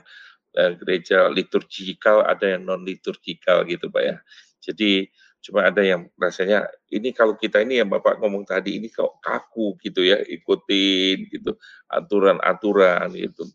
uh, 0.55 0.71
gereja 0.77 1.27
liturgikal, 1.27 2.23
ada 2.23 2.55
yang 2.55 2.69
non 2.69 2.85
liturgikal 2.85 3.65
gitu 3.65 3.89
Pak 3.89 4.03
ya. 4.05 4.17
Jadi 4.61 5.09
cuma 5.39 5.63
ada 5.65 5.79
yang 5.79 6.11
rasanya 6.19 6.67
ini 6.91 7.15
kalau 7.15 7.33
kita 7.33 7.63
ini 7.63 7.79
yang 7.79 7.89
Bapak 7.89 8.19
ngomong 8.19 8.43
tadi 8.43 8.77
ini 8.77 8.91
kok 8.91 9.23
kaku 9.23 9.79
gitu 9.81 10.05
ya, 10.05 10.21
ikutin 10.21 11.33
gitu 11.33 11.57
aturan-aturan 11.89 13.09
gitu. 13.17 13.47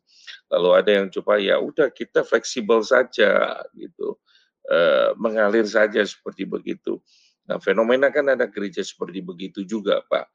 Lalu 0.51 0.71
ada 0.75 0.91
yang 0.91 1.07
coba 1.15 1.39
ya 1.39 1.63
udah 1.63 1.95
kita 1.95 2.27
fleksibel 2.27 2.83
saja 2.83 3.63
gitu. 3.77 4.19
Uh, 4.65 5.13
mengalir 5.21 5.69
saja 5.69 6.01
seperti 6.01 6.49
begitu. 6.49 6.97
Nah, 7.45 7.61
fenomena 7.61 8.09
kan 8.09 8.25
ada 8.33 8.49
gereja 8.49 8.81
seperti 8.81 9.21
begitu 9.21 9.65
juga, 9.65 10.01
Pak 10.09 10.29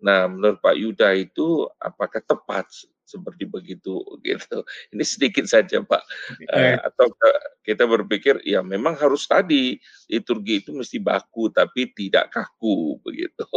Nah, 0.00 0.26
menurut 0.26 0.58
Pak 0.64 0.76
Yuda 0.76 1.12
itu 1.12 1.68
apakah 1.76 2.24
tepat 2.24 2.66
seperti 3.04 3.44
begitu 3.44 4.00
gitu. 4.26 4.64
Ini 4.96 5.04
sedikit 5.04 5.44
saja 5.46 5.84
Pak. 5.84 6.02
Uh, 6.50 6.76
atau 6.80 7.06
kita 7.60 7.84
berpikir 7.84 8.40
ya 8.42 8.64
memang 8.64 8.96
harus 8.96 9.28
tadi 9.28 9.76
liturgi 10.08 10.64
itu 10.64 10.72
mesti 10.72 10.96
baku 10.98 11.52
tapi 11.52 11.92
tidak 11.92 12.32
kaku 12.32 12.98
begitu. 13.04 13.46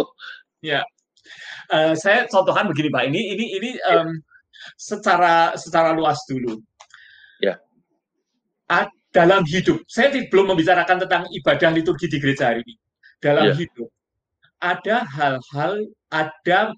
Ya. 0.63 0.79
Uh, 1.67 1.91
saya 1.91 2.23
contohkan 2.31 2.71
begini 2.71 2.87
Pak. 2.87 3.11
Ini 3.11 3.21
ini 3.35 3.45
ini 3.59 3.69
um, 3.83 4.15
secara 4.79 5.51
secara 5.59 5.91
luas 5.91 6.23
dulu. 6.23 6.55
Ya. 7.43 7.59
dalam 9.11 9.43
hidup, 9.43 9.83
saya 9.91 10.07
belum 10.31 10.55
membicarakan 10.55 11.03
tentang 11.03 11.27
ibadah 11.35 11.67
liturgi 11.75 12.07
di 12.07 12.15
gereja 12.15 12.55
hari 12.55 12.63
ini. 12.63 12.79
Dalam 13.23 13.47
ya. 13.49 13.53
hidup, 13.55 13.87
ada 14.59 15.07
hal-hal, 15.07 15.87
ada 16.11 16.75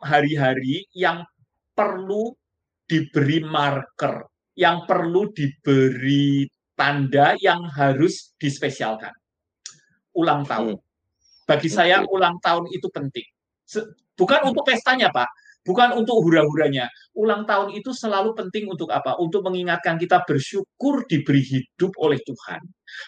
hari-hari 0.00 0.88
yang 0.96 1.28
perlu 1.76 2.32
diberi 2.88 3.44
marker, 3.44 4.24
yang 4.56 4.88
perlu 4.88 5.28
diberi 5.36 6.48
tanda 6.72 7.36
yang 7.36 7.68
harus 7.68 8.32
dispesialkan. 8.40 9.12
Ulang 10.16 10.48
tahun. 10.48 10.80
Hmm. 10.80 10.84
Bagi 11.44 11.68
saya 11.68 12.00
ulang 12.08 12.40
tahun 12.40 12.72
itu 12.72 12.88
penting. 12.88 13.28
Bukan 14.16 14.40
untuk 14.48 14.64
pestanya, 14.64 15.12
Pak, 15.12 15.28
bukan 15.66 15.98
untuk 15.98 16.22
hura-huranya. 16.22 16.90
Ulang 17.14 17.46
tahun 17.46 17.74
itu 17.74 17.94
selalu 17.94 18.34
penting 18.34 18.70
untuk 18.70 18.90
apa? 18.90 19.18
Untuk 19.18 19.46
mengingatkan 19.46 19.98
kita 19.98 20.22
bersyukur 20.26 21.06
diberi 21.06 21.42
hidup 21.42 21.94
oleh 21.98 22.18
Tuhan. 22.22 22.60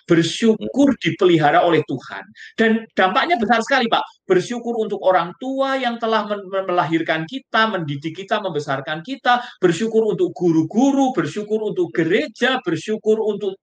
Bersyukur 0.09 0.97
dipelihara 0.97 1.61
oleh 1.67 1.85
Tuhan. 1.85 2.25
Dan 2.57 2.89
dampaknya 2.97 3.37
besar 3.37 3.61
sekali, 3.61 3.91
Pak. 3.91 4.25
Bersyukur 4.25 4.81
untuk 4.81 5.03
orang 5.05 5.37
tua 5.37 5.77
yang 5.77 6.01
telah 6.01 6.25
melahirkan 6.65 7.29
kita, 7.29 7.69
mendidik 7.69 8.17
kita, 8.17 8.41
membesarkan 8.41 9.05
kita. 9.05 9.45
Bersyukur 9.61 10.09
untuk 10.09 10.33
guru-guru, 10.33 11.13
bersyukur 11.13 11.61
untuk 11.61 11.93
gereja, 11.93 12.61
bersyukur 12.65 13.21
untuk 13.21 13.61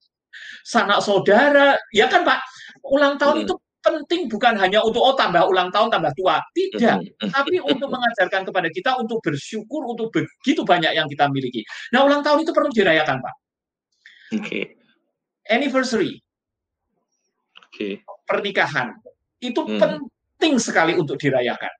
sanak 0.61 1.01
saudara. 1.01 1.77
Ya 1.89 2.05
kan, 2.05 2.21
Pak? 2.21 2.39
Ulang 2.85 3.17
tahun 3.17 3.41
hmm. 3.41 3.45
itu 3.49 3.53
penting 3.81 4.29
bukan 4.29 4.55
hanya 4.61 4.79
untuk 4.85 5.01
oh 5.01 5.17
tambah 5.17 5.41
ulang 5.49 5.73
tahun 5.73 5.89
tambah 5.89 6.13
tua. 6.13 6.37
Tidak. 6.53 7.17
Tapi 7.33 7.57
untuk 7.59 7.89
mengajarkan 7.89 8.45
kepada 8.47 8.69
kita 8.69 8.95
untuk 9.01 9.19
bersyukur 9.25 9.89
untuk 9.89 10.13
begitu 10.13 10.61
banyak 10.61 10.93
yang 10.93 11.09
kita 11.09 11.27
miliki. 11.33 11.65
Nah 11.91 12.05
ulang 12.05 12.21
tahun 12.21 12.45
itu 12.45 12.53
perlu 12.53 12.69
dirayakan 12.71 13.17
pak. 13.19 13.35
Okay. 14.31 14.79
anniversary. 15.51 16.23
Okay. 17.71 17.99
pernikahan. 18.27 18.95
Itu 19.41 19.63
hmm. 19.63 19.79
penting 19.79 20.55
sekali 20.61 20.95
untuk 20.95 21.19
dirayakan. 21.19 21.71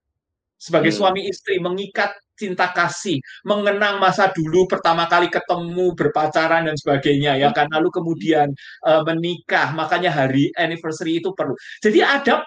Sebagai 0.59 0.91
hmm. 0.91 0.97
suami 0.97 1.21
istri 1.29 1.59
mengikat 1.61 2.11
cinta 2.41 2.73
kasih, 2.73 3.21
mengenang 3.45 4.01
masa 4.01 4.33
dulu 4.33 4.65
pertama 4.65 5.05
kali 5.05 5.29
ketemu, 5.29 5.93
berpacaran 5.93 6.65
dan 6.65 6.73
sebagainya 6.73 7.37
ya 7.37 7.53
kan. 7.53 7.69
Lalu 7.69 7.93
kemudian 7.93 8.49
uh, 8.89 9.05
menikah, 9.05 9.69
makanya 9.77 10.09
hari 10.09 10.49
anniversary 10.57 11.21
itu 11.21 11.29
perlu. 11.37 11.53
Jadi 11.77 12.01
ada 12.01 12.41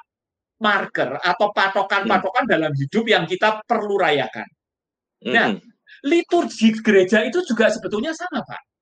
marker 0.58 1.22
atau 1.22 1.54
patokan-patokan 1.54 2.50
dalam 2.50 2.74
hidup 2.74 3.04
yang 3.06 3.24
kita 3.30 3.62
perlu 3.62 3.94
rayakan. 4.02 4.48
Nah, 5.30 5.54
liturgi 6.02 6.74
gereja 6.82 7.22
itu 7.22 7.40
juga 7.46 7.70
sebetulnya 7.70 8.10
sama, 8.10 8.42
Pak 8.42 8.73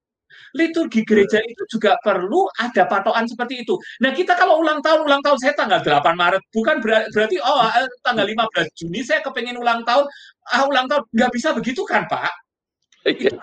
liturgi 0.53 1.03
gereja 1.05 1.41
itu 1.41 1.65
juga 1.69 1.97
perlu 2.01 2.49
ada 2.61 2.85
patokan 2.85 3.25
seperti 3.25 3.65
itu. 3.65 3.77
Nah, 4.05 4.13
kita 4.13 4.37
kalau 4.37 4.61
ulang 4.61 4.85
tahun, 4.85 5.09
ulang 5.09 5.23
tahun 5.25 5.39
saya 5.41 5.55
tanggal 5.57 5.81
8 5.81 6.13
Maret, 6.13 6.43
bukan 6.53 6.77
berarti 6.81 7.37
oh 7.41 7.61
eh, 7.73 7.89
tanggal 8.05 8.27
15 8.29 8.79
Juni 8.79 9.01
saya 9.01 9.25
kepengen 9.25 9.57
ulang 9.57 9.83
tahun, 9.85 10.05
ah 10.53 10.63
ulang 10.69 10.87
tahun 10.89 11.03
nggak 11.09 11.33
bisa 11.33 11.57
begitu 11.57 11.83
kan, 11.89 12.05
Pak? 12.09 12.33
Iya. 13.09 13.35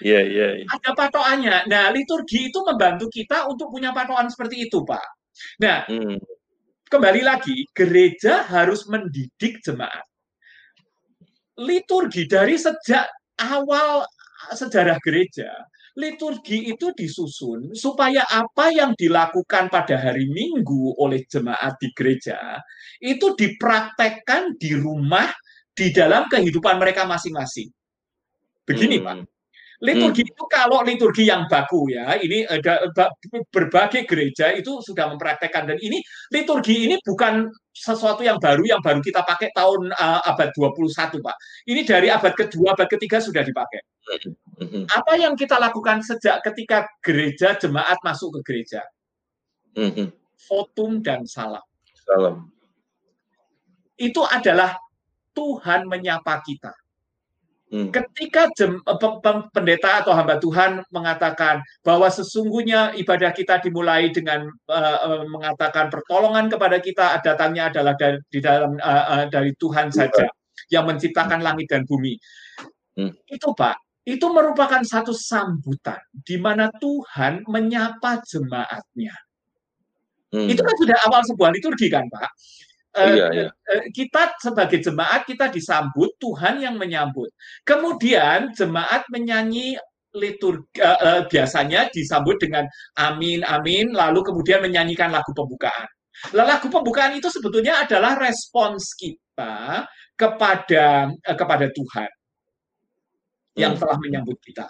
Iya, 0.00 0.20
iya, 0.24 0.48
iya. 0.64 0.66
Ada 0.66 0.96
patokannya. 0.96 1.68
Nah, 1.68 1.92
liturgi 1.92 2.48
itu 2.48 2.58
membantu 2.64 3.12
kita 3.12 3.44
untuk 3.52 3.68
punya 3.68 3.92
patokan 3.92 4.32
seperti 4.32 4.64
itu, 4.64 4.80
Pak. 4.80 5.06
Nah, 5.60 5.84
hmm. 5.84 6.16
kembali 6.88 7.20
lagi, 7.20 7.68
gereja 7.76 8.48
harus 8.48 8.88
mendidik 8.88 9.60
jemaat. 9.60 10.02
Liturgi 11.60 12.24
dari 12.24 12.56
sejak 12.56 13.12
awal 13.36 14.08
sejarah 14.56 14.96
gereja 15.04 15.52
liturgi 15.98 16.70
itu 16.70 16.94
disusun 16.94 17.74
supaya 17.74 18.22
apa 18.28 18.70
yang 18.70 18.94
dilakukan 18.94 19.72
pada 19.72 19.98
hari 19.98 20.30
Minggu 20.30 20.94
oleh 21.00 21.26
jemaat 21.26 21.80
di 21.82 21.90
gereja 21.96 22.60
itu 23.02 23.34
dipraktekkan 23.34 24.54
di 24.60 24.76
rumah 24.78 25.30
di 25.74 25.90
dalam 25.90 26.28
kehidupan 26.28 26.76
mereka 26.76 27.08
masing-masing. 27.08 27.72
Begini, 28.68 29.00
hmm. 29.00 29.06
Pak. 29.06 29.39
Liturgi 29.80 30.28
hmm. 30.28 30.32
itu 30.36 30.44
kalau 30.52 30.84
liturgi 30.84 31.24
yang 31.32 31.48
baku 31.48 31.88
ya, 31.88 32.20
ini 32.20 32.44
ada 32.44 32.84
berbagai 33.48 34.04
gereja 34.04 34.52
itu 34.52 34.84
sudah 34.84 35.08
mempraktekkan 35.08 35.72
dan 35.72 35.80
ini 35.80 36.04
liturgi 36.28 36.84
ini 36.84 37.00
bukan 37.00 37.48
sesuatu 37.72 38.20
yang 38.20 38.36
baru 38.36 38.60
yang 38.68 38.84
baru 38.84 39.00
kita 39.00 39.24
pakai 39.24 39.48
tahun 39.56 39.88
uh, 39.96 40.20
abad 40.28 40.52
21, 40.52 41.24
Pak. 41.24 41.36
Ini 41.64 41.80
dari 41.88 42.12
abad 42.12 42.36
kedua, 42.36 42.76
abad 42.76 42.88
ketiga 42.92 43.24
sudah 43.24 43.40
dipakai. 43.40 43.80
Hmm. 44.60 44.84
Apa 44.84 45.16
yang 45.16 45.32
kita 45.32 45.56
lakukan 45.56 46.04
sejak 46.04 46.44
ketika 46.44 46.84
gereja 47.00 47.56
jemaat 47.56 47.96
masuk 48.04 48.36
ke 48.36 48.52
gereja? 48.52 48.84
Hmm. 49.72 50.12
Fotum 50.36 51.00
dan 51.00 51.24
salam. 51.24 51.64
Salam. 52.04 52.52
Itu 53.96 54.28
adalah 54.28 54.76
Tuhan 55.32 55.88
menyapa 55.88 56.44
kita. 56.44 56.76
Hmm. 57.70 57.94
Ketika 57.94 58.50
jem, 58.58 58.82
eh, 58.82 58.98
pendeta 59.54 60.02
atau 60.02 60.10
hamba 60.10 60.42
Tuhan 60.42 60.82
mengatakan 60.90 61.62
bahwa 61.86 62.10
sesungguhnya 62.10 62.98
ibadah 62.98 63.30
kita 63.30 63.62
dimulai 63.62 64.10
dengan 64.10 64.50
uh, 64.66 65.22
mengatakan 65.30 65.86
pertolongan 65.86 66.50
kepada 66.50 66.82
kita 66.82 67.22
datangnya 67.22 67.70
adalah 67.70 67.94
dari 67.94 68.18
di 68.26 68.42
dalam 68.42 68.74
uh, 68.74 69.04
uh, 69.14 69.24
dari 69.30 69.54
Tuhan 69.54 69.94
saja 69.94 70.26
yang 70.66 70.82
menciptakan 70.90 71.46
langit 71.46 71.70
dan 71.70 71.86
bumi. 71.86 72.18
Hmm. 72.98 73.14
Itu 73.30 73.54
Pak, 73.54 73.78
itu 74.02 74.26
merupakan 74.26 74.82
satu 74.82 75.14
sambutan 75.14 76.02
di 76.10 76.42
mana 76.42 76.74
Tuhan 76.74 77.46
menyapa 77.46 78.18
jemaatnya. 78.26 79.14
Hmm. 80.34 80.50
Itu 80.50 80.66
kan 80.66 80.74
sudah 80.74 80.98
awal 81.06 81.22
sebuah 81.22 81.54
liturgi 81.54 81.86
kan 81.86 82.02
Pak. 82.10 82.30
Uh, 82.90 83.14
iya, 83.14 83.26
iya. 83.30 83.48
kita 83.94 84.34
sebagai 84.42 84.82
jemaat 84.82 85.22
kita 85.22 85.46
disambut 85.46 86.10
Tuhan 86.18 86.58
yang 86.58 86.74
menyambut. 86.74 87.30
Kemudian 87.62 88.50
jemaat 88.50 89.06
menyanyi 89.14 89.78
liturgi 90.10 90.82
uh, 90.82 90.98
uh, 90.98 91.20
biasanya 91.30 91.86
disambut 91.94 92.34
dengan 92.42 92.66
amin 92.98 93.46
amin 93.46 93.94
lalu 93.94 94.26
kemudian 94.26 94.58
menyanyikan 94.58 95.14
lagu 95.14 95.30
pembukaan. 95.30 95.86
Lagu 96.34 96.66
pembukaan 96.66 97.14
itu 97.14 97.30
sebetulnya 97.30 97.86
adalah 97.86 98.18
respons 98.18 98.90
kita 98.98 99.86
kepada 100.18 101.14
uh, 101.14 101.36
kepada 101.38 101.70
Tuhan 101.70 102.10
yang 103.54 103.78
hmm. 103.78 103.80
telah 103.86 103.96
menyambut 104.02 104.38
kita. 104.42 104.66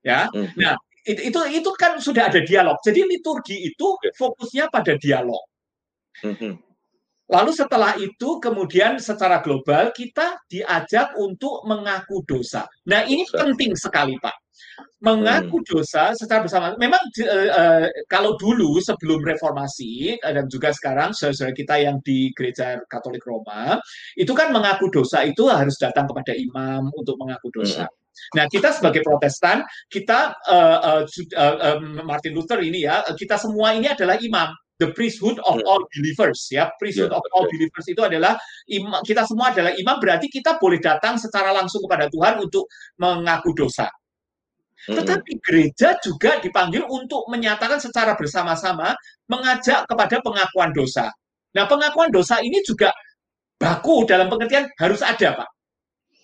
Ya. 0.00 0.32
Hmm. 0.32 0.48
Nah, 0.56 0.80
itu, 1.04 1.28
itu 1.28 1.40
itu 1.60 1.70
kan 1.76 2.00
sudah 2.00 2.32
ada 2.32 2.40
dialog. 2.40 2.80
Jadi 2.80 3.04
liturgi 3.04 3.68
itu 3.68 3.86
ya. 4.00 4.12
fokusnya 4.16 4.64
pada 4.72 4.96
dialog. 4.96 5.44
Hmm. 6.24 6.56
Lalu 7.30 7.50
setelah 7.54 7.94
itu 7.94 8.42
kemudian 8.42 8.98
secara 8.98 9.38
global 9.38 9.94
kita 9.94 10.42
diajak 10.50 11.14
untuk 11.14 11.62
mengaku 11.62 12.26
dosa. 12.26 12.66
Nah 12.90 13.06
ini 13.06 13.22
dosa. 13.22 13.46
penting 13.46 13.72
sekali 13.78 14.18
Pak. 14.18 14.34
Mengaku 15.00 15.62
hmm. 15.62 15.66
dosa 15.70 16.12
secara 16.12 16.44
bersama. 16.44 16.76
Memang 16.76 17.00
uh, 17.00 17.50
uh, 17.54 17.86
kalau 18.10 18.36
dulu 18.36 18.82
sebelum 18.82 19.22
reformasi 19.24 20.18
dan 20.20 20.44
juga 20.50 20.74
sekarang 20.74 21.16
saudara 21.16 21.54
kita 21.56 21.80
yang 21.80 22.02
di 22.04 22.34
gereja 22.36 22.76
Katolik 22.84 23.24
Roma 23.24 23.80
itu 24.18 24.34
kan 24.36 24.52
mengaku 24.52 24.92
dosa 24.92 25.24
itu 25.24 25.48
harus 25.48 25.78
datang 25.80 26.04
kepada 26.10 26.36
imam 26.36 26.90
untuk 26.92 27.16
mengaku 27.16 27.48
dosa. 27.62 27.86
Hmm. 27.88 27.98
Nah, 28.36 28.44
kita 28.50 28.74
sebagai 28.74 29.00
Protestan, 29.00 29.64
kita 29.88 30.34
uh, 30.44 31.06
uh, 31.06 31.54
uh, 31.56 31.78
Martin 32.04 32.36
Luther 32.36 32.60
ini 32.60 32.84
ya, 32.84 33.00
kita 33.16 33.40
semua 33.40 33.72
ini 33.72 33.88
adalah 33.88 34.20
imam 34.20 34.50
the 34.80 34.88
priesthood 34.96 35.36
of 35.44 35.60
hmm. 35.60 35.68
all 35.68 35.84
believers 35.92 36.48
ya. 36.48 36.72
Priesthood 36.80 37.12
yeah, 37.12 37.20
of 37.20 37.24
all 37.36 37.44
believers 37.46 37.86
itu 37.86 38.00
adalah 38.00 38.40
imam, 38.66 39.04
kita 39.04 39.28
semua 39.28 39.52
adalah 39.52 39.76
imam 39.76 40.00
berarti 40.00 40.32
kita 40.32 40.56
boleh 40.56 40.80
datang 40.80 41.20
secara 41.20 41.52
langsung 41.52 41.84
kepada 41.84 42.08
Tuhan 42.08 42.40
untuk 42.40 42.66
mengaku 42.96 43.52
dosa. 43.52 43.86
Hmm. 44.80 44.96
tetapi 44.96 45.44
gereja 45.44 45.92
juga 46.00 46.40
dipanggil 46.40 46.80
untuk 46.88 47.28
menyatakan 47.28 47.76
secara 47.76 48.16
bersama-sama 48.16 48.96
mengajak 49.28 49.84
kepada 49.84 50.24
pengakuan 50.24 50.72
dosa. 50.72 51.12
Nah 51.52 51.68
pengakuan 51.68 52.08
dosa 52.08 52.40
ini 52.40 52.64
juga 52.64 52.88
baku 53.60 54.08
dalam 54.08 54.32
pengertian 54.32 54.72
harus 54.80 55.04
ada 55.04 55.36
pak. 55.36 55.50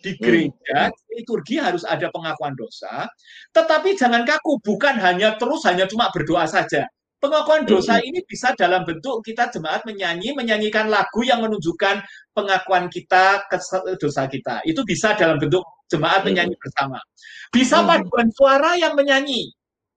Di 0.00 0.16
hmm. 0.16 0.20
gereja 0.24 0.88
liturgi 1.12 1.61
harus 1.61 1.84
ada 1.84 2.09
pengakuan 2.09 2.57
dosa 2.57 3.04
tetapi 3.52 3.92
jangan 3.92 4.24
kaku 4.24 4.57
bukan 4.64 4.96
hanya 5.04 5.36
terus 5.36 5.61
hanya 5.68 5.84
cuma 5.84 6.09
berdoa 6.09 6.48
saja 6.48 6.88
Pengakuan 7.26 7.66
dosa 7.66 7.98
ini 7.98 8.22
bisa 8.22 8.54
dalam 8.54 8.86
bentuk 8.86 9.18
kita 9.26 9.50
jemaat 9.50 9.82
menyanyi, 9.82 10.30
menyanyikan 10.38 10.86
lagu 10.86 11.26
yang 11.26 11.42
menunjukkan 11.42 11.98
pengakuan 12.30 12.86
kita 12.86 13.42
ke 13.50 13.58
dosa 13.98 14.30
kita. 14.30 14.62
Itu 14.62 14.86
bisa 14.86 15.18
dalam 15.18 15.42
bentuk 15.42 15.66
jemaat 15.90 16.22
menyanyi 16.22 16.54
bersama. 16.54 17.02
Bisa 17.50 17.82
paduan 17.82 18.30
suara 18.30 18.78
yang 18.78 18.94
menyanyi. 18.94 19.50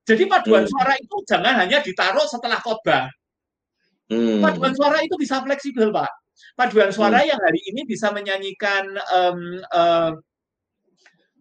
Jadi 0.09 0.25
paduan 0.25 0.65
suara 0.65 0.97
itu 0.97 1.21
jangan 1.30 1.53
hanya 1.53 1.86
ditaruh 1.86 2.25
setelah 2.25 2.57
khotbah. 2.57 3.13
Paduan 4.41 4.73
suara 4.73 5.05
itu 5.05 5.13
bisa 5.21 5.38
fleksibel, 5.45 5.93
Pak. 5.93 6.09
Paduan 6.57 6.89
suara 6.89 7.21
yang 7.21 7.38
hari 7.38 7.61
ini 7.69 7.86
bisa 7.86 8.09
menyanyikan 8.09 8.89
um, 9.13 9.39
uh, 9.69 10.11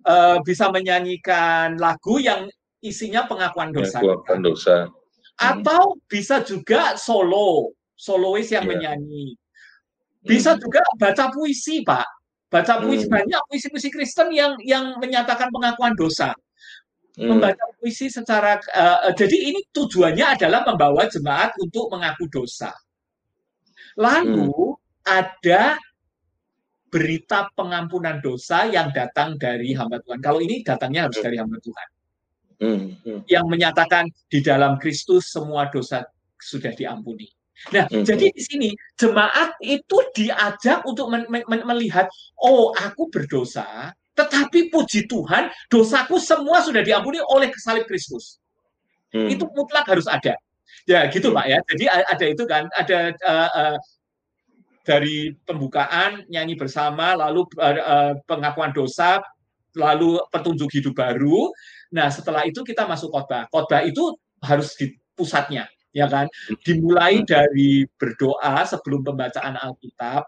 uh, 0.04 0.36
bisa 0.44 0.68
menyanyikan 0.68 1.80
lagu 1.80 2.20
yang 2.20 2.44
isinya 2.84 3.24
pengakuan 3.24 3.72
dosa. 3.72 4.04
Pengakuan 4.04 4.44
dosa. 4.44 4.76
Atau 5.38 6.02
bisa 6.10 6.42
juga 6.42 6.98
solo, 6.98 7.78
solois 7.94 8.50
yang 8.50 8.66
yeah. 8.66 8.70
menyanyi. 8.74 9.26
Bisa 10.26 10.58
hmm. 10.58 10.60
juga 10.60 10.82
baca 10.98 11.30
puisi, 11.30 11.86
Pak. 11.86 12.06
Baca 12.48 12.80
puisi 12.80 13.06
hmm. 13.06 13.14
banyak 13.14 13.42
puisi-puisi 13.46 13.88
Kristen 13.92 14.32
yang 14.34 14.56
yang 14.64 14.98
menyatakan 14.98 15.52
pengakuan 15.52 15.94
dosa. 15.94 16.34
Hmm. 17.14 17.36
Membaca 17.36 17.64
puisi 17.78 18.10
secara 18.10 18.58
uh, 18.74 19.14
jadi 19.14 19.52
ini 19.52 19.60
tujuannya 19.70 20.38
adalah 20.38 20.66
membawa 20.66 21.06
jemaat 21.06 21.54
untuk 21.60 21.92
mengaku 21.92 22.26
dosa. 22.30 22.72
Lalu 23.98 24.48
hmm. 24.50 24.78
ada 25.06 25.78
berita 26.88 27.52
pengampunan 27.52 28.18
dosa 28.24 28.64
yang 28.64 28.88
datang 28.96 29.36
dari 29.36 29.76
hamba 29.76 30.00
Tuhan. 30.00 30.18
Kalau 30.24 30.40
ini 30.40 30.64
datangnya 30.64 31.06
harus 31.06 31.20
hmm. 31.20 31.26
dari 31.28 31.36
hamba 31.36 31.58
Tuhan. 31.60 31.88
Hmm, 32.58 32.98
hmm. 33.06 33.22
Yang 33.30 33.46
menyatakan 33.46 34.10
di 34.26 34.42
dalam 34.42 34.82
Kristus 34.82 35.30
semua 35.30 35.70
dosa 35.70 36.02
sudah 36.38 36.74
diampuni. 36.74 37.30
Nah, 37.74 37.90
hmm. 37.90 38.06
jadi 38.06 38.30
di 38.30 38.42
sini 38.42 38.68
jemaat 38.94 39.58
itu 39.62 39.98
diajak 40.14 40.86
untuk 40.86 41.10
men 41.10 41.26
men 41.26 41.62
melihat, 41.66 42.06
oh 42.38 42.70
aku 42.74 43.10
berdosa, 43.10 43.90
tetapi 44.14 44.70
puji 44.70 45.10
Tuhan, 45.10 45.50
dosaku 45.70 46.18
semua 46.22 46.62
sudah 46.62 46.82
diampuni 46.82 47.22
oleh 47.22 47.50
salib 47.58 47.86
Kristus. 47.86 48.38
Hmm. 49.14 49.30
Itu 49.30 49.46
mutlak 49.54 49.86
harus 49.90 50.06
ada. 50.10 50.34
Ya, 50.86 51.06
gitu 51.10 51.30
hmm. 51.30 51.36
Pak 51.38 51.46
ya. 51.46 51.58
Jadi 51.74 51.84
ada 51.90 52.26
itu 52.26 52.44
kan, 52.46 52.66
ada 52.74 52.98
uh, 53.22 53.50
uh, 53.54 53.76
dari 54.86 55.34
pembukaan 55.46 56.26
nyanyi 56.30 56.58
bersama, 56.58 57.14
lalu 57.14 57.46
uh, 57.58 58.18
pengakuan 58.26 58.70
dosa, 58.70 59.22
lalu 59.74 60.18
petunjuk 60.30 60.70
hidup 60.74 60.94
baru. 60.98 61.50
Nah, 61.88 62.12
setelah 62.12 62.44
itu 62.44 62.60
kita 62.60 62.84
masuk 62.84 63.08
khotbah. 63.08 63.48
Khotbah 63.48 63.84
itu 63.84 64.12
harus 64.44 64.76
di 64.76 64.92
pusatnya, 65.16 65.66
ya 65.90 66.04
kan? 66.06 66.28
Dimulai 66.62 67.24
dari 67.24 67.88
berdoa 67.96 68.62
sebelum 68.68 69.02
pembacaan 69.02 69.56
Alkitab, 69.56 70.22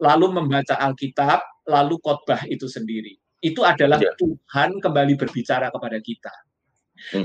lalu 0.00 0.26
membaca 0.40 0.74
Alkitab, 0.80 1.68
lalu 1.68 2.00
khotbah 2.00 2.42
itu 2.48 2.64
sendiri. 2.66 3.14
Itu 3.42 3.66
adalah 3.66 3.98
ya. 3.98 4.14
Tuhan 4.16 4.80
kembali 4.80 5.14
berbicara 5.18 5.68
kepada 5.68 5.98
kita. 5.98 6.32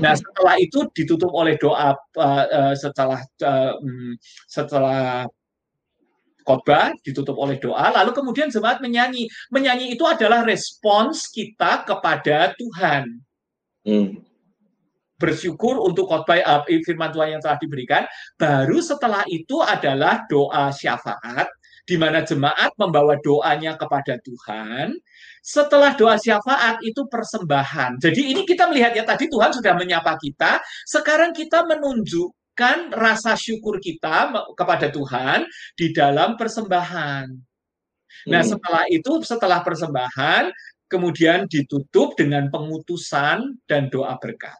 Nah, 0.02 0.14
setelah 0.18 0.58
itu 0.58 0.90
ditutup 0.90 1.30
oleh 1.30 1.54
doa 1.54 1.94
uh, 1.94 2.46
uh, 2.50 2.74
setelah 2.74 3.22
uh, 3.46 3.74
setelah 4.50 5.30
khotbah 6.42 6.90
ditutup 7.04 7.36
oleh 7.38 7.60
doa, 7.60 7.92
lalu 7.92 8.10
kemudian 8.16 8.50
jemaat 8.50 8.82
menyanyi. 8.82 9.30
Menyanyi 9.54 9.94
itu 9.94 10.02
adalah 10.02 10.42
respons 10.42 11.30
kita 11.30 11.86
kepada 11.86 12.56
Tuhan. 12.58 13.22
Hmm. 13.88 14.20
Bersyukur 15.18 15.80
untuk 15.80 16.12
khotbah 16.12 16.38
uh, 16.44 16.62
firman 16.84 17.10
Tuhan 17.10 17.40
yang 17.40 17.42
telah 17.42 17.56
diberikan. 17.56 18.04
Baru 18.36 18.78
setelah 18.84 19.24
itu 19.26 19.64
adalah 19.64 20.28
doa 20.28 20.70
syafaat, 20.70 21.48
di 21.88 21.96
mana 21.96 22.20
jemaat 22.22 22.76
membawa 22.76 23.16
doanya 23.24 23.74
kepada 23.74 24.20
Tuhan. 24.20 24.92
Setelah 25.42 25.96
doa 25.96 26.20
syafaat 26.20 26.84
itu 26.84 27.08
persembahan. 27.08 27.98
Jadi 27.98 28.30
ini 28.30 28.44
kita 28.44 28.68
melihat 28.70 28.92
ya 28.94 29.02
tadi 29.02 29.26
Tuhan 29.26 29.50
sudah 29.50 29.74
menyapa 29.74 30.14
kita, 30.20 30.62
sekarang 30.86 31.32
kita 31.32 31.64
menunjuk 31.66 32.30
menunjukkan 32.58 32.98
rasa 32.98 33.38
syukur 33.38 33.78
kita 33.78 34.34
kepada 34.58 34.90
Tuhan 34.90 35.46
di 35.78 35.94
dalam 35.94 36.34
persembahan. 36.34 37.26
Nah, 38.26 38.42
hmm. 38.42 38.50
setelah 38.50 38.84
itu, 38.90 39.12
setelah 39.22 39.62
persembahan, 39.62 40.50
kemudian 40.88 41.46
ditutup 41.46 42.16
dengan 42.16 42.48
pengutusan 42.48 43.60
dan 43.68 43.92
doa 43.92 44.16
berkat. 44.18 44.56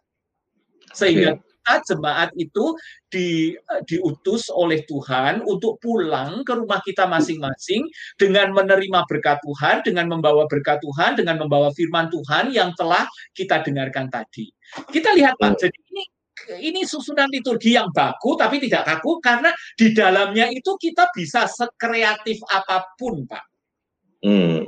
Sehingga 0.92 1.36
kita 1.36 1.84
jemaat 1.84 2.30
itu 2.40 2.72
di, 3.12 3.52
diutus 3.84 4.48
oleh 4.48 4.88
Tuhan 4.88 5.44
untuk 5.44 5.76
pulang 5.84 6.40
ke 6.40 6.56
rumah 6.56 6.80
kita 6.80 7.04
masing-masing 7.04 7.84
dengan 8.16 8.56
menerima 8.56 9.04
berkat 9.04 9.36
Tuhan, 9.44 9.84
dengan 9.84 10.08
membawa 10.08 10.48
berkat 10.48 10.80
Tuhan, 10.80 11.20
dengan 11.20 11.44
membawa 11.44 11.68
firman 11.76 12.08
Tuhan 12.08 12.56
yang 12.56 12.72
telah 12.72 13.04
kita 13.36 13.60
dengarkan 13.60 14.08
tadi. 14.08 14.48
Kita 14.88 15.12
lihat 15.12 15.36
Pak, 15.36 15.60
jadi 15.60 15.78
ini 15.92 16.04
ini 16.56 16.86
susunan 16.86 17.28
liturgi 17.28 17.74
yang 17.74 17.90
baku 17.90 18.38
tapi 18.38 18.62
tidak 18.62 18.86
kaku 18.86 19.18
karena 19.18 19.50
di 19.74 19.90
dalamnya 19.92 20.48
itu 20.48 20.78
kita 20.80 21.10
bisa 21.12 21.44
sekreatif 21.50 22.40
apa 22.48 22.96
pun, 22.96 23.28
Pak. 23.28 23.44
Hmm, 24.24 24.66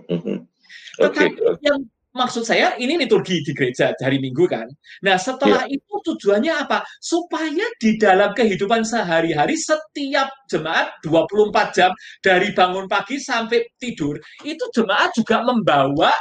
Okay. 1.00 1.32
Tetapi 1.32 1.64
yang 1.64 1.80
maksud 2.10 2.42
saya 2.42 2.74
ini 2.76 2.98
liturgi 2.98 3.40
di 3.40 3.52
gereja 3.54 3.94
hari 3.96 4.18
Minggu 4.18 4.44
kan. 4.50 4.66
Nah, 5.06 5.16
setelah 5.16 5.64
yeah. 5.66 5.78
itu 5.78 5.94
tujuannya 6.04 6.52
apa? 6.52 6.82
Supaya 6.98 7.64
di 7.78 7.96
dalam 7.96 8.34
kehidupan 8.34 8.82
sehari-hari 8.82 9.54
setiap 9.56 10.28
jemaat 10.50 10.98
24 11.06 11.76
jam 11.76 11.90
dari 12.20 12.50
bangun 12.52 12.90
pagi 12.90 13.22
sampai 13.22 13.64
tidur, 13.78 14.18
itu 14.42 14.64
jemaat 14.74 15.14
juga 15.14 15.40
membawa 15.46 16.12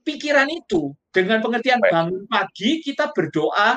pikiran 0.00 0.48
itu 0.48 0.90
dengan 1.12 1.44
pengertian 1.44 1.78
bangun 1.78 2.24
pagi 2.24 2.80
kita 2.80 3.12
berdoa 3.12 3.76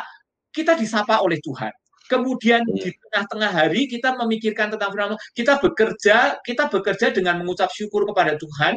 kita 0.54 0.78
disapa 0.78 1.20
oleh 1.20 1.42
Tuhan. 1.44 1.74
Kemudian 2.04 2.62
iya. 2.68 2.84
di 2.84 2.90
tengah-tengah 2.92 3.52
hari 3.52 3.88
kita 3.88 4.14
memikirkan 4.20 4.76
tentang 4.76 4.92
firman 4.92 5.18
kita 5.34 5.58
bekerja, 5.58 6.38
kita 6.44 6.68
bekerja 6.68 7.16
dengan 7.16 7.40
mengucap 7.42 7.72
syukur 7.72 8.04
kepada 8.06 8.36
Tuhan. 8.36 8.76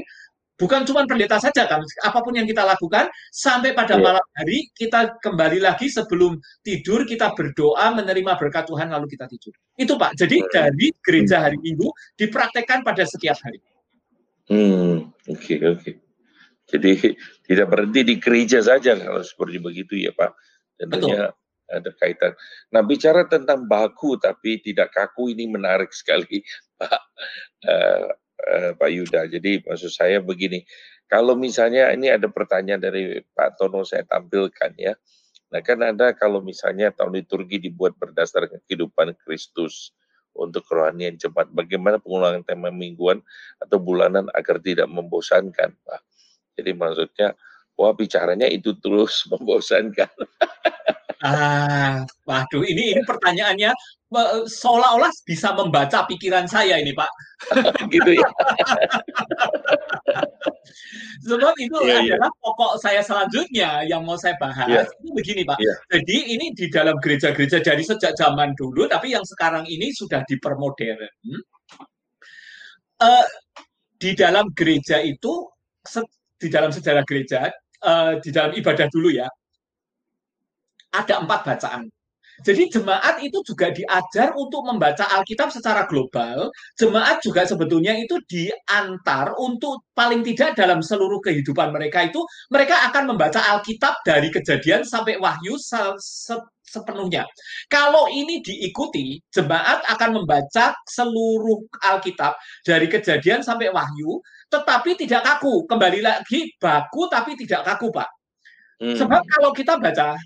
Bukan 0.56 0.88
cuma 0.88 1.04
pendeta 1.04 1.36
saja 1.36 1.68
kan, 1.68 1.84
apa 1.84 2.18
pun 2.24 2.32
yang 2.32 2.48
kita 2.48 2.64
lakukan 2.64 3.12
sampai 3.28 3.76
pada 3.76 4.00
iya. 4.00 4.02
malam 4.02 4.26
hari 4.40 4.72
kita 4.72 5.20
kembali 5.20 5.60
lagi 5.60 5.92
sebelum 5.92 6.40
tidur 6.64 7.04
kita 7.04 7.36
berdoa 7.36 7.92
menerima 7.92 8.40
berkat 8.40 8.64
Tuhan 8.64 8.88
lalu 8.88 9.04
kita 9.12 9.28
tidur. 9.28 9.52
Itu 9.76 10.00
Pak. 10.00 10.16
Jadi 10.16 10.36
iya. 10.40 10.48
dari 10.48 10.88
gereja 11.04 11.44
hari 11.44 11.60
Minggu 11.60 11.92
dipraktekkan 12.16 12.80
pada 12.80 13.04
setiap 13.04 13.36
hari. 13.44 13.60
Hmm, 14.48 15.12
oke 15.28 15.36
okay, 15.36 15.58
oke. 15.60 15.80
Okay. 15.84 15.94
Jadi 16.66 16.92
tidak 17.46 17.66
berhenti 17.68 18.00
di 18.02 18.14
gereja 18.16 18.58
saja 18.64 18.96
kalau 18.96 19.20
seperti 19.20 19.60
begitu 19.60 19.94
ya 20.00 20.16
Pak. 20.16 20.32
Tentunya 20.80 21.28
Betul 21.28 21.44
ada 21.66 21.90
kaitan. 21.98 22.32
Nah, 22.70 22.82
bicara 22.86 23.26
tentang 23.26 23.66
baku 23.66 24.14
tapi 24.22 24.62
tidak 24.62 24.94
kaku 24.94 25.34
ini 25.34 25.50
menarik 25.50 25.90
sekali, 25.90 26.38
Pak 26.78 27.00
uh, 27.66 28.10
uh, 28.44 28.70
Pak 28.76 28.90
Yuda. 28.90 29.30
Jadi 29.30 29.64
maksud 29.64 29.92
saya 29.92 30.20
begini, 30.20 30.64
kalau 31.06 31.38
misalnya 31.38 31.94
ini 31.94 32.10
ada 32.10 32.26
pertanyaan 32.26 32.82
dari 32.82 33.22
Pak 33.22 33.56
Tono 33.60 33.86
saya 33.86 34.02
tampilkan 34.04 34.74
ya. 34.76 34.92
Nah, 35.54 35.62
kan 35.62 35.78
ada 35.78 36.10
kalau 36.10 36.42
misalnya 36.42 36.90
tahun 36.90 37.22
liturgi 37.22 37.62
dibuat 37.62 37.94
berdasarkan 37.94 38.58
kehidupan 38.66 39.14
Kristus 39.22 39.94
untuk 40.34 40.66
kerohanian 40.66 41.16
cepat. 41.16 41.48
Bagaimana 41.54 42.02
pengulangan 42.02 42.42
tema 42.42 42.68
mingguan 42.74 43.22
atau 43.62 43.78
bulanan 43.78 44.26
agar 44.34 44.58
tidak 44.58 44.90
membosankan, 44.90 45.72
Pak? 45.72 46.00
Jadi 46.58 46.70
maksudnya, 46.74 47.38
wah 47.78 47.94
bicaranya 47.94 48.50
itu 48.50 48.74
terus 48.82 49.22
membosankan. 49.32 50.10
Ah, 51.24 52.04
waduh, 52.28 52.60
ini 52.60 52.92
ini 52.92 53.00
pertanyaannya 53.08 53.72
seolah-olah 54.46 55.08
bisa 55.24 55.56
membaca 55.56 56.04
pikiran 56.04 56.44
saya 56.44 56.76
ini, 56.76 56.92
Pak. 56.92 57.10
gitu 57.94 58.20
ya. 58.20 58.28
Sebab 61.26 61.54
itu 61.58 61.76
yeah, 61.82 62.00
iya. 62.04 62.14
adalah 62.20 62.30
yeah. 62.30 62.42
pokok 62.44 62.72
saya 62.78 63.00
selanjutnya 63.02 63.70
yang 63.88 64.04
mau 64.04 64.14
saya 64.20 64.36
bahas. 64.36 64.68
Yeah. 64.68 64.84
Itu 65.02 65.10
begini, 65.16 65.42
Pak. 65.48 65.58
Yeah. 65.58 65.76
Jadi 65.96 66.16
ini 66.36 66.46
di 66.52 66.66
dalam 66.68 66.96
gereja-gereja 67.00 67.58
dari 67.64 67.82
sejak 67.82 68.12
zaman 68.14 68.52
dulu, 68.54 68.84
tapi 68.86 69.16
yang 69.16 69.24
sekarang 69.24 69.64
ini 69.66 69.90
sudah 69.96 70.20
dipermodern. 70.28 71.00
Uh, 72.96 73.26
di 73.96 74.12
dalam 74.12 74.52
gereja 74.52 75.00
itu, 75.00 75.48
di 76.36 76.48
dalam 76.52 76.68
sejarah 76.68 77.04
gereja, 77.08 77.48
uh, 77.84 78.20
di 78.20 78.30
dalam 78.30 78.52
ibadah 78.52 78.86
dulu 78.92 79.08
ya, 79.12 79.28
ada 80.92 81.22
empat 81.22 81.40
bacaan. 81.46 81.90
Jadi 82.44 82.68
jemaat 82.68 83.16
itu 83.24 83.40
juga 83.40 83.72
diajar 83.72 84.36
untuk 84.36 84.60
membaca 84.68 85.08
Alkitab 85.08 85.48
secara 85.48 85.88
global. 85.88 86.52
Jemaat 86.76 87.24
juga 87.24 87.48
sebetulnya 87.48 87.96
itu 87.96 88.20
diantar 88.28 89.32
untuk 89.40 89.88
paling 89.96 90.20
tidak 90.20 90.52
dalam 90.52 90.84
seluruh 90.84 91.16
kehidupan 91.24 91.72
mereka 91.72 92.04
itu 92.04 92.20
mereka 92.52 92.92
akan 92.92 93.16
membaca 93.16 93.40
Alkitab 93.40 94.04
dari 94.04 94.28
kejadian 94.28 94.84
sampai 94.84 95.16
wahyu 95.16 95.56
sepenuhnya. 96.60 97.24
Kalau 97.72 98.04
ini 98.12 98.44
diikuti, 98.44 99.16
jemaat 99.32 99.80
akan 99.88 100.20
membaca 100.20 100.76
seluruh 100.84 101.64
Alkitab 101.88 102.36
dari 102.68 102.84
kejadian 102.92 103.40
sampai 103.40 103.72
wahyu, 103.72 104.20
tetapi 104.52 104.92
tidak 105.00 105.24
kaku. 105.24 105.64
Kembali 105.64 106.04
lagi, 106.04 106.52
baku 106.60 107.08
tapi 107.08 107.32
tidak 107.32 107.64
kaku, 107.64 107.88
Pak. 107.88 108.08
Hmm. 108.76 108.92
Sebab 108.92 109.24
kalau 109.24 109.56
kita 109.56 109.80
baca 109.80 110.20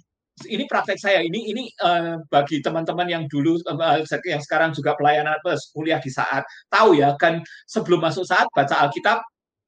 ini 0.48 0.64
praktek 0.64 0.96
saya. 0.96 1.20
Ini 1.20 1.40
ini 1.52 1.68
uh, 1.82 2.22
bagi 2.30 2.64
teman-teman 2.64 3.08
yang 3.10 3.24
dulu 3.28 3.60
uh, 3.66 4.00
yang 4.24 4.42
sekarang 4.42 4.70
juga 4.72 4.96
pelayanan 4.96 5.36
plus 5.44 5.68
kuliah 5.74 6.00
di 6.00 6.08
saat 6.08 6.46
tahu 6.72 6.96
ya 6.96 7.16
kan 7.20 7.42
sebelum 7.68 8.00
masuk 8.00 8.24
saat 8.24 8.46
baca 8.54 8.88
Alkitab 8.88 9.20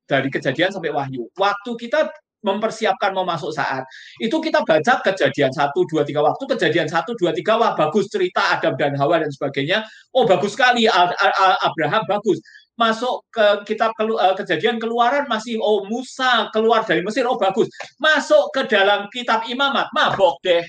dari 0.09 0.29
kejadian 0.33 0.73
sampai 0.73 0.93
wahyu. 0.95 1.29
Waktu 1.37 1.71
kita 1.77 2.09
mempersiapkan 2.43 3.15
mau 3.15 3.23
masuk 3.23 3.55
saat 3.55 3.87
itu 4.19 4.35
kita 4.43 4.67
baca 4.67 4.99
kejadian 5.07 5.55
satu 5.55 5.87
dua 5.87 6.03
tiga 6.03 6.27
waktu. 6.27 6.43
Kejadian 6.57 6.91
satu 6.91 7.15
dua 7.15 7.31
tiga 7.31 7.55
wah 7.55 7.79
bagus 7.79 8.11
cerita 8.11 8.59
Adam 8.59 8.75
dan 8.75 8.99
Hawa 8.99 9.23
dan 9.23 9.31
sebagainya. 9.31 9.87
Oh 10.11 10.27
bagus 10.27 10.59
sekali 10.59 10.91
Abraham 10.91 12.03
bagus 12.11 12.43
masuk 12.77 13.25
ke 13.29 13.47
kitab 13.69 13.93
kelu, 13.95 14.17
uh, 14.17 14.35
kejadian 14.37 14.81
keluaran 14.81 15.29
masih 15.29 15.61
oh 15.61 15.85
Musa 15.87 16.49
keluar 16.51 16.85
dari 16.85 17.05
Mesir. 17.05 17.27
Oh 17.29 17.37
bagus. 17.37 17.69
Masuk 18.01 18.51
ke 18.55 18.67
dalam 18.69 19.09
kitab 19.13 19.45
imamat. 19.49 19.89
Mabok 19.93 20.41
deh. 20.43 20.65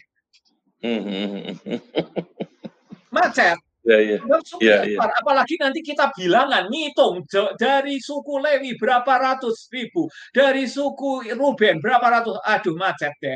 Macet. 3.15 3.57
Ya, 3.83 3.99
ya. 3.99 4.17
Ya, 4.63 4.77
ya. 4.87 4.97
Apalagi 5.19 5.59
nanti 5.59 5.83
kita 5.83 6.07
bilangan, 6.15 6.71
ngitung 6.71 7.27
dari 7.59 7.99
suku 7.99 8.39
Lewi 8.39 8.79
berapa 8.79 9.19
ratus 9.19 9.67
ribu, 9.75 10.07
dari 10.31 10.71
suku 10.71 11.27
Ruben 11.35 11.83
berapa 11.83 12.07
ratus, 12.07 12.39
aduh 12.47 12.79
macet 12.79 13.11
deh. 13.19 13.35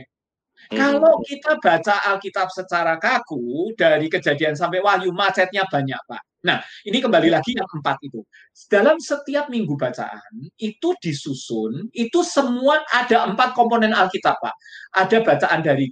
Hmm. 0.67 0.77
Kalau 0.77 1.21
kita 1.23 1.55
baca 1.61 1.95
Alkitab 2.11 2.49
secara 2.51 2.97
kaku 2.97 3.71
dari 3.77 4.09
kejadian 4.11 4.57
sampai 4.57 4.81
wahyu, 4.83 5.13
macetnya 5.13 5.63
banyak, 5.69 6.01
Pak. 6.09 6.21
Nah, 6.43 6.59
ini 6.83 6.99
kembali 6.99 7.29
lagi 7.31 7.55
yang 7.55 7.67
empat 7.67 7.97
itu. 8.03 8.25
Dalam 8.67 8.97
setiap 8.97 9.47
minggu 9.47 9.77
bacaan, 9.77 10.49
itu 10.59 10.89
disusun, 10.99 11.87
itu 11.93 12.19
semua 12.25 12.83
ada 12.89 13.29
empat 13.29 13.53
komponen 13.53 13.93
Alkitab, 13.93 14.41
Pak. 14.41 14.55
Ada 14.97 15.17
bacaan 15.23 15.61
dari 15.63 15.87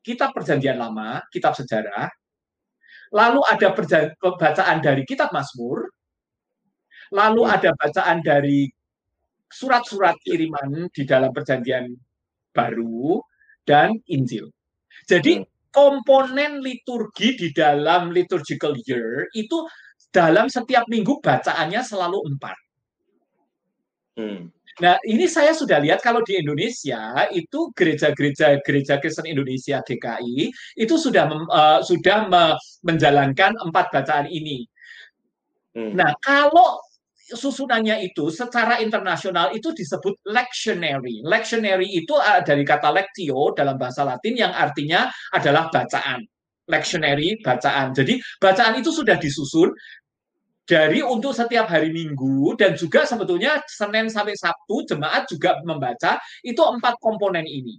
kitab 0.00 0.32
perjanjian 0.32 0.78
lama, 0.80 1.20
kitab 1.28 1.52
sejarah, 1.52 2.08
lalu 3.12 3.40
ada 3.46 3.68
bacaan 4.16 4.78
dari 4.80 5.02
kitab 5.02 5.34
Mazmur, 5.34 5.86
lalu 7.12 7.42
hmm. 7.46 7.54
ada 7.54 7.70
bacaan 7.76 8.18
dari 8.24 8.70
surat-surat 9.46 10.18
kiriman 10.26 10.90
di 10.90 11.02
dalam 11.06 11.30
perjanjian 11.30 11.86
baru 12.50 13.20
dan 13.66 13.98
Injil. 14.08 14.48
Jadi 15.10 15.42
hmm. 15.42 15.46
komponen 15.74 16.64
liturgi 16.64 17.36
di 17.36 17.48
dalam 17.52 18.14
liturgical 18.14 18.72
year 18.86 19.28
itu 19.36 19.66
dalam 20.14 20.48
setiap 20.48 20.88
minggu 20.88 21.20
bacaannya 21.20 21.82
selalu 21.84 22.24
empat. 22.32 22.56
Hmm. 24.16 24.48
Nah, 24.76 25.00
ini 25.08 25.24
saya 25.24 25.56
sudah 25.56 25.80
lihat 25.80 26.04
kalau 26.04 26.20
di 26.20 26.36
Indonesia 26.36 27.24
itu 27.32 27.72
gereja-gereja 27.72 28.60
gereja 28.60 29.00
Kristen 29.00 29.24
Indonesia 29.24 29.80
GKI 29.80 30.52
itu 30.76 30.94
sudah 31.00 31.32
uh, 31.48 31.80
sudah 31.80 32.28
me 32.28 32.56
menjalankan 32.84 33.56
empat 33.56 33.86
bacaan 33.88 34.28
ini. 34.28 34.68
Hmm. 35.72 35.96
Nah, 35.96 36.12
kalau 36.20 36.80
susunannya 37.34 38.06
itu 38.06 38.30
secara 38.30 38.78
internasional 38.78 39.50
itu 39.50 39.74
disebut 39.74 40.22
lectionary. 40.30 41.26
Lectionary 41.26 41.90
itu 41.90 42.14
uh, 42.14 42.42
dari 42.46 42.62
kata 42.62 42.94
lectio 42.94 43.50
dalam 43.56 43.74
bahasa 43.74 44.06
Latin 44.06 44.34
yang 44.38 44.52
artinya 44.54 45.10
adalah 45.34 45.66
bacaan 45.72 46.22
lectionary 46.66 47.38
bacaan. 47.42 47.94
Jadi 47.94 48.18
bacaan 48.42 48.78
itu 48.78 48.90
sudah 48.90 49.16
disusun 49.18 49.70
dari 50.66 50.98
untuk 50.98 51.30
setiap 51.30 51.70
hari 51.70 51.94
Minggu 51.94 52.58
dan 52.58 52.74
juga 52.74 53.06
sebetulnya 53.06 53.62
Senin 53.70 54.10
sampai 54.10 54.34
Sabtu 54.34 54.82
jemaat 54.82 55.30
juga 55.30 55.62
membaca 55.62 56.18
itu 56.42 56.58
empat 56.58 56.98
komponen 56.98 57.46
ini. 57.46 57.78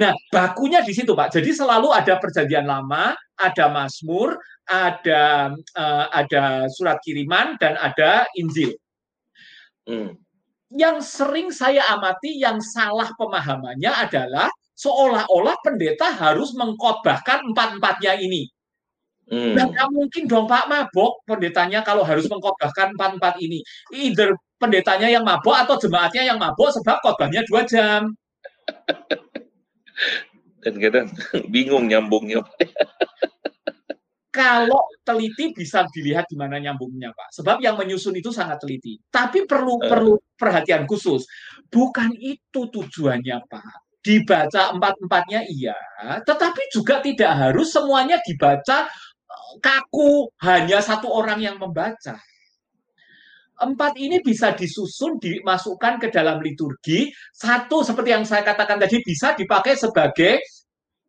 Nah, 0.00 0.16
bakunya 0.32 0.80
di 0.80 0.96
situ, 0.96 1.12
Pak. 1.12 1.36
Jadi 1.36 1.52
selalu 1.52 1.92
ada 1.92 2.16
perjanjian 2.16 2.64
lama, 2.64 3.12
ada 3.36 3.64
Mazmur, 3.68 4.40
ada 4.64 5.52
uh, 5.76 6.06
ada 6.08 6.66
surat 6.72 6.96
kiriman 7.04 7.60
dan 7.60 7.76
ada 7.76 8.24
Injil. 8.40 8.72
Hmm. 9.84 10.16
Yang 10.72 11.04
sering 11.04 11.52
saya 11.52 11.84
amati 11.92 12.40
yang 12.40 12.58
salah 12.58 13.12
pemahamannya 13.14 13.92
adalah 13.92 14.48
seolah-olah 14.74 15.54
pendeta 15.62 16.10
harus 16.10 16.56
mengkotbahkan 16.56 17.52
empat-empatnya 17.52 18.18
ini. 18.18 18.48
Hmm. 19.24 19.56
Nah, 19.56 19.64
nggak 19.68 19.88
mungkin 19.92 20.28
dong 20.28 20.44
Pak 20.44 20.68
mabok 20.68 21.24
pendetanya 21.24 21.80
kalau 21.80 22.04
harus 22.04 22.28
mengkotbahkan 22.28 22.96
empat-empat 22.96 23.34
ini. 23.40 23.60
Either 23.92 24.32
pendetanya 24.60 25.08
yang 25.12 25.24
mabok 25.24 25.56
atau 25.56 25.76
jemaatnya 25.80 26.24
yang 26.24 26.40
mabok 26.40 26.72
sebab 26.72 27.00
khotbahnya 27.04 27.44
dua 27.48 27.62
jam. 27.68 28.12
Dan 30.64 30.74
kadang 30.80 31.08
bingung 31.54 31.86
nyambungnya. 31.88 32.40
kalau 34.34 34.82
teliti 35.06 35.54
bisa 35.54 35.86
dilihat 35.94 36.26
di 36.26 36.34
mana 36.34 36.58
nyambungnya 36.58 37.14
Pak. 37.14 37.30
Sebab 37.38 37.62
yang 37.62 37.78
menyusun 37.78 38.18
itu 38.18 38.34
sangat 38.34 38.58
teliti. 38.58 38.98
Tapi 39.06 39.46
perlu 39.46 39.78
uh. 39.78 39.86
perlu 39.86 40.12
perhatian 40.34 40.90
khusus. 40.90 41.22
Bukan 41.70 42.10
itu 42.18 42.66
tujuannya 42.66 43.46
Pak. 43.46 44.02
Dibaca 44.04 44.76
empat-empatnya 44.76 45.48
iya, 45.48 45.72
tetapi 46.28 46.68
juga 46.68 47.00
tidak 47.00 47.40
harus 47.40 47.72
semuanya 47.72 48.20
dibaca 48.20 48.84
kaku 49.64 50.28
hanya 50.44 50.84
satu 50.84 51.08
orang 51.08 51.40
yang 51.40 51.56
membaca. 51.56 52.20
Empat 53.54 53.94
ini 54.02 54.18
bisa 54.18 54.50
disusun, 54.50 55.22
dimasukkan 55.22 56.02
ke 56.02 56.08
dalam 56.10 56.42
liturgi. 56.42 57.10
Satu, 57.30 57.86
seperti 57.86 58.10
yang 58.10 58.26
saya 58.26 58.42
katakan 58.42 58.82
tadi, 58.82 58.98
bisa 59.00 59.38
dipakai 59.38 59.78
sebagai 59.78 60.42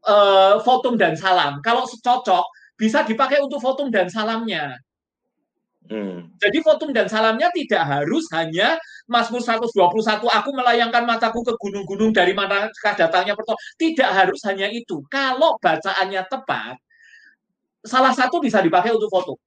uh, 0.06 0.62
votum 0.62 0.94
dan 0.94 1.18
salam. 1.18 1.58
Kalau 1.66 1.90
cocok, 1.90 2.46
bisa 2.78 3.02
dipakai 3.02 3.42
untuk 3.42 3.58
votum 3.58 3.90
dan 3.90 4.12
salamnya. 4.14 4.78
Hmm. 5.86 6.34
Jadi 6.42 6.66
votum 6.66 6.90
dan 6.90 7.06
salamnya 7.06 7.54
tidak 7.54 7.86
harus 7.86 8.26
hanya 8.34 8.74
Mazmur 9.06 9.38
121 9.38 10.26
aku 10.26 10.50
melayangkan 10.50 11.06
mataku 11.06 11.46
ke 11.46 11.54
gunung-gunung 11.62 12.10
dari 12.10 12.34
manakah 12.34 12.98
datangnya 12.98 13.38
pertolongan. 13.38 13.66
Tidak 13.78 14.10
harus 14.10 14.42
hanya 14.50 14.66
itu. 14.74 15.06
Kalau 15.14 15.62
bacaannya 15.62 16.26
tepat, 16.26 16.82
salah 17.86 18.14
satu 18.18 18.42
bisa 18.42 18.66
dipakai 18.66 18.98
untuk 18.98 19.14
foto. 19.14 19.38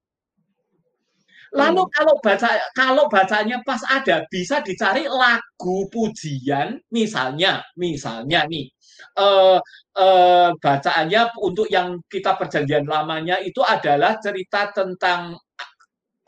Lalu 1.57 1.83
hmm. 1.89 1.93
kalau 1.97 2.15
baca 2.21 2.51
kalau 2.77 3.05
bacanya 3.09 3.57
pas 3.65 3.81
ada 3.89 4.25
bisa 4.29 4.61
dicari 4.61 5.09
lagu 5.09 5.89
pujian 5.89 6.77
misalnya 6.93 7.65
misalnya 7.81 8.45
nih 8.45 8.69
eh, 9.17 9.59
eh, 9.97 10.49
bacaannya 10.61 11.23
untuk 11.41 11.69
yang 11.73 11.97
kita 12.05 12.37
perjanjian 12.37 12.85
lamanya 12.85 13.41
itu 13.41 13.65
adalah 13.65 14.21
cerita 14.21 14.69
tentang 14.77 15.41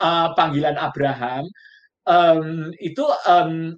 eh, 0.01 0.29
panggilan 0.33 0.77
Abraham 0.81 1.45
um, 2.07 2.71
itu 2.81 3.05
um, 3.27 3.77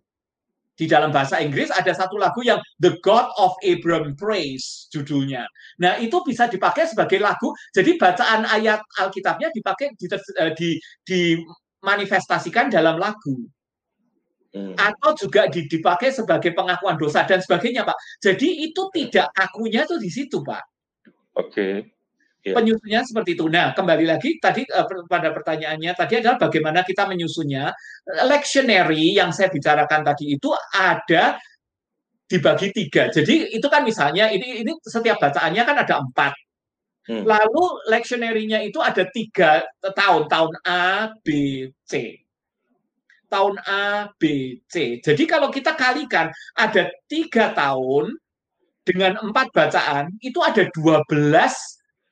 di 0.73 0.89
dalam 0.89 1.13
bahasa 1.13 1.37
Inggris 1.37 1.69
ada 1.69 1.93
satu 1.93 2.17
lagu 2.17 2.41
yang 2.41 2.57
The 2.81 2.97
God 3.05 3.29
of 3.37 3.53
Abram 3.61 4.17
Praise 4.17 4.89
judulnya. 4.89 5.45
Nah, 5.77 6.01
itu 6.01 6.17
bisa 6.25 6.49
dipakai 6.49 6.89
sebagai 6.89 7.21
lagu. 7.21 7.53
Jadi 7.73 7.97
bacaan 7.97 8.49
ayat 8.49 8.81
Alkitabnya 8.97 9.53
dipakai 9.53 9.93
di, 9.93 10.05
eh, 10.09 10.51
di, 10.57 10.69
dimanifestasikan 11.05 12.73
dalam 12.73 12.97
lagu. 12.97 13.45
Hmm. 14.53 14.77
Atau 14.77 15.17
juga 15.17 15.49
dipakai 15.49 16.13
sebagai 16.13 16.53
pengakuan 16.53 16.97
dosa 16.97 17.25
dan 17.25 17.41
sebagainya, 17.41 17.85
Pak. 17.85 17.97
Jadi 18.21 18.69
itu 18.69 18.85
tidak 18.93 19.33
akunya 19.33 19.81
tuh 19.85 19.97
di 19.97 20.09
situ, 20.13 20.45
Pak. 20.45 20.63
Oke. 21.37 21.49
Okay. 21.49 21.73
Yeah. 22.43 22.59
Penyusunnya 22.59 23.07
seperti 23.07 23.39
itu. 23.39 23.47
Nah, 23.47 23.71
kembali 23.71 24.03
lagi 24.03 24.35
tadi 24.35 24.67
uh, 24.67 24.83
pada 25.07 25.31
pertanyaannya 25.31 25.95
tadi 25.95 26.19
adalah 26.19 26.35
bagaimana 26.35 26.83
kita 26.83 27.07
menyusunnya. 27.07 27.71
Lectionary 28.27 29.15
yang 29.15 29.31
saya 29.31 29.47
bicarakan 29.47 30.03
tadi 30.03 30.35
itu 30.35 30.51
ada 30.75 31.39
dibagi 32.27 32.75
tiga. 32.75 33.07
Jadi 33.07 33.55
itu 33.55 33.67
kan 33.71 33.87
misalnya 33.87 34.27
ini 34.27 34.59
ini 34.59 34.75
setiap 34.83 35.23
bacaannya 35.23 35.63
kan 35.63 35.77
ada 35.87 35.95
empat. 36.03 36.33
Hmm. 37.07 37.23
Lalu 37.23 37.63
lectionary-nya 37.91 38.63
itu 38.63 38.79
ada 38.83 39.07
tiga 39.11 39.63
tahun, 39.79 40.27
tahun 40.27 40.53
A, 40.67 41.15
B, 41.23 41.27
C. 41.87 42.15
Tahun 43.31 43.55
A, 43.63 44.11
B, 44.19 44.55
C. 44.67 44.99
Jadi 44.99 45.23
kalau 45.23 45.47
kita 45.47 45.79
kalikan 45.79 46.27
ada 46.59 46.91
tiga 47.07 47.55
tahun 47.55 48.19
dengan 48.83 49.15
empat 49.31 49.47
bacaan, 49.55 50.11
itu 50.19 50.43
ada 50.43 50.67
dua 50.75 50.99
belas 51.07 51.55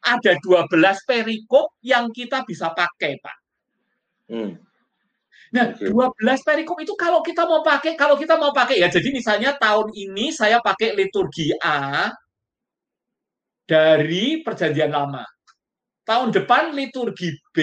ada 0.02 0.34
12 0.38 0.70
perikop 1.06 1.78
yang 1.86 2.10
kita 2.10 2.42
bisa 2.44 2.74
pakai, 2.74 3.22
Pak. 3.22 3.38
Hmm. 4.32 4.54
Nah, 5.52 5.76
12 5.76 6.48
perikop 6.48 6.80
itu 6.80 6.96
kalau 6.96 7.20
kita 7.22 7.44
mau 7.44 7.62
pakai, 7.62 7.94
kalau 8.00 8.16
kita 8.16 8.40
mau 8.40 8.56
pakai 8.56 8.82
ya, 8.82 8.88
jadi 8.88 9.10
misalnya 9.12 9.58
tahun 9.60 9.92
ini 9.94 10.32
saya 10.32 10.64
pakai 10.64 10.96
liturgi 10.96 11.52
A, 11.60 12.10
dari 13.72 14.44
perjanjian 14.44 14.92
lama. 14.92 15.24
Tahun 16.04 16.34
depan 16.34 16.76
liturgi 16.76 17.32
B 17.56 17.58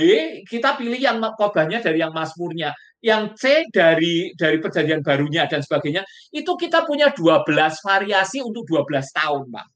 kita 0.48 0.80
pilih 0.80 0.96
yang 0.96 1.20
khotbahnya 1.36 1.84
dari 1.84 2.00
yang 2.00 2.16
Mazmurnya, 2.16 2.72
yang 3.04 3.36
C 3.36 3.68
dari 3.68 4.32
dari 4.32 4.56
perjanjian 4.56 5.04
barunya 5.04 5.44
dan 5.44 5.60
sebagainya. 5.60 6.00
Itu 6.32 6.56
kita 6.56 6.88
punya 6.88 7.12
12 7.12 7.44
variasi 7.84 8.40
untuk 8.40 8.64
12 8.64 9.04
tahun, 9.12 9.52
Pak. 9.52 9.66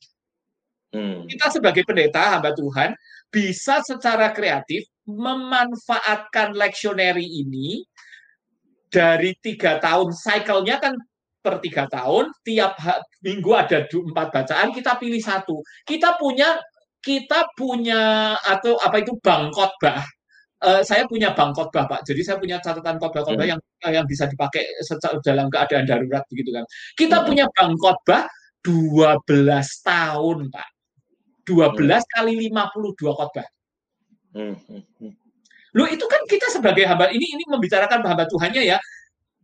Hmm. 0.92 1.24
Kita 1.24 1.48
sebagai 1.48 1.88
pendeta 1.88 2.36
hamba 2.36 2.52
Tuhan 2.52 2.92
bisa 3.32 3.80
secara 3.80 4.28
kreatif 4.36 4.84
memanfaatkan 5.08 6.52
leksioneri 6.52 7.24
ini 7.24 7.80
dari 8.92 9.32
tiga 9.40 9.80
tahun 9.80 10.12
cycle-nya 10.12 10.76
kan 10.78 10.94
per 11.42 11.58
tiga 11.58 11.90
tahun 11.90 12.30
tiap 12.46 12.78
minggu 13.24 13.50
ada 13.50 13.88
empat 13.88 14.28
bacaan 14.30 14.70
kita 14.70 14.94
pilih 15.00 15.18
satu 15.18 15.58
kita 15.82 16.14
punya 16.20 16.60
kita 17.02 17.50
punya 17.58 18.36
atau 18.38 18.78
apa 18.78 19.02
itu 19.02 19.18
bank 19.18 19.50
khotbah 19.50 20.06
uh, 20.62 20.80
saya 20.86 21.02
punya 21.10 21.34
bank 21.34 21.58
khotbah 21.58 21.90
pak 21.90 22.06
jadi 22.06 22.22
saya 22.22 22.36
punya 22.38 22.62
catatan 22.62 23.02
khotbah 23.02 23.26
khotbah 23.26 23.42
hmm. 23.42 23.58
yang 23.58 23.60
yang 23.90 24.06
bisa 24.06 24.30
dipakai 24.30 24.62
secara 24.86 25.18
dalam 25.18 25.50
keadaan 25.50 25.82
darurat 25.82 26.22
begitu 26.30 26.54
kan 26.54 26.64
kita 26.94 27.16
hmm. 27.18 27.26
punya 27.26 27.44
bank 27.50 27.74
khotbah 27.82 28.22
12 28.62 29.26
tahun 29.82 30.38
pak 30.54 30.68
12 31.52 31.76
hmm. 31.76 32.08
kali 32.08 32.32
52 32.48 33.18
khotbah. 33.18 33.48
Hmm, 34.32 34.56
hmm. 34.56 35.12
Lu 35.76 35.84
itu 35.88 36.04
kan 36.08 36.24
kita 36.24 36.48
sebagai 36.48 36.88
hamba 36.88 37.12
ini 37.12 37.24
ini 37.36 37.44
membicarakan 37.48 38.00
hamba 38.00 38.24
Tuhannya 38.24 38.64
ya, 38.64 38.80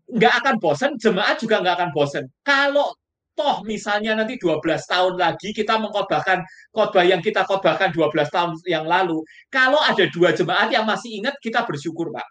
nggak 0.09 0.35
akan 0.45 0.55
bosan, 0.61 0.97
jemaat 0.97 1.37
juga 1.41 1.61
nggak 1.61 1.77
akan 1.77 1.91
bosan. 1.93 2.25
Kalau 2.41 2.97
toh 3.37 3.63
misalnya 3.63 4.19
nanti 4.19 4.35
12 4.35 4.59
tahun 4.65 5.15
lagi 5.15 5.55
kita 5.55 5.79
mengkhotbahkan 5.79 6.43
khotbah 6.75 7.05
yang 7.07 7.23
kita 7.23 7.47
khotbahkan 7.47 7.93
12 7.93 8.35
tahun 8.35 8.51
yang 8.65 8.89
lalu, 8.89 9.21
kalau 9.53 9.79
ada 9.85 10.05
dua 10.09 10.33
jemaat 10.33 10.73
yang 10.73 10.89
masih 10.89 11.21
ingat, 11.21 11.37
kita 11.45 11.65
bersyukur, 11.69 12.09
Pak. 12.11 12.29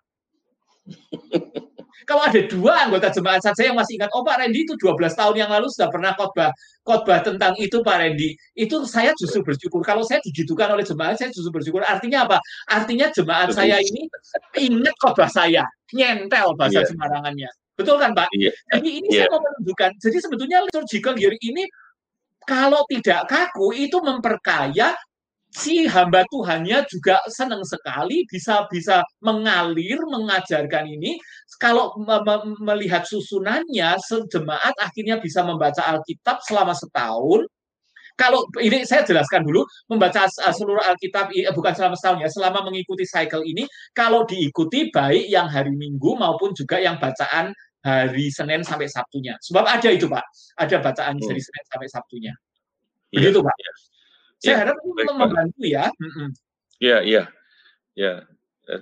Kalau 2.07 2.23
ada 2.23 2.39
dua 2.47 2.87
anggota 2.87 3.11
jemaat 3.11 3.43
saja 3.43 3.67
yang 3.67 3.75
masih 3.75 3.99
ingat, 3.99 4.07
oh 4.15 4.23
Pak 4.23 4.39
Randy 4.39 4.63
itu 4.63 4.79
12 4.79 4.95
tahun 5.11 5.35
yang 5.35 5.51
lalu 5.51 5.67
sudah 5.67 5.91
pernah 5.91 6.15
khotbah 6.15 6.55
khotbah 6.87 7.19
tentang 7.19 7.51
itu 7.59 7.83
Pak 7.83 7.99
Randy. 7.99 8.31
Itu 8.55 8.87
saya 8.87 9.11
justru 9.19 9.43
bersyukur. 9.43 9.83
Kalau 9.83 10.07
saya 10.07 10.23
digitukan 10.23 10.71
oleh 10.71 10.87
jemaat, 10.87 11.19
saya 11.19 11.35
justru 11.35 11.51
bersyukur. 11.51 11.83
Artinya 11.83 12.23
apa? 12.23 12.39
Artinya 12.71 13.11
jemaat 13.11 13.51
saya 13.51 13.83
ini 13.83 14.07
ingat 14.55 14.95
khotbah 15.03 15.27
saya, 15.27 15.67
nyentel 15.91 16.55
bahasa 16.55 16.79
yeah. 16.79 16.87
Semarangannya. 16.87 17.49
Betul 17.75 17.99
kan 17.99 18.15
Pak? 18.15 18.31
Yeah. 18.31 18.55
Jadi 18.71 18.89
ini 19.03 19.07
yeah. 19.11 19.27
saya 19.27 19.35
mau 19.35 19.43
menunjukkan. 19.43 19.91
Jadi 19.99 20.17
sebetulnya 20.23 20.57
liturgical 20.63 21.13
year 21.19 21.35
ini 21.43 21.67
kalau 22.47 22.87
tidak 22.87 23.27
kaku 23.27 23.75
itu 23.75 23.99
memperkaya 23.99 24.95
si 25.51 25.87
hamba 25.87 26.23
Tuhannya 26.27 26.85
juga 26.91 27.17
senang 27.31 27.63
sekali 27.63 28.27
bisa 28.27 28.67
bisa 28.69 29.03
mengalir 29.23 29.97
mengajarkan 30.05 30.85
ini. 30.87 31.17
Kalau 31.57 31.95
melihat 32.61 33.07
susunannya 33.07 33.97
sejemaat 34.03 34.75
akhirnya 34.77 35.17
bisa 35.17 35.41
membaca 35.41 35.81
Alkitab 35.87 36.43
selama 36.45 36.75
setahun. 36.75 37.47
Kalau 38.17 38.49
ini 38.57 38.81
saya 38.81 39.05
jelaskan 39.05 39.45
dulu 39.45 39.61
membaca 39.93 40.25
seluruh 40.49 40.81
Alkitab 40.81 41.29
bukan 41.53 41.73
selama 41.77 41.93
setahun 41.93 42.25
ya 42.25 42.29
selama 42.33 42.65
mengikuti 42.65 43.05
cycle 43.05 43.45
ini 43.45 43.69
kalau 43.93 44.25
diikuti 44.25 44.89
baik 44.89 45.29
yang 45.29 45.45
hari 45.45 45.69
Minggu 45.69 46.17
maupun 46.17 46.49
juga 46.57 46.81
yang 46.81 46.97
bacaan 46.97 47.53
hari 47.85 48.27
Senin 48.33 48.65
sampai 48.65 48.89
Sabtunya. 48.89 49.37
Sebab 49.37 49.63
ada 49.63 49.89
itu 49.93 50.09
Pak. 50.09 50.25
Ada 50.57 50.81
bacaan 50.81 51.15
dari 51.21 51.41
Senin 51.41 51.63
sampai 51.69 51.87
Sabtunya. 51.87 52.33
Iya, 53.13 53.31
begitu 53.31 53.39
Pak. 53.45 53.55
iya. 53.55 53.71
Saya 54.37 54.53
ya, 54.53 54.57
harap 54.65 54.77
itu 54.85 55.13
membantu 55.17 55.63
ya. 55.65 55.85
Iya, 56.77 56.97
iya. 57.01 57.23
Ya, 57.97 58.13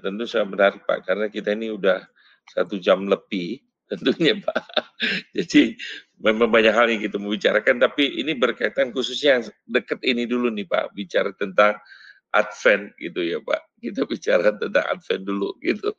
tentu 0.01 0.27
saya 0.27 0.43
menarik 0.43 0.83
Pak, 0.83 1.07
karena 1.07 1.31
kita 1.31 1.55
ini 1.55 1.71
udah 1.71 2.03
satu 2.51 2.75
jam 2.81 3.07
lebih 3.07 3.63
tentunya 3.89 4.35
Pak. 4.41 4.61
Jadi 5.31 5.77
memang 6.19 6.49
banyak 6.49 6.73
hal 6.73 6.89
yang 6.89 7.01
kita 7.05 7.21
mau 7.21 7.31
bicarakan, 7.31 7.79
tapi 7.79 8.19
ini 8.19 8.33
berkaitan 8.33 8.89
khususnya 8.89 9.39
yang 9.39 9.43
dekat 9.69 10.01
ini 10.03 10.25
dulu 10.25 10.49
nih 10.51 10.65
Pak, 10.67 10.91
bicara 10.97 11.31
tentang 11.37 11.77
Advent 12.33 12.91
gitu 12.99 13.23
ya 13.23 13.39
Pak. 13.39 13.61
Kita 13.79 14.03
bicara 14.11 14.51
tentang 14.57 14.85
Advent 14.89 15.23
dulu 15.23 15.55
gitu. 15.63 15.93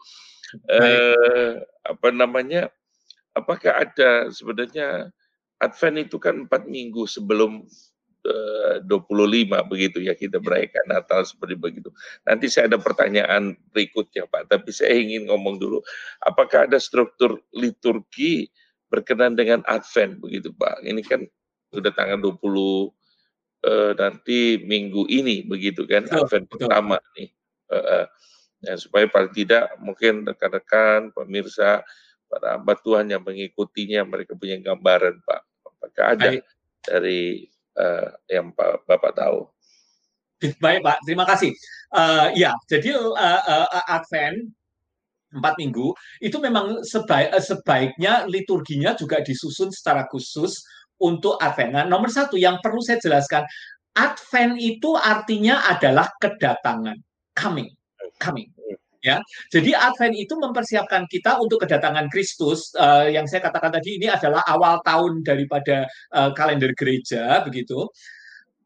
Eh, 0.69 1.57
apa 1.87 2.09
namanya? 2.13 2.69
Apakah 3.37 3.87
ada 3.87 4.33
sebenarnya 4.33 5.13
Advent 5.63 6.11
itu 6.11 6.17
kan 6.21 6.45
empat 6.45 6.69
minggu 6.69 7.09
sebelum 7.09 7.65
25 8.87 9.71
begitu 9.71 9.99
ya 10.03 10.15
kita 10.17 10.43
merayakan 10.43 10.85
Natal 10.91 11.23
seperti 11.23 11.55
begitu. 11.57 11.89
Nanti 12.27 12.51
saya 12.51 12.71
ada 12.73 12.79
pertanyaan 12.81 13.55
berikutnya 13.71 14.27
Pak, 14.27 14.51
tapi 14.51 14.71
saya 14.75 14.99
ingin 14.99 15.31
ngomong 15.31 15.59
dulu, 15.63 15.79
apakah 16.25 16.67
ada 16.67 16.79
struktur 16.83 17.39
liturgi 17.55 18.51
berkenan 18.91 19.39
dengan 19.39 19.63
Advent 19.67 20.19
begitu 20.19 20.51
Pak? 20.55 20.83
Ini 20.83 21.03
kan 21.07 21.23
sudah 21.71 21.93
tanggal 21.95 22.19
20 22.19 22.37
uh, 23.67 23.93
nanti 23.99 24.63
minggu 24.63 25.07
ini 25.11 25.43
begitu 25.47 25.85
kan 25.85 26.07
betul, 26.07 26.27
Advent 26.27 26.45
betul. 26.47 26.59
pertama 26.67 26.97
nih. 27.19 27.31
Uh, 27.67 27.77
uh, 27.77 28.05
ya, 28.63 28.75
supaya 28.79 29.11
paling 29.11 29.35
tidak 29.35 29.75
mungkin 29.83 30.23
rekan-rekan 30.23 31.11
pemirsa 31.11 31.83
para 32.27 32.59
hamba 32.59 32.75
Tuhan 32.79 33.11
yang 33.11 33.23
mengikutinya 33.23 34.03
mereka 34.07 34.35
punya 34.35 34.59
gambaran 34.59 35.23
Pak. 35.23 35.43
Apakah 35.67 36.05
ada 36.15 36.29
Baik. 36.35 36.43
dari 36.87 37.51
uh, 37.77 38.09
yang 38.29 38.51
Pak, 38.53 38.85
Bapak 38.89 39.13
tahu. 39.17 39.49
Baik 40.61 40.85
Pak, 40.85 40.99
terima 41.09 41.25
kasih. 41.25 41.53
Uh, 41.93 42.29
ya, 42.37 42.53
jadi 42.69 42.93
uh, 42.97 43.15
uh, 43.17 43.85
Advent 43.89 44.53
empat 45.33 45.57
minggu 45.61 45.93
itu 46.21 46.37
memang 46.41 46.81
sebaik, 46.85 47.33
sebaiknya 47.41 48.25
liturginya 48.29 48.97
juga 48.97 49.21
disusun 49.21 49.73
secara 49.73 50.05
khusus 50.09 50.61
untuk 51.01 51.41
Advent. 51.41 51.73
Nah, 51.77 51.85
nomor 51.85 52.09
satu 52.13 52.37
yang 52.37 52.61
perlu 52.61 52.81
saya 52.85 53.01
jelaskan, 53.01 53.45
Advent 53.97 54.61
itu 54.61 54.93
artinya 54.97 55.65
adalah 55.73 56.09
kedatangan, 56.21 56.97
coming, 57.33 57.73
coming 58.21 58.56
ya. 59.07 59.23
Jadi 59.55 59.71
Advent 59.71 60.19
itu 60.19 60.35
mempersiapkan 60.35 61.07
kita 61.07 61.39
untuk 61.39 61.63
kedatangan 61.63 62.11
Kristus 62.11 62.75
uh, 62.75 63.07
yang 63.07 63.31
saya 63.31 63.47
katakan 63.47 63.71
tadi 63.71 64.03
ini 64.03 64.11
adalah 64.11 64.43
awal 64.51 64.83
tahun 64.83 65.23
daripada 65.23 65.87
uh, 66.11 66.35
kalender 66.35 66.75
gereja 66.75 67.39
begitu. 67.47 67.87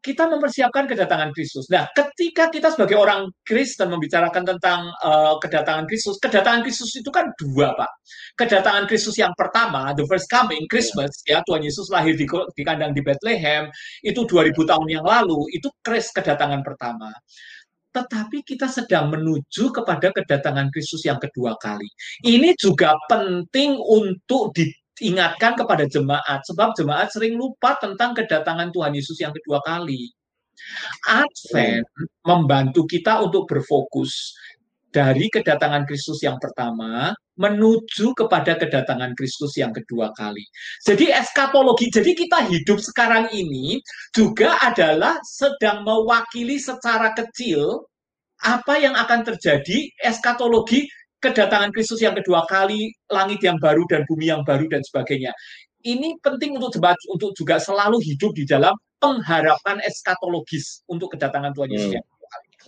Kita 0.01 0.25
mempersiapkan 0.25 0.89
kedatangan 0.89 1.29
Kristus. 1.29 1.69
Nah, 1.69 1.85
ketika 1.93 2.49
kita 2.49 2.73
sebagai 2.73 2.97
orang 2.97 3.29
Kristen 3.45 3.85
membicarakan 3.93 4.49
tentang 4.49 4.89
uh, 4.97 5.37
kedatangan 5.37 5.85
Kristus, 5.85 6.17
kedatangan 6.17 6.65
Kristus 6.65 6.97
itu 6.97 7.13
kan 7.13 7.29
dua, 7.37 7.77
Pak. 7.77 8.01
Kedatangan 8.33 8.89
Kristus 8.89 9.21
yang 9.21 9.29
pertama, 9.37 9.93
the 9.93 10.01
first 10.09 10.25
coming, 10.25 10.65
Christmas, 10.73 11.13
ya 11.29 11.45
Tuhan 11.45 11.61
Yesus 11.61 11.93
lahir 11.93 12.17
di, 12.17 12.25
di 12.25 12.63
kandang 12.65 12.97
di 12.97 13.05
Bethlehem, 13.05 13.69
itu 14.01 14.25
2000 14.25 14.57
tahun 14.65 14.89
yang 14.89 15.05
lalu, 15.05 15.37
itu 15.53 15.69
Kris 15.85 16.09
kedatangan 16.09 16.65
pertama 16.65 17.13
tetapi 17.91 18.43
kita 18.47 18.71
sedang 18.71 19.11
menuju 19.11 19.71
kepada 19.75 20.15
kedatangan 20.15 20.71
Kristus 20.71 21.03
yang 21.03 21.19
kedua 21.19 21.59
kali. 21.59 21.87
Ini 22.23 22.55
juga 22.55 22.95
penting 23.11 23.75
untuk 23.75 24.55
diingatkan 24.55 25.59
kepada 25.59 25.83
jemaat, 25.87 26.43
sebab 26.47 26.71
jemaat 26.79 27.11
sering 27.11 27.35
lupa 27.35 27.75
tentang 27.83 28.15
kedatangan 28.15 28.71
Tuhan 28.71 28.95
Yesus 28.95 29.19
yang 29.19 29.35
kedua 29.35 29.59
kali. 29.67 30.07
Advent 31.09 31.87
membantu 32.23 32.85
kita 32.85 33.17
untuk 33.23 33.49
berfokus 33.49 34.35
dari 34.91 35.31
kedatangan 35.31 35.87
Kristus 35.87 36.19
yang 36.21 36.35
pertama 36.37 37.15
menuju 37.39 38.13
kepada 38.13 38.59
kedatangan 38.59 39.15
Kristus 39.17 39.55
yang 39.57 39.71
kedua 39.71 40.11
kali. 40.13 40.43
Jadi 40.85 41.09
eskatologi, 41.09 41.89
jadi 41.89 42.11
kita 42.13 42.45
hidup 42.45 42.77
sekarang 42.83 43.31
ini 43.33 43.79
juga 44.13 44.59
adalah 44.61 45.17
sedang 45.23 45.81
mewakili 45.87 46.59
secara 46.59 47.15
kecil 47.17 47.87
apa 48.43 48.77
yang 48.77 48.93
akan 48.93 49.25
terjadi 49.25 49.89
eskatologi 50.03 50.85
kedatangan 51.21 51.71
Kristus 51.71 52.01
yang 52.03 52.17
kedua 52.17 52.43
kali, 52.49 52.91
langit 53.09 53.41
yang 53.41 53.57
baru 53.57 53.85
dan 53.87 54.03
bumi 54.09 54.29
yang 54.29 54.43
baru 54.43 54.67
dan 54.67 54.81
sebagainya. 54.83 55.31
Ini 55.81 56.21
penting 56.21 56.57
untuk 56.61 56.77
untuk 57.09 57.33
juga 57.33 57.57
selalu 57.57 57.97
hidup 58.05 58.37
di 58.37 58.45
dalam 58.45 58.73
pengharapan 59.01 59.81
eskatologis 59.81 60.85
untuk 60.85 61.17
kedatangan 61.17 61.57
Tuhan 61.57 61.73
Yesus 61.73 61.89
hmm. 61.97 62.10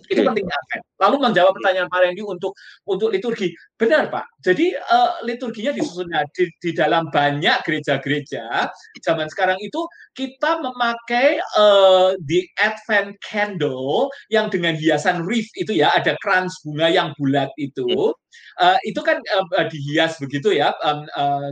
Itu 0.09 0.19
okay. 0.19 0.27
penting 0.27 0.47
Advent. 0.47 0.83
Lalu 0.99 1.15
menjawab 1.29 1.53
pertanyaan 1.57 1.89
Pak 1.91 1.99
Randy 2.03 2.23
untuk 2.23 2.51
untuk 2.87 3.09
liturgi. 3.11 3.51
Benar 3.75 4.07
Pak. 4.13 4.25
Jadi 4.43 4.75
uh, 4.75 5.19
liturginya 5.23 5.71
disusun 5.75 6.11
di, 6.35 6.45
di 6.59 6.71
dalam 6.75 7.07
banyak 7.11 7.63
gereja-gereja 7.63 8.69
zaman 9.03 9.27
sekarang 9.27 9.59
itu 9.59 9.83
kita 10.15 10.63
memakai 10.63 11.39
uh, 11.59 12.15
di 12.23 12.45
Advent 12.59 13.17
candle 13.23 14.07
yang 14.29 14.47
dengan 14.47 14.77
hiasan 14.77 15.25
wreath 15.27 15.49
itu 15.59 15.75
ya 15.75 15.91
ada 15.95 16.15
krans 16.21 16.53
bunga 16.63 16.87
yang 16.91 17.11
bulat 17.19 17.49
itu. 17.59 18.13
Uh, 18.61 18.77
itu 18.85 19.01
kan 19.01 19.17
uh, 19.33 19.65
dihias 19.69 20.17
begitu 20.21 20.53
ya. 20.55 20.73
Um, 20.85 21.05
uh, 21.17 21.51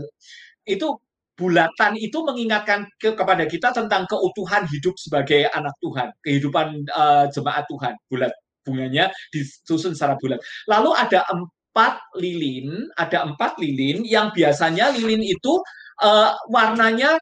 itu 0.70 0.98
bulatan 1.42 1.98
itu 1.98 2.22
mengingatkan 2.22 2.86
ke, 3.02 3.18
kepada 3.18 3.50
kita 3.50 3.74
tentang 3.74 4.06
keutuhan 4.06 4.70
hidup 4.70 4.94
sebagai 5.02 5.50
anak 5.50 5.74
Tuhan, 5.82 6.14
kehidupan 6.22 6.68
uh, 6.94 7.26
jemaat 7.34 7.66
Tuhan. 7.66 7.98
Bulat 8.06 8.30
bunganya 8.62 9.10
disusun 9.34 9.98
secara 9.98 10.14
bulat. 10.22 10.38
Lalu 10.70 10.94
ada 10.94 11.26
empat 11.34 11.98
lilin, 12.22 12.86
ada 12.94 13.26
empat 13.26 13.58
lilin 13.58 14.06
yang 14.06 14.30
biasanya 14.30 14.94
lilin 14.94 15.26
itu 15.26 15.58
uh, 16.06 16.38
warnanya 16.54 17.18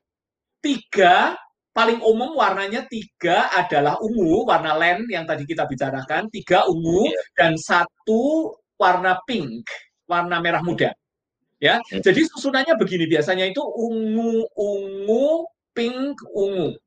tiga 0.60 1.40
paling 1.72 2.04
umum 2.04 2.36
warnanya 2.36 2.84
tiga 2.92 3.48
adalah 3.56 3.96
ungu, 4.04 4.44
warna 4.44 4.76
len 4.76 5.08
yang 5.08 5.24
tadi 5.24 5.48
kita 5.48 5.64
bicarakan, 5.64 6.28
tiga 6.28 6.68
ungu 6.68 7.08
iya. 7.08 7.24
dan 7.40 7.56
satu 7.56 8.52
warna 8.76 9.16
pink, 9.24 9.64
warna 10.04 10.44
merah 10.44 10.60
muda. 10.60 10.92
Ya, 11.60 11.84
jadi 11.92 12.24
susunannya 12.24 12.80
begini 12.80 13.04
biasanya 13.04 13.44
itu 13.44 13.60
ungu, 13.60 14.48
ungu, 14.56 15.44
pink, 15.76 16.24
ungu. 16.32 16.80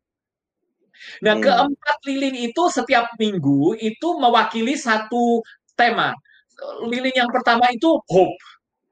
Nah, 1.20 1.36
hmm. 1.36 1.44
keempat 1.44 1.98
lilin 2.08 2.36
itu 2.48 2.62
setiap 2.72 3.12
minggu 3.20 3.76
itu 3.76 4.08
mewakili 4.16 4.72
satu 4.72 5.44
tema. 5.76 6.16
Lilin 6.88 7.12
yang 7.12 7.30
pertama 7.32 7.68
itu 7.68 8.00
hope, 8.08 8.40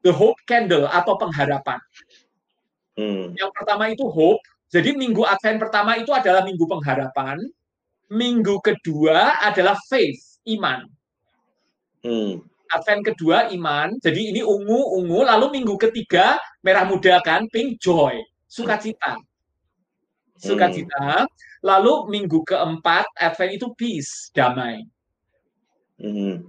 the 0.05 0.13
hope 0.13 0.37
candle 0.45 0.85
atau 0.85 1.17
pengharapan. 1.17 1.81
Hmm. 2.99 3.33
Yang 3.39 3.51
pertama 3.57 3.89
itu 3.89 4.05
hope, 4.05 4.43
jadi 4.69 4.93
minggu 4.93 5.25
Advent 5.25 5.65
pertama 5.65 5.97
itu 5.97 6.11
adalah 6.13 6.45
minggu 6.45 6.67
pengharapan. 6.67 7.41
Minggu 8.11 8.59
kedua 8.61 9.39
adalah 9.39 9.79
faith, 9.87 10.43
iman. 10.51 10.85
Hmm. 12.03 12.43
Advent 12.71 13.03
kedua 13.13 13.51
iman. 13.51 13.99
Jadi 13.99 14.35
ini 14.35 14.41
ungu 14.41 14.97
ungu. 14.99 15.27
Lalu 15.27 15.61
minggu 15.61 15.75
ketiga 15.79 16.39
merah 16.63 16.87
muda 16.87 17.19
kan, 17.21 17.47
pink 17.51 17.83
joy, 17.83 18.17
sukacita. 18.47 19.19
Sukacita. 20.41 21.27
Hmm. 21.27 21.31
Lalu 21.61 22.09
minggu 22.09 22.41
keempat 22.47 23.05
Advent 23.21 23.53
itu 23.61 23.67
peace, 23.77 24.33
damai. 24.33 24.87
Hmm. 26.01 26.49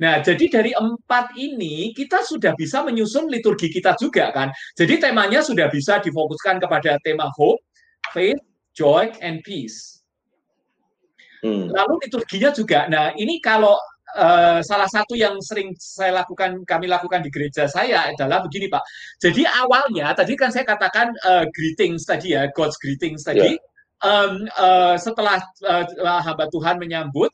Nah, 0.00 0.24
jadi 0.24 0.48
dari 0.48 0.72
empat 0.72 1.36
ini 1.36 1.92
kita 1.92 2.24
sudah 2.24 2.56
bisa 2.56 2.80
menyusun 2.80 3.28
liturgi 3.28 3.68
kita 3.68 3.94
juga 4.00 4.32
kan. 4.32 4.48
Jadi 4.72 4.96
temanya 4.96 5.44
sudah 5.44 5.68
bisa 5.68 6.00
difokuskan 6.00 6.56
kepada 6.56 6.96
tema 7.04 7.28
hope, 7.36 7.60
faith, 8.10 8.40
joy, 8.72 9.12
and 9.20 9.44
peace. 9.44 10.00
Hmm. 11.44 11.68
Lalu 11.68 12.08
liturginya 12.08 12.50
juga. 12.52 12.88
Nah, 12.88 13.12
ini 13.16 13.40
kalau 13.44 13.76
uh, 14.16 14.58
salah 14.64 14.88
satu 14.90 15.14
yang 15.14 15.38
sering 15.44 15.74
saya 15.78 16.24
lakukan, 16.24 16.64
kami 16.64 16.86
lakukan 16.88 17.22
di 17.22 17.30
gereja 17.30 17.68
saya 17.70 18.10
adalah 18.10 18.42
begini, 18.42 18.66
Pak. 18.66 18.82
Jadi 19.22 19.44
awalnya 19.46 20.14
tadi 20.16 20.34
kan 20.34 20.50
saya 20.50 20.66
katakan 20.66 21.12
uh, 21.26 21.44
greetings 21.52 22.08
tadi 22.08 22.34
ya, 22.34 22.48
God's 22.54 22.78
greetings 22.80 23.22
tadi. 23.22 23.54
Yeah. 23.54 23.68
Um, 24.00 24.48
uh, 24.56 24.96
setelah 24.96 25.44
uh, 25.68 25.84
hamba 26.24 26.48
Tuhan 26.48 26.80
menyambut, 26.80 27.28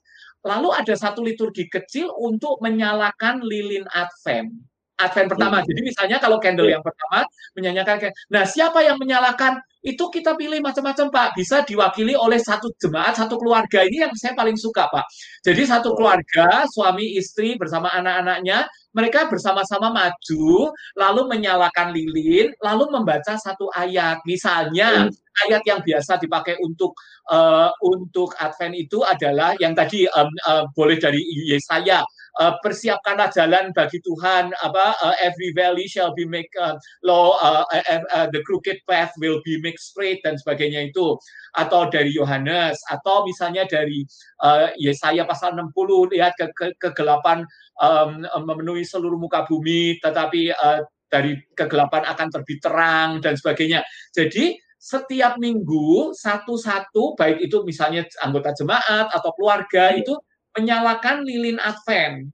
Lalu 0.47 0.69
ada 0.71 0.95
satu 0.95 1.27
liturgi 1.27 1.67
kecil 1.67 2.07
untuk 2.23 2.63
menyalakan 2.63 3.43
lilin 3.43 3.83
Advent. 3.91 4.55
Advent 4.97 5.29
pertama. 5.29 5.61
Hmm. 5.61 5.69
Jadi 5.69 5.81
misalnya 5.85 6.17
kalau 6.17 6.41
candle 6.41 6.67
yeah. 6.67 6.81
yang 6.81 6.85
pertama 6.85 7.29
menyanyikan, 7.53 7.97
nah 8.33 8.49
siapa 8.49 8.81
yang 8.81 8.97
menyalakan 8.97 9.61
itu 9.87 10.03
kita 10.11 10.35
pilih 10.35 10.59
macam-macam 10.59 11.07
Pak. 11.15 11.29
Bisa 11.39 11.63
diwakili 11.63 12.19
oleh 12.19 12.43
satu 12.43 12.75
jemaat, 12.83 13.15
satu 13.15 13.39
keluarga. 13.39 13.87
Ini 13.87 14.11
yang 14.11 14.13
saya 14.19 14.35
paling 14.35 14.59
suka 14.59 14.91
Pak. 14.91 15.07
Jadi 15.47 15.63
satu 15.63 15.95
keluarga, 15.95 16.67
suami, 16.67 17.15
istri 17.15 17.55
bersama 17.55 17.95
anak-anaknya, 17.95 18.67
mereka 18.91 19.31
bersama-sama 19.31 19.95
maju, 19.95 20.75
lalu 20.99 21.23
menyalakan 21.31 21.95
lilin, 21.95 22.51
lalu 22.59 22.91
membaca 22.91 23.39
satu 23.39 23.71
ayat. 23.79 24.19
Misalnya 24.27 25.07
ayat 25.47 25.63
yang 25.63 25.79
biasa 25.87 26.19
dipakai 26.19 26.59
untuk 26.65 26.99
uh, 27.31 27.71
untuk 27.87 28.35
Advent 28.43 28.75
itu 28.75 29.07
adalah 29.07 29.55
yang 29.63 29.71
tadi 29.77 30.11
um, 30.11 30.31
uh, 30.51 30.67
boleh 30.75 30.99
dari 30.99 31.23
Yesaya 31.47 32.03
uh, 32.41 32.55
persiapkanlah 32.61 33.33
jalan 33.33 33.73
bagi 33.73 34.01
Tuhan 34.05 34.53
apa 34.63 34.97
uh, 35.01 35.15
every 35.25 35.53
valley 35.57 35.89
shall 35.89 36.13
be 36.13 36.29
make 36.29 36.51
uh, 36.61 36.77
low 37.05 37.37
uh, 37.41 37.65
uh, 37.69 38.03
uh, 38.13 38.27
the 38.33 38.41
crooked 38.45 38.79
path 38.85 39.13
will 39.21 39.41
be 39.43 39.61
made 39.61 39.79
straight 39.81 40.21
dan 40.23 40.37
sebagainya 40.37 40.93
itu 40.93 41.17
atau 41.57 41.89
dari 41.89 42.13
Yohanes 42.13 42.77
atau 42.93 43.25
misalnya 43.25 43.65
dari 43.65 44.05
uh, 44.45 44.71
Yesaya 44.77 45.25
pasal 45.25 45.57
60 45.57 45.73
lihat 46.13 46.37
ke, 46.37 46.47
ke 46.53 46.67
kegelapan 46.79 47.45
um, 47.81 48.25
memenuhi 48.45 48.85
seluruh 48.85 49.17
muka 49.17 49.49
bumi 49.49 49.97
tetapi 50.01 50.53
uh, 50.53 50.85
dari 51.07 51.39
kegelapan 51.55 52.03
akan 52.03 52.29
terbit 52.35 52.59
terang 52.59 53.23
dan 53.23 53.39
sebagainya. 53.39 53.87
Jadi 54.11 54.59
setiap 54.77 55.41
minggu 55.41 56.13
satu-satu 56.15 57.17
baik 57.17 57.49
itu 57.49 57.65
misalnya 57.65 58.05
anggota 58.23 58.53
jemaat 58.55 59.11
atau 59.11 59.31
keluarga 59.35 59.97
itu 59.97 60.15
menyalakan 60.57 61.23
lilin 61.23 61.61
Advent. 61.61 62.33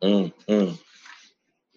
Hmm, 0.00 0.32
hmm. 0.48 0.72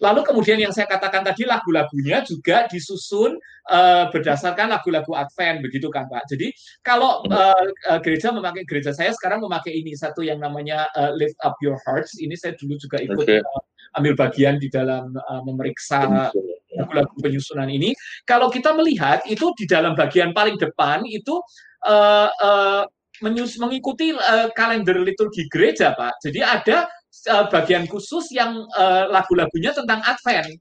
Lalu 0.02 0.20
kemudian 0.26 0.58
yang 0.58 0.74
saya 0.74 0.90
katakan 0.90 1.22
tadi 1.22 1.46
lagu-lagunya 1.46 2.20
juga 2.26 2.66
disusun 2.66 3.38
uh, 3.70 4.10
berdasarkan 4.10 4.68
lagu-lagu 4.74 5.14
Advent 5.14 5.62
begitu 5.64 5.86
kan 5.88 6.10
Pak. 6.10 6.28
Jadi 6.28 6.50
kalau 6.82 7.22
uh, 7.30 7.68
gereja 8.02 8.34
memakai 8.34 8.66
gereja 8.66 8.90
saya 8.90 9.14
sekarang 9.14 9.40
memakai 9.40 9.72
ini 9.72 9.94
satu 9.96 10.20
yang 10.20 10.42
namanya 10.42 10.90
uh, 10.98 11.14
Lift 11.14 11.38
Up 11.46 11.56
Your 11.62 11.78
Hearts. 11.86 12.18
Ini 12.20 12.34
saya 12.34 12.52
dulu 12.58 12.74
juga 12.76 13.00
ikut 13.00 13.22
okay. 13.22 13.40
uh, 13.40 13.62
ambil 13.96 14.18
bagian 14.18 14.58
di 14.58 14.68
dalam 14.68 15.14
uh, 15.14 15.42
memeriksa 15.46 16.32
lagu-lagu 16.74 17.14
penyusunan 17.22 17.70
ini. 17.70 17.94
Kalau 18.26 18.50
kita 18.50 18.74
melihat 18.74 19.22
itu 19.30 19.54
di 19.54 19.64
dalam 19.64 19.94
bagian 19.94 20.34
paling 20.34 20.58
depan 20.58 21.06
itu 21.06 21.38
uh, 21.86 22.28
uh, 22.28 22.82
menyus 23.22 23.60
mengikuti 23.62 24.10
uh, 24.14 24.50
kalender 24.56 24.98
liturgi 24.98 25.46
gereja, 25.46 25.94
Pak. 25.94 26.18
Jadi 26.24 26.40
ada 26.42 26.90
uh, 27.30 27.46
bagian 27.50 27.86
khusus 27.86 28.30
yang 28.34 28.66
uh, 28.74 29.06
lagu-lagunya 29.10 29.70
tentang 29.70 30.02
Advent. 30.02 30.58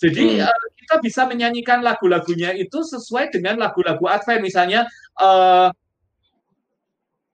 Jadi 0.00 0.40
hmm. 0.40 0.46
uh, 0.48 0.66
kita 0.80 0.94
bisa 1.04 1.22
menyanyikan 1.28 1.84
lagu-lagunya 1.84 2.56
itu 2.56 2.80
sesuai 2.80 3.30
dengan 3.30 3.60
lagu-lagu 3.60 4.02
Advent. 4.08 4.40
Misalnya 4.40 4.88
uh, 5.20 5.68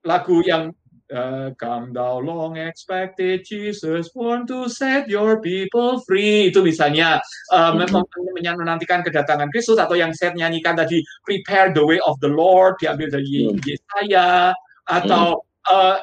lagu 0.07 0.41
yang 0.43 0.75
Uh, 1.09 1.57
come 1.57 1.89
thou 1.97 2.21
long 2.21 2.61
expected 2.61 3.41
Jesus 3.41 4.13
born 4.13 4.45
to 4.45 4.69
set 4.69 5.09
your 5.09 5.41
people 5.41 6.05
free 6.05 6.53
itu 6.53 6.61
misalnya 6.61 7.17
uh, 7.49 7.73
mm-hmm. 7.73 8.61
menantikan 8.61 9.01
kedatangan 9.01 9.49
Kristus 9.49 9.81
atau 9.81 9.97
yang 9.97 10.13
saya 10.13 10.37
nyanyikan 10.37 10.77
tadi 10.77 11.01
prepare 11.25 11.73
the 11.73 11.81
way 11.81 11.97
of 12.05 12.21
the 12.21 12.29
Lord 12.29 12.77
diambil 12.77 13.09
dari 13.09 13.49
mm. 13.49 13.57
Yesaya 13.65 14.53
atau 14.85 15.41
mm. 15.41 15.73
uh, 15.73 15.97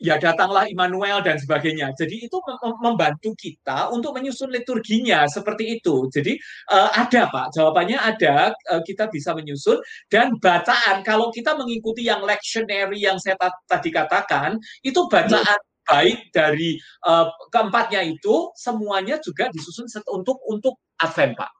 ya 0.00 0.16
datanglah 0.16 0.64
Immanuel 0.66 1.20
dan 1.20 1.36
sebagainya. 1.36 1.92
Jadi 1.92 2.26
itu 2.26 2.40
membantu 2.80 3.36
kita 3.36 3.92
untuk 3.92 4.16
menyusun 4.16 4.48
liturginya 4.48 5.28
seperti 5.28 5.78
itu. 5.78 6.08
Jadi 6.08 6.40
uh, 6.72 6.90
ada 6.96 7.28
Pak, 7.28 7.52
jawabannya 7.54 8.00
ada, 8.00 8.56
uh, 8.72 8.82
kita 8.82 9.12
bisa 9.12 9.36
menyusun 9.36 9.78
dan 10.08 10.40
bacaan 10.40 11.04
kalau 11.04 11.28
kita 11.28 11.52
mengikuti 11.54 12.08
yang 12.08 12.24
lectionary 12.24 13.04
yang 13.04 13.20
saya 13.20 13.36
tadi 13.68 13.92
katakan, 13.92 14.56
itu 14.80 15.04
bacaan 15.06 15.60
baik 15.84 16.32
dari 16.32 16.80
uh, 17.04 17.28
keempatnya 17.52 18.00
itu 18.00 18.50
semuanya 18.56 19.20
juga 19.20 19.52
disusun 19.52 19.86
untuk 20.08 20.40
untuk 20.48 20.80
Advent, 20.96 21.36
Pak. 21.36 21.50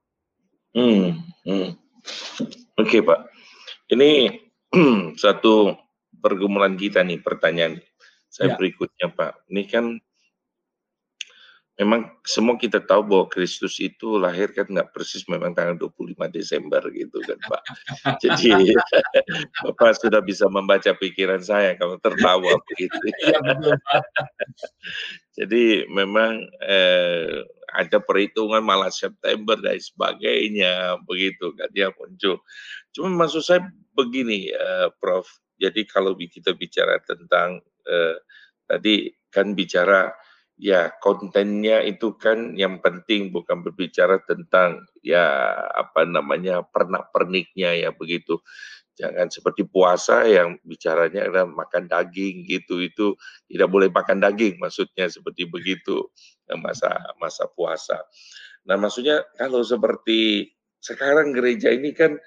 Hmm, 0.76 1.18
hmm. 1.44 1.68
Oke, 2.78 2.88
okay, 2.88 3.00
Pak. 3.04 3.20
Ini 3.90 4.30
satu 5.22 5.74
pergumulan 6.20 6.78
kita 6.78 7.02
nih 7.02 7.18
pertanyaan 7.18 7.80
saya 8.30 8.54
ya. 8.54 8.56
berikutnya 8.56 9.10
Pak. 9.10 9.50
Ini 9.50 9.62
kan 9.66 9.84
memang 11.80 12.12
semua 12.28 12.60
kita 12.60 12.76
tahu 12.84 13.08
bahwa 13.08 13.26
Kristus 13.32 13.80
itu 13.80 14.20
lahir 14.20 14.52
kan 14.52 14.68
nggak 14.68 14.92
persis 14.92 15.24
memang 15.32 15.56
tanggal 15.56 15.88
25 15.88 16.28
Desember 16.28 16.84
gitu 16.92 17.18
kan 17.24 17.40
Pak. 17.48 17.62
Jadi 18.22 18.52
Bapak 19.64 19.96
sudah 19.96 20.20
bisa 20.20 20.44
membaca 20.52 20.92
pikiran 20.92 21.40
saya 21.40 21.74
kalau 21.80 21.96
tertawa 21.98 22.52
begitu. 22.68 23.00
Ya, 23.24 23.40
Jadi 25.40 25.88
memang 25.88 26.44
eh, 26.68 27.48
ada 27.72 27.98
perhitungan 27.98 28.60
malah 28.60 28.92
September 28.92 29.56
dan 29.56 29.80
sebagainya 29.80 31.00
begitu 31.08 31.50
kan 31.56 31.72
dia 31.72 31.88
muncul. 31.96 32.44
Cuma 32.92 33.24
maksud 33.24 33.40
saya 33.40 33.64
begini 33.96 34.52
eh, 34.52 34.88
Prof. 35.00 35.26
Jadi 35.60 35.84
kalau 35.84 36.16
kita 36.16 36.56
bicara 36.56 36.96
tentang 37.04 37.60
eh, 37.84 38.16
tadi 38.64 39.12
kan 39.28 39.52
bicara 39.52 40.08
ya 40.60 40.92
kontennya 41.00 41.80
itu 41.84 42.16
kan 42.20 42.52
yang 42.52 42.84
penting 42.84 43.32
bukan 43.32 43.64
berbicara 43.64 44.20
tentang 44.24 44.84
ya 45.00 45.24
apa 45.72 46.04
namanya 46.08 46.64
pernak-perniknya 46.64 47.76
ya 47.84 47.90
begitu. 47.92 48.40
Jangan 49.00 49.32
seperti 49.32 49.64
puasa 49.64 50.28
yang 50.28 50.60
bicaranya 50.60 51.24
adalah 51.24 51.48
makan 51.48 51.88
daging 51.88 52.44
gitu 52.44 52.84
itu 52.84 53.16
tidak 53.48 53.68
boleh 53.72 53.88
makan 53.88 54.20
daging 54.20 54.60
maksudnya 54.60 55.08
seperti 55.08 55.48
begitu 55.48 56.04
masa 56.60 57.00
masa 57.16 57.48
puasa. 57.48 57.96
Nah 58.68 58.76
maksudnya 58.76 59.24
kalau 59.40 59.64
seperti 59.64 60.52
sekarang 60.80 61.32
gereja 61.32 61.72
ini 61.72 61.96
kan 61.96 62.20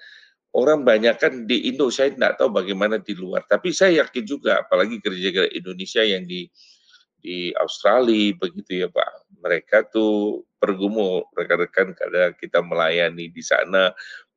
orang 0.54 0.86
banyak 0.86 1.18
kan 1.18 1.32
di 1.50 1.66
Indo, 1.68 1.90
saya 1.90 2.14
tidak 2.14 2.38
tahu 2.38 2.54
bagaimana 2.54 3.02
di 3.02 3.12
luar. 3.18 3.42
Tapi 3.44 3.74
saya 3.74 4.06
yakin 4.06 4.24
juga, 4.24 4.62
apalagi 4.62 5.02
gereja-gereja 5.02 5.50
Indonesia 5.50 6.02
yang 6.06 6.24
di 6.24 6.46
di 7.18 7.50
Australia 7.58 8.36
begitu 8.38 8.86
ya 8.86 8.88
Pak. 8.88 9.34
Mereka 9.42 9.90
tuh 9.90 10.44
pergumul 10.62 11.26
rekan-rekan 11.34 11.92
kada 11.96 12.32
kita 12.38 12.62
melayani 12.62 13.28
di 13.32 13.42
sana 13.42 13.90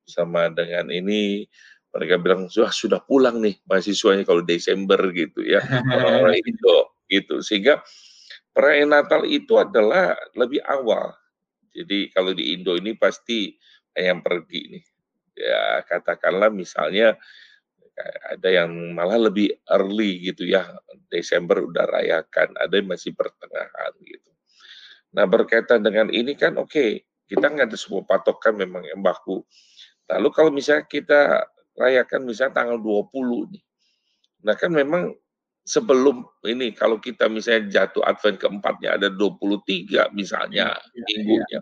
bersama 0.04 0.50
dengan 0.50 0.90
ini. 0.90 1.46
Mereka 1.94 2.20
bilang 2.20 2.50
sudah 2.52 2.74
sudah 2.74 3.00
pulang 3.06 3.40
nih 3.40 3.58
mahasiswanya 3.70 4.26
kalau 4.26 4.42
Desember 4.42 5.00
gitu 5.14 5.46
ya. 5.46 5.62
Orang-orang 5.64 6.42
Indo 6.50 6.98
gitu. 7.08 7.40
Sehingga 7.46 7.80
perayaan 8.52 8.92
Natal 8.92 9.24
itu 9.30 9.56
adalah 9.62 10.18
lebih 10.34 10.60
awal. 10.66 11.14
Jadi 11.72 12.10
kalau 12.10 12.34
di 12.34 12.58
Indo 12.58 12.74
ini 12.74 12.98
pasti 12.98 13.54
yang 13.94 14.22
pergi 14.26 14.62
nih 14.78 14.84
ya 15.38 15.86
katakanlah 15.86 16.50
misalnya 16.50 17.16
ada 18.30 18.50
yang 18.50 18.94
malah 18.94 19.18
lebih 19.18 19.58
early 19.74 20.22
gitu 20.22 20.46
ya 20.46 20.70
Desember 21.10 21.66
udah 21.66 21.86
rayakan 21.90 22.54
ada 22.58 22.74
yang 22.78 22.90
masih 22.90 23.14
pertengahan 23.18 23.94
gitu. 24.06 24.32
Nah 25.18 25.26
berkaitan 25.26 25.82
dengan 25.82 26.14
ini 26.14 26.38
kan 26.38 26.58
oke 26.62 26.70
okay, 26.70 26.90
kita 27.26 27.50
nggak 27.50 27.74
ada 27.74 27.78
sebuah 27.78 28.06
patokan 28.06 28.54
memang 28.54 28.86
yang 28.86 29.02
baku. 29.02 29.42
Lalu 30.08 30.30
kalau 30.30 30.52
misalnya 30.54 30.86
kita 30.86 31.42
rayakan 31.78 32.26
misalnya 32.26 32.66
tanggal 32.66 32.78
20 32.82 33.54
nih 33.54 33.64
nah 34.46 34.54
kan 34.58 34.70
memang 34.70 35.14
sebelum 35.66 36.26
ini 36.46 36.74
kalau 36.74 37.02
kita 37.02 37.28
misalnya 37.28 37.70
jatuh 37.84 38.06
Advent 38.06 38.38
keempatnya 38.38 38.96
ada 38.96 39.10
23 39.12 40.14
misalnya 40.14 40.74
ya, 40.78 41.04
minggunya 41.10 41.62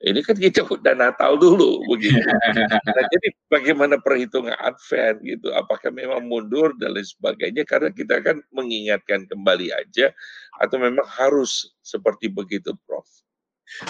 ini 0.00 0.20
kan 0.24 0.36
kita 0.36 0.64
udah 0.64 0.94
Natal 0.96 1.36
dulu 1.36 1.84
begitu. 1.92 2.20
Nah, 2.20 3.04
jadi 3.12 3.28
bagaimana 3.52 4.00
perhitungan 4.00 4.56
Advent 4.56 5.20
gitu? 5.22 5.52
Apakah 5.52 5.92
memang 5.92 6.24
mundur 6.24 6.72
dan 6.80 6.96
lain 6.96 7.04
sebagainya? 7.04 7.68
Karena 7.68 7.92
kita 7.92 8.24
kan 8.24 8.40
mengingatkan 8.50 9.28
kembali 9.28 9.70
aja 9.76 10.08
atau 10.56 10.76
memang 10.80 11.04
harus 11.04 11.76
seperti 11.84 12.32
begitu, 12.32 12.72
Prof. 12.88 13.06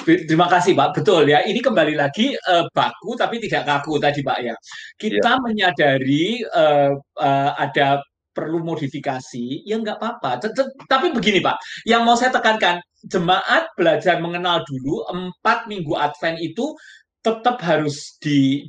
Terima 0.04 0.44
kasih 0.44 0.76
Pak, 0.76 1.00
betul 1.00 1.24
ya. 1.24 1.40
Ini 1.40 1.56
kembali 1.64 1.96
lagi 1.96 2.36
uh, 2.36 2.68
baku 2.68 3.16
tapi 3.16 3.40
tidak 3.40 3.64
kaku 3.64 3.96
tadi 3.96 4.20
Pak 4.20 4.38
ya. 4.44 4.54
Kita 5.00 5.40
ya. 5.40 5.40
menyadari 5.40 6.44
uh, 6.44 6.92
uh, 7.16 7.50
ada 7.56 8.04
perlu 8.40 8.64
modifikasi, 8.64 9.68
ya 9.68 9.76
nggak 9.76 10.00
apa-apa. 10.00 10.48
Tapi 10.88 11.12
begini 11.12 11.44
Pak, 11.44 11.84
yang 11.84 12.08
mau 12.08 12.16
saya 12.16 12.32
tekankan, 12.32 12.80
jemaat 13.04 13.68
belajar 13.76 14.16
mengenal 14.16 14.64
dulu 14.64 15.04
empat 15.12 15.68
minggu 15.68 15.92
Advent 15.92 16.40
itu 16.40 16.72
tetap 17.20 17.60
harus 17.60 18.16
di, 18.16 18.64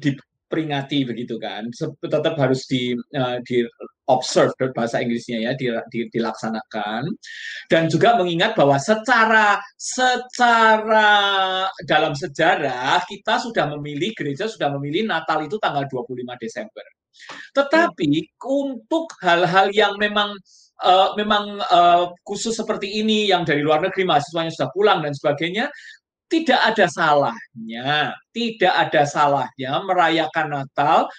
diperingati 0.52 1.07
begitu 1.07 1.40
kan, 1.40 1.72
tetap 2.03 2.36
harus 2.36 2.68
di, 2.68 2.91
uh, 3.15 3.40
di 3.48 3.64
observe 4.11 4.52
bahasa 4.76 4.99
Inggrisnya 4.99 5.40
ya, 5.40 5.52
di, 5.56 5.72
di, 5.88 6.11
dilaksanakan 6.11 7.07
dan 7.72 7.88
juga 7.88 8.19
mengingat 8.19 8.60
bahwa 8.60 8.76
secara 8.76 9.56
secara 9.80 11.07
dalam 11.88 12.11
sejarah 12.11 12.99
kita 13.07 13.40
sudah 13.40 13.72
memilih 13.80 14.11
gereja 14.11 14.52
sudah 14.52 14.68
memilih 14.76 15.07
Natal 15.07 15.48
itu 15.48 15.56
tanggal 15.56 15.88
25 15.88 16.19
Desember. 16.36 16.84
Tetapi 17.56 18.36
untuk 18.44 19.15
hal-hal 19.23 19.72
yang 19.72 19.95
memang 19.95 20.36
uh, 20.84 21.15
memang 21.15 21.60
uh, 21.64 22.11
khusus 22.28 22.56
seperti 22.56 22.99
ini 22.99 23.32
yang 23.32 23.48
dari 23.48 23.64
luar 23.64 23.80
negeri 23.84 24.03
mahasiswanya 24.03 24.52
sudah 24.52 24.69
pulang 24.76 24.99
dan 25.03 25.14
sebagainya, 25.15 25.72
tidak 26.32 26.62
ada 26.64 26.88
salahnya, 26.88 28.16
tidak 28.32 28.72
ada 28.72 29.03
salahnya 29.03 29.84
merayakan 29.84 30.48
Natal 30.48 31.12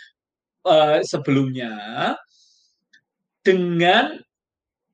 uh, 0.65 0.99
sebelumnya 1.05 1.77
dengan 3.45 4.17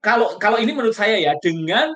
kalau 0.03 0.35
kalau 0.43 0.59
ini 0.59 0.75
menurut 0.75 0.97
saya 0.99 1.23
ya 1.23 1.39
dengan 1.39 1.95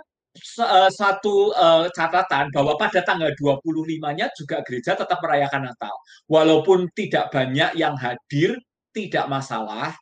satu 0.88 1.52
uh, 1.52 1.92
catatan 1.92 2.48
bahwa 2.56 2.78
pada 2.80 3.04
tanggal 3.04 3.28
25-nya 3.36 4.32
juga 4.32 4.64
gereja 4.64 4.96
tetap 4.96 5.20
merayakan 5.20 5.68
Natal. 5.68 5.92
Walaupun 6.24 6.88
tidak 6.96 7.28
banyak 7.28 7.76
yang 7.76 7.92
hadir 8.00 8.56
tidak 8.96 9.28
masalah, 9.28 9.92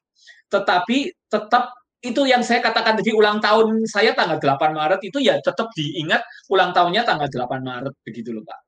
tetapi 0.47 1.11
tetap 1.27 1.75
itu 2.01 2.23
yang 2.25 2.41
saya 2.41 2.65
katakan 2.65 2.97
tadi 2.97 3.13
ulang 3.13 3.39
tahun 3.45 3.85
saya 3.85 4.17
tanggal 4.17 4.41
8 4.41 4.73
Maret 4.73 5.01
itu 5.05 5.21
ya 5.21 5.37
tetap 5.45 5.69
diingat 5.77 6.25
ulang 6.49 6.73
tahunnya 6.73 7.05
tanggal 7.05 7.29
8 7.29 7.61
Maret 7.61 7.95
begitu 8.05 8.33
loh 8.33 8.45
Pak. 8.45 8.61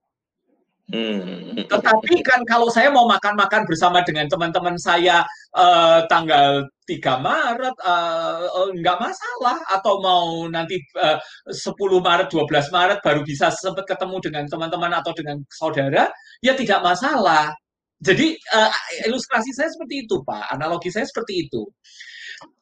Hmm. 0.93 1.57
Tetapi 1.57 2.21
kan 2.21 2.45
kalau 2.45 2.69
saya 2.69 2.93
mau 2.93 3.09
makan-makan 3.09 3.65
bersama 3.65 4.05
dengan 4.05 4.29
teman-teman 4.29 4.77
saya 4.77 5.25
uh, 5.57 6.05
tanggal 6.05 6.69
3 6.85 7.01
Maret 7.01 7.77
uh, 7.81 8.69
nggak 8.77 8.99
masalah 9.01 9.57
atau 9.73 10.05
mau 10.05 10.45
nanti 10.53 10.77
uh, 11.01 11.17
10 11.49 11.73
Maret 11.81 12.29
12 12.29 12.69
Maret 12.69 12.99
baru 13.01 13.25
bisa 13.25 13.49
sempat 13.49 13.89
ketemu 13.89 14.21
dengan 14.21 14.45
teman-teman 14.45 14.93
atau 15.01 15.17
dengan 15.17 15.41
saudara 15.49 16.13
ya 16.45 16.53
tidak 16.53 16.85
masalah 16.85 17.57
jadi 18.03 18.35
uh, 18.35 18.71
ilustrasi 19.07 19.55
saya 19.55 19.71
seperti 19.71 20.03
itu, 20.03 20.27
Pak. 20.27 20.51
Analogi 20.51 20.91
saya 20.91 21.07
seperti 21.07 21.47
itu. 21.47 21.63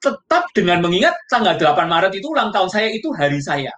Tetap 0.00 0.44
dengan 0.56 0.80
mengingat 0.80 1.14
tanggal 1.28 1.56
8 1.56 1.86
Maret 1.86 2.12
itu 2.16 2.26
ulang 2.32 2.48
tahun 2.50 2.68
saya 2.72 2.88
itu 2.92 3.12
hari 3.12 3.40
saya. 3.40 3.72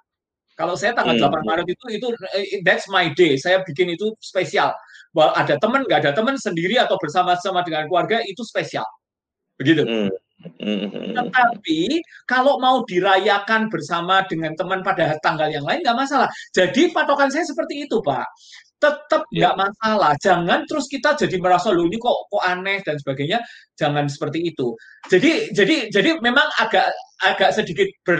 Kalau 0.55 0.77
saya 0.77 0.93
tanggal 0.93 1.17
hmm. 1.17 1.27
8 1.27 1.49
Maret 1.49 1.67
itu 1.67 1.85
itu 1.91 2.07
eh, 2.37 2.61
that's 2.63 2.87
my 2.93 3.11
day. 3.17 3.35
Saya 3.41 3.65
bikin 3.67 3.93
itu 3.93 4.13
spesial. 4.23 4.71
Bahwa 5.13 5.37
ada 5.37 5.59
teman, 5.61 5.85
nggak 5.85 6.09
ada 6.09 6.13
teman, 6.17 6.39
sendiri 6.41 6.81
atau 6.81 6.97
bersama-sama 6.97 7.61
dengan 7.67 7.85
keluarga 7.91 8.23
itu 8.25 8.41
spesial. 8.47 8.87
Begitu. 9.59 9.83
Hmm. 9.85 10.11
hmm. 10.63 11.13
Tetapi 11.19 11.81
kalau 12.25 12.63
mau 12.63 12.87
dirayakan 12.87 13.69
bersama 13.69 14.23
dengan 14.31 14.55
teman 14.55 14.81
pada 14.81 15.19
tanggal 15.21 15.51
yang 15.51 15.67
lain 15.67 15.83
nggak 15.83 15.99
masalah. 15.99 16.29
Jadi 16.55 16.95
patokan 16.95 17.29
saya 17.29 17.45
seperti 17.45 17.85
itu, 17.89 17.99
Pak 18.01 18.27
tetap 18.83 19.23
nggak 19.31 19.55
masalah. 19.55 20.19
Jangan 20.19 20.67
terus 20.67 20.91
kita 20.91 21.15
jadi 21.15 21.39
merasa 21.39 21.71
lu 21.71 21.87
ini 21.87 22.03
kok 22.03 22.27
kok 22.27 22.43
aneh 22.43 22.83
dan 22.83 22.99
sebagainya. 22.99 23.39
Jangan 23.79 24.11
seperti 24.11 24.43
itu. 24.43 24.75
Jadi 25.07 25.55
jadi 25.55 25.87
jadi 25.95 26.19
memang 26.19 26.51
agak 26.59 26.91
agak 27.23 27.55
sedikit 27.55 27.87
ber, 28.03 28.19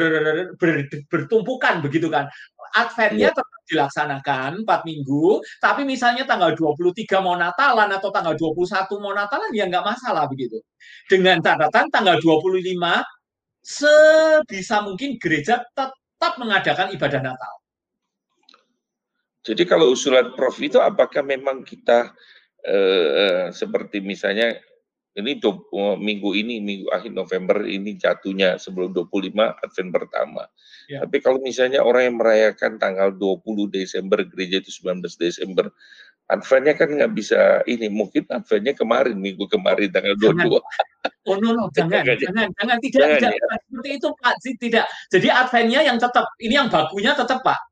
ber, 0.55 0.87
bertumpukan 1.11 1.83
begitu 1.83 2.07
kan. 2.07 2.31
Adventnya 2.79 3.29
yeah. 3.29 3.37
tetap 3.37 3.61
dilaksanakan 3.69 4.51
4 4.65 4.89
minggu, 4.89 5.45
tapi 5.61 5.83
misalnya 5.85 6.25
tanggal 6.25 6.57
23 6.57 7.21
mau 7.21 7.37
Natalan 7.37 7.91
atau 7.93 8.09
tanggal 8.09 8.33
21 8.39 9.03
mau 9.03 9.13
Natalan 9.13 9.51
ya 9.53 9.67
nggak 9.69 9.85
masalah 9.85 10.25
begitu. 10.31 10.63
Dengan 11.11 11.43
catatan 11.43 11.91
tanggal 11.91 12.17
25 12.23 12.63
sebisa 13.63 14.83
mungkin 14.83 15.21
gereja 15.21 15.61
tetap 15.75 16.33
mengadakan 16.39 16.95
ibadah 16.95 17.21
Natal. 17.21 17.62
Jadi 19.43 19.63
kalau 19.67 19.91
usulan 19.91 20.33
Prof 20.39 20.55
itu 20.63 20.79
apakah 20.79 21.27
memang 21.27 21.67
kita 21.67 22.15
eh, 22.63 23.51
seperti 23.51 23.99
misalnya 23.99 24.55
ini 25.13 25.37
do, 25.37 25.69
oh, 25.77 25.93
minggu 26.01 26.33
ini 26.33 26.57
minggu 26.65 26.89
akhir 26.89 27.13
November 27.13 27.69
ini 27.69 28.01
jatuhnya 28.01 28.57
sebelum 28.57 28.97
25 28.97 29.37
Advent 29.37 29.91
pertama. 29.93 30.49
Ya. 30.89 31.05
Tapi 31.05 31.21
kalau 31.21 31.37
misalnya 31.45 31.85
orang 31.85 32.09
yang 32.09 32.17
merayakan 32.17 32.81
tanggal 32.81 33.13
20 33.13 33.69
Desember 33.69 34.25
gereja 34.25 34.65
itu 34.65 34.73
19 34.73 35.05
Desember, 35.21 35.69
Adventnya 36.33 36.73
kan 36.73 36.89
nggak 36.89 37.13
bisa 37.13 37.61
ini 37.69 37.93
mungkin 37.93 38.25
Adventnya 38.33 38.73
kemarin 38.73 39.21
minggu 39.21 39.45
kemarin 39.53 39.93
tanggal 39.93 40.17
22. 40.17 40.33
Jangan. 40.33 40.63
Oh 41.29 41.37
no 41.39 41.55
no 41.55 41.69
jangan 41.77 42.03
jangan 42.03 42.19
jangan, 42.19 42.49
jangan 42.57 42.77
tidak 42.81 42.99
jangan, 43.05 43.19
tidak 43.21 43.33
ya. 43.37 43.57
seperti 43.69 43.91
itu 44.01 44.09
Pak 44.17 44.35
tidak. 44.57 44.87
Jadi 45.13 45.29
Adventnya 45.29 45.81
yang 45.85 45.99
tetap 46.01 46.27
ini 46.41 46.55
yang 46.57 46.73
bakunya 46.73 47.13
tetap 47.13 47.45
Pak 47.45 47.72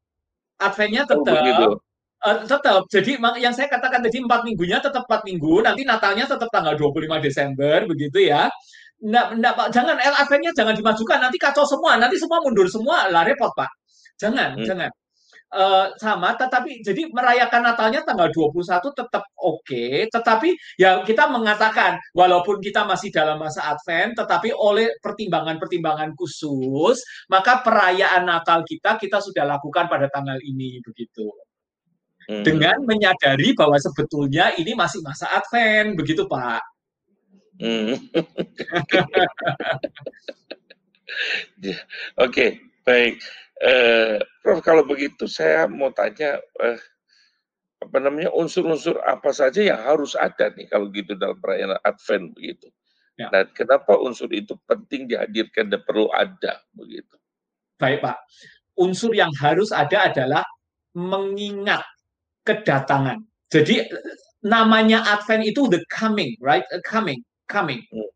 Adventnya 0.60 1.02
tetap 1.08 1.36
oh, 1.40 1.80
Uh, 2.20 2.44
tetap. 2.44 2.84
Jadi 2.92 3.16
yang 3.40 3.48
saya 3.56 3.64
katakan 3.64 4.04
tadi 4.04 4.20
empat 4.20 4.44
minggunya 4.44 4.76
tetap 4.76 5.08
empat 5.08 5.24
minggu. 5.24 5.64
Nanti 5.64 5.88
Natalnya 5.88 6.28
tetap 6.28 6.52
tanggal 6.52 6.76
25 6.76 7.16
Desember, 7.16 7.88
begitu 7.88 8.28
ya. 8.28 8.52
Nggak, 9.00 9.40
nggak, 9.40 9.52
Pak. 9.56 9.68
Jangan 9.72 9.96
LAV-nya 9.96 10.52
jangan 10.52 10.76
dimajukan. 10.76 11.16
Nanti 11.16 11.40
kacau 11.40 11.64
semua. 11.64 11.96
Nanti 11.96 12.20
semua 12.20 12.44
mundur 12.44 12.68
semua. 12.68 13.08
Lah 13.08 13.24
repot, 13.24 13.48
Pak. 13.56 13.72
Jangan, 14.20 14.60
hmm. 14.60 14.68
jangan. 14.68 14.92
Uh, 15.50 15.90
sama, 15.98 16.38
tetapi 16.38 16.78
jadi 16.78 17.10
merayakan 17.10 17.66
Natalnya 17.66 18.06
tanggal 18.06 18.30
21 18.30 18.54
tetap 18.94 19.26
oke, 19.34 19.66
okay, 19.66 20.06
tetapi 20.06 20.54
ya 20.78 21.02
kita 21.02 21.26
mengatakan 21.26 21.98
walaupun 22.14 22.62
kita 22.62 22.86
masih 22.86 23.10
dalam 23.10 23.34
masa 23.34 23.74
Advent, 23.74 24.14
tetapi 24.14 24.54
oleh 24.54 24.94
pertimbangan-pertimbangan 25.02 26.14
khusus, 26.14 27.02
maka 27.26 27.66
perayaan 27.66 28.30
Natal 28.30 28.62
kita 28.62 28.94
kita 28.94 29.18
sudah 29.18 29.42
lakukan 29.42 29.90
pada 29.90 30.06
tanggal 30.06 30.38
ini 30.38 30.78
begitu. 30.86 31.26
Hmm. 32.30 32.46
Dengan 32.46 32.86
menyadari 32.86 33.50
bahwa 33.50 33.74
sebetulnya 33.74 34.54
ini 34.54 34.78
masih 34.78 35.02
masa 35.02 35.34
Advent, 35.34 35.98
begitu 35.98 36.30
Pak. 36.30 36.62
Hmm. 37.58 37.98
Oke, 42.22 42.22
okay, 42.22 42.50
baik. 42.86 43.18
Uh, 43.60 44.16
Prof, 44.40 44.64
kalau 44.64 44.88
begitu 44.88 45.28
saya 45.28 45.68
mau 45.68 45.92
tanya, 45.92 46.40
uh, 46.64 46.80
apa 47.80 47.96
namanya 48.00 48.32
unsur-unsur 48.32 49.00
apa 49.04 49.32
saja 49.32 49.60
yang 49.60 49.80
harus 49.80 50.12
ada 50.16 50.52
nih 50.52 50.68
kalau 50.68 50.88
gitu 50.92 51.16
dalam 51.16 51.36
perayaan 51.40 51.76
Advent 51.84 52.32
begitu. 52.36 52.68
Ya. 53.20 53.28
Dan 53.28 53.52
kenapa 53.52 54.00
unsur 54.00 54.32
itu 54.32 54.56
penting 54.64 55.08
dihadirkan 55.08 55.68
dan 55.68 55.84
perlu 55.84 56.08
ada 56.12 56.60
begitu? 56.72 57.20
Baik 57.76 58.00
Pak, 58.00 58.16
unsur 58.80 59.12
yang 59.12 59.32
harus 59.36 59.72
ada 59.72 60.08
adalah 60.08 60.44
mengingat 60.96 61.84
kedatangan. 62.44 63.20
Jadi 63.52 63.88
namanya 64.40 65.04
Advent 65.04 65.44
itu 65.44 65.68
the 65.68 65.84
coming, 65.92 66.32
right? 66.40 66.64
Coming, 66.88 67.20
coming. 67.44 67.84
Hmm. 67.92 68.08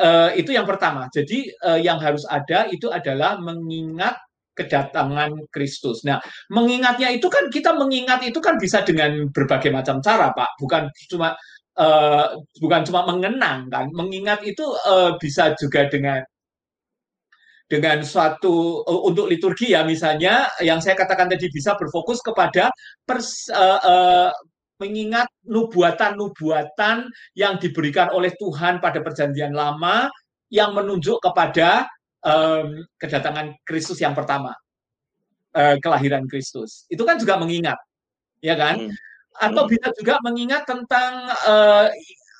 Uh, 0.00 0.30
itu 0.36 0.52
yang 0.52 0.64
pertama. 0.64 1.08
Jadi 1.12 1.52
uh, 1.64 1.80
yang 1.80 2.00
harus 2.00 2.24
ada 2.28 2.68
itu 2.68 2.88
adalah 2.88 3.36
mengingat 3.40 4.16
kedatangan 4.60 5.48
Kristus. 5.48 6.04
Nah, 6.04 6.20
mengingatnya 6.52 7.08
itu 7.08 7.32
kan 7.32 7.48
kita 7.48 7.72
mengingat 7.72 8.20
itu 8.28 8.36
kan 8.44 8.60
bisa 8.60 8.84
dengan 8.84 9.32
berbagai 9.32 9.72
macam 9.72 10.04
cara, 10.04 10.36
Pak. 10.36 10.60
Bukan 10.60 10.92
cuma 11.08 11.32
uh, 11.80 12.26
bukan 12.60 12.80
cuma 12.84 13.08
mengenang 13.08 13.72
kan. 13.72 13.88
Mengingat 13.96 14.44
itu 14.44 14.64
uh, 14.84 15.16
bisa 15.16 15.56
juga 15.56 15.88
dengan 15.88 16.20
dengan 17.70 18.02
suatu 18.02 18.82
uh, 18.82 19.02
untuk 19.06 19.30
liturgi 19.30 19.72
ya 19.72 19.86
misalnya 19.86 20.50
yang 20.58 20.82
saya 20.82 20.98
katakan 20.98 21.30
tadi 21.30 21.46
bisa 21.54 21.78
berfokus 21.78 22.18
kepada 22.18 22.74
pers, 23.06 23.46
uh, 23.54 23.78
uh, 23.78 24.30
mengingat 24.82 25.28
nubuatan-nubuatan 25.46 27.06
yang 27.36 27.54
diberikan 27.60 28.10
oleh 28.10 28.32
Tuhan 28.34 28.80
pada 28.80 28.98
perjanjian 29.04 29.52
lama 29.52 30.08
yang 30.50 30.74
menunjuk 30.74 31.22
kepada 31.22 31.86
um, 32.24 32.84
kedatangan 33.00 33.56
Kristus 33.64 34.00
yang 34.00 34.12
pertama, 34.12 34.52
uh, 35.56 35.76
kelahiran 35.80 36.26
Kristus. 36.26 36.84
Itu 36.90 37.06
kan 37.08 37.16
juga 37.16 37.40
mengingat, 37.40 37.78
ya 38.44 38.56
kan? 38.56 38.88
Hmm. 38.88 38.92
Atau 39.40 39.64
hmm. 39.66 39.70
bisa 39.72 39.88
juga 39.96 40.14
mengingat 40.26 40.66
tentang 40.66 41.32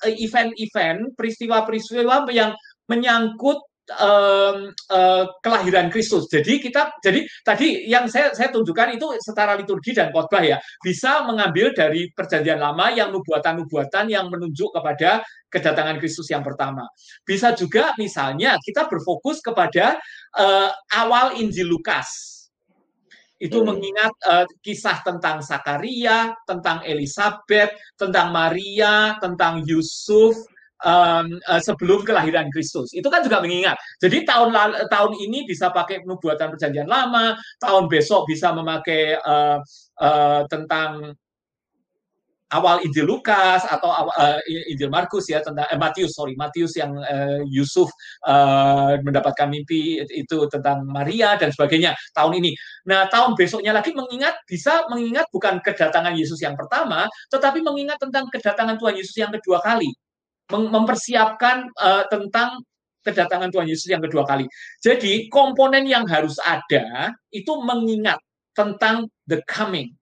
event-event, 0.05 0.99
uh, 1.07 1.13
peristiwa-peristiwa 1.17 2.27
yang 2.35 2.53
menyangkut 2.85 3.63
um, 3.99 4.71
uh, 4.91 5.25
kelahiran 5.43 5.91
Kristus. 5.91 6.29
Jadi 6.31 6.63
kita 6.63 6.95
jadi 7.03 7.25
tadi 7.43 7.89
yang 7.89 8.07
saya 8.07 8.31
saya 8.31 8.53
tunjukkan 8.53 8.95
itu 8.95 9.07
setara 9.19 9.57
liturgi 9.57 9.91
dan 9.91 10.13
khotbah 10.13 10.43
ya 10.43 10.57
bisa 10.79 11.25
mengambil 11.27 11.75
dari 11.75 12.07
perjanjian 12.11 12.61
lama 12.61 12.91
yang 12.93 13.11
nubuatan-nubuatan 13.11 14.07
yang 14.07 14.31
menunjuk 14.31 14.71
kepada 14.71 15.25
kedatangan 15.51 15.99
Kristus 15.99 16.31
yang 16.31 16.45
pertama. 16.45 16.87
Bisa 17.27 17.51
juga 17.51 17.91
misalnya 17.99 18.55
kita 18.61 18.87
berfokus 18.87 19.43
kepada 19.43 19.99
uh, 20.39 20.71
awal 20.95 21.35
Injil 21.35 21.67
Lukas 21.67 22.41
itu 23.41 23.57
hmm. 23.57 23.67
mengingat 23.73 24.13
uh, 24.29 24.45
kisah 24.61 25.01
tentang 25.01 25.41
Sakaria, 25.41 26.37
tentang 26.45 26.85
Elizabeth, 26.85 27.73
tentang 27.97 28.29
Maria, 28.29 29.17
tentang 29.17 29.65
Yusuf, 29.65 30.37
um, 30.85 31.25
sebelum 31.61 32.03
kelahiran 32.05 32.49
Kristus. 32.49 32.93
Itu 32.93 33.07
kan 33.07 33.21
juga 33.25 33.41
mengingat. 33.41 33.77
Jadi 34.01 34.25
tahun 34.25 34.53
tahun 34.89 35.11
ini 35.17 35.45
bisa 35.45 35.69
pakai 35.69 36.03
nubuatan 36.05 36.53
perjanjian 36.53 36.89
lama, 36.89 37.37
tahun 37.61 37.87
besok 37.87 38.27
bisa 38.29 38.53
memakai 38.53 39.17
uh, 39.21 39.61
uh, 40.01 40.41
tentang 40.49 41.15
awal 42.51 42.83
Injil 42.83 43.07
Lukas 43.07 43.63
atau 43.63 43.89
uh, 43.89 44.39
Injil 44.45 44.91
Markus 44.91 45.31
ya 45.31 45.39
tentang 45.39 45.65
eh, 45.71 45.79
Matius 45.79 46.11
sorry 46.13 46.35
Matius 46.35 46.75
yang 46.75 46.99
uh, 46.99 47.39
Yusuf 47.47 47.87
uh, 48.27 48.99
mendapatkan 48.99 49.47
mimpi 49.47 50.03
itu 50.03 50.37
tentang 50.51 50.83
Maria 50.83 51.39
dan 51.39 51.49
sebagainya 51.55 51.95
tahun 52.11 52.43
ini. 52.43 52.51
Nah 52.91 53.07
tahun 53.07 53.39
besoknya 53.39 53.71
lagi 53.71 53.95
mengingat 53.95 54.43
bisa 54.43 54.85
mengingat 54.91 55.31
bukan 55.31 55.63
kedatangan 55.63 56.13
Yesus 56.13 56.43
yang 56.43 56.59
pertama, 56.59 57.07
tetapi 57.31 57.63
mengingat 57.63 57.97
tentang 57.97 58.27
kedatangan 58.27 58.75
Tuhan 58.75 58.95
Yesus 58.99 59.15
yang 59.15 59.31
kedua 59.31 59.63
kali 59.63 59.89
mempersiapkan 60.51 61.71
uh, 61.79 62.03
tentang 62.11 62.59
kedatangan 63.01 63.49
Tuhan 63.49 63.67
Yesus 63.67 63.89
yang 63.89 64.03
kedua 64.03 64.23
kali. 64.27 64.45
Jadi 64.83 65.25
komponen 65.31 65.89
yang 65.89 66.05
harus 66.05 66.37
ada 66.43 67.15
itu 67.33 67.51
mengingat 67.63 68.21
tentang 68.53 69.09
the 69.25 69.41
coming. 69.49 69.95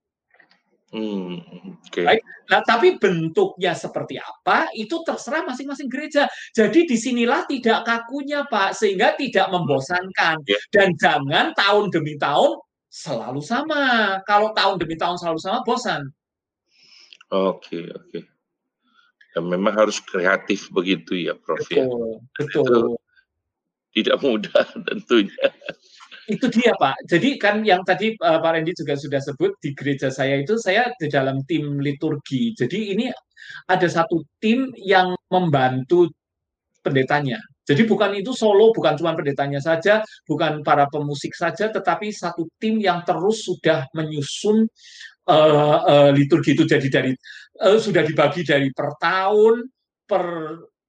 Hmm, 0.90 1.38
okay. 1.86 2.02
Baik. 2.02 2.22
Nah, 2.50 2.66
tapi 2.66 2.98
bentuknya 2.98 3.78
seperti 3.78 4.18
apa 4.18 4.74
itu 4.74 5.06
terserah 5.06 5.46
masing-masing 5.46 5.86
gereja. 5.86 6.26
Jadi 6.50 6.90
di 6.90 6.98
sinilah 6.98 7.46
tidak 7.46 7.86
kakunya 7.86 8.42
Pak, 8.50 8.74
sehingga 8.74 9.14
tidak 9.14 9.54
membosankan 9.54 10.42
yeah. 10.50 10.62
dan 10.74 10.98
jangan 10.98 11.54
tahun 11.54 11.94
demi 11.94 12.18
tahun 12.18 12.58
selalu 12.90 13.42
sama. 13.46 14.18
Kalau 14.26 14.50
tahun 14.58 14.82
demi 14.82 14.98
tahun 14.98 15.22
selalu 15.22 15.38
sama, 15.38 15.62
bosan. 15.62 16.10
Oke, 17.30 17.70
okay, 17.70 17.86
oke. 17.94 18.10
Okay. 18.10 18.24
Dan 19.40 19.48
memang 19.48 19.72
harus 19.72 20.04
kreatif 20.04 20.68
begitu 20.76 21.16
ya, 21.16 21.32
Prof. 21.32 21.64
Ya. 21.72 21.88
Betul, 21.88 22.20
ya. 22.28 22.44
betul. 22.44 22.60
Itu 22.60 24.04
tidak 24.04 24.18
mudah 24.20 24.64
tentunya. 24.92 25.48
Itu 26.28 26.52
dia, 26.52 26.76
Pak. 26.76 27.08
Jadi 27.08 27.40
kan 27.40 27.64
yang 27.64 27.88
tadi 27.88 28.20
uh, 28.20 28.44
Pak 28.44 28.52
Randy 28.52 28.76
juga 28.76 29.00
sudah 29.00 29.24
sebut 29.24 29.56
di 29.64 29.72
gereja 29.72 30.12
saya 30.12 30.44
itu 30.44 30.60
saya 30.60 30.92
di 31.00 31.08
dalam 31.08 31.40
tim 31.48 31.80
liturgi. 31.80 32.52
Jadi 32.52 33.00
ini 33.00 33.08
ada 33.72 33.88
satu 33.88 34.28
tim 34.44 34.76
yang 34.76 35.16
membantu 35.32 36.12
pendetanya. 36.84 37.40
Jadi 37.64 37.86
bukan 37.86 38.18
itu 38.18 38.34
solo, 38.34 38.74
bukan 38.74 38.98
cuma 38.98 39.14
pendetanya 39.14 39.62
saja, 39.62 40.02
bukan 40.26 40.66
para 40.66 40.90
pemusik 40.90 41.38
saja, 41.38 41.70
tetapi 41.70 42.10
satu 42.10 42.50
tim 42.58 42.82
yang 42.82 43.06
terus 43.06 43.46
sudah 43.46 43.86
menyusun 43.94 44.66
uh, 45.30 45.78
uh, 45.86 46.10
liturgi 46.12 46.58
itu 46.58 46.66
jadi 46.66 46.88
dari 46.90 47.14
uh, 47.62 47.78
sudah 47.78 48.02
dibagi 48.02 48.42
dari 48.42 48.74
per 48.74 48.98
tahun, 48.98 49.70
per 50.10 50.26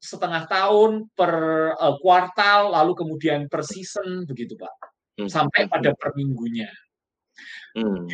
setengah 0.01 0.49
tahun, 0.49 1.13
per 1.13 1.33
uh, 1.77 1.95
kuartal, 2.01 2.73
lalu 2.73 2.93
kemudian 2.97 3.47
per 3.53 3.61
season 3.61 4.25
begitu 4.25 4.57
Pak, 4.57 4.75
hmm. 5.21 5.29
sampai 5.29 5.69
pada 5.69 5.93
per 5.93 6.17
minggunya. 6.17 6.73
Hmm. 7.71 8.11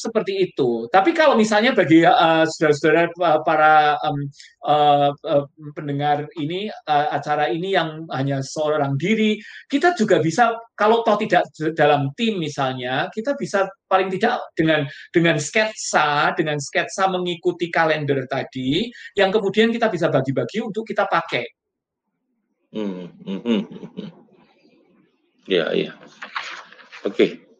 Seperti 0.00 0.48
itu. 0.48 0.88
Tapi 0.88 1.12
kalau 1.12 1.36
misalnya 1.36 1.76
bagi 1.76 2.00
uh, 2.00 2.48
saudara-saudara 2.48 3.12
uh, 3.20 3.40
para 3.44 4.00
um, 4.00 4.18
uh, 4.64 5.10
uh, 5.12 5.44
pendengar 5.76 6.24
ini 6.40 6.72
uh, 6.88 7.06
acara 7.12 7.52
ini 7.52 7.76
yang 7.76 8.08
hanya 8.08 8.40
seorang 8.40 8.96
diri, 8.96 9.36
kita 9.68 9.92
juga 9.92 10.24
bisa 10.24 10.56
kalau 10.72 11.04
toh 11.04 11.20
tidak 11.20 11.44
dalam 11.76 12.16
tim 12.16 12.40
misalnya, 12.40 13.12
kita 13.12 13.36
bisa 13.36 13.68
paling 13.84 14.08
tidak 14.08 14.40
dengan 14.56 14.88
dengan 15.12 15.36
sketsa, 15.36 16.32
dengan 16.32 16.56
sketsa 16.56 17.04
mengikuti 17.12 17.68
kalender 17.68 18.24
tadi, 18.24 18.88
yang 19.20 19.28
kemudian 19.28 19.68
kita 19.68 19.92
bisa 19.92 20.08
bagi-bagi 20.08 20.64
untuk 20.64 20.88
kita 20.88 21.04
pakai. 21.04 21.44
Hmm, 22.72 23.06
hmm, 23.22 23.40
hmm, 23.44 23.62
hmm. 23.68 23.88
hmm. 24.00 24.10
Ya, 25.44 25.68
ya. 25.76 25.92
Oke. 27.04 27.12
Okay. 27.12 27.53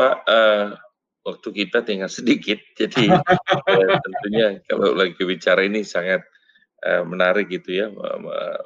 Pak, 0.00 0.16
uh, 0.24 0.80
waktu 1.28 1.48
kita 1.52 1.84
tinggal 1.84 2.08
sedikit, 2.08 2.56
jadi 2.72 3.20
uh, 3.20 4.00
tentunya 4.00 4.56
kalau 4.64 4.96
lagi 4.96 5.20
bicara 5.20 5.60
ini 5.60 5.84
sangat 5.84 6.24
uh, 6.88 7.04
menarik 7.04 7.52
gitu 7.52 7.84
ya, 7.84 7.92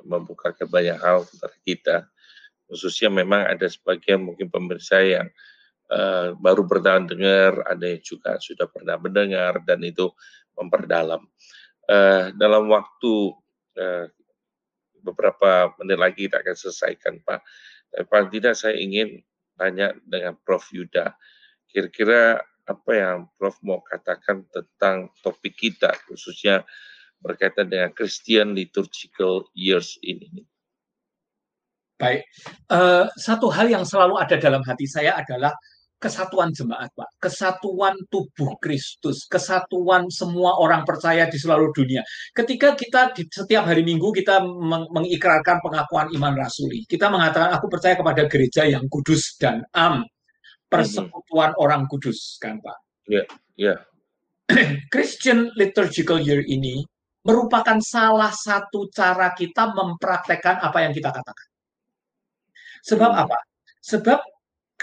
membuka 0.06 0.54
banyak 0.62 0.94
hal 1.02 1.26
tentang 1.26 1.54
kita. 1.66 1.96
Khususnya 2.70 3.10
memang 3.10 3.50
ada 3.50 3.66
sebagian 3.66 4.22
mungkin 4.22 4.46
pemirsa 4.46 5.02
yang 5.02 5.26
uh, 5.90 6.38
baru 6.38 6.62
bertahan 6.62 7.10
dengar, 7.10 7.66
ada 7.66 7.82
yang 7.82 8.02
juga 8.06 8.38
sudah 8.38 8.70
pernah 8.70 8.94
mendengar 8.94 9.58
dan 9.66 9.82
itu 9.82 10.14
memperdalam. 10.54 11.26
Uh, 11.90 12.30
dalam 12.38 12.70
waktu 12.70 13.34
uh, 13.82 14.06
beberapa 15.02 15.74
menit 15.82 15.98
lagi 15.98 16.30
kita 16.30 16.46
akan 16.46 16.54
selesaikan, 16.54 17.18
Pak. 17.26 17.42
Paling 18.06 18.30
tidak 18.30 18.54
saya 18.54 18.78
ingin 18.78 19.18
tanya 19.54 19.94
dengan 20.04 20.34
Prof. 20.40 20.70
Yuda. 20.70 21.14
Kira-kira 21.70 22.38
apa 22.64 22.90
yang 22.92 23.28
Prof 23.36 23.58
mau 23.60 23.82
katakan 23.84 24.46
tentang 24.48 25.12
topik 25.20 25.54
kita, 25.58 25.92
khususnya 26.08 26.64
berkaitan 27.20 27.68
dengan 27.68 27.90
Christian 27.92 28.52
Liturgical 28.52 29.48
Years 29.56 29.96
ini? 30.04 30.44
Baik, 31.94 32.26
uh, 32.74 33.06
satu 33.14 33.48
hal 33.54 33.70
yang 33.70 33.86
selalu 33.86 34.18
ada 34.18 34.36
dalam 34.36 34.60
hati 34.66 34.84
saya 34.84 35.14
adalah 35.14 35.54
kesatuan 35.98 36.52
jemaat, 36.52 36.90
Pak. 36.92 37.18
Kesatuan 37.18 37.96
tubuh 38.12 38.54
Kristus, 38.60 39.24
kesatuan 39.26 40.10
semua 40.12 40.60
orang 40.60 40.84
percaya 40.84 41.24
di 41.26 41.38
seluruh 41.40 41.72
dunia. 41.72 42.04
Ketika 42.36 42.76
kita 42.76 43.14
di 43.16 43.24
setiap 43.28 43.64
hari 43.64 43.82
Minggu 43.82 44.12
kita 44.12 44.44
meng 44.44 44.88
mengikrarkan 44.92 45.64
pengakuan 45.64 46.12
iman 46.12 46.34
rasuli, 46.36 46.84
kita 46.84 47.08
mengatakan 47.08 47.54
aku 47.56 47.66
percaya 47.72 47.96
kepada 47.96 48.28
gereja 48.28 48.68
yang 48.68 48.84
kudus 48.92 49.36
dan 49.40 49.64
am, 49.72 50.04
persekutuan 50.68 51.52
mm 51.52 51.56
-hmm. 51.56 51.64
orang 51.64 51.82
kudus, 51.88 52.36
kan, 52.38 52.60
Pak? 52.60 52.76
Iya, 53.08 53.16
yeah, 53.16 53.26
iya. 53.56 53.74
Yeah. 53.74 53.78
Christian 54.92 55.48
Liturgical 55.56 56.20
Year 56.20 56.44
ini 56.44 56.84
merupakan 57.24 57.80
salah 57.80 58.30
satu 58.30 58.92
cara 58.92 59.32
kita 59.32 59.72
mempraktekkan 59.72 60.60
apa 60.60 60.84
yang 60.84 60.92
kita 60.92 61.08
katakan. 61.08 61.48
Sebab 62.84 63.10
hmm. 63.16 63.22
apa? 63.24 63.38
Sebab 63.80 64.20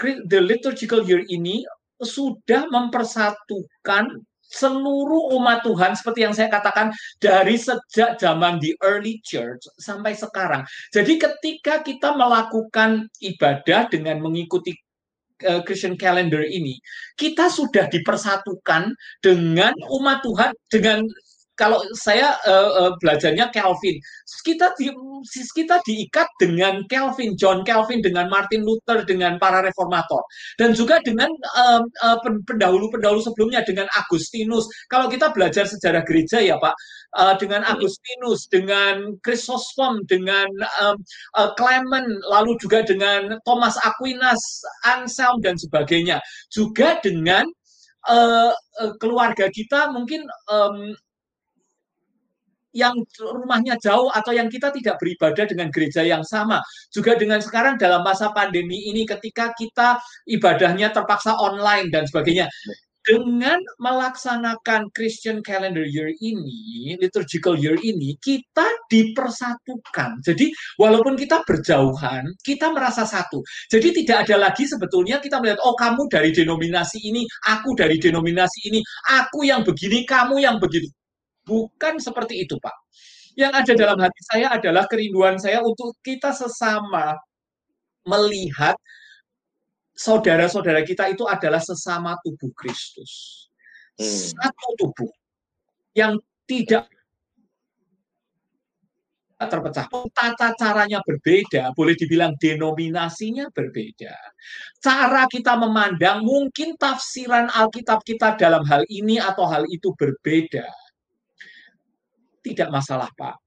the 0.00 0.40
liturgical 0.40 1.04
year 1.04 1.22
ini 1.28 1.64
sudah 2.02 2.66
mempersatukan 2.68 4.24
seluruh 4.52 5.32
umat 5.40 5.64
Tuhan 5.64 5.96
seperti 5.96 6.28
yang 6.28 6.36
saya 6.36 6.52
katakan 6.52 6.92
dari 7.16 7.56
sejak 7.56 8.20
zaman 8.20 8.60
di 8.60 8.76
early 8.84 9.16
church 9.24 9.64
sampai 9.80 10.12
sekarang. 10.12 10.68
Jadi 10.92 11.16
ketika 11.16 11.80
kita 11.80 12.12
melakukan 12.12 13.08
ibadah 13.24 13.88
dengan 13.88 14.20
mengikuti 14.20 14.76
uh, 15.48 15.64
Christian 15.64 15.96
calendar 15.96 16.44
ini, 16.44 16.76
kita 17.16 17.48
sudah 17.48 17.88
dipersatukan 17.88 18.92
dengan 19.24 19.72
umat 19.88 20.20
Tuhan 20.20 20.52
dengan 20.68 21.00
kalau 21.56 21.84
saya 21.92 22.34
uh, 22.48 22.70
uh, 22.80 22.92
belajarnya 22.98 23.52
Calvin, 23.52 24.00
kita 24.44 24.72
di, 24.80 24.88
kita 25.52 25.78
diikat 25.84 26.28
dengan 26.40 26.82
Calvin, 26.88 27.36
John 27.36 27.60
Calvin, 27.62 28.00
dengan 28.00 28.32
Martin 28.32 28.64
Luther, 28.64 29.04
dengan 29.04 29.36
para 29.36 29.60
reformator, 29.60 30.24
dan 30.56 30.72
juga 30.72 30.98
dengan 31.04 31.28
uh, 31.56 31.84
uh, 31.84 32.18
pendahulu-pendahulu 32.48 33.20
sebelumnya 33.20 33.60
dengan 33.62 33.84
Agustinus. 33.94 34.64
Kalau 34.88 35.12
kita 35.12 35.30
belajar 35.36 35.68
sejarah 35.68 36.02
gereja 36.08 36.40
ya 36.40 36.56
Pak, 36.56 36.74
uh, 37.20 37.34
dengan 37.36 37.62
Agustinus, 37.68 38.48
dengan 38.48 39.16
Chrysostom, 39.20 40.02
dengan 40.08 40.48
um, 40.80 40.96
uh, 41.36 41.52
Clement, 41.60 42.08
lalu 42.32 42.56
juga 42.58 42.80
dengan 42.82 43.36
Thomas 43.44 43.76
Aquinas, 43.84 44.40
Anselm 44.88 45.44
dan 45.44 45.60
sebagainya, 45.60 46.18
juga 46.48 46.96
dengan 47.04 47.44
uh, 48.08 48.52
uh, 48.52 48.92
keluarga 48.98 49.46
kita 49.52 49.92
mungkin 49.92 50.26
um, 50.50 50.96
yang 52.72 52.96
rumahnya 53.20 53.76
jauh 53.78 54.08
atau 54.12 54.32
yang 54.32 54.48
kita 54.48 54.72
tidak 54.72 54.96
beribadah 54.98 55.44
dengan 55.44 55.68
gereja 55.68 56.02
yang 56.02 56.24
sama. 56.24 56.60
Juga 56.88 57.14
dengan 57.16 57.38
sekarang 57.38 57.76
dalam 57.76 58.00
masa 58.02 58.32
pandemi 58.32 58.88
ini 58.88 59.04
ketika 59.04 59.52
kita 59.56 60.00
ibadahnya 60.28 60.90
terpaksa 60.90 61.36
online 61.36 61.92
dan 61.92 62.08
sebagainya. 62.08 62.48
Dengan 63.02 63.58
melaksanakan 63.82 64.86
Christian 64.94 65.42
calendar 65.42 65.82
year 65.82 66.14
ini, 66.22 66.94
liturgical 67.02 67.58
year 67.58 67.74
ini, 67.82 68.14
kita 68.22 68.62
dipersatukan. 68.86 70.22
Jadi 70.22 70.54
walaupun 70.78 71.18
kita 71.18 71.42
berjauhan, 71.42 72.30
kita 72.46 72.70
merasa 72.70 73.02
satu. 73.02 73.42
Jadi 73.74 74.06
tidak 74.06 74.30
ada 74.30 74.46
lagi 74.46 74.70
sebetulnya 74.70 75.18
kita 75.18 75.42
melihat, 75.42 75.58
oh 75.66 75.74
kamu 75.74 76.06
dari 76.06 76.30
denominasi 76.30 77.02
ini, 77.02 77.26
aku 77.50 77.74
dari 77.74 77.98
denominasi 77.98 78.70
ini, 78.70 78.78
aku 79.10 79.50
yang 79.50 79.66
begini, 79.66 80.06
kamu 80.06 80.38
yang 80.38 80.62
begitu 80.62 80.86
Bukan 81.42 81.98
seperti 81.98 82.46
itu, 82.46 82.54
Pak. 82.58 82.76
Yang 83.34 83.52
ada 83.64 83.72
dalam 83.74 83.98
hati 83.98 84.20
saya 84.28 84.46
adalah 84.52 84.84
kerinduan 84.84 85.40
saya 85.40 85.64
untuk 85.64 85.96
kita 86.04 86.36
sesama 86.36 87.16
melihat 88.04 88.76
saudara-saudara 89.96 90.84
kita 90.84 91.08
itu 91.08 91.24
adalah 91.24 91.62
sesama 91.62 92.18
tubuh 92.20 92.52
Kristus. 92.52 93.46
Hmm. 93.96 94.04
Satu 94.36 94.68
tubuh 94.76 95.12
yang 95.96 96.20
tidak 96.44 96.88
terpecah. 99.42 99.90
Tata 99.90 100.54
caranya 100.54 101.02
berbeda, 101.02 101.74
boleh 101.74 101.98
dibilang 101.98 102.38
denominasinya 102.38 103.50
berbeda. 103.50 104.14
Cara 104.78 105.26
kita 105.26 105.58
memandang, 105.58 106.22
mungkin 106.22 106.78
tafsiran 106.78 107.50
Alkitab 107.50 108.06
kita 108.06 108.38
dalam 108.38 108.62
hal 108.70 108.86
ini 108.86 109.18
atau 109.18 109.42
hal 109.50 109.66
itu 109.66 109.90
berbeda 109.98 110.62
tidak 112.42 112.68
masalah 112.68 113.08
Pak. 113.14 113.38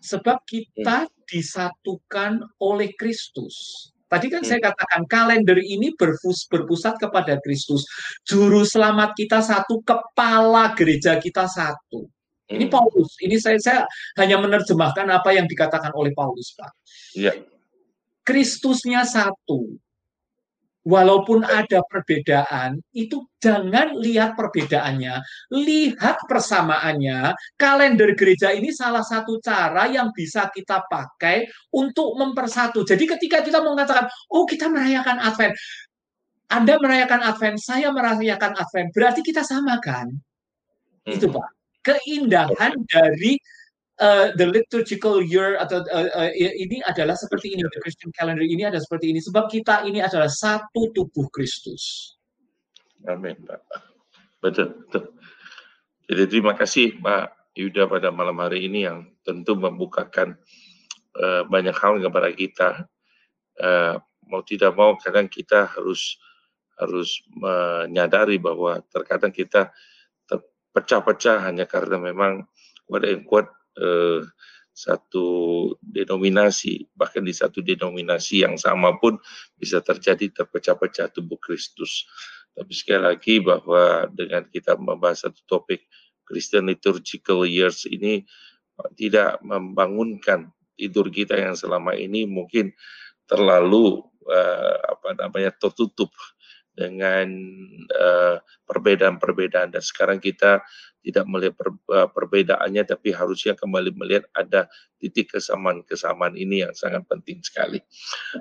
Sebab 0.00 0.42
kita 0.46 1.04
hmm. 1.04 1.12
disatukan 1.28 2.40
oleh 2.62 2.94
Kristus. 2.94 3.88
Tadi 4.06 4.30
kan 4.30 4.46
hmm. 4.46 4.48
saya 4.48 4.60
katakan 4.62 5.02
kalender 5.10 5.58
ini 5.58 5.90
berfus, 5.98 6.46
berpusat 6.46 7.02
kepada 7.02 7.40
Kristus. 7.42 7.82
Juru 8.22 8.62
selamat 8.62 9.18
kita 9.18 9.42
satu, 9.42 9.82
kepala 9.82 10.72
gereja 10.78 11.18
kita 11.18 11.50
satu. 11.50 12.06
Ini 12.44 12.68
hmm. 12.68 12.72
Paulus. 12.72 13.16
Ini 13.24 13.36
saya, 13.40 13.58
saya 13.58 13.80
hanya 14.20 14.38
menerjemahkan 14.38 15.08
apa 15.08 15.32
yang 15.32 15.48
dikatakan 15.48 15.90
oleh 15.96 16.12
Paulus, 16.12 16.52
Pak. 16.54 16.70
Iya. 17.16 17.32
Kristusnya 18.24 19.04
satu 19.04 19.83
walaupun 20.84 21.42
ada 21.42 21.80
perbedaan, 21.88 22.78
itu 22.92 23.24
jangan 23.40 23.96
lihat 23.96 24.36
perbedaannya, 24.36 25.18
lihat 25.56 26.16
persamaannya. 26.28 27.32
Kalender 27.56 28.12
gereja 28.14 28.52
ini 28.52 28.70
salah 28.70 29.02
satu 29.02 29.40
cara 29.40 29.88
yang 29.88 30.12
bisa 30.12 30.52
kita 30.52 30.84
pakai 30.86 31.48
untuk 31.72 32.14
mempersatu. 32.20 32.84
Jadi 32.84 33.04
ketika 33.08 33.40
kita 33.40 33.64
mengatakan, 33.64 34.06
oh 34.30 34.44
kita 34.44 34.68
merayakan 34.68 35.18
Advent, 35.24 35.56
Anda 36.52 36.76
merayakan 36.76 37.20
Advent, 37.24 37.56
saya 37.58 37.88
merayakan 37.90 38.52
Advent, 38.54 38.92
berarti 38.92 39.24
kita 39.24 39.40
sama 39.40 39.80
kan? 39.80 40.12
Hmm. 41.04 41.16
Itu 41.16 41.32
Pak. 41.32 41.48
Keindahan 41.84 42.72
dari 42.88 43.36
uh, 44.00 44.34
the 44.34 44.46
liturgical 44.46 45.22
year 45.22 45.60
atau 45.60 45.84
uh, 45.92 46.08
uh, 46.10 46.30
ini 46.34 46.82
adalah 46.86 47.14
seperti 47.14 47.54
ini 47.54 47.62
the 47.62 47.80
Christian 47.82 48.10
calendar 48.14 48.42
ini 48.42 48.66
ada 48.66 48.80
seperti 48.80 49.14
ini 49.14 49.20
sebab 49.22 49.46
kita 49.50 49.86
ini 49.86 50.02
adalah 50.02 50.30
satu 50.30 50.90
tubuh 50.94 51.28
Kristus. 51.30 52.14
Amin. 53.04 53.36
Betul, 54.40 54.74
betul. 54.88 55.12
Jadi 56.04 56.24
terima 56.28 56.52
kasih 56.56 57.00
Pak 57.00 57.56
Yuda 57.56 57.88
pada 57.88 58.08
malam 58.10 58.36
hari 58.40 58.66
ini 58.68 58.84
yang 58.84 59.08
tentu 59.24 59.56
membukakan 59.56 60.36
uh, 61.16 61.42
banyak 61.46 61.76
hal 61.76 62.00
kepada 62.00 62.28
kita. 62.32 62.68
Uh, 63.54 63.96
mau 64.26 64.42
tidak 64.42 64.74
mau 64.74 64.96
kadang 64.98 65.30
kita 65.30 65.68
harus 65.68 66.18
harus 66.74 67.22
menyadari 67.30 68.42
bahwa 68.42 68.82
terkadang 68.90 69.30
kita 69.30 69.70
terpecah-pecah 70.26 71.46
hanya 71.46 71.70
karena 71.70 72.02
memang 72.02 72.42
ada 72.90 73.06
yang 73.06 73.22
kuat 73.22 73.46
eh, 73.78 74.20
satu 74.74 75.26
denominasi, 75.78 76.90
bahkan 76.98 77.22
di 77.22 77.30
satu 77.30 77.62
denominasi 77.62 78.42
yang 78.42 78.58
sama 78.58 78.98
pun 78.98 79.22
bisa 79.54 79.78
terjadi 79.78 80.42
terpecah-pecah 80.42 81.14
tubuh 81.14 81.38
Kristus. 81.38 82.10
Tapi 82.54 82.74
sekali 82.74 83.02
lagi 83.02 83.34
bahwa 83.38 84.10
dengan 84.10 84.46
kita 84.50 84.74
membahas 84.74 85.30
satu 85.30 85.42
topik 85.46 85.86
Christian 86.26 86.66
Liturgical 86.66 87.46
Years 87.46 87.86
ini 87.86 88.26
eh, 88.78 88.90
tidak 88.98 89.38
membangunkan 89.46 90.50
tidur 90.74 91.06
kita 91.06 91.38
yang 91.38 91.54
selama 91.54 91.94
ini 91.94 92.26
mungkin 92.26 92.74
terlalu 93.30 94.02
uh, 94.26 94.76
apa 94.90 95.16
namanya 95.16 95.54
tertutup 95.54 96.10
dengan 96.74 97.30
uh, 97.94 98.42
perbedaan-perbedaan 98.66 99.70
dan 99.70 99.82
sekarang 99.84 100.18
kita 100.18 100.66
tidak 101.04 101.28
melihat 101.28 101.54
per, 101.60 101.68
uh, 101.92 102.08
perbedaannya 102.08 102.82
tapi 102.88 103.12
harusnya 103.12 103.52
kembali 103.52 103.92
melihat 103.92 104.24
ada 104.32 104.64
titik 104.96 105.36
kesamaan-kesamaan 105.36 106.32
ini 106.34 106.64
yang 106.64 106.72
sangat 106.72 107.04
penting 107.04 107.44
sekali. 107.44 107.78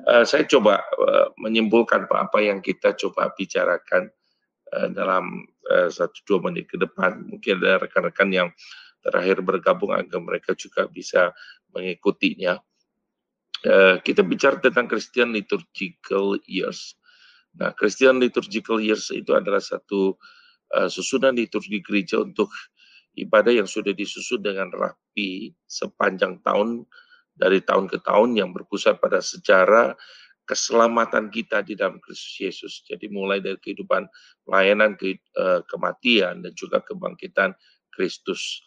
Uh, 0.07 0.23
saya 0.23 0.48
coba 0.48 0.80
uh, 0.80 1.27
menyimpulkan 1.44 2.07
apa 2.07 2.40
yang 2.40 2.64
kita 2.64 2.95
coba 2.95 3.35
bicarakan 3.35 4.07
uh, 4.72 4.88
dalam 4.90 5.48
satu 5.64 6.19
dua 6.27 6.52
menit 6.52 6.68
ke 6.68 6.76
depan. 6.76 7.23
Mungkin 7.23 7.64
ada 7.64 7.88
rekan-rekan 7.88 8.27
yang 8.35 8.49
terakhir 8.99 9.40
bergabung 9.40 9.95
agar 9.95 10.19
mereka 10.19 10.52
juga 10.60 10.91
bisa 10.91 11.31
mengikutinya. 11.72 12.60
Kita 14.03 14.27
bicara 14.27 14.60
tentang 14.60 14.91
Christian 14.91 15.31
Liturgical 15.31 16.35
Years 16.52 16.99
Nah, 17.53 17.69
Christian 17.77 18.18
Liturgical 18.18 18.81
Years 18.81 19.14
itu 19.14 19.30
adalah 19.38 19.61
satu 19.61 20.18
uh, 20.18 20.43
susunan 20.90 21.38
liturgi 21.38 21.80
gereja 21.86 22.22
untuk 22.22 22.50
ibadah 23.18 23.54
yang 23.54 23.70
sudah 23.70 23.94
disusun 23.94 24.41
dengan 24.41 24.74
rapi 24.74 25.54
sepanjang 25.70 26.41
tahun 26.41 26.86
dari 27.34 27.62
tahun 27.62 27.90
ke 27.90 28.02
tahun 28.06 28.38
yang 28.38 28.50
berpusat 28.54 29.02
pada 29.02 29.22
sejarah 29.22 29.98
keselamatan 30.44 31.32
kita 31.32 31.64
di 31.64 31.74
dalam 31.74 31.98
Kristus 32.04 32.36
Yesus. 32.38 32.74
Jadi 32.84 33.08
mulai 33.08 33.40
dari 33.40 33.58
kehidupan 33.58 34.06
pelayanan, 34.44 35.00
ke, 35.00 35.16
uh, 35.40 35.64
kematian, 35.72 36.44
dan 36.44 36.52
juga 36.54 36.84
kebangkitan 36.84 37.56
Kristus, 37.95 38.62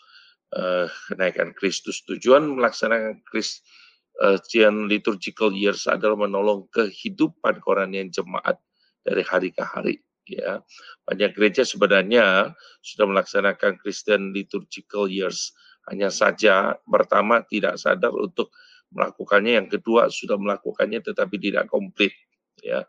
uh, 0.57 0.89
kenaikan 1.13 1.53
Kristus. 1.53 2.01
Tujuan 2.09 2.49
melaksanakan 2.49 3.21
Christian 3.29 4.89
Liturgical 4.89 5.53
Years 5.53 5.85
adalah 5.85 6.27
menolong 6.27 6.65
kehidupan 6.73 7.61
koranian 7.61 8.09
jemaat 8.09 8.57
dari 9.05 9.23
hari 9.23 9.53
ke 9.53 9.63
hari 9.63 10.06
ya 10.27 10.61
banyak 11.07 11.33
gereja 11.33 11.63
sebenarnya 11.63 12.53
sudah 12.83 13.07
melaksanakan 13.07 13.79
Christian 13.81 14.35
liturgical 14.35 15.07
years. 15.07 15.55
Hanya 15.87 16.11
saja 16.11 16.75
pertama 16.83 17.47
tidak 17.47 17.79
sadar 17.79 18.11
untuk 18.11 18.51
melakukannya 18.91 19.63
yang 19.63 19.69
kedua 19.71 20.11
sudah 20.11 20.35
melakukannya 20.35 20.99
tetapi 20.99 21.39
tidak 21.39 21.71
komplit 21.71 22.11
ya. 22.59 22.83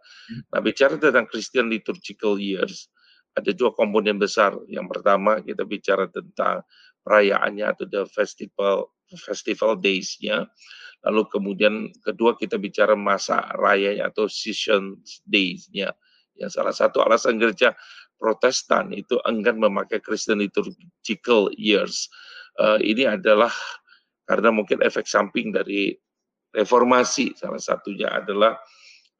Nah 0.49 0.59
bicara 0.65 0.97
tentang 0.97 1.30
Christian 1.30 1.69
liturgical 1.69 2.41
years 2.41 2.89
ada 3.38 3.53
dua 3.53 3.69
komponen 3.77 4.18
besar. 4.18 4.57
Yang 4.65 4.97
pertama 4.97 5.38
kita 5.45 5.61
bicara 5.61 6.09
tentang 6.09 6.65
perayaannya 7.05 7.65
atau 7.69 7.85
the 7.85 8.03
festival 8.09 8.89
festival 9.14 9.77
days-nya. 9.77 10.49
Lalu 11.05 11.22
kemudian 11.30 11.93
kedua 12.01 12.34
kita 12.34 12.57
bicara 12.57 12.97
masa 12.97 13.45
raya 13.53 13.93
atau 14.09 14.26
season 14.26 14.97
days-nya 15.30 15.93
Ya, 16.38 16.47
salah 16.53 16.73
satu 16.73 17.01
alasan 17.01 17.41
gereja 17.41 17.73
Protestan 18.18 18.93
itu 18.97 19.22
enggan 19.30 19.61
memakai 19.61 20.01
Christian 20.01 20.41
liturgical 20.41 21.53
years. 21.53 22.09
Uh, 22.57 22.81
ini 22.81 23.05
adalah 23.05 23.53
karena 24.26 24.49
mungkin 24.49 24.81
efek 24.81 25.05
samping 25.05 25.53
dari 25.53 25.93
reformasi 26.57 27.38
salah 27.38 27.61
satunya 27.61 28.09
adalah 28.09 28.57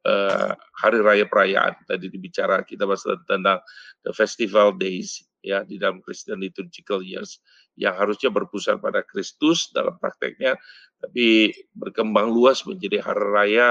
uh, 0.10 0.52
hari 0.82 1.00
raya 1.06 1.30
perayaan 1.30 1.78
tadi 1.86 2.10
dibicara 2.10 2.66
kita 2.66 2.90
bahas 2.90 3.06
tentang 3.06 3.62
the 4.02 4.12
festival 4.12 4.74
days 4.74 5.22
ya 5.46 5.62
di 5.62 5.78
dalam 5.78 6.02
Christian 6.02 6.42
liturgical 6.42 7.06
years 7.06 7.38
yang 7.78 7.94
harusnya 7.94 8.34
berpusat 8.34 8.82
pada 8.82 9.06
Kristus 9.06 9.70
dalam 9.70 10.02
prakteknya 10.02 10.58
tapi 10.98 11.54
berkembang 11.78 12.34
luas 12.34 12.66
menjadi 12.66 13.06
hari 13.06 13.26
raya 13.30 13.70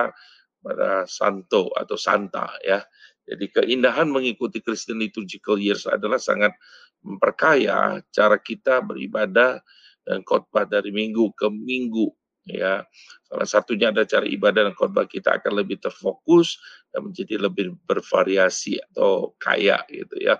pada 0.63 1.07
Santo 1.07 1.71
atau 1.75 1.95
Santa 1.99 2.51
ya. 2.63 2.83
Jadi 3.27 3.51
keindahan 3.51 4.07
mengikuti 4.07 4.63
Christian 4.63 5.03
liturgical 5.03 5.59
years 5.59 5.85
adalah 5.91 6.23
sangat 6.23 6.55
memperkaya 7.03 7.99
cara 8.15 8.39
kita 8.39 8.81
beribadah 8.87 9.59
dan 10.07 10.23
khotbah 10.23 10.63
dari 10.63 10.95
minggu 10.95 11.35
ke 11.35 11.51
minggu 11.51 12.07
ya. 12.47 12.87
Salah 13.27 13.49
satunya 13.51 13.91
ada 13.91 14.07
cara 14.07 14.23
ibadah 14.23 14.71
dan 14.71 14.75
khotbah 14.79 15.11
kita 15.11 15.43
akan 15.43 15.59
lebih 15.59 15.83
terfokus 15.83 16.63
dan 16.95 17.11
menjadi 17.11 17.43
lebih 17.43 17.75
bervariasi 17.91 18.79
atau 18.91 19.35
kaya 19.43 19.83
gitu 19.91 20.23
ya. 20.23 20.39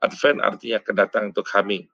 Advent 0.00 0.40
artinya 0.42 0.80
kedatangan 0.82 1.30
untuk 1.36 1.46
kami. 1.46 1.86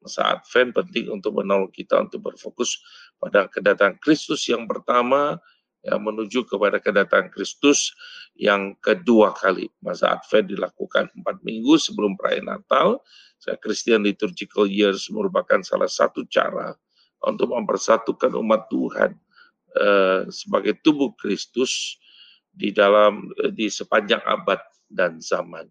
Masa 0.00 0.40
Advent 0.40 0.72
penting 0.72 1.12
untuk 1.12 1.36
menolong 1.36 1.68
kita 1.68 2.00
untuk 2.00 2.32
berfokus 2.32 2.80
pada 3.20 3.50
kedatangan 3.52 4.00
Kristus 4.00 4.48
yang 4.48 4.64
pertama 4.64 5.36
ya, 5.84 5.96
menuju 5.96 6.44
kepada 6.48 6.80
kedatangan 6.80 7.32
Kristus 7.32 7.92
yang 8.36 8.76
kedua 8.80 9.32
kali. 9.36 9.68
Masa 9.80 10.16
Advent 10.16 10.52
dilakukan 10.52 11.12
empat 11.16 11.40
minggu 11.44 11.76
sebelum 11.80 12.16
perayaan 12.16 12.48
Natal. 12.48 13.00
Christian 13.64 14.04
Liturgical 14.04 14.68
Years 14.68 15.08
merupakan 15.08 15.64
salah 15.64 15.88
satu 15.88 16.28
cara 16.28 16.76
untuk 17.24 17.56
mempersatukan 17.56 18.36
umat 18.36 18.68
Tuhan 18.68 19.16
uh, 19.80 20.28
sebagai 20.28 20.76
tubuh 20.84 21.16
Kristus 21.16 21.96
di 22.52 22.68
dalam 22.68 23.32
uh, 23.40 23.52
di 23.52 23.72
sepanjang 23.72 24.20
abad 24.24 24.60
dan 24.92 25.20
zaman. 25.24 25.68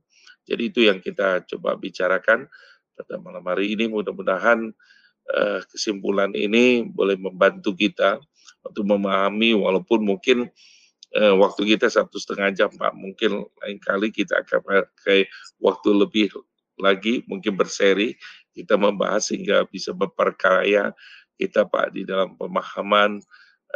Jadi 0.50 0.64
itu 0.66 0.82
yang 0.90 0.98
kita 0.98 1.46
coba 1.46 1.78
bicarakan 1.78 2.50
pada 2.98 3.16
malam 3.22 3.46
hari 3.46 3.78
ini. 3.78 3.86
Mudah-mudahan 3.86 4.74
uh, 5.30 5.60
kesimpulan 5.70 6.34
ini 6.34 6.86
boleh 6.90 7.22
membantu 7.22 7.78
kita 7.78 8.18
untuk 8.64 8.86
memahami 8.86 9.56
walaupun 9.56 10.04
mungkin 10.04 10.48
uh, 11.16 11.36
waktu 11.40 11.76
kita 11.76 11.88
satu 11.88 12.20
setengah 12.20 12.54
jam 12.54 12.70
Pak 12.74 12.94
mungkin 12.96 13.46
lain 13.64 13.78
kali 13.82 14.12
kita 14.14 14.44
akan 14.44 14.60
pakai 14.62 15.26
waktu 15.62 15.90
lebih 15.96 16.30
lagi 16.80 17.24
mungkin 17.28 17.60
berseri 17.60 18.16
kita 18.56 18.80
membahas 18.80 19.32
sehingga 19.32 19.68
bisa 19.68 19.92
memperkaya 19.96 20.92
kita 21.40 21.64
Pak 21.68 21.96
di 21.96 22.04
dalam 22.04 22.36
pemahaman 22.36 23.24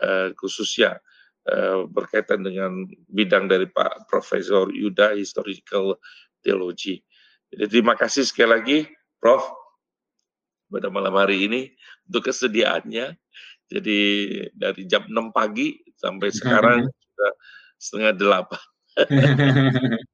uh, 0.03 0.29
khususnya 0.35 0.99
uh, 1.47 1.87
berkaitan 1.87 2.43
dengan 2.43 2.87
bidang 3.07 3.47
dari 3.47 3.67
Pak 3.67 4.11
Profesor 4.11 4.67
Yuda 4.71 5.15
Historical 5.15 5.95
Theology. 6.43 6.99
Jadi 7.53 7.79
terima 7.79 7.95
kasih 7.95 8.27
sekali 8.27 8.49
lagi 8.49 8.79
Prof 9.21 9.45
pada 10.67 10.89
malam 10.89 11.13
hari 11.13 11.45
ini 11.45 11.69
untuk 12.09 12.33
kesediaannya 12.33 13.13
jadi 13.73 13.99
dari 14.53 14.85
jam 14.85 15.09
6 15.09 15.33
pagi 15.33 15.73
sampai 15.97 16.29
sekarang 16.29 16.85
sudah 16.85 17.31
setengah 17.81 18.13
delapan. 18.13 18.61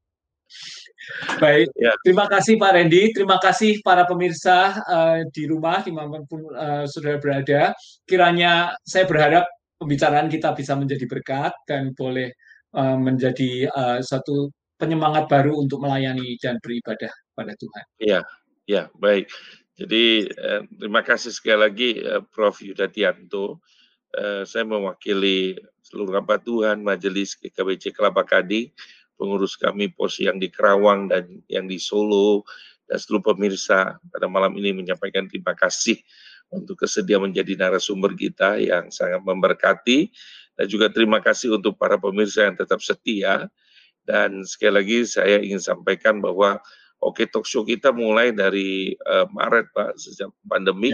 Baik, 1.41 1.69
ya. 1.73 1.94
terima 2.06 2.30
kasih 2.30 2.61
Pak 2.61 2.72
Randy, 2.73 3.10
terima 3.11 3.41
kasih 3.41 3.81
para 3.81 4.06
pemirsa 4.06 4.77
uh, 4.86 5.19
di 5.34 5.49
rumah 5.49 5.81
di 5.81 5.90
mana 5.90 6.22
pun 6.30 6.45
uh, 6.53 6.86
sudah 6.86 7.18
berada. 7.18 7.73
Kiranya 8.06 8.77
saya 8.86 9.10
berharap 9.10 9.49
pembicaraan 9.81 10.30
kita 10.30 10.53
bisa 10.53 10.77
menjadi 10.77 11.10
berkat 11.10 11.53
dan 11.65 11.98
boleh 11.98 12.30
uh, 12.77 12.98
menjadi 12.98 13.68
uh, 13.73 13.99
satu 14.06 14.53
penyemangat 14.80 15.27
baru 15.27 15.57
untuk 15.57 15.81
melayani 15.81 16.38
dan 16.40 16.61
beribadah 16.61 17.11
pada 17.34 17.52
Tuhan. 17.57 17.86
Iya, 17.99 18.22
ya 18.69 18.84
baik. 18.95 19.27
Jadi 19.80 20.27
eh, 20.27 20.61
terima 20.76 20.99
kasih 20.99 21.31
sekali 21.31 21.60
lagi 21.64 21.89
eh, 22.03 22.19
Prof. 22.19 22.60
Yuda 22.60 22.91
Tianto. 22.91 23.64
Eh, 24.11 24.43
saya 24.43 24.68
mewakili 24.68 25.56
seluruh 25.80 26.19
hamba 26.19 26.35
Tuhan 26.35 26.84
Majelis 26.84 27.39
GKBC 27.39 27.95
Kelapa 27.95 28.27
Gading, 28.27 28.68
pengurus 29.15 29.56
kami 29.56 29.88
pos 29.88 30.19
yang 30.19 30.35
di 30.35 30.51
Kerawang 30.51 31.07
dan 31.07 31.39
yang 31.47 31.69
di 31.69 31.80
Solo, 31.80 32.43
dan 32.89 32.99
seluruh 32.99 33.31
pemirsa 33.31 34.01
pada 34.11 34.27
malam 34.27 34.51
ini 34.60 34.76
menyampaikan 34.76 35.30
terima 35.31 35.56
kasih 35.56 35.95
untuk 36.49 36.81
kesedia 36.81 37.22
menjadi 37.22 37.53
narasumber 37.56 38.18
kita 38.18 38.57
yang 38.57 38.89
sangat 38.89 39.22
memberkati 39.22 40.10
dan 40.57 40.65
juga 40.65 40.89
terima 40.89 41.22
kasih 41.22 41.61
untuk 41.61 41.77
para 41.77 42.01
pemirsa 42.01 42.49
yang 42.49 42.57
tetap 42.57 42.81
setia 42.81 43.45
dan 44.10 44.41
sekali 44.41 44.73
lagi 44.81 44.97
saya 45.06 45.38
ingin 45.38 45.61
sampaikan 45.61 46.18
bahwa 46.18 46.57
Oke 46.99 47.31
talk 47.31 47.47
show 47.47 47.63
kita 47.63 47.95
mulai 47.95 48.35
dari 48.35 48.91
uh, 49.07 49.23
Maret 49.31 49.71
Pak 49.71 49.95
sejak 49.95 50.35
pandemi 50.43 50.91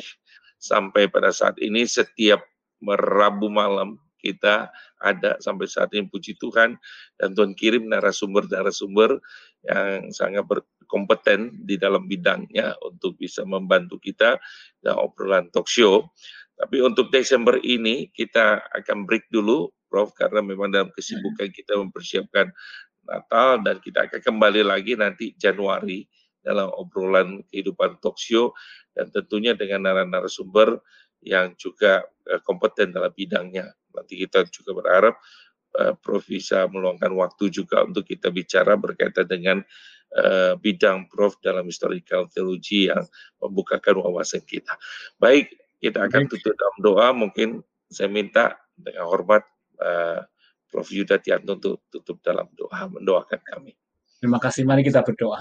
sampai 0.61 1.09
pada 1.09 1.33
saat 1.33 1.57
ini 1.57 1.85
setiap 1.89 2.45
Rabu 2.85 3.49
malam 3.49 3.97
kita 4.21 4.69
ada 5.01 5.37
sampai 5.37 5.69
saat 5.69 5.93
ini 5.93 6.09
puji 6.09 6.37
Tuhan 6.41 6.77
dan 7.21 7.29
Tuhan 7.37 7.53
kirim 7.53 7.89
narasumber-narasumber 7.89 9.21
yang 9.65 10.09
sangat 10.09 10.45
berkompeten 10.45 11.65
di 11.65 11.77
dalam 11.77 12.09
bidangnya 12.09 12.73
untuk 12.81 13.17
bisa 13.21 13.45
membantu 13.45 14.01
kita 14.01 14.41
dalam 14.81 15.05
obrolan 15.05 15.49
talk 15.53 15.69
show. 15.69 16.09
Tapi 16.55 16.81
untuk 16.81 17.11
Desember 17.11 17.57
ini 17.61 18.09
kita 18.13 18.65
akan 18.73 19.05
break 19.05 19.29
dulu 19.29 19.69
Prof 19.85 20.11
karena 20.17 20.41
memang 20.41 20.73
dalam 20.73 20.89
kesibukan 20.91 21.47
kita 21.53 21.77
mempersiapkan 21.77 22.49
Natal 23.05 23.61
dan 23.61 23.77
kita 23.79 24.09
akan 24.09 24.21
kembali 24.21 24.61
lagi 24.65 24.97
nanti 24.97 25.31
Januari 25.37 26.05
dalam 26.45 26.69
obrolan 26.77 27.41
kehidupan 27.49 27.97
show 28.17 28.53
dan 28.93 29.09
tentunya 29.09 29.57
dengan 29.57 30.05
narasumber 30.05 30.77
yang 31.25 31.57
juga 31.57 32.05
uh, 32.29 32.41
kompeten 32.45 32.93
dalam 32.93 33.09
bidangnya. 33.09 33.73
Nanti 33.97 34.21
kita 34.21 34.45
juga 34.53 34.77
berharap 34.77 35.15
uh, 35.81 35.93
Prof 35.97 36.29
bisa 36.29 36.69
meluangkan 36.69 37.09
waktu 37.17 37.49
juga 37.49 37.81
untuk 37.81 38.05
kita 38.05 38.29
bicara 38.29 38.77
berkaitan 38.77 39.25
dengan 39.25 39.57
uh, 40.21 40.53
bidang 40.61 41.09
Prof 41.09 41.41
dalam 41.41 41.65
historical 41.65 42.29
theology 42.29 42.93
yang 42.93 43.03
membukakan 43.41 44.05
wawasan 44.05 44.45
kita. 44.45 44.77
Baik, 45.17 45.49
kita 45.81 46.05
akan 46.05 46.29
tutup 46.29 46.53
dalam 46.53 46.77
doa. 46.79 47.09
Mungkin 47.11 47.65
saya 47.89 48.07
minta 48.07 48.53
dengan 48.77 49.09
hormat 49.09 49.43
uh, 49.81 50.21
Prof. 50.75 50.91
Yuda 50.91 51.23
Tianto 51.23 51.55
untuk 51.55 51.87
tutup 51.87 52.19
dalam 52.19 52.51
doa, 52.51 52.91
mendoakan 52.91 53.39
kami. 53.39 53.71
Terima 54.19 54.43
kasih, 54.43 54.67
mari 54.67 54.83
kita 54.83 55.07
berdoa. 55.07 55.39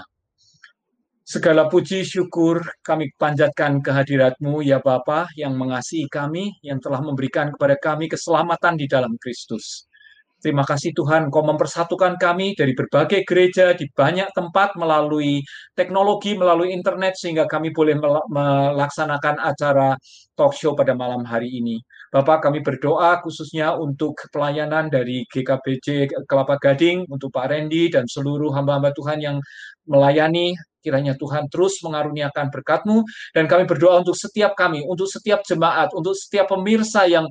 Segala 1.27 1.67
puji 1.67 2.07
syukur 2.07 2.63
kami 2.79 3.11
panjatkan 3.19 3.83
kehadiratmu 3.83 4.63
ya 4.63 4.79
Bapa 4.79 5.27
yang 5.35 5.59
mengasihi 5.59 6.07
kami, 6.07 6.55
yang 6.63 6.79
telah 6.79 7.03
memberikan 7.03 7.51
kepada 7.51 7.75
kami 7.75 8.07
keselamatan 8.07 8.79
di 8.79 8.87
dalam 8.87 9.19
Kristus. 9.19 9.91
Terima 10.39 10.61
kasih 10.61 10.93
Tuhan, 10.93 11.33
Kau 11.33 11.41
mempersatukan 11.41 12.21
kami 12.21 12.53
dari 12.53 12.77
berbagai 12.77 13.25
gereja 13.25 13.73
di 13.73 13.89
banyak 13.89 14.29
tempat 14.31 14.77
melalui 14.77 15.41
teknologi, 15.73 16.37
melalui 16.37 16.71
internet, 16.71 17.17
sehingga 17.17 17.49
kami 17.49 17.73
boleh 17.73 17.97
melaksanakan 18.29 19.41
acara 19.41 19.97
talk 20.37 20.53
show 20.53 20.77
pada 20.77 20.93
malam 20.93 21.25
hari 21.25 21.49
ini. 21.49 21.81
Bapak 22.15 22.47
kami 22.47 22.63
berdoa 22.63 23.19
khususnya 23.19 23.75
untuk 23.75 24.15
pelayanan 24.31 24.87
dari 24.87 25.27
GKBJ 25.27 26.15
Kelapa 26.23 26.55
Gading, 26.55 27.03
untuk 27.11 27.27
Pak 27.27 27.51
Randy 27.51 27.91
dan 27.91 28.07
seluruh 28.07 28.55
hamba-hamba 28.55 28.95
Tuhan 28.95 29.19
yang 29.19 29.37
melayani 29.83 30.55
kiranya 30.79 31.17
Tuhan 31.17 31.49
terus 31.49 31.81
mengaruniakan 31.81 32.53
berkat-Mu 32.53 33.03
dan 33.33 33.49
kami 33.49 33.65
berdoa 33.65 33.99
untuk 34.05 34.13
setiap 34.13 34.53
kami, 34.53 34.85
untuk 34.85 35.09
setiap 35.09 35.41
jemaat, 35.41 35.91
untuk 35.91 36.13
setiap 36.13 36.53
pemirsa 36.53 37.09
yang 37.09 37.25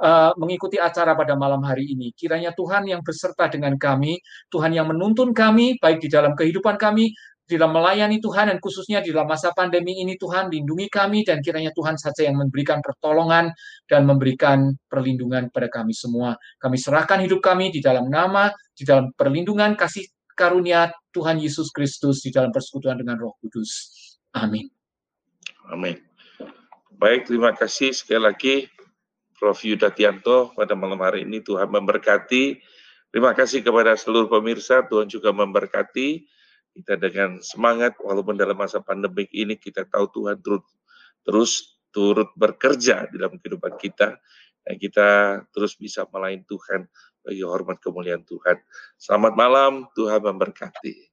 uh, 0.00 0.30
mengikuti 0.38 0.78
acara 0.78 1.18
pada 1.18 1.34
malam 1.34 1.60
hari 1.66 1.90
ini. 1.90 2.14
Kiranya 2.14 2.56
Tuhan 2.56 2.86
yang 2.86 3.02
beserta 3.02 3.50
dengan 3.50 3.74
kami, 3.76 4.22
Tuhan 4.48 4.72
yang 4.72 4.88
menuntun 4.88 5.34
kami, 5.34 5.76
baik 5.82 6.00
di 6.00 6.08
dalam 6.08 6.32
kehidupan 6.38 6.78
kami, 6.78 7.10
di 7.50 7.58
dalam 7.58 7.74
melayani 7.74 8.22
Tuhan, 8.22 8.54
dan 8.54 8.62
khususnya 8.62 9.02
di 9.02 9.10
dalam 9.10 9.26
masa 9.26 9.50
pandemi 9.50 9.98
ini, 9.98 10.14
Tuhan 10.14 10.46
lindungi 10.46 10.86
kami, 10.86 11.26
dan 11.26 11.42
kiranya 11.42 11.74
Tuhan 11.74 11.98
saja 11.98 12.22
yang 12.30 12.38
memberikan 12.38 12.78
pertolongan 12.78 13.50
dan 13.90 14.06
memberikan 14.06 14.78
perlindungan 14.86 15.50
pada 15.50 15.66
kami 15.66 15.90
semua. 15.90 16.38
Kami 16.62 16.78
serahkan 16.78 17.18
hidup 17.26 17.42
kami 17.42 17.74
di 17.74 17.82
dalam 17.82 18.06
nama, 18.06 18.54
di 18.70 18.86
dalam 18.86 19.10
perlindungan 19.18 19.74
kasih 19.74 20.06
karunia 20.38 20.94
Tuhan 21.10 21.42
Yesus 21.42 21.74
Kristus 21.74 22.22
di 22.22 22.30
dalam 22.30 22.54
persekutuan 22.54 22.96
dengan 23.02 23.18
Roh 23.18 23.34
Kudus. 23.42 23.90
Amin. 24.38 24.70
Amin. 25.66 25.98
Baik, 26.94 27.26
terima 27.26 27.50
kasih 27.50 27.90
sekali 27.90 28.22
lagi 28.22 28.54
Prof. 29.40 29.56
Yuda 29.64 29.88
Tianto 29.90 30.52
pada 30.52 30.76
malam 30.76 31.00
hari 31.00 31.24
ini. 31.24 31.40
Tuhan 31.40 31.72
memberkati. 31.72 32.60
Terima 33.10 33.32
kasih 33.32 33.64
kepada 33.64 33.96
seluruh 33.96 34.28
pemirsa. 34.28 34.84
Tuhan 34.84 35.08
juga 35.08 35.32
memberkati. 35.32 36.28
Kita 36.80 36.96
dengan 36.96 37.38
semangat 37.44 37.96
walaupun 38.00 38.34
dalam 38.40 38.56
masa 38.56 38.80
pandemik 38.80 39.28
ini 39.30 39.56
kita 39.60 39.84
tahu 39.86 40.08
Tuhan 40.10 40.40
terus 40.40 40.64
terus 41.22 41.52
turut 41.92 42.30
bekerja 42.38 43.10
dalam 43.12 43.36
kehidupan 43.36 43.76
kita 43.76 44.16
dan 44.64 44.74
kita 44.78 45.08
terus 45.52 45.76
bisa 45.76 46.06
melayani 46.08 46.46
Tuhan 46.46 46.86
bagi 47.20 47.44
hormat 47.44 47.76
kemuliaan 47.80 48.24
Tuhan. 48.24 48.56
Selamat 48.96 49.36
malam, 49.36 49.72
Tuhan 49.92 50.24
memberkati. 50.24 51.09